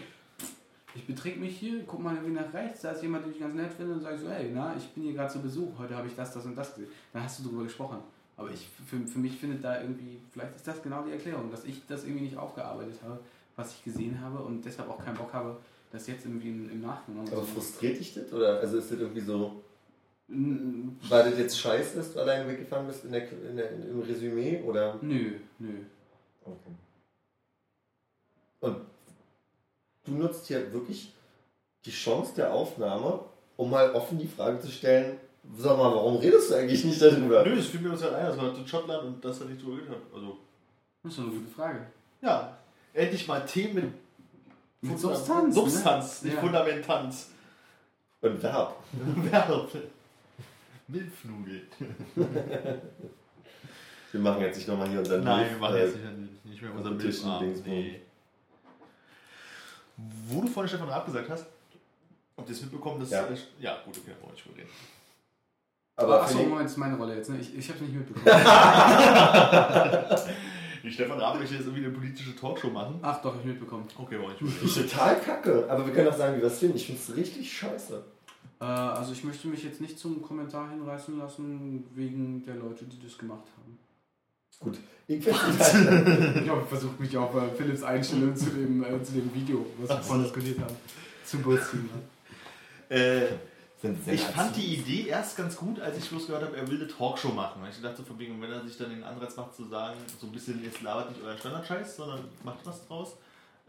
ich 0.96 1.06
betrinke 1.06 1.40
mich 1.40 1.58
hier, 1.58 1.84
guck 1.86 2.00
mal 2.00 2.16
irgendwie 2.16 2.34
nach 2.34 2.54
rechts, 2.54 2.82
da 2.82 2.92
ist 2.92 3.04
jemand, 3.04 3.26
den 3.26 3.34
ich 3.34 3.40
ganz 3.40 3.54
nett 3.54 3.74
finde 3.74 3.94
und 3.94 4.02
sage 4.02 4.18
so, 4.18 4.30
hey, 4.30 4.50
na, 4.54 4.74
ich 4.78 4.88
bin 4.90 5.04
hier 5.04 5.14
gerade 5.14 5.32
zu 5.32 5.42
Besuch, 5.42 5.78
heute 5.78 5.96
habe 5.96 6.08
ich 6.08 6.16
das, 6.16 6.34
das 6.34 6.46
und 6.46 6.56
das 6.56 6.74
gesehen. 6.74 6.90
Dann 7.12 7.24
hast 7.24 7.40
du 7.40 7.50
drüber 7.50 7.64
gesprochen. 7.64 7.98
Aber 8.38 8.50
ich, 8.50 8.68
für, 8.88 8.98
für 9.06 9.20
mich 9.20 9.38
findet 9.38 9.64
da 9.64 9.82
irgendwie, 9.82 10.20
vielleicht 10.32 10.56
ist 10.56 10.68
das 10.68 10.82
genau 10.82 11.04
die 11.04 11.12
Erklärung, 11.12 11.52
dass 11.52 11.66
ich 11.66 11.86
das 11.88 12.06
irgendwie 12.06 12.24
nicht 12.24 12.38
aufgearbeitet 12.38 12.96
habe, 13.04 13.20
was 13.56 13.74
ich 13.74 13.84
gesehen 13.84 14.20
habe 14.22 14.40
und 14.40 14.66
deshalb 14.66 14.90
auch 14.90 15.04
keinen 15.04 15.18
Bock 15.18 15.34
habe, 15.34 15.58
das 15.92 16.08
jetzt 16.08 16.26
irgendwie 16.26 16.50
im, 16.50 16.70
im 16.70 16.82
Nachhinein 16.82 17.28
aber 17.32 17.44
frustriert 17.44 18.00
dich 18.00 18.14
das? 18.14 18.32
Oder 18.34 18.60
also 18.60 18.78
ist 18.78 18.92
das 18.92 19.00
irgendwie 19.00 19.22
so, 19.22 19.62
weil 20.28 21.30
das 21.30 21.38
jetzt 21.38 21.60
scheiße 21.60 22.00
ist, 22.00 22.16
du 22.16 22.20
alleine 22.20 22.50
weggefahren 22.50 22.88
bist 22.88 23.06
in 23.06 23.12
der, 23.12 23.32
in 23.32 23.56
der, 23.56 23.72
im 23.72 24.02
Resümee? 24.02 24.62
Oder? 24.62 24.98
Nö, 25.02 25.34
nö. 25.60 25.70
Okay. 26.44 26.76
Und 28.62 28.78
du 30.06 30.12
nutzt 30.14 30.48
hier 30.48 30.72
wirklich 30.74 31.12
die 31.86 31.92
Chance 31.92 32.34
der 32.36 32.54
Aufnahme, 32.54 33.20
um 33.58 33.70
mal 33.70 33.92
offen 33.94 34.18
die 34.18 34.28
Frage 34.28 34.60
zu 34.60 34.72
stellen, 34.72 35.18
sag 35.58 35.78
mal, 35.78 35.94
warum 35.94 36.18
redest 36.18 36.50
du 36.52 36.56
eigentlich 36.56 36.84
nicht 36.84 37.02
darüber? 37.02 37.44
Nö, 37.46 37.56
das 37.56 37.68
fiel 37.68 37.82
mir 37.82 37.92
uns 37.92 38.02
halt 38.04 38.14
ein, 38.16 38.26
das 38.26 38.38
war 38.38 38.56
in 38.58 38.68
Schottland 38.68 39.04
und 39.04 39.24
das 39.24 39.40
hat 39.40 39.50
nicht 39.50 39.62
drüber 39.64 39.76
geredet 39.78 39.92
hat. 39.96 40.16
Also, 40.16 40.38
Das 41.04 41.12
ist 41.12 41.20
doch 41.20 41.24
eine 41.26 41.34
gute 41.34 41.52
Frage. 41.52 41.86
ja, 42.22 42.58
endlich 42.94 43.28
mal 43.28 43.46
Themen 43.46 43.94
mit, 44.82 44.92
Mit 44.92 45.00
Substanz, 45.00 45.54
Substanz, 45.56 46.22
ne? 46.24 46.28
nicht 46.30 46.36
Ja. 46.38 46.42
Fundamentanz. 46.42 47.30
Und 48.22 48.42
Verb. 48.42 48.76
Verb. 49.32 49.70
Milfnudel. 50.88 51.62
Wir 54.12 54.20
machen 54.22 54.42
jetzt 54.42 54.56
nicht 54.58 54.68
nochmal 54.68 54.90
hier 54.90 55.00
unseren 55.00 55.24
Nein, 55.24 55.40
Milf, 55.42 55.52
wir 55.52 55.60
machen 55.60 55.76
äh, 55.76 55.86
jetzt 55.86 55.96
nicht, 55.98 56.46
nicht 56.46 56.62
mehr 56.62 56.72
unser 56.76 56.90
Competition 56.90 57.30
Milfabend. 57.30 57.56
Dingsbums. 57.56 57.68
Nee. 57.68 58.02
Wo 59.98 60.42
du 60.42 60.48
vorhin 60.48 60.68
Stefan 60.70 60.90
Raab 60.90 61.06
gesagt 61.06 61.30
hast, 61.30 61.46
habt 62.38 62.50
ihr 62.50 62.56
es 62.56 62.62
mitbekommen, 62.62 63.00
dass. 63.00 63.12
Ja. 63.12 63.28
ja 63.60 63.78
gut, 63.86 63.98
okay, 63.98 64.12
da 64.12 64.22
wollen 64.22 64.30
wir 64.30 64.34
nicht 64.34 64.46
drüber 64.46 64.58
reden. 64.58 64.70
Aber 65.98 66.24
Achso, 66.24 66.40
ich- 66.40 66.48
Moment, 66.48 66.66
das 66.66 66.72
ist 66.74 66.78
meine 66.78 66.98
Rolle 66.98 67.16
jetzt. 67.16 67.30
Ne? 67.30 67.40
Ich, 67.40 67.56
ich 67.58 67.70
habe 67.70 67.80
es 67.80 67.86
nicht 67.86 67.96
mitbekommen. 67.96 68.26
Die 70.84 70.92
Stefan 70.92 71.20
Raab 71.20 71.40
möchte 71.40 71.56
jetzt 71.56 71.66
irgendwie 71.66 71.86
eine 71.86 71.94
politische 71.94 72.36
Talkshow 72.36 72.70
machen. 72.70 73.00
Ach 73.02 73.20
doch, 73.22 73.34
ich 73.34 73.40
habe 73.40 73.50
mitbekommen. 73.50 73.88
Okay, 73.98 74.20
wollen 74.22 74.36
wir 74.40 74.48
nicht 74.48 74.64
ich 74.64 74.76
total 74.92 75.20
kacke. 75.20 75.66
Aber 75.70 75.86
wir 75.86 75.94
können 75.94 76.10
auch 76.10 76.18
sagen, 76.18 76.38
wie 76.38 76.42
wir 76.42 76.48
es 76.48 76.60
finden. 76.60 76.76
Ich 76.76 76.86
finde 76.86 77.02
es 77.02 77.16
richtig 77.16 77.52
scheiße. 77.58 78.04
Äh, 78.60 78.64
also 78.66 79.14
ich 79.14 79.24
möchte 79.24 79.48
mich 79.48 79.64
jetzt 79.64 79.82
nicht 79.82 79.98
zum 79.98 80.22
Kommentar 80.22 80.70
hinreißen 80.70 81.18
lassen, 81.18 81.86
wegen 81.96 82.44
der 82.46 82.56
Leute, 82.56 82.86
die 82.86 83.02
das 83.04 83.18
gemacht 83.18 83.48
haben. 83.58 83.80
Gut. 84.60 84.78
Ich 85.08 85.24
finde 85.24 86.42
Ich 86.44 86.50
habe 86.50 86.66
versucht, 86.66 87.00
mich 87.00 87.16
auf 87.16 87.36
äh, 87.36 87.50
Philips 87.56 87.84
Einstellung 87.84 88.36
zu 88.36 88.50
dem, 88.50 88.84
äh, 88.84 89.04
zu 89.04 89.14
dem 89.14 89.34
Video, 89.34 89.66
was 89.78 89.90
wir 89.90 89.98
vorhin 90.04 90.24
diskutiert 90.24 90.60
haben, 90.60 90.76
zu 91.24 91.38
beziehen. 91.40 91.90
Äh, 92.90 93.26
ich 94.08 94.22
fand 94.22 94.56
die 94.56 94.76
Idee 94.76 95.10
erst 95.10 95.38
ganz 95.38 95.56
gut, 95.56 95.80
als 95.80 95.98
ich 95.98 96.10
bloß 96.10 96.28
gehört 96.28 96.44
habe, 96.44 96.58
er 96.58 96.68
will 96.68 96.82
eine 96.82 96.88
Talkshow 96.88 97.30
machen. 97.30 97.62
Weil 97.62 97.70
ich 97.70 97.82
dachte, 97.82 98.04
von 98.04 98.18
wegen, 98.18 98.42
wenn 98.42 98.52
er 98.52 98.64
sich 98.64 98.78
dann 98.78 98.90
den 98.90 99.04
Anreiz 99.04 99.36
macht, 99.36 99.56
zu 99.56 99.66
sagen, 99.68 99.98
so 100.20 100.28
ein 100.28 100.32
bisschen, 100.32 100.64
jetzt 100.64 100.82
labert 100.82 101.12
nicht 101.12 101.22
euer 101.24 101.38
Standardscheiß, 101.38 101.98
sondern 101.98 102.22
macht 102.44 102.60
was 102.64 102.88
draus, 102.88 103.18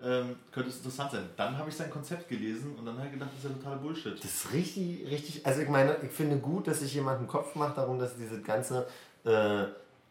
ähm, 0.03 0.37
könnte 0.53 0.70
es 0.70 0.76
interessant 0.76 1.12
sein. 1.12 1.24
Dann 1.37 1.59
habe 1.59 1.70
ich 1.70 1.76
sein 1.76 1.91
Konzept 1.91 2.28
gelesen 2.28 2.76
und 2.78 2.87
dann 2.87 2.97
habe 2.97 3.07
ich 3.07 3.12
gedacht, 3.12 3.30
das 3.34 3.45
ist 3.45 3.51
ja 3.51 3.62
total 3.62 3.78
Bullshit. 3.78 4.18
Das 4.18 4.24
ist 4.24 4.53
richtig, 4.53 5.07
richtig. 5.11 5.45
Also 5.45 5.61
ich 5.61 5.68
meine, 5.68 5.97
ich 6.03 6.11
finde 6.11 6.39
gut, 6.39 6.66
dass 6.66 6.80
sich 6.80 6.95
jemand 6.95 7.18
einen 7.18 7.28
Kopf 7.28 7.55
macht 7.55 7.76
darum, 7.76 7.99
dass 7.99 8.16
diese 8.16 8.41
ganze 8.41 8.87
äh, 9.24 9.64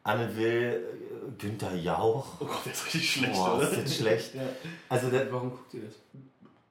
Anne 0.06 0.38
Will, 0.38 0.84
äh, 0.84 1.32
Günther 1.41 1.76
Jauch. 1.76 2.26
Oh 2.39 2.45
Gott, 2.45 2.66
der 2.66 2.74
ist 2.74 2.86
richtig 2.86 3.12
schlecht, 3.12 3.34
Boah, 3.34 3.58
oder? 3.58 3.70
ist 3.72 3.82
das 3.84 3.95
schlecht. 3.97 4.36
Ja. 4.36 4.41
Also 4.88 5.10
der, 5.10 5.32
Warum 5.34 5.49
guckt 5.49 5.74
ihr 5.74 5.82
das? 5.82 5.95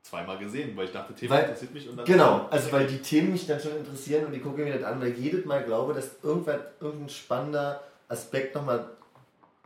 Zweimal 0.02 0.38
gesehen, 0.38 0.76
weil 0.76 0.84
ich 0.86 0.92
dachte, 0.92 1.14
Thema 1.14 1.34
Weil- 1.34 1.44
interessiert 1.44 1.74
mich. 1.74 1.88
Und 1.88 1.96
dann 1.96 2.04
Genau, 2.06 2.46
also 2.50 2.70
weil 2.70 2.86
die 2.86 2.98
Themen 2.98 3.32
mich 3.32 3.46
dann 3.46 3.58
schon 3.58 3.76
interessieren 3.76 4.26
und 4.26 4.34
ich 4.34 4.42
gucke 4.42 4.62
mir 4.62 4.72
das 4.78 4.84
an, 4.84 5.00
weil 5.00 5.08
ich 5.12 5.18
jedes 5.18 5.44
Mal 5.46 5.64
glaube, 5.64 5.94
dass 5.94 6.10
irgendwas, 6.22 6.60
irgendein 6.80 7.08
spannender 7.08 7.82
Aspekt 8.08 8.54
nochmal 8.54 8.86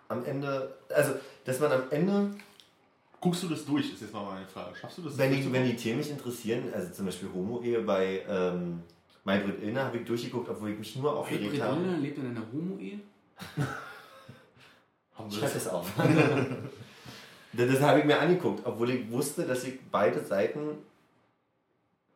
am 0.08 0.24
Ende, 0.24 0.74
also 0.88 1.12
dass 1.44 1.60
man 1.60 1.70
am 1.72 1.82
Ende, 1.90 2.30
Guckst 3.20 3.42
du 3.42 3.48
das 3.48 3.66
durch, 3.66 3.92
ist 3.92 4.00
jetzt 4.00 4.14
mal 4.14 4.22
meine 4.24 4.46
Frage. 4.46 4.76
Schaffst 4.76 4.98
du 4.98 5.02
das? 5.02 5.18
wenn 5.18 5.30
die, 5.30 5.42
durchzugucken? 5.42 5.64
wenn 5.64 5.70
die 5.70 5.76
Themen 5.76 5.98
mich 5.98 6.10
interessieren, 6.10 6.72
also 6.72 6.92
zum 6.92 7.04
Beispiel 7.06 7.28
Homo-Ehe 7.34 7.80
bei 7.80 8.22
ähm, 8.28 8.82
Maybrit 9.24 9.60
Illner 9.60 9.84
habe 9.86 9.98
ich 9.98 10.04
durchgeguckt, 10.06 10.48
obwohl 10.48 10.70
ich 10.70 10.78
mich 10.78 10.94
nur 10.96 11.14
aufgeregt 11.16 11.60
habe. 11.60 11.80
Illner 11.82 11.98
lebt 11.98 12.16
in 12.18 12.26
einer 12.30 12.42
Homo-Ehe? 12.52 13.00
Schreib 15.30 15.52
das? 15.52 15.68
auf. 15.68 15.86
das 17.52 17.80
habe 17.80 17.98
ich 18.00 18.04
mir 18.04 18.18
angeguckt, 18.18 18.60
obwohl 18.64 18.90
ich 18.90 19.10
wusste, 19.10 19.42
dass 19.44 19.64
ich 19.64 19.74
beide 19.90 20.24
Seiten 20.24 20.78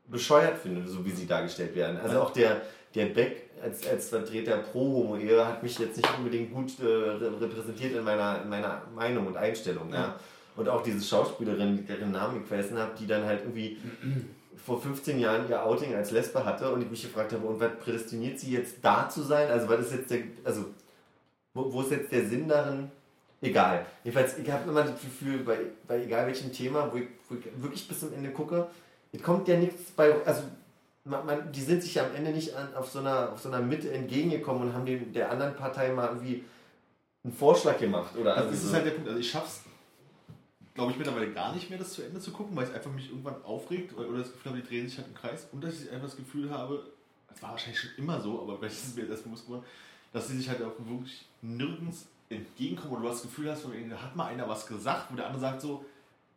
bescheuert 0.07 0.59
finde, 0.59 0.89
so 0.89 1.05
wie 1.05 1.11
sie 1.11 1.27
dargestellt 1.27 1.75
werden. 1.75 1.97
Also 1.99 2.20
auch 2.20 2.31
der, 2.31 2.62
der 2.95 3.07
Beck 3.07 3.51
als, 3.62 3.87
als 3.89 4.09
Vertreter 4.09 4.59
pro 4.59 4.81
Homo-Ehe 4.81 5.47
hat 5.47 5.62
mich 5.62 5.79
jetzt 5.79 5.97
nicht 5.97 6.18
unbedingt 6.18 6.53
gut 6.53 6.79
äh, 6.81 6.85
re- 6.85 7.41
repräsentiert 7.41 7.95
in 7.95 8.05
meiner, 8.05 8.43
in 8.43 8.49
meiner 8.49 8.83
Meinung 8.95 9.27
und 9.27 9.37
Einstellung. 9.37 9.91
Ja. 9.91 9.97
Ja. 10.01 10.16
Und 10.57 10.68
auch 10.68 10.83
diese 10.83 11.03
Schauspielerin, 11.03 11.87
deren 11.87 12.12
Namen 12.12 12.43
ich 12.43 12.47
vergessen 12.49 12.79
habe, 12.79 12.93
die 12.99 13.07
dann 13.07 13.25
halt 13.25 13.41
irgendwie 13.41 13.79
vor 14.64 14.81
15 14.81 15.18
Jahren 15.18 15.49
ihr 15.49 15.64
Outing 15.64 15.95
als 15.95 16.11
Lesbe 16.11 16.45
hatte 16.45 16.70
und 16.73 16.83
ich 16.83 16.91
mich 16.91 17.03
gefragt 17.03 17.33
habe, 17.33 17.47
und 17.47 17.59
was 17.59 17.70
prädestiniert 17.83 18.39
sie 18.39 18.53
jetzt 18.53 18.77
da 18.83 19.09
zu 19.09 19.23
sein? 19.23 19.51
Also 19.51 19.68
was 19.68 19.81
ist 19.87 19.93
jetzt 19.93 20.11
der, 20.11 20.20
also 20.45 20.66
wo, 21.55 21.73
wo 21.73 21.83
ist 21.83 21.91
jetzt 21.91 22.13
der 22.13 22.27
Sinn 22.27 22.49
darin? 22.49 22.91
Egal. 23.41 23.85
Jedenfalls, 24.05 24.39
ich 24.39 24.51
habe 24.51 24.71
immer 24.71 24.85
das 24.85 25.01
Gefühl, 25.01 25.39
bei, 25.39 25.59
bei 25.89 26.03
egal 26.03 26.27
welchem 26.27 26.53
Thema, 26.53 26.93
wo 26.93 26.97
ich, 26.97 27.09
wo 27.29 27.35
ich 27.35 27.45
wirklich 27.61 27.89
bis 27.89 28.01
zum 28.01 28.13
Ende 28.15 28.31
gucke, 28.31 28.69
es 29.13 29.23
kommt 29.23 29.49
ja 29.49 29.57
nichts 29.57 29.91
bei, 29.91 30.15
also 30.25 30.43
man, 31.05 31.27
man, 31.27 31.53
die 31.53 31.61
sind 31.61 31.83
sich 31.83 31.97
ja 31.97 32.07
am 32.07 32.15
Ende 32.15 32.31
nicht 32.31 32.55
an, 32.55 32.75
auf, 32.75 32.91
so 32.91 33.01
einer, 33.01 33.33
auf 33.33 33.41
so 33.41 33.49
einer 33.49 33.61
Mitte 33.61 33.93
entgegengekommen 33.93 34.69
und 34.69 34.75
haben 34.75 34.87
dem, 34.87 35.13
der 35.13 35.31
anderen 35.31 35.57
Partei 35.57 35.93
mal 35.93 36.07
irgendwie 36.09 36.45
einen 37.25 37.33
Vorschlag 37.33 37.79
gemacht. 37.79 38.17
Oder 38.17 38.37
Also 38.37 38.51
das 38.51 38.59
ist 38.63 38.69
so. 38.69 38.75
halt 38.75 38.87
der 38.87 38.93
Punkt. 38.93 39.09
Also 39.09 39.21
ich 39.21 39.31
schaff's, 39.31 39.63
glaube 40.75 40.93
ich, 40.93 40.99
mittlerweile 40.99 41.33
gar 41.33 41.53
nicht 41.53 41.69
mehr, 41.69 41.79
das 41.79 41.93
zu 41.93 42.03
Ende 42.03 42.21
zu 42.21 42.31
gucken, 42.31 42.57
weil 42.57 42.65
es 42.65 42.73
einfach 42.73 42.93
mich 42.93 43.11
irgendwann 43.11 43.43
aufregt 43.45 43.97
oder 43.97 44.09
oder 44.09 44.19
das 44.19 44.33
Gefühl 44.33 44.53
habe, 44.53 44.63
die 44.63 44.69
drehen 44.69 44.89
sich 44.89 44.99
halt 44.99 45.09
im 45.09 45.15
Kreis 45.15 45.49
und 45.53 45.63
dass 45.63 45.83
ich 45.83 45.91
einfach 45.91 46.07
das 46.07 46.17
Gefühl 46.17 46.51
habe, 46.51 46.87
es 47.35 47.43
war 47.43 47.51
wahrscheinlich 47.51 47.81
schon 47.81 47.91
immer 47.97 48.21
so, 48.21 48.41
aber 48.41 48.57
vielleicht 48.59 48.77
ist 48.77 48.87
es 48.89 48.95
mir 48.95 49.03
jetzt 49.03 49.11
erst 49.11 49.25
bewusst 49.25 49.47
geworden, 49.47 49.65
dass 50.13 50.29
sie 50.29 50.37
sich 50.37 50.49
halt 50.49 50.63
auch 50.63 50.73
wirklich 50.79 51.27
nirgends 51.41 52.07
entgegenkommen 52.29 52.97
und 52.97 53.03
du 53.03 53.09
das 53.09 53.23
Gefühl 53.23 53.51
hast, 53.51 53.63
von 53.63 53.73
da 53.91 53.97
hat 53.97 54.17
mal 54.17 54.27
einer 54.27 54.49
was 54.49 54.67
gesagt, 54.67 55.11
wo 55.11 55.17
der 55.17 55.27
andere 55.27 55.41
sagt 55.41 55.61
so, 55.61 55.85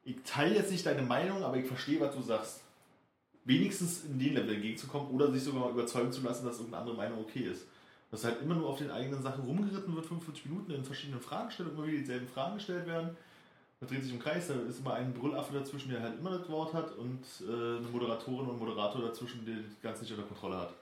ich 0.04 0.18
teile 0.24 0.56
jetzt 0.56 0.72
nicht 0.72 0.86
deine 0.86 1.02
Meinung, 1.02 1.44
aber 1.44 1.58
ich 1.58 1.66
verstehe, 1.66 2.00
was 2.00 2.16
du 2.16 2.22
sagst. 2.22 2.62
Wenigstens 3.44 4.06
in 4.06 4.20
den 4.20 4.34
Level 4.34 4.54
entgegenzukommen 4.54 5.10
oder 5.10 5.32
sich 5.32 5.44
sogar 5.44 5.62
mal 5.62 5.72
überzeugen 5.72 6.12
zu 6.12 6.22
lassen, 6.22 6.46
dass 6.46 6.58
irgendeine 6.58 6.82
andere 6.82 6.98
Meinung 6.98 7.20
okay 7.20 7.42
ist. 7.52 7.66
Dass 8.12 8.24
halt 8.24 8.42
immer 8.42 8.56
nur 8.56 8.70
auf 8.70 8.78
den 8.78 8.92
eigenen 8.92 9.22
Sachen 9.22 9.44
rumgeritten 9.44 9.96
wird, 9.96 10.06
45 10.06 10.46
Minuten 10.46 10.72
in 10.72 10.84
verschiedenen 10.84 11.22
Fragestellungen, 11.22 11.78
immer 11.78 11.88
wieder 11.88 12.00
dieselben 12.00 12.28
Fragen 12.28 12.56
gestellt 12.56 12.88
werden. 12.88 13.16
Man 13.82 13.90
dreht 13.90 14.04
sich 14.04 14.14
im 14.14 14.20
Kreis, 14.20 14.48
da 14.48 14.54
ist 14.68 14.80
immer 14.80 14.94
ein 14.94 15.14
Brüllaffe 15.14 15.54
dazwischen, 15.54 15.92
der 15.92 16.02
halt 16.02 16.20
immer 16.20 16.38
das 16.38 16.48
Wort 16.50 16.74
hat 16.74 16.96
und 16.98 17.22
äh, 17.42 17.78
eine 17.78 17.88
Moderatorin 17.92 18.48
und 18.48 18.60
Moderator 18.60 19.02
dazwischen, 19.02 19.46
der 19.46 19.56
das 19.56 19.82
Ganze 19.82 20.04
nicht 20.04 20.12
unter 20.12 20.24
Kontrolle 20.24 20.58
hat. 20.58 20.74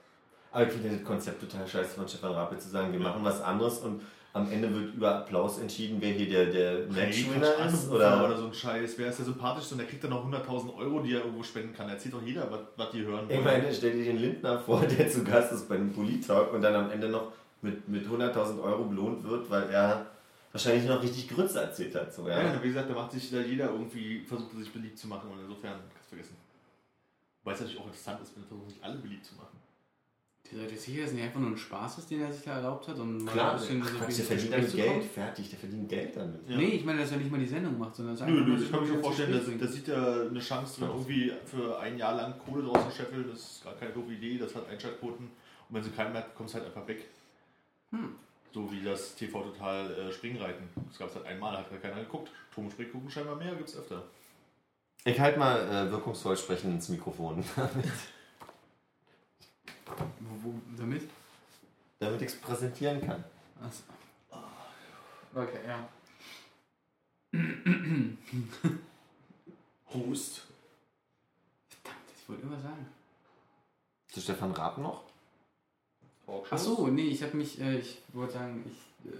Aber 0.54 0.66
ich 0.66 0.72
finde 0.72 0.90
das 0.90 1.04
Konzept 1.04 1.40
total 1.40 1.66
scheiße 1.66 1.96
von 1.96 2.06
Stefan 2.06 2.30
Rappe 2.32 2.56
zu 2.56 2.68
sagen, 2.68 2.92
wir 2.92 3.00
machen 3.00 3.24
was 3.24 3.40
anderes 3.42 3.78
und 3.80 4.00
am 4.32 4.50
Ende 4.50 4.72
wird 4.72 4.94
über 4.94 5.16
Applaus 5.16 5.58
entschieden, 5.58 5.96
wer 6.00 6.12
hier 6.12 6.28
der, 6.28 6.46
der 6.46 6.86
Matchwinner 6.86 7.52
Hey, 7.58 7.68
ist. 7.68 7.90
oder, 7.90 8.24
Oder, 8.24 8.36
so 8.36 8.46
ein 8.46 8.54
Scheiß. 8.54 8.94
Wer 8.96 9.08
ist 9.08 9.18
der 9.18 9.26
sympathischste 9.26 9.74
und 9.74 9.78
der 9.78 9.88
kriegt 9.88 10.04
dann 10.04 10.10
noch 10.10 10.24
100.000 10.24 10.76
Euro, 10.76 11.00
die 11.00 11.12
er 11.14 11.20
irgendwo 11.20 11.42
spenden 11.42 11.74
kann. 11.74 11.88
Erzählt 11.88 12.14
doch 12.14 12.22
jeder, 12.22 12.48
was, 12.50 12.60
was 12.76 12.90
die 12.92 13.02
hören 13.04 13.26
ich 13.28 13.42
meine, 13.42 13.72
stell 13.74 13.92
dir 13.92 14.04
den 14.04 14.18
Lindner 14.18 14.58
vor, 14.60 14.80
der 14.98 15.08
zu 15.08 15.24
Gast 15.24 15.52
ist 15.52 15.68
bei 15.68 15.76
dem 15.76 15.92
Polit-Talk 15.92 16.52
und 16.52 16.62
dann 16.62 16.74
am 16.74 16.90
Ende 16.90 17.08
noch 17.08 17.32
mit, 17.62 17.88
mit 17.88 18.06
100.000 18.06 18.62
Euro 18.62 18.84
belohnt 18.84 19.24
wird, 19.24 19.50
weil 19.50 19.70
er 19.70 20.06
wahrscheinlich 20.52 20.86
noch 20.86 21.02
richtig 21.02 21.28
Grütze 21.28 21.60
erzählt 21.60 21.94
hat. 21.96 22.12
So, 22.14 22.28
ja. 22.28 22.40
Ja, 22.40 22.62
wie 22.62 22.68
gesagt, 22.68 22.88
da 22.90 22.94
macht 22.94 23.10
sich 23.10 23.28
da 23.30 23.40
jeder 23.40 23.70
irgendwie, 23.70 24.20
versucht 24.20 24.52
er 24.54 24.60
sich 24.60 24.72
beliebt 24.72 24.98
zu 24.98 25.08
machen 25.08 25.30
und 25.32 25.40
insofern 25.40 25.74
kannst 25.92 26.06
du 26.10 26.16
vergessen. 26.16 26.36
Weil 27.42 27.54
es 27.54 27.60
natürlich 27.60 27.80
auch 27.80 27.86
interessant 27.86 28.20
ist, 28.22 28.34
wenn 28.36 28.44
er 28.44 28.46
versucht, 28.48 28.70
sich 28.70 28.82
alle 28.84 28.96
beliebt 28.98 29.24
zu 29.24 29.34
machen. 29.34 29.53
Seid 30.52 30.70
ihr 30.70 30.78
sicher, 30.78 31.00
dass 31.00 31.10
es 31.10 31.16
nicht 31.16 31.24
einfach 31.24 31.40
nur 31.40 31.50
ein 31.50 31.56
Spaß 31.56 31.98
ist, 31.98 32.10
den 32.10 32.20
er 32.20 32.30
sich 32.32 32.44
da 32.44 32.56
erlaubt 32.56 32.86
hat? 32.86 32.98
Und 32.98 33.26
Klar, 33.26 33.52
ein 33.52 33.58
bisschen 33.58 33.82
so 33.82 33.88
Quatsch, 33.98 34.18
der 34.18 34.24
verdient 34.24 34.52
damit 34.52 34.72
Geld, 34.76 34.88
kommen? 34.88 35.02
fertig, 35.02 35.50
der 35.50 35.58
verdient 35.58 35.88
Geld 35.88 36.16
damit. 36.16 36.40
Ja. 36.48 36.56
Nee, 36.56 36.64
ich 36.66 36.84
meine, 36.84 37.00
dass 37.00 37.10
er 37.12 37.16
nicht 37.16 37.30
mal 37.30 37.40
die 37.40 37.46
Sendung 37.46 37.78
macht, 37.78 37.96
sondern 37.96 38.14
ist 38.14 38.20
Nö, 38.20 38.26
einfach 38.26 38.46
nö, 38.46 38.62
ich 38.62 38.70
kann 38.70 38.80
mir 38.82 38.86
schon 38.86 39.00
vorstellen, 39.00 39.58
da 39.58 39.66
sieht 39.66 39.88
er 39.88 40.28
eine 40.28 40.40
Chance 40.40 40.80
drin, 40.80 40.90
irgendwie 40.90 41.32
für 41.46 41.78
ein 41.80 41.98
Jahr 41.98 42.14
lang 42.14 42.34
Kohle 42.38 42.62
draus 42.62 42.84
zu 42.90 42.96
scheffeln. 42.96 43.24
Das 43.28 43.40
ist 43.40 43.64
gar 43.64 43.74
keine 43.74 43.92
doofe 43.92 44.12
Idee, 44.12 44.38
das 44.38 44.54
hat 44.54 44.68
Einschaltquoten. 44.68 45.26
Und 45.26 45.74
wenn 45.74 45.82
sie 45.82 45.90
keinen 45.90 46.12
mehr 46.12 46.22
hat, 46.22 46.34
kommt 46.36 46.50
es 46.50 46.54
halt 46.54 46.66
einfach 46.66 46.86
weg. 46.86 47.08
Hm. 47.90 48.14
So 48.52 48.70
wie 48.70 48.84
das 48.84 49.16
TV 49.16 49.42
Total 49.42 49.90
äh, 49.90 50.12
Springreiten. 50.12 50.68
Das 50.88 50.98
gab 50.98 51.08
es 51.08 51.16
halt 51.16 51.26
einmal, 51.26 51.56
hat 51.56 51.70
gar 51.70 51.78
keiner 51.80 52.02
geguckt. 52.04 52.30
Tom 52.54 52.70
Spring 52.70 52.92
gucken 52.92 53.10
scheinbar 53.10 53.34
mehr, 53.36 53.54
gibt 53.56 53.70
es 53.70 53.76
öfter. 53.76 54.04
Ich 55.04 55.18
halte 55.18 55.38
mal 55.38 55.58
äh, 55.68 55.90
wirkungsvoll 55.90 56.36
sprechen 56.36 56.72
ins 56.74 56.88
Mikrofon, 56.88 57.42
Wo, 59.86 60.50
wo, 60.50 60.54
damit? 60.76 61.08
damit 62.04 62.22
ich 62.22 62.28
es 62.28 62.36
präsentieren 62.36 63.00
kann. 63.00 63.24
Achso. 63.62 63.82
Okay, 65.34 65.58
ja. 65.66 65.88
Host. 69.92 70.42
Verdammt, 71.68 72.04
ich 72.16 72.28
wollte 72.28 72.42
immer 72.42 72.60
sagen. 72.60 72.86
Zu 74.08 74.20
Stefan 74.20 74.52
Raab 74.52 74.78
noch? 74.78 75.04
Ach 76.50 76.58
so, 76.58 76.86
nee, 76.86 77.08
ich 77.08 77.22
habe 77.22 77.36
mich, 77.36 77.60
äh, 77.60 77.78
ich 77.78 78.00
wollte 78.12 78.34
sagen, 78.34 78.64
ich, 78.66 79.10
äh, 79.10 79.16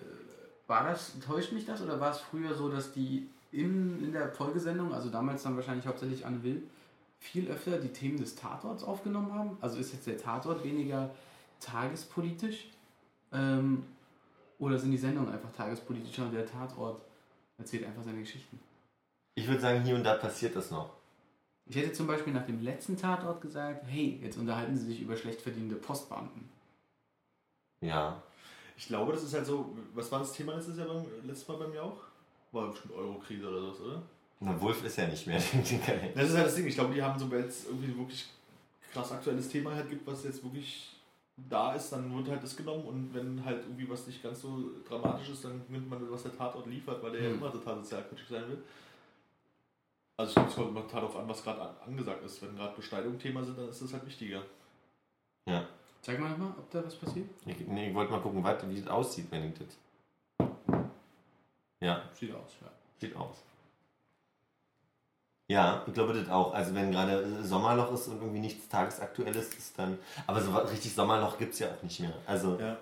war 0.67 0.85
das, 0.85 1.19
täuscht 1.21 1.53
mich 1.53 1.67
das 1.67 1.83
oder 1.83 2.01
war 2.01 2.13
es 2.13 2.21
früher 2.21 2.55
so, 2.55 2.71
dass 2.71 2.93
die 2.93 3.29
in, 3.53 4.03
in 4.03 4.13
der 4.13 4.31
Folgesendung, 4.31 4.95
also 4.95 5.11
damals 5.11 5.43
dann 5.43 5.57
wahrscheinlich 5.57 5.87
hauptsächlich 5.87 6.25
Anne 6.25 6.43
Will, 6.43 6.63
viel 7.25 7.49
öfter 7.49 7.79
die 7.79 7.89
Themen 7.89 8.19
des 8.19 8.37
Tatorts 8.37 8.85
aufgenommen 8.85 9.33
haben? 9.33 9.57
Also 9.61 9.79
ist 9.79 9.93
jetzt 9.93 10.07
der 10.07 10.19
Tatort 10.19 10.63
weniger 10.63 11.11
tagespolitisch? 11.59 12.69
Ähm, 13.33 13.85
oder 14.59 14.79
sind 14.79 14.91
die 14.91 14.99
Sendungen 14.99 15.33
einfach 15.33 15.51
tagespolitischer 15.53 16.25
und 16.27 16.33
der 16.33 16.47
Tatort 16.47 17.01
erzählt 17.57 17.87
einfach 17.87 18.03
seine 18.05 18.21
Geschichten? 18.21 18.61
Ich 19.37 19.49
würde 19.49 19.61
sagen, 19.61 19.83
hier 19.83 19.97
und 19.97 20.05
da 20.05 20.15
passiert 20.15 20.55
das 20.55 20.71
noch. 20.71 20.91
Ich 21.67 21.77
hätte 21.77 21.93
zum 21.93 22.07
Beispiel 22.07 22.35
nach 22.35 22.45
dem 22.45 22.63
letzten 22.63 22.97
Tatort 22.97 23.41
gesagt, 23.41 23.87
hey, 23.89 24.21
jetzt 24.23 24.37
unterhalten 24.37 24.77
sie 24.77 24.87
sich 24.87 25.01
über 25.01 25.17
schlecht 25.17 25.41
verdienende 25.41 25.77
Postbeamten. 25.77 26.47
Ja. 27.81 28.23
Ich 28.77 28.87
glaube, 28.87 29.13
das 29.13 29.23
ist 29.23 29.33
halt 29.33 29.47
so. 29.47 29.75
Was 29.95 30.13
war 30.13 30.19
das 30.19 30.35
Thema 30.35 30.55
letztes, 30.55 30.77
Jahr 30.77 30.89
beim, 30.89 31.07
letztes 31.23 31.49
Mal 31.49 31.57
bei 31.57 31.69
mir 31.69 31.83
auch? 31.83 32.01
War 32.53 32.69
bestimmt 32.69 32.95
Euro-Krise 32.95 33.49
oder 33.49 33.61
sowas, 33.63 33.81
oder? 33.81 34.03
Na, 34.41 34.61
Wolf 34.61 34.85
ist 34.85 34.97
ja 34.97 35.07
nicht 35.07 35.27
mehr. 35.27 35.39
Den 35.53 35.81
Das 36.15 36.29
ist 36.31 36.37
halt 36.37 36.47
das 36.47 36.55
Ding. 36.57 36.67
Ich 36.67 36.75
glaube, 36.75 36.95
die 36.95 37.03
haben 37.03 37.19
so, 37.19 37.31
wenn 37.31 37.45
es 37.45 37.67
irgendwie 37.67 37.93
ein 37.93 37.99
wirklich 37.99 38.27
krass 38.93 39.13
aktuelles 39.13 39.49
Thema 39.49 39.75
halt 39.75 39.89
gibt, 39.89 40.07
was 40.07 40.25
jetzt 40.25 40.43
wirklich 40.45 40.91
da 41.37 41.75
ist, 41.75 41.91
dann 41.91 42.15
wird 42.17 42.29
halt 42.29 42.43
das 42.43 42.57
genommen 42.57 42.85
und 42.85 43.13
wenn 43.15 43.45
halt 43.45 43.63
irgendwie 43.65 43.89
was 43.91 44.07
nicht 44.07 44.23
ganz 44.23 44.41
so 44.43 44.71
dramatisch 44.89 45.31
ist, 45.31 45.45
dann 45.45 45.63
nimmt 45.69 45.91
man, 45.91 46.11
was 46.11 46.23
der 46.23 46.37
Tatort 46.37 46.67
liefert, 46.67 47.03
weil 47.03 47.11
der 47.13 47.23
ja 47.23 47.29
Hm. 47.31 47.39
immer 47.39 47.51
total 47.51 47.77
sozialkritisch 47.77 48.29
sein 48.29 48.49
will. 48.49 48.63
Also 50.17 50.31
ich 50.31 50.35
glaube, 50.35 50.49
es 50.49 50.55
kommt 50.55 50.69
immer 50.69 50.83
total 50.83 51.01
darauf 51.01 51.17
an, 51.17 51.29
was 51.29 51.43
gerade 51.43 51.61
an, 51.63 51.75
angesagt 51.87 52.25
ist. 52.25 52.41
Wenn 52.43 52.55
gerade 52.55 52.77
Beschneidung 52.77 53.19
Thema 53.19 53.43
sind, 53.43 53.59
dann 53.59 53.69
ist 53.69 53.83
das 53.83 53.93
halt 53.93 54.07
wichtiger. 54.07 54.43
ja. 55.49 55.67
Sag 56.03 56.21
mal 56.21 56.29
nochmal, 56.29 56.51
ob 56.59 56.71
da 56.71 56.85
was 56.85 56.95
passiert? 56.97 57.31
Ich, 57.47 57.61
nee, 57.67 57.89
ich 57.89 57.95
wollte 57.95 58.13
mal 58.13 58.21
gucken, 58.21 58.45
wie 58.45 58.79
es 58.79 58.87
aussieht, 58.87 59.27
wenn 59.31 59.49
ich 59.49 59.55
das. 59.59 60.49
Ja, 61.83 62.03
Sieht 62.13 62.33
aus, 62.35 62.53
ja. 62.61 62.69
sieht 63.01 63.17
aus. 63.17 63.39
Ja, 65.55 65.85
ich 65.87 65.95
glaube 65.95 66.13
das 66.15 66.29
auch. 66.29 66.53
Also 66.53 66.75
wenn 66.75 66.91
gerade 66.91 67.45
Sommerloch 67.45 67.93
ist 67.93 68.09
und 68.09 68.21
irgendwie 68.21 68.41
nichts 68.41 68.69
Tagesaktuelles 68.69 69.55
ist, 69.55 69.79
dann. 69.79 69.99
Aber 70.27 70.41
so 70.41 70.51
richtig 70.51 70.93
Sommerloch 70.93 71.39
gibt 71.39 71.53
es 71.53 71.61
ja 71.61 71.69
auch 71.69 71.81
nicht 71.81 72.01
mehr. 72.01 72.13
Also 72.27 72.59
Ja. 72.59 72.77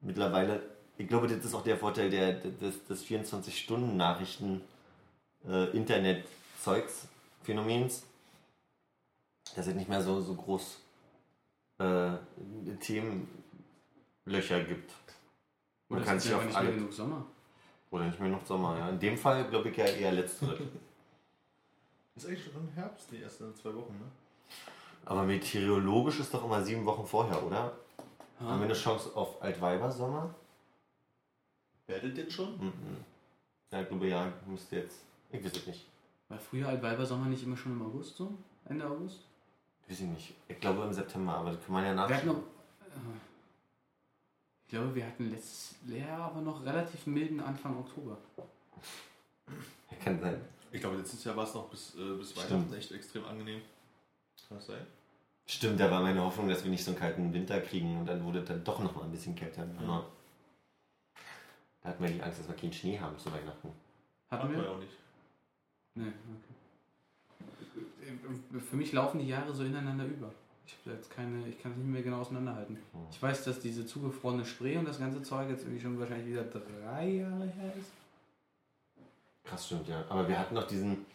mittlerweile, 0.00 0.62
ich 0.98 1.08
glaube, 1.08 1.26
das 1.26 1.44
ist 1.44 1.52
auch 1.54 1.64
der 1.64 1.76
Vorteil 1.76 2.10
der, 2.10 2.34
des, 2.34 2.84
des 2.84 3.04
24-Stunden-Nachrichten 3.04 4.60
äh, 5.48 5.66
dass 9.56 9.66
es 9.66 9.74
nicht 9.74 9.88
mehr 9.88 10.02
so, 10.02 10.20
so 10.20 10.34
groß 10.34 10.78
äh, 11.78 12.10
Themenlöcher 12.78 14.62
gibt. 14.62 14.92
Man 15.88 15.98
Oder 15.98 16.06
kann 16.08 16.20
sich 16.20 16.32
auf 16.32 16.44
nicht 16.44 16.56
alle. 16.56 16.68
mehr 16.68 16.76
genug 16.76 16.92
Sommer. 16.92 17.26
Oder 17.90 18.04
nicht 18.04 18.20
mehr 18.20 18.28
noch 18.28 18.46
Sommer, 18.46 18.78
ja. 18.78 18.90
In 18.90 19.00
dem 19.00 19.18
Fall 19.18 19.48
glaube 19.48 19.70
ich 19.70 19.76
ja 19.76 19.86
eher 19.86 20.12
letztere. 20.12 20.56
Ist 22.18 22.26
eigentlich 22.26 22.44
schon 22.44 22.54
im 22.66 22.72
Herbst, 22.74 23.12
die 23.12 23.22
ersten 23.22 23.54
zwei 23.54 23.72
Wochen, 23.76 23.92
ne? 23.92 24.10
Aber 25.06 25.22
meteorologisch 25.22 26.18
ist 26.18 26.34
doch 26.34 26.44
immer 26.44 26.60
sieben 26.64 26.84
Wochen 26.84 27.06
vorher, 27.06 27.40
oder? 27.44 27.72
Ah. 28.40 28.44
Haben 28.44 28.58
wir 28.58 28.64
eine 28.64 28.74
Chance 28.74 29.12
auf 29.14 29.40
Altweiber-Sommer? 29.40 30.34
Werdet 31.86 32.16
denn 32.16 32.28
schon? 32.28 32.58
Mhm. 32.58 32.72
Ja, 33.70 33.82
ich 33.82 33.88
glaube 33.88 34.08
ja, 34.08 34.32
müsste 34.46 34.76
jetzt. 34.76 34.98
Ich 35.30 35.44
weiß 35.44 35.52
es 35.58 35.66
nicht. 35.68 35.86
War 36.28 36.38
früher 36.40 36.68
Altweibersommer 36.68 37.26
nicht 37.26 37.44
immer 37.44 37.56
schon 37.56 37.70
im 37.72 37.82
August 37.86 38.16
so? 38.16 38.32
Ende 38.68 38.84
August? 38.84 39.20
Weiß 39.88 40.00
ich 40.00 40.06
nicht. 40.06 40.34
Ich 40.48 40.58
glaube 40.58 40.82
im 40.82 40.92
September, 40.92 41.34
aber 41.34 41.52
das 41.52 41.64
kann 41.64 41.72
man 41.72 41.84
ja 41.84 41.94
Wir 41.94 42.00
hatten 42.02 42.26
nachschauen. 42.26 42.26
noch. 42.26 42.86
äh, 42.86 43.18
Ich 44.64 44.70
glaube, 44.70 44.94
wir 44.96 45.06
hatten 45.06 45.30
letztes 45.30 45.76
Jahr 45.86 46.22
aber 46.32 46.40
noch 46.40 46.64
relativ 46.64 47.06
milden 47.06 47.38
Anfang 47.40 47.78
Oktober. 47.78 48.18
Kann 50.04 50.20
sein. 50.20 50.40
Ich 50.70 50.80
glaube, 50.80 50.96
letztes 50.96 51.24
Jahr 51.24 51.36
war 51.36 51.44
es 51.44 51.54
noch 51.54 51.68
bis, 51.70 51.94
äh, 51.94 52.14
bis 52.18 52.30
Stimmt. 52.30 52.50
Weihnachten 52.50 52.74
echt 52.74 52.92
extrem 52.92 53.24
angenehm. 53.24 53.62
Kann 54.48 54.58
das 54.58 54.66
sein? 54.66 54.86
Stimmt, 55.46 55.80
da 55.80 55.90
war 55.90 56.02
meine 56.02 56.22
Hoffnung, 56.22 56.48
dass 56.48 56.62
wir 56.62 56.70
nicht 56.70 56.84
so 56.84 56.90
einen 56.90 57.00
kalten 57.00 57.32
Winter 57.32 57.58
kriegen 57.60 57.98
und 57.98 58.06
dann 58.06 58.22
wurde 58.22 58.40
es 58.40 58.48
dann 58.48 58.62
doch 58.64 58.78
noch 58.80 58.94
mal 58.94 59.04
ein 59.04 59.10
bisschen 59.10 59.34
kälter. 59.34 59.66
Januar. 59.80 60.04
Da 61.82 61.88
hatten 61.88 62.02
wir 62.02 62.10
die 62.10 62.22
Angst, 62.22 62.40
dass 62.40 62.48
wir 62.48 62.54
keinen 62.54 62.72
Schnee 62.72 62.98
haben 62.98 63.18
zu 63.18 63.32
Weihnachten. 63.32 63.70
Hatten 64.30 64.42
Hatten 64.42 64.52
wir 64.54 64.62
wir? 64.62 64.70
auch 64.70 64.78
nicht. 64.78 64.92
Nee, 65.94 66.04
okay. 66.04 66.12
Für 68.60 68.76
mich 68.76 68.92
laufen 68.92 69.20
die 69.20 69.28
Jahre 69.28 69.54
so 69.54 69.64
ineinander 69.64 70.04
über. 70.04 70.30
Ich 70.66 70.76
habe 70.84 70.96
jetzt 70.96 71.10
keine, 71.10 71.48
ich 71.48 71.58
kann 71.62 71.72
es 71.72 71.78
nicht 71.78 71.86
mehr 71.86 72.02
genau 72.02 72.20
auseinanderhalten. 72.20 72.76
Hm. 72.76 73.06
Ich 73.10 73.22
weiß, 73.22 73.44
dass 73.44 73.60
diese 73.60 73.86
zugefrorene 73.86 74.44
Spree 74.44 74.76
und 74.76 74.86
das 74.86 74.98
ganze 74.98 75.22
Zeug 75.22 75.48
jetzt 75.48 75.62
irgendwie 75.62 75.80
schon 75.80 75.98
wahrscheinlich 75.98 76.26
wieder 76.28 76.44
drei 76.44 77.08
Jahre 77.08 77.46
her 77.46 77.72
ist. 77.78 77.90
Krass, 79.48 79.66
stimmt, 79.66 79.88
ja. 79.88 80.04
Aber 80.08 80.28
wir 80.28 80.38
hatten 80.38 80.54
noch 80.54 80.66
diesen 80.66 81.06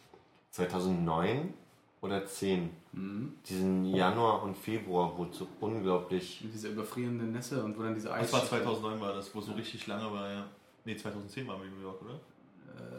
2009 0.51 1.53
oder 2.01 2.25
10, 2.25 2.69
Mhm. 2.91 3.33
diesen 3.47 3.85
Januar 3.85 4.43
und 4.43 4.55
Februar, 4.57 5.17
wo 5.17 5.23
es 5.25 5.37
so 5.37 5.47
unglaublich. 5.59 6.41
Und 6.43 6.51
diese 6.53 6.69
überfrierende 6.69 7.25
Nässe 7.25 7.63
und 7.63 7.77
wo 7.77 7.83
dann 7.83 7.95
diese 7.95 8.13
Eis. 8.13 8.29
Das 8.29 8.41
war 8.41 8.47
2009 8.47 8.99
war 8.99 9.13
das, 9.13 9.33
wo 9.33 9.39
es 9.39 9.45
so 9.45 9.53
richtig 9.53 9.87
lange 9.87 10.11
war, 10.11 10.29
ja. 10.31 10.45
Ne, 10.85 10.95
2010 10.97 11.47
waren 11.47 11.59
wir 11.61 11.67
in 11.67 11.75
New 11.75 11.81
York, 11.81 12.01
oder? 12.01 12.13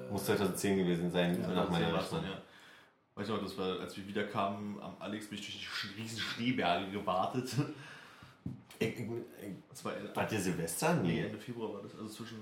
Äh, 0.07 0.11
Muss 0.11 0.25
2010 0.25 0.79
gewesen 0.79 1.11
sein, 1.11 1.41
Ja, 1.41 1.49
nach 1.49 1.69
meiner 1.71 1.91
2010 1.91 1.93
war's 1.93 2.11
dann, 2.11 2.19
Rechnung. 2.21 2.37
ja. 2.39 2.43
Weiß 3.17 3.29
ich 3.29 3.35
noch, 3.35 3.43
das 3.43 3.59
war, 3.59 3.81
als 3.81 3.97
wir 3.97 4.09
wieder 4.09 4.25
kamen, 4.25 4.81
am 4.81 4.97
Alex 4.99 5.29
bin 5.29 5.39
ich 5.39 5.45
durch 5.47 5.93
die 5.95 6.01
riesen 6.03 6.19
Schneeberge 6.19 6.91
gewartet. 6.91 7.55
Ich, 8.81 8.89
ich, 8.89 8.99
ich, 8.99 9.07
Das 9.71 9.85
war 9.85 9.93
Wart 10.15 10.33
ihr 10.33 10.41
Silvester? 10.41 10.95
nee. 10.97 11.21
Ende 11.21 11.39
Februar 11.39 11.75
war 11.75 11.83
das, 11.83 11.95
also 11.95 12.09
zwischen 12.09 12.39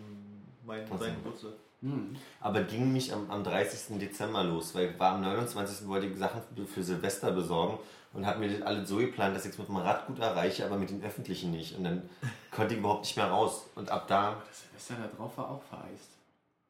meinem 0.64 0.90
und 0.90 0.98
seinem 0.98 1.16
Geburtstag. 1.16 1.52
Mhm. 1.82 2.16
Aber 2.40 2.62
ging 2.62 2.92
mich 2.92 3.12
am, 3.12 3.30
am 3.30 3.44
30. 3.44 3.98
Dezember 3.98 4.42
los, 4.44 4.74
weil 4.74 4.90
ich 4.90 4.98
war 4.98 5.14
am 5.14 5.20
29. 5.22 5.86
wollte 5.86 6.06
ich 6.06 6.16
Sachen 6.18 6.40
für, 6.56 6.64
für 6.66 6.82
Silvester 6.82 7.32
besorgen 7.32 7.78
und 8.14 8.26
habe 8.26 8.38
mir 8.40 8.50
das 8.50 8.62
alles 8.62 8.88
so 8.88 8.96
geplant, 8.96 9.36
dass 9.36 9.44
ich 9.44 9.52
es 9.52 9.58
mit 9.58 9.68
dem 9.68 9.76
Rad 9.76 10.06
gut 10.06 10.18
erreiche, 10.18 10.64
aber 10.66 10.76
mit 10.78 10.90
den 10.90 11.02
Öffentlichen 11.02 11.50
nicht. 11.50 11.76
Und 11.76 11.84
dann 11.84 12.08
konnte 12.50 12.74
ich 12.74 12.80
überhaupt 12.80 13.02
nicht 13.04 13.16
mehr 13.16 13.30
raus. 13.30 13.66
Und 13.74 13.90
ab 13.90 14.06
da, 14.08 14.42
Das 14.48 14.62
Silvester 14.62 14.94
da 14.96 15.16
drauf 15.16 15.36
war 15.36 15.50
auch 15.50 15.62
vereist. 15.64 16.08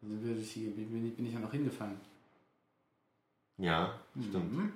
Die, 0.00 0.06
bin, 0.08 1.06
ich- 1.06 1.16
bin 1.16 1.26
ich 1.26 1.32
ja 1.32 1.38
noch 1.38 1.52
hingefallen. 1.52 2.00
ja, 3.58 3.94
stimmt. 4.28 4.52
Mhm. 4.52 4.72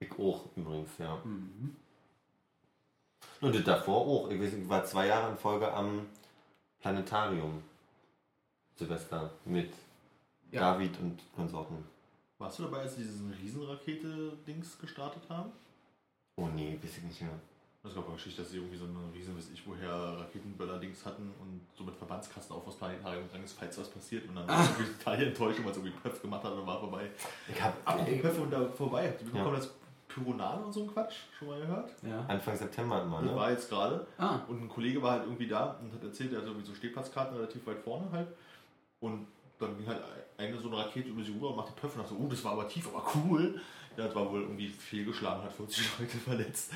Ich 0.00 0.10
auch 0.18 0.46
übrigens, 0.56 0.90
ja. 0.98 1.16
Mhm. 1.24 1.76
Und 3.40 3.54
das 3.54 3.64
davor 3.64 4.06
auch. 4.06 4.30
Ich, 4.30 4.40
weiß, 4.40 4.52
ich 4.54 4.68
war 4.68 4.84
zwei 4.84 5.06
Jahre 5.08 5.30
in 5.32 5.36
Folge 5.38 5.72
am 5.72 6.06
Planetarium. 6.80 7.62
Silvester 8.86 9.30
mit 9.44 9.72
Ja. 10.50 10.72
David 10.72 10.98
und 11.00 11.18
Konsorten. 11.34 11.76
Warst 12.38 12.58
du 12.58 12.64
dabei, 12.64 12.80
als 12.80 12.96
sie 12.96 13.02
diesen 13.04 13.32
Riesenrakete-Dings 13.32 14.78
gestartet 14.78 15.22
haben? 15.28 15.50
Oh 16.36 16.48
nee, 16.54 16.78
weiß 16.82 16.98
ich 16.98 17.02
nicht 17.04 17.20
mehr. 17.22 17.30
Das 17.84 17.94
gab 17.94 18.06
eine 18.06 18.14
Geschichte, 18.14 18.42
dass 18.42 18.50
sie 18.50 18.58
irgendwie 18.58 18.76
so 18.76 18.84
eine 18.84 19.12
riesen, 19.14 19.36
weiß 19.36 19.50
ich 19.52 19.66
woher, 19.66 19.90
Raketenböller-Dings 19.92 21.04
hatten 21.06 21.32
und 21.40 21.60
so 21.76 21.82
mit 21.84 21.96
Verbandskasten 21.96 22.54
auf 22.54 22.64
das 22.64 22.76
Planetarium 22.76 23.26
gegangen 23.26 23.44
ist, 23.44 23.58
falls 23.58 23.78
was 23.78 23.88
passiert. 23.88 24.28
Und 24.28 24.36
dann 24.36 24.46
war 24.46 24.62
ich 24.62 24.78
wirklich 24.78 24.96
total 24.98 25.22
enttäuscht, 25.22 25.60
weil 25.64 25.70
es 25.70 25.76
irgendwie 25.78 25.96
Pöpf 25.98 26.20
gemacht 26.22 26.44
hat 26.44 26.52
und 26.52 26.66
war 26.66 26.78
vorbei. 26.80 27.10
Ich 27.48 27.60
habe 27.62 27.74
Apropos 27.84 28.20
Pöpfe 28.22 28.40
und 28.42 28.50
da 28.52 28.68
vorbei. 28.68 29.08
Habt 29.08 29.20
ihr 29.20 29.26
Ja. 29.26 29.32
mitbekommen, 29.32 29.56
das 29.56 29.70
Pyronale 30.08 30.64
und 30.64 30.72
so 30.72 30.82
ein 30.82 30.88
Quatsch? 30.92 31.14
Schon 31.38 31.48
mal 31.48 31.60
gehört? 31.60 31.90
Ja. 32.02 32.24
Anfang 32.28 32.56
September 32.56 33.02
immer, 33.02 33.20
Das 33.22 33.30
ne? 33.30 33.36
war 33.36 33.50
jetzt 33.50 33.68
gerade. 33.68 34.06
Ah, 34.18 34.40
Und 34.48 34.62
ein 34.62 34.68
Kollege 34.68 35.00
war 35.02 35.12
halt 35.12 35.24
irgendwie 35.24 35.48
da 35.48 35.72
und 35.82 35.92
hat 35.92 36.02
erzählt, 36.04 36.32
er 36.32 36.38
hatte 36.38 36.48
irgendwie 36.48 36.66
so 36.66 36.74
Stehplatzkarten 36.74 37.36
relativ 37.36 37.66
weit 37.66 37.78
vorne 37.78 38.10
halt. 38.12 38.28
Und 39.02 39.26
dann 39.58 39.76
ging 39.76 39.86
halt 39.86 40.00
eine 40.38 40.58
so 40.58 40.68
eine 40.68 40.78
Rakete 40.78 41.10
über 41.10 41.22
sie 41.22 41.32
rüber 41.32 41.50
und 41.50 41.56
machte 41.56 41.72
dachte 41.80 42.08
so, 42.08 42.16
oh, 42.16 42.28
das 42.28 42.42
war 42.44 42.52
aber 42.52 42.68
tief, 42.68 42.88
aber 42.88 43.04
cool. 43.14 43.60
Ja, 43.96 44.06
das 44.06 44.14
war 44.14 44.30
wohl 44.30 44.42
irgendwie 44.42 44.68
fehlgeschlagen, 44.68 45.42
hat 45.42 45.52
40 45.52 45.86
Leute 45.98 46.16
verletzt. 46.16 46.72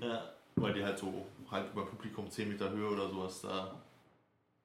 Ja, 0.00 0.22
weil 0.56 0.74
die 0.74 0.84
halt 0.84 0.98
so 0.98 1.24
halt 1.50 1.72
über 1.72 1.86
Publikum 1.86 2.30
10 2.30 2.48
Meter 2.48 2.70
Höhe 2.70 2.90
oder 2.90 3.08
sowas 3.08 3.40
da 3.40 3.74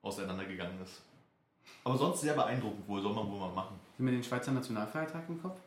auseinandergegangen 0.02 0.82
ist. 0.84 1.02
Aber 1.84 1.98
sonst 1.98 2.22
sehr 2.22 2.34
beeindruckend 2.34 2.88
wohl, 2.88 3.02
soll 3.02 3.14
man 3.14 3.30
wohl 3.32 3.40
mal 3.40 3.54
machen. 3.54 3.80
haben 3.98 4.06
wir 4.06 4.12
den 4.12 4.24
Schweizer 4.24 4.52
Nationalfeiertag 4.52 5.24
im 5.30 5.42
Kopf? 5.42 5.58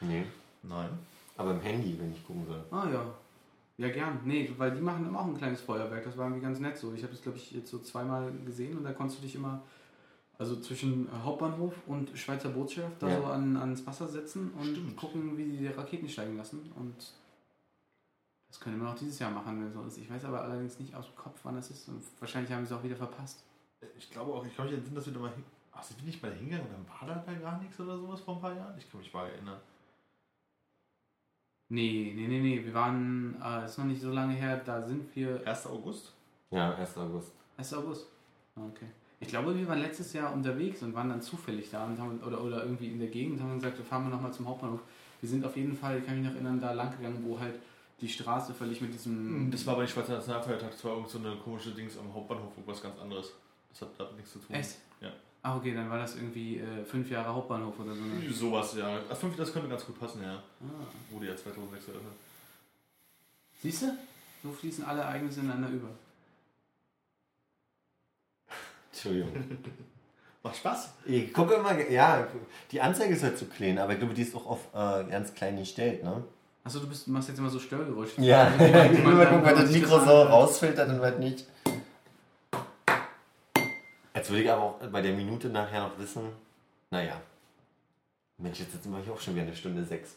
Nee. 0.00 0.24
Nein. 0.62 0.88
Aber 1.36 1.50
im 1.50 1.60
Handy, 1.60 1.98
wenn 1.98 2.12
ich 2.12 2.26
gucken 2.26 2.46
soll. 2.46 2.64
Ah 2.70 2.88
ja. 2.90 3.04
Ja, 3.76 3.88
gern. 3.88 4.20
Nee, 4.24 4.52
weil 4.56 4.70
die 4.70 4.80
machen 4.80 5.06
immer 5.06 5.20
auch 5.20 5.26
ein 5.26 5.36
kleines 5.36 5.60
Feuerwerk. 5.60 6.04
Das 6.04 6.16
war 6.16 6.26
irgendwie 6.26 6.44
ganz 6.44 6.60
nett 6.60 6.78
so. 6.78 6.92
Ich 6.94 7.02
habe 7.02 7.12
das, 7.12 7.22
glaube 7.22 7.38
ich, 7.38 7.50
jetzt 7.50 7.70
so 7.70 7.80
zweimal 7.80 8.32
gesehen 8.46 8.78
und 8.78 8.84
da 8.84 8.92
konntest 8.92 9.18
du 9.18 9.26
dich 9.26 9.34
immer, 9.34 9.62
also 10.38 10.60
zwischen 10.60 11.06
äh, 11.08 11.10
Hauptbahnhof 11.22 11.74
und 11.86 12.16
Schweizer 12.18 12.48
Botschaft, 12.50 13.00
da 13.02 13.08
Ja. 13.08 13.20
so 13.20 13.26
an, 13.26 13.56
ans 13.56 13.86
Wasser 13.86 14.08
setzen 14.08 14.52
und 14.54 14.66
Stimmt. 14.72 14.96
gucken, 14.96 15.36
wie 15.36 15.44
die 15.44 15.56
die 15.58 15.66
Raketen 15.68 16.08
steigen 16.08 16.36
lassen. 16.36 16.72
Und 16.76 16.94
das 18.48 18.60
können 18.60 18.80
wir 18.80 18.88
auch 18.90 18.94
dieses 18.96 19.18
Jahr 19.18 19.30
machen, 19.30 19.60
wenn 19.60 19.68
es 19.68 19.74
so 19.74 19.82
ist. 19.82 19.98
Ich 19.98 20.10
weiß 20.10 20.24
aber 20.24 20.42
allerdings 20.42 20.78
nicht 20.78 20.94
aus 20.94 21.06
dem 21.06 21.16
Kopf, 21.16 21.40
wann 21.44 21.56
das 21.56 21.70
ist. 21.70 21.88
Und 21.88 22.02
wahrscheinlich 22.20 22.52
haben 22.52 22.64
sie 22.64 22.72
es 22.74 22.78
auch 22.78 22.84
wieder 22.84 22.96
verpasst. 22.96 23.44
Ich 23.96 24.10
glaube 24.10 24.32
auch, 24.32 24.44
ich 24.46 24.56
kann 24.56 24.66
mich 24.66 24.74
erinnern, 24.74 24.94
dass 24.94 25.06
wir 25.06 25.12
da 25.12 25.20
mal 25.20 25.32
hin. 25.32 25.44
Ach, 25.72 25.82
sind 25.82 25.98
wir 26.00 26.06
nicht 26.06 26.22
mal 26.22 26.32
hingegangen 26.32 26.68
dann 26.72 26.86
war 26.88 27.06
da, 27.16 27.22
da 27.26 27.38
gar 27.38 27.58
nichts 27.60 27.78
oder 27.80 27.96
sowas 27.98 28.20
vor 28.20 28.36
ein 28.36 28.40
paar 28.40 28.54
Jahren? 28.54 28.78
Ich 28.78 28.88
kann 28.90 29.00
mich 29.00 29.12
mal 29.12 29.28
erinnern. 29.28 29.60
Nee, 31.68 32.12
nee, 32.14 32.28
nee, 32.28 32.40
nee. 32.40 32.64
Wir 32.64 32.74
waren, 32.74 33.40
äh, 33.42 33.64
ist 33.64 33.78
noch 33.78 33.84
nicht 33.86 34.00
so 34.00 34.10
lange 34.12 34.34
her, 34.34 34.58
da 34.64 34.82
sind 34.86 35.14
wir 35.16 35.46
1. 35.46 35.66
August? 35.66 36.12
Ja, 36.50 36.74
1. 36.74 36.96
August. 36.98 37.32
1. 37.56 37.74
August. 37.74 38.06
Ah, 38.56 38.60
Okay. 38.68 38.86
Ich 39.24 39.30
glaube, 39.30 39.56
wir 39.58 39.66
waren 39.66 39.80
letztes 39.80 40.12
Jahr 40.12 40.34
unterwegs 40.34 40.82
und 40.82 40.94
waren 40.94 41.08
dann 41.08 41.22
zufällig 41.22 41.70
da 41.70 41.86
und 41.86 41.98
haben, 41.98 42.20
oder, 42.20 42.44
oder 42.44 42.62
irgendwie 42.62 42.88
in 42.88 42.98
der 42.98 43.08
Gegend 43.08 43.40
und 43.40 43.46
haben 43.46 43.54
gesagt, 43.54 43.78
wir 43.78 43.84
fahren 43.84 44.04
wir 44.04 44.10
nochmal 44.10 44.34
zum 44.34 44.46
Hauptbahnhof. 44.46 44.80
Wir 45.22 45.28
sind 45.30 45.46
auf 45.46 45.56
jeden 45.56 45.74
Fall, 45.74 45.98
ich 45.98 46.04
kann 46.04 46.16
mich 46.16 46.26
noch 46.26 46.34
erinnern, 46.34 46.60
da 46.60 46.72
lang 46.72 46.94
gegangen, 46.94 47.24
wo 47.24 47.40
halt 47.40 47.54
die 48.02 48.08
Straße 48.08 48.52
völlig 48.52 48.82
mit 48.82 48.92
diesem. 48.92 49.50
Das 49.50 49.64
war 49.64 49.72
aber 49.72 49.82
nicht 49.82 49.92
Schweizer 49.92 50.12
Nationalfeiertag, 50.12 50.72
das 50.72 50.84
war 50.84 50.92
irgend 50.92 51.08
so 51.08 51.18
eine 51.18 51.36
komische 51.36 51.70
Dings 51.70 51.96
am 51.96 52.12
Hauptbahnhof, 52.12 52.52
irgendwas 52.54 52.82
ganz 52.82 52.98
anderes. 53.00 53.32
Das 53.70 53.80
hat 53.80 53.88
damit 53.96 54.16
nichts 54.16 54.32
zu 54.32 54.40
tun. 54.40 54.54
Echt? 54.54 54.76
Ja. 55.00 55.10
Ah, 55.42 55.56
okay, 55.56 55.74
dann 55.74 55.88
war 55.88 55.98
das 55.98 56.16
irgendwie 56.16 56.58
äh, 56.58 56.84
fünf 56.84 57.10
Jahre 57.10 57.34
Hauptbahnhof 57.34 57.80
oder 57.80 57.94
so. 57.94 58.02
Ne? 58.02 58.30
Sowas, 58.30 58.76
ja. 58.76 59.00
Ach, 59.10 59.16
fünf, 59.16 59.36
das 59.36 59.50
könnte 59.54 59.70
ganz 59.70 59.86
gut 59.86 59.98
passen, 59.98 60.22
ja. 60.22 60.34
Ah. 60.34 60.86
Wurde 61.10 61.28
ja 61.28 61.36
2006 61.36 61.88
eröffnet. 61.88 62.12
Siehst 63.62 63.82
du? 63.82 63.86
So 64.42 64.52
fließen 64.52 64.84
alle 64.84 65.00
Ereignisse 65.00 65.40
ineinander 65.40 65.70
über. 65.70 65.88
Entschuldigung. 68.94 69.30
Macht 70.42 70.56
Spaß. 70.56 70.92
Ich 71.06 71.32
gucke 71.32 71.54
immer, 71.54 71.78
ja, 71.88 72.26
die 72.70 72.80
Anzeige 72.80 73.14
ist 73.14 73.22
halt 73.22 73.38
zu 73.38 73.46
klein, 73.46 73.78
aber 73.78 73.94
ich 73.94 73.98
glaube, 73.98 74.14
die 74.14 74.22
ist 74.22 74.36
auch 74.36 74.46
auf 74.46 74.68
äh, 74.74 75.04
ganz 75.10 75.34
klein 75.34 75.56
gestellt, 75.56 76.04
ne? 76.04 76.22
Achso, 76.62 76.80
du 76.80 76.86
bist, 76.86 77.08
machst 77.08 77.28
jetzt 77.28 77.38
immer 77.38 77.50
so 77.50 77.58
Störgeräusche. 77.58 78.20
Ja, 78.20 78.54
ich 78.54 79.04
will 79.04 79.14
mal 79.14 79.26
gucken, 79.26 79.44
weil 79.44 79.54
dann 79.54 79.64
das 79.64 79.72
Mikro 79.72 79.98
so 79.98 80.22
rausfiltert 80.22 80.88
und 80.88 81.00
was 81.00 81.18
nicht. 81.18 81.46
Jetzt 84.14 84.30
würde 84.30 84.42
ich 84.42 84.50
aber 84.50 84.62
auch 84.62 84.78
bei 84.90 85.02
der 85.02 85.12
Minute 85.12 85.48
nachher 85.48 85.82
noch 85.82 85.98
wissen, 85.98 86.22
naja. 86.90 87.20
Mensch, 88.38 88.60
jetzt 88.60 88.72
sitzen 88.72 88.92
wir 88.92 89.02
hier 89.02 89.12
auch 89.12 89.20
schon 89.20 89.34
wieder 89.34 89.44
eine 89.44 89.56
Stunde 89.56 89.84
sechs. 89.84 90.16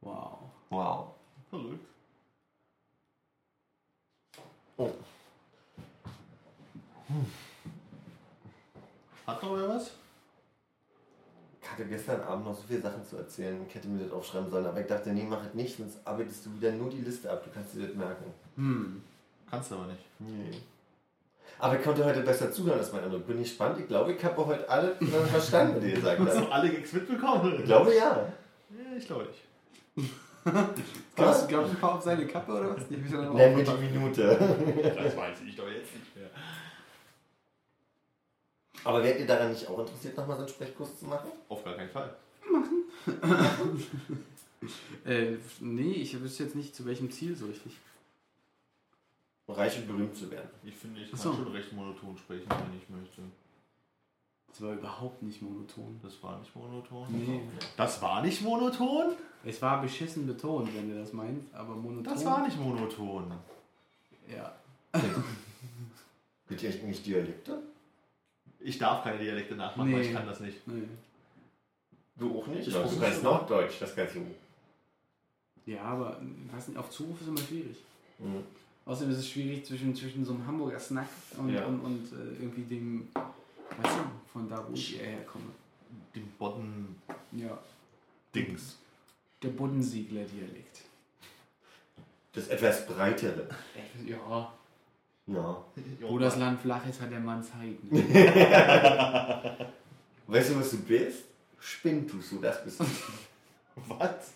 Wow. 0.00 0.38
Wow. 0.70 1.08
Verrückt. 1.50 1.86
Oh. 4.76 4.90
Hat 9.26 9.42
noch 9.42 9.56
wer 9.56 9.68
was? 9.68 9.92
Ich 11.60 11.70
hatte 11.70 11.84
gestern 11.86 12.20
Abend 12.22 12.44
noch 12.44 12.54
so 12.56 12.62
viele 12.66 12.80
Sachen 12.80 13.04
zu 13.04 13.16
erzählen. 13.16 13.64
Ich 13.68 13.74
hätte 13.74 13.86
mir 13.86 14.02
das 14.02 14.12
aufschreiben 14.12 14.50
sollen, 14.50 14.66
aber 14.66 14.80
ich 14.80 14.86
dachte, 14.86 15.10
nee, 15.10 15.24
mach 15.28 15.44
es 15.44 15.54
nicht, 15.54 15.76
sonst 15.76 16.00
arbeitest 16.04 16.44
du 16.46 16.54
wieder 16.56 16.72
nur 16.72 16.90
die 16.90 17.00
Liste 17.00 17.30
ab. 17.30 17.44
Du 17.44 17.50
kannst 17.50 17.74
dir 17.74 17.86
das 17.86 17.94
merken. 17.94 18.24
Hm. 18.56 19.02
Kannst 19.48 19.70
du 19.70 19.76
aber 19.76 19.86
nicht. 19.86 20.04
Nee. 20.18 20.58
Aber 21.60 21.78
ich 21.78 21.84
konnte 21.84 22.04
heute 22.04 22.22
besser 22.22 22.50
zuhören 22.50 22.80
als 22.80 22.92
mein 22.92 23.04
Eindruck. 23.04 23.26
Bin 23.26 23.40
ich 23.40 23.48
gespannt. 23.48 23.78
Ich 23.78 23.86
glaube, 23.86 24.12
ich 24.12 24.24
habe 24.24 24.44
heute 24.44 24.68
alle 24.68 24.96
verstanden, 25.30 25.76
was 25.76 25.84
ihr 25.84 25.94
gesagt 25.94 26.20
Hast 26.20 26.38
du 26.38 26.48
alle 26.48 26.70
Gags 26.70 26.92
mitbekommen? 26.92 27.54
Ich 27.58 27.64
glaube 27.64 27.94
ja. 27.94 28.26
Ja, 28.70 28.96
ich 28.98 29.06
glaube 29.06 29.26
nicht. 29.26 30.10
Glaubst, 31.14 31.48
glaubst 31.48 31.72
du, 31.72 31.76
ein 31.76 31.80
paar 31.80 31.94
auf 31.94 32.02
seine 32.02 32.26
Kappe 32.26 32.52
oder 32.52 32.74
was? 32.74 32.88
Die 32.88 32.96
Nenn 32.96 33.54
mir 33.54 33.62
die 33.62 33.96
Minute. 33.96 34.36
Das 34.96 35.16
weiß 35.16 35.36
ich 35.46 35.54
doch 35.54 35.68
jetzt 35.68 35.94
nicht 35.94 36.16
mehr. 36.16 36.30
Aber 38.84 39.02
wärt 39.02 39.20
ihr 39.20 39.26
daran 39.26 39.52
nicht 39.52 39.66
auch 39.68 39.78
interessiert, 39.78 40.16
nochmal 40.16 40.36
so 40.36 40.42
einen 40.42 40.52
Sprechkurs 40.52 40.98
zu 40.98 41.06
machen? 41.06 41.30
Auf 41.48 41.64
gar 41.64 41.74
keinen 41.74 41.90
Fall. 41.90 42.14
Äh, 45.04 45.38
nee, 45.58 45.92
ich 45.94 46.20
wüsste 46.20 46.44
jetzt 46.44 46.54
nicht, 46.54 46.72
zu 46.72 46.84
welchem 46.86 47.10
Ziel 47.10 47.34
so 47.34 47.46
richtig. 47.46 47.72
Reich 49.48 49.76
und 49.78 49.86
berühmt 49.88 50.16
zu 50.16 50.30
werden. 50.30 50.50
Ich 50.62 50.74
finde, 50.74 51.00
ich 51.00 51.10
kann 51.10 51.18
so. 51.18 51.34
schon 51.34 51.48
recht 51.48 51.72
monoton 51.72 52.16
sprechen, 52.16 52.48
wenn 52.48 52.78
ich 52.78 52.88
möchte. 52.88 53.22
Das 54.48 54.62
war 54.62 54.74
überhaupt 54.74 55.22
nicht 55.22 55.42
monoton. 55.42 55.98
Das 56.02 56.22
war 56.22 56.38
nicht 56.38 56.54
monoton. 56.54 57.06
Nee. 57.10 57.40
Das 57.76 58.00
war 58.00 58.22
nicht 58.22 58.40
monoton? 58.42 59.14
Es 59.44 59.60
war 59.60 59.82
beschissen 59.82 60.26
betont, 60.26 60.74
wenn 60.74 60.90
du 60.90 61.00
das 61.00 61.12
meinst, 61.12 61.52
aber 61.52 61.74
monoton. 61.74 62.04
Das 62.04 62.24
war 62.24 62.44
nicht 62.46 62.58
monoton. 62.58 63.32
Ja. 64.28 64.54
Bitte 66.46 66.68
echt 66.68 66.84
nicht 66.84 67.04
Dialekte? 67.04 67.62
Ich 68.64 68.78
darf 68.78 69.02
keine 69.04 69.18
Dialekte 69.18 69.54
nachmachen, 69.56 69.92
weil 69.92 70.00
Nee. 70.00 70.06
ich 70.08 70.14
kann 70.14 70.26
das 70.26 70.40
nicht. 70.40 70.66
Nee. 70.68 70.82
Du 72.16 72.38
auch 72.38 72.46
nicht? 72.46 72.66
Ich 72.68 72.72
versuch's 72.74 72.94
du 72.96 73.00
kannst. 73.00 73.22
Norddeutsch, 73.22 73.74
das 73.80 73.94
kannst 73.94 74.14
du. 74.16 74.26
Ja, 75.66 75.82
aber 75.82 76.20
weiß 76.52 76.68
nicht, 76.68 76.76
auf 76.78 76.90
Zuruf 76.90 77.20
ist 77.20 77.28
immer 77.28 77.40
schwierig. 77.40 77.76
Mhm. 78.18 78.42
Außerdem 78.84 79.12
ist 79.12 79.18
es 79.18 79.28
schwierig 79.28 79.64
zwischen, 79.64 79.94
zwischen 79.94 80.24
so 80.24 80.32
einem 80.34 80.46
Hamburger 80.46 80.78
Snack 80.80 81.06
und, 81.38 81.50
Ja. 81.52 81.64
und, 81.66 81.80
und 81.80 82.12
äh, 82.12 82.42
irgendwie 82.42 82.62
dem, 82.62 83.08
weißt 83.14 83.96
du, 83.98 84.02
von 84.32 84.48
da, 84.48 84.64
wo 84.68 84.74
ich 84.74 84.98
eher 85.00 85.10
herkomme. 85.10 85.44
Den 86.14 86.28
Bodden-Dings. 86.38 87.32
Ja, 87.32 87.58
der 89.42 89.48
Boddensiegler-Dialekt. 89.50 90.82
Das 92.32 92.48
etwas 92.48 92.86
breitere. 92.86 93.48
Ja, 94.06 94.52
Ja. 95.26 95.64
wo 96.00 96.18
das 96.18 96.36
Land 96.36 96.60
flach 96.60 96.84
ist, 96.86 97.00
hat 97.00 97.10
der 97.12 97.20
Mann 97.20 97.42
Zeit. 97.42 97.82
Ne? 97.90 98.00
Weißt 100.26 100.50
du, 100.50 100.58
was 100.58 100.70
du 100.72 100.78
bist? 100.78 101.24
Spinntust 101.60 102.32
du, 102.32 102.38
das 102.40 102.64
bist 102.64 102.80
du. 102.80 102.84
Was? 103.88 104.32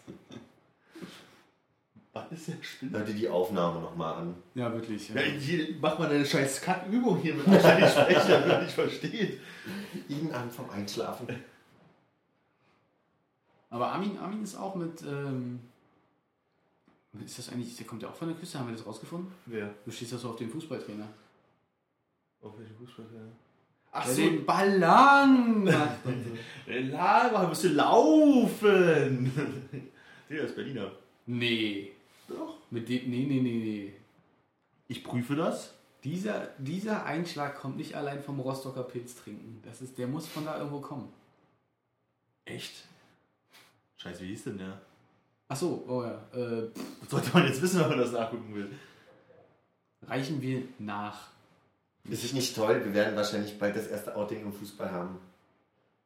Was 2.12 2.32
ist 2.32 2.48
der 2.48 2.54
Spinner? 2.62 2.98
Hör 2.98 3.04
dir 3.04 3.14
die 3.14 3.28
Aufnahme 3.28 3.80
nochmal 3.80 4.14
an. 4.14 4.34
Ja, 4.54 4.72
wirklich. 4.72 5.10
Ja, 5.10 5.20
hier, 5.20 5.76
mach 5.80 5.98
mal 5.98 6.08
eine 6.08 6.24
scheiß 6.24 6.62
Kackübung 6.62 7.18
hier 7.18 7.34
mit 7.34 7.46
anständig 7.46 7.90
sprechen, 7.90 8.28
damit 8.30 8.46
man 8.48 8.62
nicht 8.62 8.74
versteht. 8.74 9.40
Jeden 10.08 10.32
Abend 10.32 10.52
vom 10.52 10.70
Einschlafen. 10.70 11.26
Aber 13.68 13.88
Armin, 13.88 14.16
Armin 14.18 14.42
ist 14.44 14.56
auch 14.56 14.74
mit, 14.76 15.02
ähm, 15.02 15.60
ist 17.24 17.38
das 17.38 17.50
eigentlich, 17.50 17.76
der 17.76 17.86
kommt 17.86 18.02
ja 18.02 18.08
auch 18.08 18.14
von 18.14 18.28
der 18.28 18.36
Küste, 18.36 18.58
haben 18.58 18.68
wir 18.68 18.76
das 18.76 18.86
rausgefunden? 18.86 19.30
Wer? 19.46 19.72
Du 19.84 19.90
stehst 19.90 20.12
ja 20.12 20.18
so 20.18 20.30
auf 20.30 20.36
den 20.36 20.50
Fußballtrainer. 20.50 21.08
Auf 22.42 22.52
welchen 22.58 22.76
Fußball? 22.76 23.06
Ach 23.92 24.04
Der 24.04 24.14
so, 24.14 24.20
den 24.22 24.44
Ball 24.44 24.78
lang. 24.78 25.64
Lager, 26.66 27.48
musst 27.48 27.64
du 27.64 27.68
laufen. 27.68 29.32
Der 30.28 30.42
ist 30.44 30.54
Berliner. 30.54 30.92
Nee. 31.26 31.92
Doch. 32.28 32.58
Mit 32.70 32.88
dem, 32.88 33.08
nee, 33.10 33.24
nee, 33.26 33.40
nee, 33.40 33.58
nee. 33.58 33.92
Ich 34.88 35.02
prüfe 35.02 35.34
das. 35.36 35.72
Dieser, 36.04 36.48
dieser 36.58 37.04
Einschlag 37.04 37.56
kommt 37.56 37.78
nicht 37.78 37.94
allein 37.94 38.22
vom 38.22 38.38
Rostocker 38.38 38.82
Pilz 38.82 39.16
trinken. 39.16 39.60
Das 39.64 39.80
ist, 39.80 39.98
der 39.98 40.06
muss 40.06 40.26
von 40.26 40.44
da 40.44 40.58
irgendwo 40.58 40.80
kommen. 40.80 41.12
Echt? 42.44 42.84
Scheiße, 43.96 44.22
wie 44.22 44.28
hieß 44.28 44.44
denn 44.44 44.58
der? 44.58 44.80
Ach 45.48 45.56
so, 45.56 45.84
oh 45.88 46.02
ja. 46.02 46.12
Äh, 46.38 46.68
Das 47.00 47.10
sollte 47.10 47.30
man 47.32 47.46
jetzt 47.46 47.62
wissen, 47.62 47.80
wenn 47.80 47.88
man 47.90 47.98
das 47.98 48.12
nachgucken 48.12 48.54
will. 48.54 48.70
reichen 50.06 50.40
wir 50.42 50.62
nach. 50.78 51.28
Ist 52.08 52.24
es 52.24 52.32
nicht 52.32 52.54
toll? 52.54 52.80
Wir 52.84 52.94
werden 52.94 53.16
wahrscheinlich 53.16 53.58
bald 53.58 53.74
das 53.76 53.86
erste 53.88 54.14
Outing 54.16 54.42
im 54.42 54.52
Fußball 54.52 54.90
haben. 54.90 55.18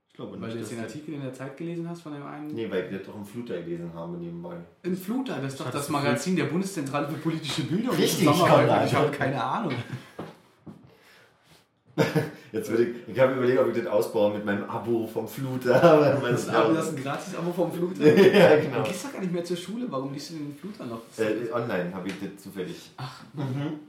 Ich 0.08 0.14
glaube 0.16 0.40
Weil 0.40 0.50
du 0.50 0.58
jetzt 0.58 0.72
den 0.72 0.80
Artikel 0.80 1.14
in 1.14 1.22
der 1.22 1.32
Zeit 1.32 1.56
gelesen 1.56 1.88
hast 1.88 2.02
von 2.02 2.12
dem 2.12 2.26
einen. 2.26 2.48
Nee, 2.54 2.70
weil 2.70 2.90
wir 2.90 2.98
doch 2.98 3.14
im 3.14 3.24
Fluter 3.24 3.60
gelesen 3.62 3.92
haben 3.94 4.18
nebenbei. 4.18 4.56
Ein 4.84 4.96
Fluter, 4.96 5.36
das 5.40 5.52
ist 5.52 5.60
doch 5.60 5.70
das 5.70 5.88
Magazin 5.88 6.36
der 6.36 6.44
Bundeszentrale 6.44 7.08
für 7.08 7.14
politische 7.18 7.62
Bildung. 7.62 7.94
Richtig. 7.94 8.26
Ich 8.28 8.94
habe 8.94 9.10
keine 9.10 9.42
Ahnung. 9.42 9.72
Jetzt 12.52 12.68
würde 12.70 12.84
ich, 12.84 12.96
ich 13.08 13.18
habe 13.20 13.34
überlegt, 13.34 13.60
ob 13.60 13.68
ich 13.68 13.76
das 13.82 13.86
ausbaue 13.86 14.34
mit 14.34 14.44
meinem 14.44 14.64
Abo 14.68 15.06
vom 15.06 15.26
Fluter. 15.28 15.82
aber 15.82 16.18
mein 16.20 16.32
Das 16.32 16.42
ist 16.42 16.48
aber 16.50 16.74
das 16.74 16.88
ist 16.88 16.96
ein 16.96 17.02
Gratis-Abo 17.02 17.52
vom 17.52 17.72
Fluter. 17.72 18.04
ja, 18.32 18.56
Du 18.56 18.62
genau. 18.62 18.82
gehst 18.82 19.04
doch 19.04 19.12
gar 19.12 19.20
nicht 19.20 19.32
mehr 19.32 19.44
zur 19.44 19.56
Schule. 19.56 19.86
Warum 19.88 20.12
liest 20.12 20.30
du 20.30 20.34
den 20.34 20.56
Fluter 20.56 20.86
noch? 20.86 21.02
Äh, 21.18 21.52
online 21.52 21.94
habe 21.94 22.08
ich 22.08 22.14
das 22.20 22.42
zufällig. 22.42 22.90
Ach, 22.96 23.22
Mhm. 23.34 23.80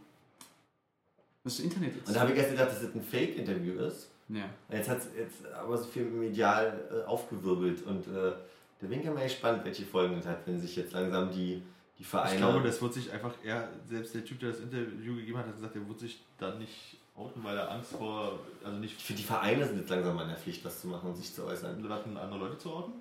das 1.43 1.53
ist 1.59 1.65
Internet 1.65 1.95
jetzt. 1.95 2.07
Und 2.07 2.15
da 2.15 2.21
habe 2.21 2.31
ich 2.31 2.37
erst 2.37 2.51
gedacht, 2.51 2.69
dass 2.69 2.81
das 2.81 2.93
ein 2.93 3.01
Fake-Interview 3.01 3.73
ist. 3.81 4.09
ja. 4.29 4.43
Jetzt 4.71 4.89
hat 4.89 4.99
es 4.99 5.07
jetzt 5.17 5.53
aber 5.53 5.77
so 5.77 5.85
viel 5.85 6.03
medial 6.05 6.79
äh, 6.91 7.07
aufgewirbelt 7.07 7.81
und 7.85 8.07
äh, 8.07 8.31
da 8.79 8.87
bin 8.87 8.99
ich 8.99 9.05
ja 9.05 9.11
mal 9.11 9.23
gespannt, 9.23 9.63
welche 9.65 9.85
Folgen 9.85 10.15
das 10.15 10.25
hat, 10.25 10.39
wenn 10.45 10.59
sich 10.59 10.75
jetzt 10.75 10.93
langsam 10.93 11.31
die, 11.31 11.61
die 11.99 12.03
Vereine. 12.03 12.33
Ich 12.33 12.37
glaube, 12.41 12.61
das 12.65 12.81
wird 12.81 12.93
sich 12.93 13.11
einfach, 13.11 13.33
er, 13.43 13.69
selbst 13.87 14.13
der 14.15 14.23
Typ, 14.25 14.39
der 14.39 14.49
das 14.49 14.59
Interview 14.59 15.15
gegeben 15.15 15.37
hat, 15.37 15.47
hat 15.47 15.55
gesagt, 15.55 15.75
er 15.75 15.87
wird 15.87 15.99
sich 15.99 16.23
dann 16.39 16.57
nicht 16.59 16.97
outen, 17.15 17.43
weil 17.43 17.57
er 17.57 17.71
Angst 17.71 17.91
vor, 17.91 18.39
also 18.63 18.77
nicht 18.77 19.01
für 19.01 19.13
die 19.13 19.23
Vereine 19.23 19.65
sind 19.67 19.79
jetzt 19.79 19.89
langsam 19.89 20.17
an 20.17 20.27
der 20.27 20.37
Pflicht, 20.37 20.63
was 20.63 20.81
zu 20.81 20.87
machen 20.87 21.09
und 21.09 21.15
sich 21.15 21.33
zu 21.33 21.45
äußern. 21.45 21.83
lassen, 21.83 22.17
andere 22.17 22.39
Leute 22.39 22.57
zu 22.57 22.71
outen. 22.71 22.93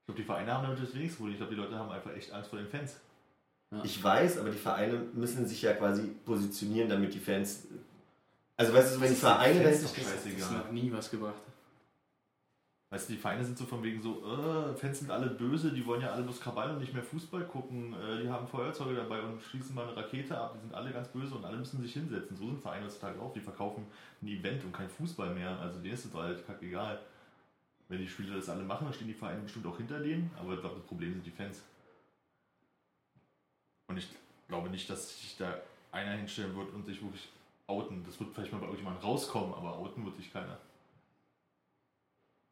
Ich 0.00 0.06
glaube, 0.06 0.20
die 0.20 0.26
Vereine 0.26 0.54
haben 0.54 0.62
damit 0.62 0.82
das 0.82 0.94
wenigste 0.94 1.16
Problem. 1.18 1.34
Ich 1.34 1.38
glaube, 1.38 1.54
die 1.54 1.60
Leute 1.60 1.78
haben 1.78 1.90
einfach 1.90 2.12
echt 2.12 2.32
Angst 2.32 2.50
vor 2.50 2.58
den 2.58 2.68
Fans. 2.68 2.96
Ich 3.84 4.02
weiß, 4.02 4.38
aber 4.38 4.50
die 4.50 4.58
Vereine 4.58 4.98
müssen 5.12 5.46
sich 5.46 5.60
ja 5.60 5.74
quasi 5.74 6.02
positionieren, 6.24 6.88
damit 6.88 7.12
die 7.12 7.18
Fans. 7.18 7.66
Also 8.56 8.72
weißt 8.72 8.96
du, 8.96 9.00
wenn 9.00 9.10
die 9.10 9.14
Vereine 9.14 9.62
Fans 9.62 9.64
dahinter 9.64 9.82
doch 9.82 9.92
stehen. 9.92 10.04
Das 10.04 10.14
hat 10.14 10.24
scheißegal. 10.24 10.58
noch 10.58 10.72
nie 10.72 10.92
was 10.92 11.10
gebracht. 11.10 11.42
Weißt 12.90 13.06
du, 13.06 13.12
die 13.12 13.18
Vereine 13.18 13.44
sind 13.44 13.58
so 13.58 13.66
von 13.66 13.82
wegen 13.82 14.00
so, 14.00 14.24
äh, 14.24 14.74
Fans 14.74 15.00
sind 15.00 15.10
alle 15.10 15.28
böse, 15.28 15.72
die 15.72 15.84
wollen 15.84 16.00
ja 16.00 16.10
alle 16.10 16.22
bloß 16.22 16.40
Krawall 16.40 16.70
und 16.70 16.78
nicht 16.78 16.94
mehr 16.94 17.02
Fußball 17.02 17.44
gucken, 17.44 17.92
äh, 17.92 18.22
die 18.22 18.30
haben 18.30 18.48
Feuerzeuge 18.48 18.94
dabei 18.94 19.20
und 19.20 19.42
schießen 19.42 19.74
mal 19.74 19.86
eine 19.86 19.94
Rakete 19.94 20.38
ab, 20.38 20.54
die 20.54 20.60
sind 20.60 20.72
alle 20.72 20.90
ganz 20.90 21.08
böse 21.08 21.34
und 21.34 21.44
alle 21.44 21.58
müssen 21.58 21.82
sich 21.82 21.92
hinsetzen. 21.92 22.34
So 22.34 22.46
sind 22.46 22.62
Vereine 22.62 22.86
heutzutage 22.86 23.20
auch, 23.20 23.34
die 23.34 23.40
verkaufen 23.40 23.84
ein 24.22 24.28
Event 24.28 24.64
und 24.64 24.72
kein 24.72 24.88
Fußball 24.88 25.34
mehr, 25.34 25.58
also 25.60 25.80
denen 25.80 25.92
ist 25.92 26.06
es 26.06 26.14
halt 26.14 26.46
kackegal. 26.46 26.98
Wenn 27.88 27.98
die 27.98 28.08
Spieler 28.08 28.36
das 28.36 28.48
alle 28.48 28.64
machen, 28.64 28.86
dann 28.86 28.94
stehen 28.94 29.08
die 29.08 29.14
Vereine 29.14 29.42
bestimmt 29.42 29.66
auch 29.66 29.76
hinter 29.76 30.00
denen, 30.00 30.30
aber 30.38 30.54
ich 30.54 30.60
glaube, 30.60 30.76
das 30.76 30.86
Problem 30.86 31.12
sind 31.12 31.26
die 31.26 31.30
Fans. 31.30 31.62
Und 33.88 33.98
ich 33.98 34.08
glaube 34.48 34.70
nicht, 34.70 34.88
dass 34.88 35.20
sich 35.20 35.36
da 35.36 35.60
einer 35.92 36.12
hinstellen 36.12 36.56
wird 36.56 36.72
und 36.72 36.86
sich 36.86 37.02
wirklich 37.02 37.28
outen. 37.66 38.02
Das 38.04 38.18
wird 38.18 38.32
vielleicht 38.32 38.52
mal 38.52 38.58
bei 38.58 38.66
irgendjemandem 38.66 39.02
rauskommen, 39.02 39.52
aber 39.52 39.76
outen 39.76 40.04
wird 40.06 40.16
sich 40.16 40.32
keiner. 40.32 40.58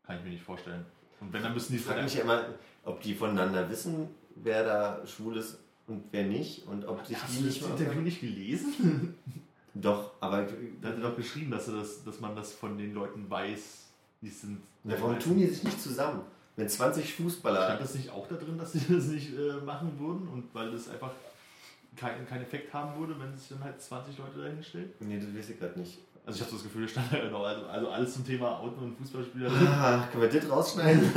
Kann 0.06 0.18
ich 0.18 0.24
mir 0.24 0.30
nicht 0.30 0.42
vorstellen. 0.44 0.84
Und 1.20 1.32
wenn, 1.32 1.42
dann 1.42 1.54
müssen 1.54 1.72
die 1.72 1.78
Ich 1.78 1.84
frage 1.84 2.02
mich 2.02 2.14
ja 2.14 2.22
immer, 2.22 2.44
ob 2.84 3.00
die 3.00 3.14
voneinander 3.14 3.68
wissen, 3.70 4.08
wer 4.36 4.64
da 4.64 5.06
schwul 5.06 5.36
ist 5.38 5.58
und 5.86 6.04
wer 6.12 6.24
nicht 6.24 6.66
und 6.66 6.84
ob 6.86 7.04
sich 7.06 7.20
Hast 7.20 7.32
die 7.34 7.38
du 7.40 7.46
das 7.46 7.54
nicht 7.54 7.68
mal- 7.68 7.80
Interview 7.80 8.00
nicht 8.02 8.20
gelesen? 8.20 9.14
Doch, 9.74 10.12
aber 10.20 10.46
Da 10.80 10.88
hat 10.88 10.94
er 10.96 11.10
doch 11.10 11.16
geschrieben, 11.16 11.50
dass, 11.50 11.68
er 11.68 11.76
das, 11.76 12.02
dass 12.02 12.18
man 12.20 12.34
das 12.34 12.52
von 12.54 12.78
den 12.78 12.94
Leuten 12.94 13.28
weiß, 13.28 13.84
die 14.22 14.30
sind. 14.30 14.62
ja, 14.84 14.94
warum 15.00 15.18
tun 15.18 15.36
die 15.36 15.46
sich 15.46 15.64
nicht 15.64 15.80
zusammen? 15.82 16.22
Wenn 16.56 16.66
20 16.66 17.12
Fußballer. 17.14 17.64
Stand 17.66 17.80
das 17.82 17.94
nicht 17.94 18.08
auch 18.10 18.26
da 18.26 18.36
drin, 18.36 18.56
dass 18.56 18.72
sie 18.72 18.80
das 18.94 19.04
nicht 19.08 19.36
äh, 19.38 19.52
machen 19.64 19.92
würden 19.98 20.28
und 20.28 20.44
weil 20.54 20.70
das 20.70 20.88
einfach 20.88 21.10
keinen 21.94 22.26
keinen 22.26 22.42
Effekt 22.42 22.72
haben 22.72 22.98
würde, 22.98 23.20
wenn 23.20 23.36
sich 23.36 23.48
dann 23.50 23.62
halt 23.64 23.78
20 23.80 24.16
Leute 24.16 24.38
dahin 24.40 24.62
stellen? 24.62 24.90
Nee, 25.00 25.18
das 25.20 25.34
weiß 25.36 25.50
ich 25.50 25.58
gerade 25.58 25.78
nicht. 25.78 25.98
Also 26.26 26.38
ich 26.38 26.40
habe 26.42 26.50
so 26.50 26.56
das 26.56 26.64
Gefühl, 26.64 26.82
da 26.82 26.88
stand 26.88 27.10
halt 27.12 27.30
noch, 27.30 27.44
also, 27.44 27.66
also 27.66 27.88
alles 27.88 28.14
zum 28.14 28.26
Thema 28.26 28.58
Auto 28.58 28.80
und 28.84 28.96
Fußballspieler. 28.98 29.48
Ah, 29.48 30.08
können 30.10 30.22
wir 30.30 30.40
das 30.40 30.50
rausschneiden? 30.50 31.12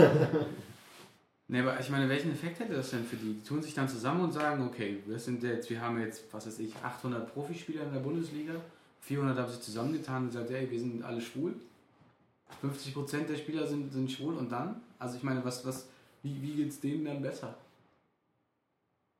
Ne, 1.48 1.62
aber 1.62 1.80
ich 1.80 1.90
meine, 1.90 2.08
welchen 2.08 2.32
Effekt 2.32 2.60
hätte 2.60 2.76
das 2.76 2.92
denn 2.92 3.04
für 3.04 3.16
die? 3.16 3.34
Die 3.34 3.44
tun 3.44 3.64
sich 3.64 3.74
dann 3.74 3.90
zusammen 3.90 4.22
und 4.22 4.32
sagen, 4.32 4.68
okay, 4.68 5.00
wir 5.08 5.18
sind 5.18 5.42
jetzt, 5.42 5.68
wir 5.72 5.82
haben 5.82 6.00
jetzt, 6.00 6.32
was 6.32 6.46
weiß 6.46 6.60
ich, 6.60 6.76
800 6.84 7.34
Profispieler 7.34 7.86
in 7.86 7.94
der 7.94 8.02
Bundesliga, 8.02 8.54
400 9.02 9.36
haben 9.36 9.52
sich 9.52 9.62
zusammengetan 9.62 10.24
und 10.24 10.28
gesagt, 10.28 10.52
ey, 10.52 10.70
wir 10.70 10.80
sind 10.80 11.02
alle 11.04 11.20
schwul. 11.20 11.56
50% 12.64 13.26
der 13.26 13.36
Spieler 13.36 13.66
sind, 13.66 13.92
sind 13.92 14.12
schwul 14.12 14.36
und 14.36 14.52
dann? 14.52 14.80
Also 15.00 15.18
ich 15.18 15.24
meine, 15.24 15.44
was, 15.44 15.66
was, 15.66 15.88
wie, 16.22 16.40
wie 16.40 16.52
geht's 16.54 16.80
denen 16.80 17.06
dann 17.06 17.22
besser? 17.24 17.56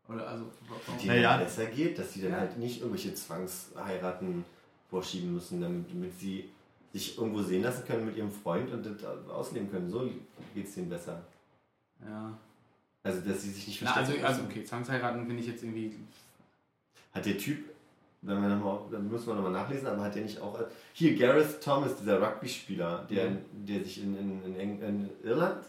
Oder 0.08 0.28
also, 0.28 0.46
warum? 0.68 1.00
Die 1.02 1.08
Naja. 1.08 1.32
dann 1.38 1.46
besser 1.46 1.66
geht, 1.66 1.98
dass 1.98 2.14
sie 2.14 2.22
dann 2.22 2.32
Ja. 2.34 2.38
halt 2.42 2.58
nicht 2.60 2.82
irgendwelche 2.82 3.16
Zwangsheiraten 3.16 4.46
vorschieben 4.90 5.34
müssen, 5.34 5.62
damit, 5.62 5.90
damit 5.92 6.18
sie 6.20 6.50
sich 6.94 7.18
irgendwo 7.18 7.42
sehen 7.42 7.64
lassen 7.64 7.86
können 7.86 8.06
mit 8.08 8.18
ihrem 8.18 8.32
Freund 8.32 8.72
und 8.72 8.84
das 8.86 9.30
ausleben 9.30 9.70
können. 9.72 9.90
So 9.90 10.10
geht 10.56 10.68
es 10.68 10.76
denen 10.76 10.90
besser. 10.90 11.22
ja. 12.06 12.38
Also, 13.02 13.22
dass 13.22 13.42
sie 13.44 13.52
sich 13.52 13.66
nicht 13.66 13.82
Na, 13.82 13.94
also, 13.94 14.12
also 14.22 14.42
okay, 14.44 14.62
Zwangsheiraten 14.66 15.26
finde 15.26 15.42
ich 15.42 15.48
jetzt 15.48 15.64
irgendwie. 15.64 15.96
Hat 17.14 17.26
der 17.26 17.38
Typ, 17.38 17.70
wenn 18.22 18.42
wir 18.42 18.50
noch 18.50 18.64
mal, 18.64 18.80
dann 18.92 19.10
müssen 19.10 19.28
wir 19.28 19.36
nochmal 19.36 19.54
nachlesen, 19.54 19.88
aber 19.88 20.04
hat 20.04 20.16
der 20.16 20.24
nicht 20.24 20.40
auch. 20.42 20.60
Hier, 20.94 21.16
Gareth 21.18 21.62
Thomas, 21.64 21.96
dieser 21.96 22.22
Rugby-Spieler, 22.22 23.08
der, 23.10 23.32
der 23.54 23.84
sich 23.86 24.04
in, 24.04 24.18
in, 24.18 24.44
in, 24.44 24.56
Eng- 24.60 24.82
in 24.82 25.10
Irland, 25.24 25.64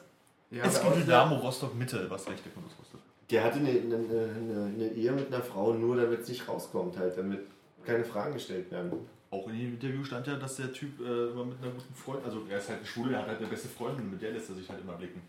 Ja, 0.50 0.64
Es 0.64 0.82
gibt 0.82 0.96
Dynamo 0.96 1.36
Rostock 1.36 1.72
Mitte, 1.76 2.10
was 2.10 2.26
recht 2.28 2.44
der 2.44 2.50
Kundus 2.52 2.72
Rostock. 2.78 3.00
der 3.30 3.44
hatte 3.44 3.60
eine, 3.60 3.70
eine, 3.70 3.94
eine, 3.94 4.64
eine 4.74 4.88
Ehe 4.92 5.12
mit 5.12 5.32
einer 5.32 5.42
Frau, 5.42 5.72
nur 5.72 5.96
damit 5.96 6.22
es 6.22 6.28
nicht 6.28 6.48
rauskommt, 6.48 6.98
halt, 6.98 7.16
damit 7.16 7.46
keine 7.84 8.04
Fragen 8.04 8.34
gestellt 8.34 8.70
werden. 8.70 8.92
Auch 9.30 9.48
in 9.48 9.58
dem 9.58 9.74
Interview 9.74 10.02
stand 10.04 10.26
ja, 10.26 10.36
dass 10.36 10.56
der 10.56 10.72
Typ 10.72 11.00
äh, 11.00 11.30
immer 11.30 11.44
mit 11.44 11.62
einer 11.62 11.72
guten 11.72 11.94
Freundin, 11.94 12.24
also 12.24 12.42
er 12.48 12.58
ist 12.58 12.68
halt 12.68 12.80
ein 12.80 12.86
Schwule, 12.86 13.14
er 13.14 13.20
hat 13.20 13.28
halt 13.28 13.38
eine 13.38 13.46
beste 13.46 13.68
Freundin, 13.68 14.10
mit 14.10 14.20
der 14.20 14.32
lässt 14.32 14.48
er 14.48 14.56
sich 14.56 14.68
halt 14.68 14.80
immer 14.80 14.94
blicken. 14.94 15.22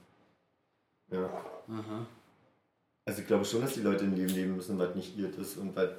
Ja. 1.11 1.25
Aha. 1.25 2.05
Also 3.05 3.21
ich 3.21 3.27
glaube 3.27 3.45
schon, 3.45 3.61
dass 3.61 3.73
die 3.73 3.81
Leute 3.81 4.05
ein 4.05 4.15
Leben 4.15 4.33
leben 4.33 4.55
müssen, 4.55 4.79
was 4.79 4.95
nicht 4.95 5.17
ihrt 5.17 5.35
ist 5.37 5.57
und 5.57 5.75
was, 5.75 5.89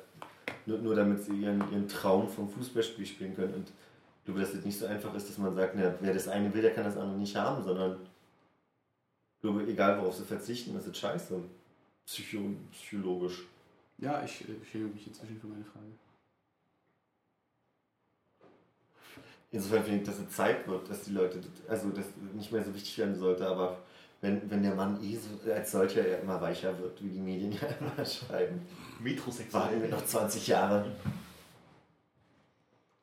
nur, 0.67 0.79
nur 0.79 0.95
damit 0.95 1.23
sie 1.23 1.43
ihren, 1.43 1.61
ihren 1.73 1.89
Traum 1.89 2.29
vom 2.29 2.49
Fußballspiel 2.49 3.07
spielen 3.07 3.37
können. 3.37 3.55
Und 3.55 3.69
ich 3.69 4.25
glaube, 4.25 4.41
dass 4.41 4.53
das 4.53 4.65
nicht 4.65 4.79
so 4.79 4.87
einfach 4.87 5.15
ist, 5.15 5.29
dass 5.29 5.39
man 5.39 5.55
sagt, 5.55 5.75
na, 5.77 5.95
wer 6.01 6.15
das 6.15 6.29
eine 6.29 6.53
will, 6.55 6.63
der 6.63 6.75
kann 6.75 6.85
das 6.85 6.97
andere 6.97 7.19
nicht 7.19 7.37
haben, 7.37 7.63
sondern 7.63 7.99
ich 9.37 9.41
glaube, 9.43 9.65
egal 9.67 9.99
worauf 9.99 10.17
sie 10.17 10.25
verzichten, 10.25 10.75
das 10.75 10.87
ist 10.87 10.97
scheiße. 10.97 11.41
Psycho 12.07 12.39
psychologisch. 12.73 13.47
Ja, 13.99 14.23
ich 14.25 14.43
äh, 14.49 14.65
schäme 14.65 14.89
mich 14.89 15.07
inzwischen 15.07 15.41
für 15.41 15.47
meine 15.47 15.65
Frage. 15.65 15.87
Insofern 19.53 19.85
finde 19.85 19.99
ich, 19.99 20.07
dass 20.07 20.19
es 20.19 20.35
Zeit 20.35 20.67
wird, 20.67 20.89
dass 20.89 21.03
die 21.03 21.13
Leute, 21.13 21.39
also 21.69 21.91
das 21.91 22.07
nicht 22.35 22.51
mehr 22.51 22.65
so 22.65 22.75
wichtig 22.75 22.97
werden 22.97 23.15
sollte, 23.15 23.47
aber 23.47 23.79
wenn, 24.23 24.51
wenn 24.51 24.63
der 24.63 24.75
Mann 24.75 24.99
eh 25.03 25.17
so, 25.17 25.53
als 25.53 25.73
solcher 25.73 26.09
ja 26.09 26.17
immer 26.17 26.41
weicher 26.41 26.79
wird, 26.79 27.03
wie 27.03 27.11
die 27.11 27.21
Medien 27.21 27.53
ja 27.61 27.69
immer 27.79 28.05
schreiben, 28.07 28.63
warten 29.51 29.83
wir 29.83 29.89
noch 29.91 30.05
20 30.05 30.47
Jahre. 30.47 30.87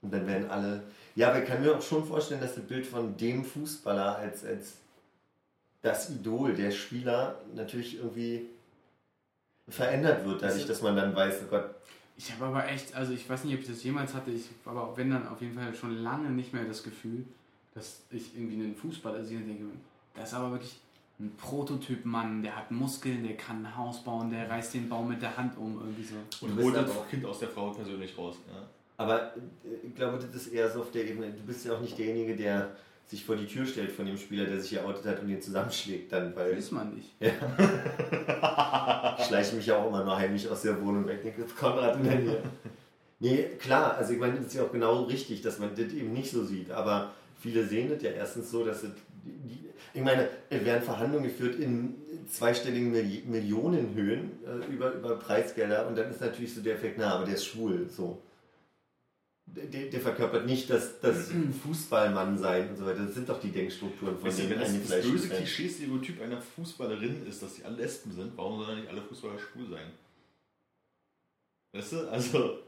Und 0.01 0.11
dann 0.11 0.25
werden 0.25 0.49
alle. 0.49 0.83
Ja, 1.15 1.29
aber 1.29 1.43
ich 1.43 1.47
kann 1.47 1.61
mir 1.61 1.75
auch 1.75 1.81
schon 1.81 2.05
vorstellen, 2.05 2.41
dass 2.41 2.55
das 2.55 2.63
Bild 2.63 2.87
von 2.87 3.17
dem 3.17 3.43
Fußballer 3.43 4.17
als, 4.17 4.45
als 4.45 4.77
das 5.81 6.09
Idol, 6.09 6.53
der 6.55 6.71
Spieler, 6.71 7.35
natürlich 7.53 7.97
irgendwie 7.97 8.47
verändert 9.67 10.25
wird, 10.25 10.41
dadurch, 10.41 10.65
dass 10.65 10.81
man 10.81 10.95
dann 10.95 11.15
weiß, 11.15 11.41
oh 11.43 11.49
Gott, 11.49 11.75
Ich 12.19 12.33
habe 12.33 12.47
aber 12.47 12.67
echt, 12.67 12.93
also 12.93 13.13
ich 13.13 13.29
weiß 13.29 13.45
nicht, 13.45 13.53
ob 13.53 13.61
ich 13.61 13.67
das 13.67 13.81
jemals 13.81 14.13
hatte, 14.13 14.29
ich 14.31 14.49
aber 14.65 14.83
auch 14.83 14.97
wenn 14.97 15.09
dann 15.09 15.25
auf 15.29 15.39
jeden 15.39 15.53
Fall 15.53 15.73
schon 15.73 16.03
lange 16.03 16.29
nicht 16.29 16.51
mehr 16.53 16.65
das 16.65 16.83
Gefühl, 16.83 17.23
dass 17.73 18.01
ich 18.11 18.35
irgendwie 18.35 18.55
einen 18.55 18.75
Fußballer 18.75 19.23
sehe 19.23 19.37
und 19.37 19.47
denke, 19.47 19.63
das 20.13 20.27
ist 20.27 20.35
aber 20.35 20.51
wirklich 20.51 20.75
ein 21.17 21.31
Prototyp-Mann, 21.37 22.43
der 22.43 22.57
hat 22.57 22.71
Muskeln, 22.71 23.23
der 23.23 23.37
kann 23.37 23.65
ein 23.65 23.77
Haus 23.77 24.03
bauen, 24.03 24.29
der 24.31 24.49
reißt 24.49 24.73
den 24.73 24.89
Baum 24.89 25.07
mit 25.07 25.21
der 25.21 25.37
Hand 25.37 25.57
um, 25.57 25.79
irgendwie 25.79 26.03
so. 26.03 26.15
Und 26.45 26.57
Du 26.57 26.63
holt 26.63 26.75
das 26.75 26.91
Kind 27.09 27.25
aus 27.25 27.39
der 27.39 27.47
Frau 27.47 27.69
persönlich 27.71 28.17
raus. 28.17 28.35
Ja. 28.53 28.67
Aber 28.97 29.33
äh, 29.37 29.39
ich 29.87 29.95
glaube, 29.95 30.17
das 30.17 30.45
ist 30.45 30.47
eher 30.47 30.69
so 30.69 30.81
auf 30.81 30.91
der 30.91 31.07
Ebene. 31.07 31.31
Du 31.31 31.43
bist 31.43 31.65
ja 31.65 31.73
auch 31.73 31.79
nicht 31.79 31.97
derjenige, 31.97 32.35
der 32.35 32.75
sich 33.09 33.25
vor 33.25 33.35
die 33.35 33.47
Tür 33.47 33.65
stellt 33.65 33.91
von 33.91 34.05
dem 34.05 34.17
Spieler, 34.17 34.45
der 34.45 34.61
sich 34.61 34.69
geoutet 34.71 35.05
hat 35.05 35.21
und 35.21 35.29
ihn 35.29 35.41
zusammenschlägt 35.41 36.11
dann, 36.11 36.35
weil 36.35 36.55
Weiß 36.55 36.71
man 36.71 36.93
nicht. 36.93 37.09
ich 37.19 37.31
schleiche 39.25 39.55
mich 39.55 39.65
ja 39.65 39.77
auch 39.77 39.87
immer 39.87 40.03
nur 40.03 40.15
heimlich 40.15 40.47
aus 40.47 40.61
der 40.61 40.79
Wohnung 40.81 41.07
weg. 41.07 41.23
Denke, 41.23 41.43
Konrad 41.59 41.95
in 41.97 42.03
der 42.03 42.19
Nähe. 42.19 42.43
Nee, 43.19 43.43
klar, 43.59 43.97
also 43.97 44.13
ich 44.13 44.19
meine, 44.19 44.35
das 44.35 44.45
ist 44.45 44.53
ja 44.53 44.61
auch 44.63 44.71
genau 44.71 45.03
richtig, 45.03 45.41
dass 45.41 45.59
man 45.59 45.71
das 45.71 45.91
eben 45.91 46.13
nicht 46.13 46.31
so 46.31 46.45
sieht. 46.45 46.71
Aber 46.71 47.11
viele 47.41 47.65
sehen 47.65 47.89
das 47.89 48.01
ja 48.03 48.11
erstens 48.11 48.51
so, 48.51 48.63
dass 48.63 48.83
es. 48.83 48.91
Ich 49.93 50.01
meine, 50.01 50.29
es 50.49 50.63
werden 50.63 50.81
Verhandlungen 50.83 51.25
geführt 51.25 51.59
in 51.59 51.95
zweistelligen 52.29 52.91
Milli 52.91 53.23
Millionenhöhen 53.25 54.31
äh, 54.45 54.71
über, 54.71 54.93
über 54.93 55.17
Preisgelder 55.17 55.87
und 55.87 55.97
dann 55.97 56.11
ist 56.11 56.21
natürlich 56.21 56.53
so 56.53 56.61
der 56.61 56.75
Effekt, 56.75 56.97
na, 56.99 57.15
aber 57.15 57.25
der 57.25 57.33
ist 57.33 57.45
schwul, 57.45 57.89
so. 57.89 58.21
Der, 59.55 59.85
der 59.89 59.99
verkörpert 60.01 60.45
nicht 60.45 60.69
das, 60.69 60.99
das 61.01 61.31
Fußballmann 61.63 62.37
sein 62.37 62.69
und 62.69 62.77
so 62.77 62.85
weiter. 62.85 63.03
Das 63.05 63.15
sind 63.15 63.27
doch 63.27 63.39
die 63.41 63.51
Denkstrukturen, 63.51 64.15
von 64.17 64.27
Weißt 64.27 64.39
denen 64.39 64.51
wenn 64.51 64.59
das, 64.59 64.73
das 64.87 65.05
böse. 65.05 65.29
Klischee-Stereotyp 65.29 66.21
einer 66.21 66.39
Fußballerin 66.41 67.25
ist, 67.27 67.41
dass 67.41 67.55
die 67.55 67.63
alle 67.65 67.77
Lesben 67.77 68.11
sind, 68.11 68.37
warum 68.37 68.63
sollen 68.63 68.79
nicht 68.81 68.89
alle 68.89 69.01
Fußballer 69.01 69.39
schwul 69.39 69.67
sein? 69.69 69.91
Weißt 71.73 71.91
du? 71.93 72.09
Also, 72.11 72.59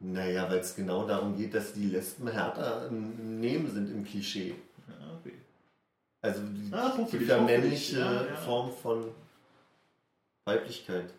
Naja, 0.00 0.48
weil 0.50 0.58
es 0.58 0.74
genau 0.76 1.06
darum 1.06 1.36
geht, 1.36 1.54
dass 1.54 1.72
die 1.72 1.86
Lesben 1.86 2.28
härter 2.28 2.88
im 2.88 3.40
Nehmen 3.40 3.70
sind 3.72 3.90
im 3.90 4.04
Klischee. 4.04 4.54
ja, 4.88 5.18
okay. 5.18 5.32
Also 6.20 6.42
die, 6.42 6.72
Ah, 6.72 6.96
die 7.10 7.16
männliche 7.44 7.98
Ja, 7.98 8.26
ja. 8.26 8.36
Form 8.36 8.72
von 8.72 9.04
Weiblichkeit. 10.44 11.10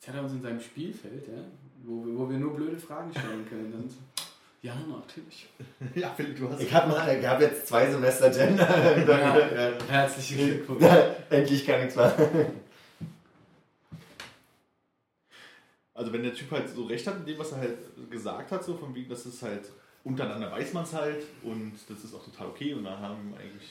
Jetzt 0.00 0.08
hat 0.08 0.14
er 0.14 0.22
uns 0.22 0.32
in 0.32 0.42
seinem 0.42 0.60
Spielfeld, 0.60 1.26
ja, 1.26 1.44
wo, 1.84 2.04
wir- 2.06 2.18
wo 2.18 2.28
wir 2.30 2.38
nur 2.38 2.54
blöde 2.54 2.78
Fragen 2.78 3.10
stellen 3.12 3.46
können. 3.48 3.72
Und 3.74 3.92
ja, 4.62 4.74
natürlich. 4.74 5.48
Ja, 5.94 6.10
Philipp, 6.16 6.36
du 6.38 6.50
hast. 6.50 6.60
Ich 6.60 6.72
habe 6.74 6.92
hab 7.28 7.40
jetzt 7.40 7.66
zwei 7.68 7.90
Semester 7.90 8.30
Gender. 8.30 9.06
Ja. 9.08 9.72
Herzlichen 9.88 10.46
Glückwunsch. 10.46 10.84
Endlich 11.30 11.64
kann 11.66 11.86
ich 11.86 11.92
zwar. 11.94 12.12
Also 15.94 16.12
wenn 16.12 16.22
der 16.22 16.34
Typ 16.34 16.50
halt 16.52 16.68
so 16.68 16.84
recht 16.84 17.06
hat 17.06 17.18
mit 17.18 17.28
dem, 17.28 17.38
was 17.38 17.52
er 17.52 17.58
halt 17.58 17.78
gesagt 18.10 18.52
hat, 18.52 18.62
so 18.64 18.76
von 18.76 18.94
wegen, 18.94 19.08
das 19.08 19.26
ist 19.26 19.42
halt 19.42 19.70
untereinander 20.04 20.50
weiß 20.52 20.72
man 20.72 20.84
es 20.84 20.92
halt 20.94 21.22
und 21.42 21.72
das 21.88 22.04
ist 22.04 22.14
auch 22.14 22.24
total 22.24 22.46
okay 22.48 22.72
und 22.72 22.84
da 22.84 22.98
haben 22.98 23.34
eigentlich 23.36 23.68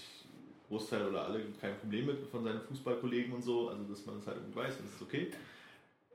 Großteil 0.67 1.07
oder 1.07 1.23
alle 1.25 1.39
kein 1.61 1.77
Problem 1.79 2.07
mit 2.07 2.27
von 2.29 2.43
seinen 2.43 2.59
Fußballkollegen 2.61 3.33
und 3.33 3.41
so, 3.41 3.69
also 3.69 3.83
dass 3.85 4.05
man 4.05 4.19
es 4.19 4.27
halt 4.27 4.37
irgendwie 4.37 4.55
weiß 4.59 4.73
und 4.75 4.85
das 4.87 4.95
ist 4.95 5.01
okay. 5.01 5.31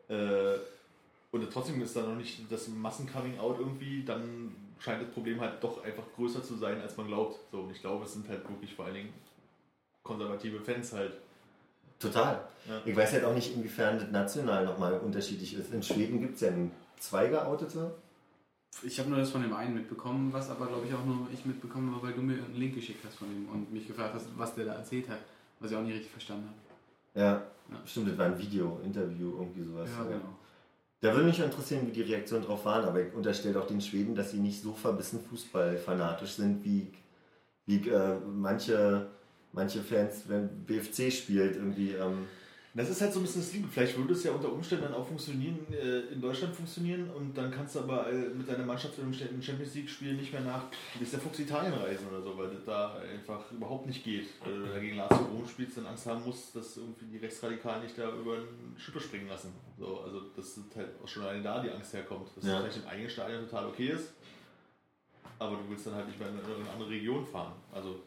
Äh, 0.09 0.59
und 1.33 1.51
trotzdem 1.51 1.81
ist 1.83 1.97
da 1.97 2.03
noch 2.03 2.15
nicht 2.15 2.41
das 2.51 2.69
Massen-Coming-out 2.69 3.59
irgendwie, 3.59 4.05
dann 4.05 4.55
scheint 4.79 5.03
das 5.03 5.09
Problem 5.11 5.41
halt 5.41 5.63
doch 5.65 5.83
einfach 5.83 6.05
größer 6.15 6.43
zu 6.43 6.57
sein, 6.57 6.81
als 6.81 6.97
man 6.97 7.07
glaubt. 7.07 7.41
So, 7.51 7.61
und 7.61 7.71
ich 7.73 7.81
glaube, 7.81 8.05
es 8.05 8.13
sind 8.13 8.29
halt 8.29 8.49
wirklich 8.49 8.75
vor 8.75 8.85
allen 8.85 8.95
Dingen 8.95 9.13
konservative 10.03 10.61
Fans 10.61 10.93
halt. 10.93 11.15
Total. 11.99 12.47
Ja. 12.69 12.83
Ich 12.85 12.95
weiß 12.95 13.13
halt 13.13 13.25
auch 13.25 13.35
nicht, 13.35 13.55
inwiefern 13.55 13.99
das 13.99 14.11
national 14.11 14.65
nochmal 14.65 14.99
unterschiedlich 14.99 15.55
ist. 15.55 15.73
In 15.73 15.83
Schweden 15.83 16.21
gibt 16.21 16.35
es 16.35 16.43
ja 16.43 16.51
zwei 16.99 17.29
Geoutete. 17.29 17.95
Ich 18.83 18.99
habe 18.99 19.09
nur 19.09 19.19
das 19.19 19.31
von 19.31 19.43
dem 19.43 19.55
einen 19.55 19.75
mitbekommen, 19.75 20.33
was 20.33 20.51
aber 20.51 20.67
glaube 20.67 20.87
ich 20.87 20.95
auch 20.95 21.05
nur 21.05 21.29
ich 21.33 21.45
mitbekommen 21.47 21.95
habe, 21.95 22.09
weil 22.09 22.15
du 22.15 22.23
mir 22.23 22.35
einen 22.35 22.57
Link 22.57 22.75
geschickt 22.75 23.05
hast 23.07 23.17
von 23.17 23.29
ihm 23.29 23.49
und 23.49 23.73
mich 23.73 23.87
gefragt 23.87 24.15
hast, 24.15 24.27
was 24.37 24.55
der 24.55 24.65
da 24.65 24.75
erzählt 24.75 25.09
hat, 25.09 25.19
was 25.61 25.71
ich 25.71 25.77
auch 25.77 25.83
nicht 25.83 25.95
richtig 25.95 26.11
verstanden 26.11 26.49
habe. 26.49 27.21
Ja, 27.21 27.43
Ja. 27.71 27.87
stimmt, 27.87 28.09
das 28.09 28.19
war 28.19 28.27
ein 28.27 28.39
Video, 28.39 28.81
Interview, 28.85 29.33
irgendwie 29.39 29.63
sowas. 29.63 29.89
Ja, 29.97 30.05
genau. 30.05 30.37
Da 31.03 31.13
würde 31.13 31.27
mich 31.27 31.41
interessieren, 31.41 31.89
wie 31.89 31.91
die 31.91 32.03
Reaktionen 32.03 32.45
drauf 32.45 32.65
waren, 32.65 32.85
aber 32.85 33.01
ich 33.01 33.13
unterstelle 33.13 33.61
auch 33.61 33.67
den 33.67 33.81
Schweden, 33.81 34.15
dass 34.15 34.31
sie 34.31 34.39
nicht 34.39 34.63
so 34.63 34.73
verbissen 34.73 35.19
fußballfanatisch 35.29 36.35
sind, 36.35 36.65
wie, 36.65 36.93
wie 37.67 37.89
äh, 37.89 38.19
manche, 38.25 39.09
manche 39.53 39.81
Fans, 39.81 40.23
wenn 40.29 40.65
BFC 40.65 41.13
spielt, 41.13 41.57
irgendwie. 41.57 41.91
Ähm, 41.91 42.29
Das 42.75 42.89
ist 42.89 43.03
halt 43.03 43.13
so 43.13 43.21
ein 43.21 43.25
bisschen 43.25 43.43
das 43.43 43.53
Liebe. 43.53 43.69
Vielleicht 43.69 43.99
würde 43.99 44.15
es 44.15 44.25
ja 44.25 44.33
unter 44.33 44.51
Umständen 44.51 44.85
dann 44.85 44.95
auch 44.95 45.07
funktionieren, 45.07 45.59
äh, 45.75 46.11
in 46.11 46.23
Deutschland 46.23 46.57
funktionieren 46.57 47.11
und 47.11 47.37
dann 47.37 47.51
kannst 47.51 47.75
du 47.75 47.81
aber 47.81 48.11
äh, 48.11 48.31
mit 48.31 48.49
deiner 48.49 48.65
Mannschaft 48.65 48.95
im 48.99 49.13
Champions 49.43 49.75
League-Spiel 49.75 50.15
nicht 50.15 50.33
mehr 50.33 50.41
nach 50.41 50.65
bis 50.99 51.11
der 51.11 51.21
Fuchs 51.21 51.39
Italien 51.41 51.75
reisen 51.75 52.07
oder 52.09 52.23
so, 52.23 52.37
weil 52.39 52.49
das 52.49 52.65
da 52.65 52.95
einfach 52.97 53.53
überhaupt 53.53 53.87
nicht 53.87 54.03
geht. 54.03 54.27
Weil 54.43 54.61
du 54.61 54.67
da 54.73 54.79
gegen 54.79 54.97
Lazio 54.97 55.19
Rom 55.19 55.47
spielst, 55.47 55.77
dann 55.77 55.85
Angst 55.87 56.07
haben 56.07 56.25
musst, 56.25 56.57
dass 56.57 56.79
irgendwie 56.79 57.05
die 57.05 57.19
Rechtsradikalen 57.19 57.83
nicht 57.83 57.99
da 57.99 58.09
über 58.11 58.37
einen 58.37 58.75
Schippe 58.79 59.01
springen 59.01 59.29
lassen. 59.29 59.53
So, 59.79 60.01
also 60.01 60.23
das 60.35 60.47
ist 60.57 60.75
halt 60.75 60.89
auch 61.05 61.09
schon 61.09 61.25
allein 61.25 61.43
da 61.43 61.61
die 61.63 61.71
Angst 61.71 61.93
herkommt, 61.93 62.29
dass 62.37 62.45
Ja. 62.47 62.55
es 62.55 62.61
vielleicht 62.63 62.79
im 62.79 62.87
eigenen 62.87 63.11
Stadion 63.11 63.41
total 63.51 63.67
okay 63.67 63.89
ist, 63.89 64.13
aber 65.39 65.57
du 65.57 65.63
willst 65.69 65.87
dann 65.87 65.95
halt 65.97 66.07
nicht 66.07 66.19
mehr 66.19 66.29
in 66.31 66.37
eine 66.37 66.71
andere 66.73 66.89
Region 66.89 67.27
fahren. 67.27 67.53
Also 67.71 68.01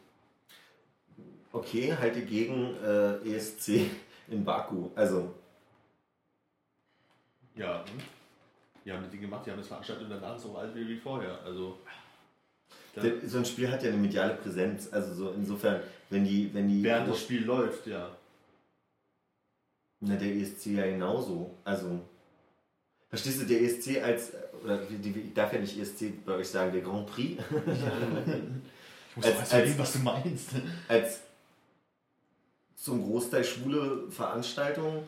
okay, 1.53 1.95
halte 1.95 2.21
gegen 2.23 2.75
äh, 2.83 3.17
ESC 3.35 3.81
in 4.27 4.43
Baku. 4.43 4.89
Also, 4.95 5.33
Ja, 7.55 7.81
und? 7.81 8.03
Die 8.83 8.91
haben 8.91 9.01
das 9.01 9.11
Ding 9.11 9.21
gemacht, 9.21 9.45
die 9.45 9.51
haben 9.51 9.57
das 9.57 9.67
veranstaltet 9.67 10.03
und 10.05 10.09
danach 10.11 10.35
ist 10.37 10.45
auch 10.45 10.57
alt 10.57 10.75
wie 10.75 10.97
vorher. 10.97 11.39
Also. 11.43 11.77
So 13.25 13.37
ein 13.39 13.45
Spiel 13.45 13.69
hat 13.69 13.83
ja 13.83 13.89
eine 13.89 13.97
mediale 13.97 14.35
Präsenz. 14.35 14.87
Also, 14.91 15.13
so 15.13 15.31
insofern, 15.31 15.81
wenn 16.09 16.23
die. 16.23 16.53
Wenn 16.53 16.67
die 16.67 16.83
während 16.83 17.09
das 17.09 17.19
Spiel 17.21 17.43
läuft, 17.43 17.87
ja. 17.87 18.15
Na, 20.01 20.15
der 20.15 20.33
ESC 20.35 20.67
ja 20.67 20.85
genauso. 20.85 21.55
Also, 21.63 21.99
verstehst 23.09 23.41
du, 23.41 23.45
der 23.45 23.61
ESC 23.61 24.01
als, 24.03 24.33
oder 24.63 24.81
ich 24.89 25.33
darf 25.33 25.51
ja 25.53 25.59
nicht 25.59 25.77
ESC 25.79 26.23
bei 26.25 26.33
euch 26.33 26.47
sagen, 26.49 26.71
der 26.73 26.81
Grand 26.81 27.07
Prix, 27.07 27.41
Ich 29.11 29.15
muss 29.17 29.25
Als- 29.25 29.39
als, 29.39 29.53
als, 29.53 29.77
was 29.79 29.93
du 29.93 29.99
meinst. 29.99 30.49
als 30.89 31.21
zum 32.75 33.03
Großteil 33.03 33.43
schwule 33.43 34.09
Veranstaltung 34.09 35.03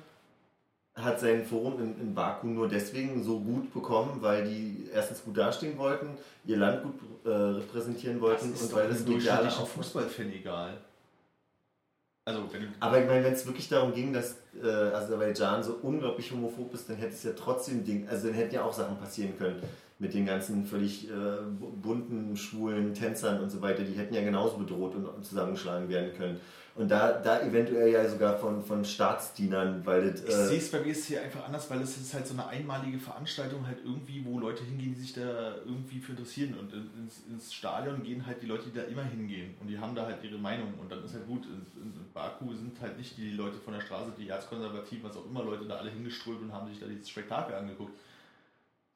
hat 0.96 1.20
sein 1.20 1.46
Forum 1.46 1.80
in, 1.80 2.00
in 2.02 2.16
Baku 2.16 2.48
nur 2.48 2.68
deswegen 2.68 3.24
so 3.24 3.40
gut 3.40 3.72
bekommen, 3.72 4.18
weil 4.22 4.46
die 4.46 4.88
erstens 4.92 5.24
gut 5.24 5.38
dastehen 5.38 5.78
wollten, 5.78 6.08
ihr 6.46 6.58
Land 6.58 6.82
gut 6.82 6.96
äh, 7.24 7.30
repräsentieren 7.30 8.20
wollten 8.20 8.52
und 8.52 8.74
weil 8.74 8.88
das 8.90 9.06
mediale 9.06 9.48
auch 9.60 9.68
Fußballfan 9.68 10.32
egal. 10.32 10.78
Also. 12.26 12.42
Aber 12.80 13.00
ich 13.00 13.08
meine, 13.08 13.24
wenn 13.24 13.34
es 13.34 13.46
wirklich 13.46 13.70
darum 13.70 13.94
ging, 13.94 14.12
dass 14.12 14.36
äh, 14.62 14.68
Aserbaidschan 14.68 15.64
so 15.64 15.78
unglaublich 15.82 16.32
homophob 16.32 16.74
ist, 16.74 16.90
dann 16.90 16.98
hätte 16.98 17.14
es 17.14 17.24
ja 17.24 17.32
trotzdem 17.32 17.86
Ding, 17.86 18.08
also 18.10 18.28
dann 18.28 18.36
hätten 18.36 18.56
ja 18.56 18.64
auch 18.64 18.74
Sachen 18.74 18.98
passieren 18.98 19.38
können 19.38 19.62
mit 20.00 20.14
den 20.14 20.26
ganzen 20.26 20.66
völlig 20.66 21.10
äh, 21.10 21.14
bu- 21.60 21.72
bunten, 21.72 22.36
schwulen 22.36 22.94
Tänzern 22.94 23.40
und 23.40 23.50
so 23.50 23.62
weiter. 23.62 23.84
Die 23.84 23.94
hätten 23.94 24.14
ja 24.14 24.22
genauso 24.22 24.58
bedroht 24.58 24.96
und 24.96 25.26
zusammengeschlagen 25.26 25.88
werden 25.90 26.14
können. 26.18 26.42
Und 26.78 26.90
da, 26.90 27.14
da 27.14 27.42
eventuell 27.42 27.92
ja 27.92 28.08
sogar 28.08 28.38
von, 28.38 28.64
von 28.64 28.86
Staatsdienern, 28.86 29.84
weil 29.84 30.12
das. 30.12 30.22
Ich 30.22 30.32
sehe 30.36 30.58
Äh, 30.58 30.58
es 30.58 30.72
bei 30.72 30.78
BSC 30.80 31.18
einfach 31.18 31.46
anders, 31.46 31.68
weil 31.72 31.82
es 31.82 31.98
ist 31.98 32.14
halt 32.14 32.28
so 32.28 32.34
eine 32.36 32.48
einmalige 32.48 33.00
Veranstaltung 33.00 33.66
halt 33.66 33.80
irgendwie, 33.84 34.24
wo 34.24 34.38
Leute 34.40 34.64
hingehen, 34.64 34.94
die 34.94 35.02
sich 35.02 35.14
da 35.14 35.56
irgendwie 35.66 36.00
für 36.00 36.12
interessieren. 36.12 36.54
Und 36.60 36.72
in- 36.74 36.90
ins, 37.04 37.24
ins 37.28 37.52
Stadion 37.52 38.04
gehen 38.04 38.26
halt 38.28 38.42
die 38.44 38.46
Leute, 38.46 38.70
die 38.70 38.78
da 38.78 38.84
immer 38.84 39.04
hingehen. 39.04 39.56
Und 39.60 39.68
die 39.68 39.80
haben 39.80 39.96
da 39.96 40.06
halt 40.06 40.24
ihre 40.24 40.38
Meinung. 40.38 40.74
Und 40.80 40.92
dann 40.92 41.04
ist 41.04 41.16
halt 41.16 41.26
gut. 41.26 41.46
In, 41.46 41.66
in 41.82 41.94
Baku 42.14 42.54
sind 42.54 42.80
halt 42.80 42.96
nicht 42.98 43.18
die 43.18 43.32
Leute 43.32 43.58
von 43.58 43.74
der 43.74 43.82
Straße, 43.82 44.12
die 44.18 44.30
erzkonservativ, 44.30 45.04
was 45.04 45.18
auch 45.18 45.26
immer, 45.26 45.44
Leute 45.44 45.66
da 45.66 45.78
alle 45.78 45.90
hingeströmt 45.90 46.42
und 46.44 46.54
haben 46.54 46.68
sich 46.70 46.80
da 46.80 46.86
dieses 46.86 47.10
Spektakel 47.10 47.56
angeguckt. 47.56 47.98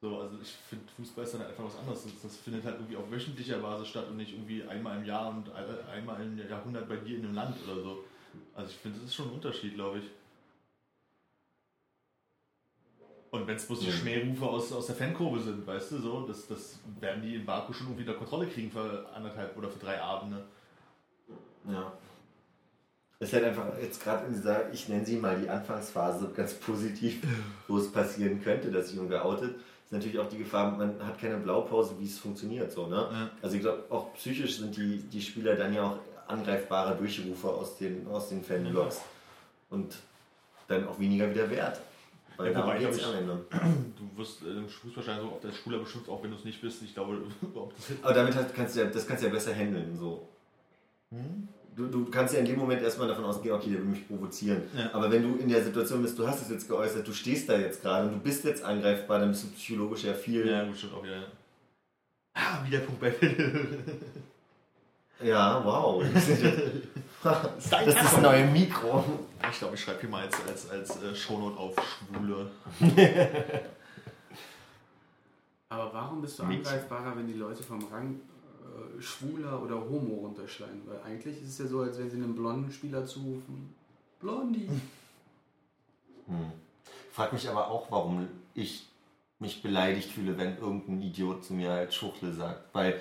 So, 0.02 0.18
also 0.18 0.36
ich 0.42 0.48
finde 0.68 0.84
Fußball 0.96 1.24
ist 1.24 1.34
dann 1.34 1.42
einfach 1.42 1.62
was 1.64 1.78
anderes. 1.78 2.02
Das, 2.20 2.36
findet 2.36 2.64
halt 2.64 2.74
irgendwie 2.74 2.96
auf 2.96 3.08
wöchentlicher 3.08 3.58
Basis 3.58 3.86
statt 3.86 4.08
und 4.10 4.16
nicht 4.16 4.32
irgendwie 4.32 4.64
einmal 4.64 4.98
im 4.98 5.04
Jahr 5.04 5.28
und 5.30 5.48
ein- 5.54 5.88
einmal 5.88 6.20
im 6.20 6.36
Jahrhundert 6.36 6.88
bei 6.88 6.96
dir 6.96 7.18
in 7.18 7.24
einem 7.24 7.34
Land 7.36 7.56
oder 7.64 7.80
so. 7.80 8.04
Also 8.52 8.68
ich 8.70 8.76
finde, 8.78 8.98
das 8.98 9.06
ist 9.10 9.14
schon 9.14 9.28
ein 9.28 9.34
Unterschied, 9.34 9.74
glaube 9.74 9.98
ich. 10.00 10.04
Und 13.30 13.46
wenn 13.46 13.54
es 13.54 13.64
bloß 13.64 13.78
die 13.78 13.86
Ja. 13.86 13.92
Schmährufe 13.92 14.44
aus, 14.44 14.72
aus 14.72 14.86
der 14.86 14.96
Fankurve 14.96 15.40
sind, 15.40 15.64
weißt 15.64 15.92
du, 15.92 15.98
so, 16.00 16.26
das, 16.26 16.48
das 16.48 16.80
werden 17.00 17.22
die 17.22 17.36
in 17.36 17.46
Baku 17.46 17.72
schon 17.72 17.86
irgendwie 17.86 18.02
unter 18.02 18.18
Kontrolle 18.18 18.48
kriegen 18.48 18.72
für 18.72 19.08
anderthalb 19.14 19.56
oder 19.56 19.70
für 19.70 19.78
drei 19.78 20.00
Abende. 20.02 20.44
ja. 21.68 21.92
Es 23.20 23.28
ist 23.28 23.34
halt 23.34 23.44
einfach 23.44 23.78
jetzt 23.80 24.02
gerade 24.02 24.26
in 24.26 24.32
dieser, 24.32 24.72
ich 24.72 24.88
nenne 24.88 25.06
sie 25.06 25.16
mal 25.16 25.40
die 25.40 25.48
Anfangsphase 25.48 26.32
ganz 26.34 26.54
positiv, 26.54 27.22
wo 27.68 27.78
es 27.78 27.92
passieren 27.92 28.42
könnte, 28.42 28.68
dass 28.72 28.88
sich 28.88 28.96
irgendwer 28.96 29.24
outet. 29.24 29.54
Ist 29.92 29.96
natürlich 29.96 30.18
auch 30.20 30.28
die 30.30 30.38
Gefahr, 30.38 30.70
man 30.70 30.94
hat 31.06 31.20
keine 31.20 31.36
Blaupause, 31.36 31.94
wie 31.98 32.06
es 32.06 32.18
funktioniert. 32.18 32.72
So, 32.72 32.86
ne? 32.86 32.96
Ja. 33.12 33.30
Also 33.42 33.56
ich 33.56 33.60
glaube, 33.60 33.84
auch 33.90 34.14
psychisch 34.14 34.56
sind 34.56 34.74
die, 34.74 34.96
die 35.02 35.20
Spieler 35.20 35.54
dann 35.54 35.74
ja 35.74 35.82
auch 35.82 35.98
angreifbare 36.28 36.96
Durchrufe 36.96 37.46
aus 37.50 37.76
den, 37.76 38.06
aus 38.08 38.30
den 38.30 38.42
Fanblogs. 38.42 39.02
Und 39.68 39.94
dann 40.66 40.88
auch 40.88 40.98
weniger 40.98 41.28
wieder 41.28 41.50
wert. 41.50 41.78
Weil 42.38 42.52
Ja, 42.52 42.62
wobei, 42.62 42.80
ich- 42.80 43.04
am 43.06 43.14
Ende. 43.16 43.44
Du 43.98 44.18
wirst 44.18 44.40
äh, 44.40 44.66
Fußballschein 44.66 45.20
so 45.20 45.26
auf 45.28 45.40
der 45.40 45.52
Schule 45.52 45.76
bestimmt, 45.78 46.08
auch 46.08 46.22
wenn 46.22 46.30
du 46.30 46.38
es 46.38 46.44
nicht 46.46 46.62
bist. 46.62 46.82
Ich 46.82 46.94
glaube, 46.94 47.18
ob 47.54 47.76
das 47.76 47.90
Aber 48.00 48.14
damit 48.14 48.34
hast, 48.34 48.54
kannst 48.54 48.74
du 48.74 48.80
ja, 48.80 48.86
das 48.86 49.06
kannst 49.06 49.22
du 49.22 49.26
ja 49.26 49.32
besser 49.34 49.54
handeln. 49.54 49.94
So. 49.94 50.26
Hm? 51.10 51.48
Du, 51.74 51.86
du 51.86 52.04
kannst 52.10 52.34
ja 52.34 52.40
in 52.40 52.46
dem 52.46 52.58
Moment 52.58 52.82
erstmal 52.82 53.08
davon 53.08 53.24
ausgehen, 53.24 53.54
okay, 53.54 53.70
der 53.70 53.78
will 53.78 53.86
mich 53.86 54.06
provozieren. 54.06 54.62
Ja. 54.76 54.90
Aber 54.92 55.10
wenn 55.10 55.22
du 55.22 55.38
in 55.38 55.48
der 55.48 55.64
Situation 55.64 56.02
bist, 56.02 56.18
du 56.18 56.26
hast 56.26 56.42
es 56.42 56.50
jetzt 56.50 56.68
geäußert, 56.68 57.06
du 57.06 57.12
stehst 57.12 57.48
da 57.48 57.58
jetzt 57.58 57.80
gerade 57.80 58.08
und 58.08 58.14
du 58.14 58.18
bist 58.18 58.44
jetzt 58.44 58.62
angreifbar, 58.62 59.20
dann 59.20 59.30
bist 59.30 59.44
du 59.44 59.48
psychologisch 59.48 60.04
ja 60.04 60.12
viel. 60.12 60.46
Ja, 60.46 60.64
gut, 60.64 60.76
stimmt 60.76 60.94
auch 60.94 61.02
wieder. 61.02 61.16
ja. 61.16 61.26
Ah, 62.34 62.64
wieder 62.66 62.80
Punkt 62.80 63.00
bei 63.00 63.10
Philipp. 63.10 63.78
Ja, 65.22 65.64
wow. 65.64 66.02
Das 67.22 67.86
ist 67.86 67.96
das 67.96 68.20
neue 68.20 68.44
Mikro. 68.46 69.04
Ich 69.48 69.58
glaube, 69.60 69.76
ich 69.76 69.80
schreibe 69.80 70.00
hier 70.00 70.08
mal 70.08 70.24
als, 70.24 70.34
als, 70.48 70.68
als 70.68 71.00
äh, 71.00 71.14
Shownote 71.14 71.56
auf 71.56 71.76
Schwule. 71.76 72.50
Aber 75.68 75.94
warum 75.94 76.20
bist 76.20 76.40
du 76.40 76.42
angreifbarer, 76.42 77.16
wenn 77.16 77.28
die 77.28 77.34
Leute 77.34 77.62
vom 77.62 77.78
Rang 77.92 78.20
Schwuler 79.00 79.62
oder 79.62 79.76
Homo 79.80 80.14
runterschreien? 80.22 80.82
Weil 80.86 81.00
eigentlich 81.02 81.40
ist 81.42 81.48
es 81.50 81.58
ja 81.58 81.66
so, 81.66 81.80
als 81.80 81.98
wenn 81.98 82.10
sie 82.10 82.16
einem 82.16 82.34
blonden 82.34 82.70
Spieler 82.70 83.04
zurufen, 83.04 83.74
Blondie. 84.20 84.68
Hm. 86.26 86.52
Frag 87.10 87.32
mich 87.32 87.48
aber 87.48 87.68
auch, 87.68 87.90
warum 87.90 88.28
ich 88.54 88.86
mich 89.38 89.62
beleidigt 89.62 90.10
fühle, 90.10 90.38
wenn 90.38 90.56
irgendein 90.56 91.02
Idiot 91.02 91.44
zu 91.44 91.54
mir 91.54 91.70
halt 91.70 91.92
Schuchtel 91.92 92.32
sagt. 92.32 92.72
Weil 92.72 93.00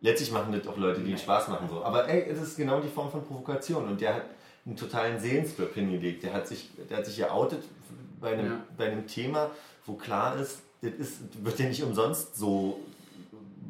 letztlich 0.00 0.30
machen 0.30 0.52
das 0.52 0.66
auch 0.66 0.76
Leute, 0.76 1.00
die 1.00 1.16
Spaß 1.16 1.48
machen 1.48 1.68
so. 1.68 1.82
Aber 1.82 2.06
ey, 2.08 2.28
es 2.30 2.40
ist 2.40 2.56
genau 2.56 2.80
die 2.80 2.88
Form 2.88 3.10
von 3.10 3.24
Provokation 3.24 3.88
und 3.88 4.00
der 4.00 4.14
hat 4.16 4.24
einen 4.66 4.76
totalen 4.76 5.18
Seelenstrip 5.18 5.74
hingelegt. 5.74 6.22
Der 6.22 6.34
hat 6.34 6.46
sich, 6.46 6.70
der 6.88 6.98
hat 6.98 7.06
sich 7.06 7.16
geoutet 7.16 7.64
bei 8.20 8.34
einem, 8.34 8.46
Ja. 8.46 8.64
bei 8.76 8.92
einem 8.92 9.06
Thema, 9.06 9.50
wo 9.86 9.94
klar 9.94 10.36
ist, 10.36 10.60
das 10.82 10.92
ist, 10.94 11.44
wird 11.44 11.58
ja 11.58 11.66
nicht 11.66 11.82
umsonst 11.82 12.36
so 12.36 12.78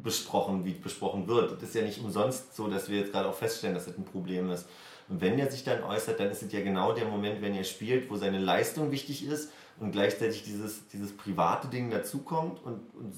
besprochen, 0.03 0.65
wie 0.65 0.71
besprochen 0.73 1.27
wird. 1.27 1.53
Das 1.61 1.69
ist 1.69 1.75
ja 1.75 1.81
nicht 1.83 1.99
umsonst 2.03 2.55
so, 2.55 2.67
dass 2.67 2.89
wir 2.89 2.99
jetzt 2.99 3.11
gerade 3.11 3.27
auch 3.29 3.35
feststellen, 3.35 3.75
dass 3.75 3.85
das 3.85 3.97
ein 3.97 4.05
Problem 4.05 4.49
ist. 4.49 4.67
Und 5.09 5.21
wenn 5.21 5.37
er 5.39 5.51
sich 5.51 5.63
dann 5.63 5.83
äußert, 5.83 6.19
dann 6.19 6.29
ist 6.29 6.41
es 6.41 6.51
ja 6.51 6.61
genau 6.61 6.93
der 6.93 7.05
Moment, 7.05 7.41
wenn 7.41 7.53
er 7.53 7.63
spielt, 7.63 8.09
wo 8.09 8.15
seine 8.15 8.39
Leistung 8.39 8.91
wichtig 8.91 9.25
ist 9.27 9.51
und 9.79 9.91
gleichzeitig 9.91 10.43
dieses, 10.43 10.87
dieses 10.87 11.15
private 11.15 11.67
Ding 11.67 11.89
dazukommt 11.91 12.63
und, 12.65 12.79
und 12.95 13.13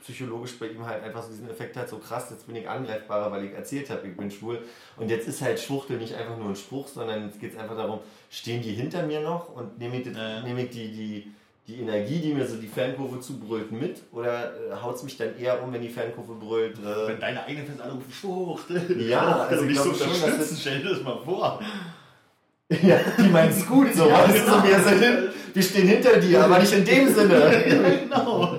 psychologisch 0.00 0.58
bei 0.58 0.66
ihm 0.68 0.84
halt 0.84 1.02
einfach 1.04 1.22
so 1.22 1.30
diesen 1.30 1.48
Effekt 1.48 1.76
hat, 1.76 1.88
so 1.88 1.98
krass, 1.98 2.28
jetzt 2.30 2.46
bin 2.46 2.56
ich 2.56 2.68
angreifbarer, 2.68 3.30
weil 3.30 3.44
ich 3.44 3.52
erzählt 3.52 3.88
habe, 3.90 4.06
ich 4.08 4.16
bin 4.16 4.30
schwul. 4.30 4.60
Und 4.96 5.10
jetzt 5.10 5.28
ist 5.28 5.40
halt 5.42 5.60
Schwuchtel 5.60 5.98
nicht 5.98 6.14
einfach 6.14 6.36
nur 6.36 6.48
ein 6.48 6.56
Spruch, 6.56 6.88
sondern 6.88 7.26
jetzt 7.26 7.40
geht 7.40 7.52
es 7.52 7.58
einfach 7.58 7.76
darum, 7.76 8.00
stehen 8.30 8.62
die 8.62 8.72
hinter 8.72 9.04
mir 9.06 9.20
noch 9.20 9.54
und 9.54 9.78
nehme 9.78 9.98
ich, 9.98 10.04
das, 10.04 10.16
Ja. 10.16 10.42
nehme 10.42 10.64
ich 10.64 10.70
die, 10.70 10.90
die, 10.92 11.32
die 11.68 11.80
Energie, 11.80 12.18
die 12.18 12.34
mir 12.34 12.46
so 12.46 12.56
die 12.56 12.66
Fankurve 12.66 13.20
zubrüllt, 13.20 13.70
mit 13.70 14.02
oder 14.12 14.52
äh, 14.52 14.74
haut 14.82 14.96
es 14.96 15.02
mich 15.04 15.16
dann 15.16 15.38
eher 15.38 15.62
um, 15.62 15.72
wenn 15.72 15.82
die 15.82 15.88
Fankurve 15.88 16.34
brüllt? 16.34 16.78
Äh, 16.78 17.08
Wenn 17.08 17.20
deine 17.20 17.44
eigenen 17.44 17.66
Fans 17.66 17.80
alle 17.80 17.92
rufen, 17.92 18.12
Schwuchtel. 18.12 19.08
Ja, 19.08 19.46
also 19.48 19.50
also 19.50 19.64
ich 19.64 19.70
nicht 19.70 19.78
so 19.78 19.92
glaube 19.92 19.98
schon, 19.98 20.08
dass 20.08 20.22
unterstützen, 20.24 20.58
stell 20.60 20.82
dir 20.82 20.90
das 20.90 21.02
mal 21.02 21.18
vor. 21.24 21.60
ja, 22.82 22.98
die 23.18 23.28
meinen 23.28 23.50
es 23.50 23.66
gut 23.66 23.94
so. 23.94 24.08
Ja, 24.08 24.26
du, 24.26 24.32
so 24.32 24.38
genau. 24.38 24.64
wir, 24.64 24.78
sind, 24.80 25.28
wir 25.52 25.62
stehen 25.62 25.88
hinter 25.88 26.18
dir, 26.18 26.44
aber 26.44 26.58
nicht 26.58 26.72
in 26.72 26.84
dem 26.84 27.14
Sinne. 27.14 27.68
ja, 27.68 27.90
genau. 28.02 28.58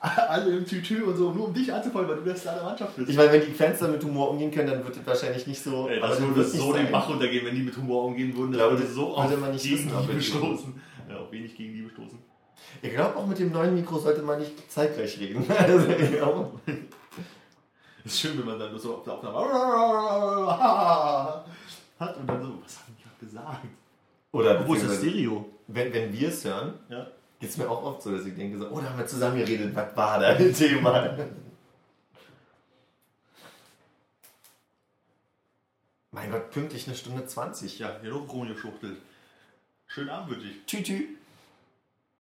Alle 0.00 0.56
im 0.56 0.64
Tütü 0.64 1.02
und 1.02 1.16
so, 1.16 1.32
nur 1.32 1.48
um 1.48 1.54
dich 1.54 1.72
anzufallen, 1.72 2.08
weil 2.08 2.16
du 2.16 2.22
der 2.22 2.36
Star 2.36 2.54
der 2.54 2.62
Mannschaft 2.62 2.96
bist. 2.96 3.10
Ich 3.10 3.16
meine, 3.16 3.32
wenn 3.32 3.44
die 3.44 3.52
Fans 3.52 3.80
dann 3.80 3.92
mit 3.92 4.02
Humor 4.04 4.30
umgehen 4.30 4.50
können, 4.50 4.68
dann 4.68 4.84
wird 4.84 4.96
es 4.96 5.04
wahrscheinlich 5.06 5.46
nicht 5.46 5.62
so. 5.62 5.88
Ey, 5.88 6.00
das 6.00 6.18
dann 6.18 6.34
würde 6.34 6.48
so 6.48 6.72
den. 6.72 6.90
Bach 6.90 7.08
runtergehen, 7.08 7.44
wenn 7.44 7.54
die 7.54 7.62
mit 7.62 7.76
Humor 7.76 8.04
umgehen 8.04 8.36
würden. 8.36 8.52
Das 8.52 8.60
glaube, 8.60 8.76
würde 8.76 8.84
das 8.84 8.94
so 8.94 9.08
würde 9.08 9.34
auf 9.34 9.40
man 9.40 9.52
nicht 9.52 9.70
wissen, 9.70 9.90
die 10.16 10.22
stoßen. 10.22 10.74
Auf 11.28 11.32
wenig 11.32 11.54
gegen 11.56 11.74
Liebe 11.74 11.90
stoßen. 11.90 12.18
Ich 12.80 12.90
glaube, 12.92 13.16
auch 13.16 13.26
mit 13.26 13.38
dem 13.38 13.52
neuen 13.52 13.74
Mikro 13.74 13.98
sollte 13.98 14.22
man 14.22 14.40
nicht 14.40 14.70
zeitgleich 14.72 15.18
reden. 15.20 15.44
Also, 15.58 15.88
ich 15.90 16.10
glaube, 16.12 16.58
Ist 18.04 18.18
schön, 18.20 18.38
wenn 18.38 18.46
man 18.46 18.58
dann 18.58 18.76
so 18.78 18.96
auf 18.96 19.04
der 19.04 19.12
Aufnahme 19.12 19.38
hat 22.00 22.16
und 22.16 22.26
dann 22.26 22.42
so, 22.42 22.58
was 22.64 22.78
haben 22.78 22.96
die 22.98 23.02
gerade 23.02 23.18
gesagt? 23.20 23.66
Oder 24.32 24.60
Obwohl 24.60 24.76
es 24.78 24.82
ist 24.84 24.88
beziehungsweise, 24.90 25.10
Stereo. 25.18 25.48
wenn, 25.66 25.92
wenn 25.92 26.12
wir 26.12 26.28
es 26.28 26.44
hören, 26.44 26.74
Ja. 26.88 27.06
geht 27.40 27.50
es 27.50 27.56
mir 27.58 27.68
auch 27.70 27.82
oft 27.84 28.02
so, 28.02 28.10
dass 28.16 28.24
ich 28.24 28.34
denke, 28.34 28.58
so, 28.58 28.68
oh, 28.70 28.80
da 28.80 28.88
haben 28.90 28.98
wir 28.98 29.06
zusammen 29.06 29.36
geredet, 29.38 29.74
was 29.76 29.94
war 29.96 30.18
da 30.18 30.28
ein 30.28 30.54
Thema? 30.54 31.14
Mein 36.10 36.30
Gott, 36.30 36.50
pünktlich 36.50 36.86
eine 36.86 36.96
Stunde 36.96 37.26
20. 37.26 37.78
Ja, 37.78 37.98
hier 38.00 38.10
noch 38.10 38.32
rumgeschuchtelt. 38.32 38.96
Schönen 39.86 40.08
Abend 40.10 40.30
wünsche 40.30 40.48
ich. 40.48 40.64
Tschü, 40.66 40.82
tschü. 40.82 41.04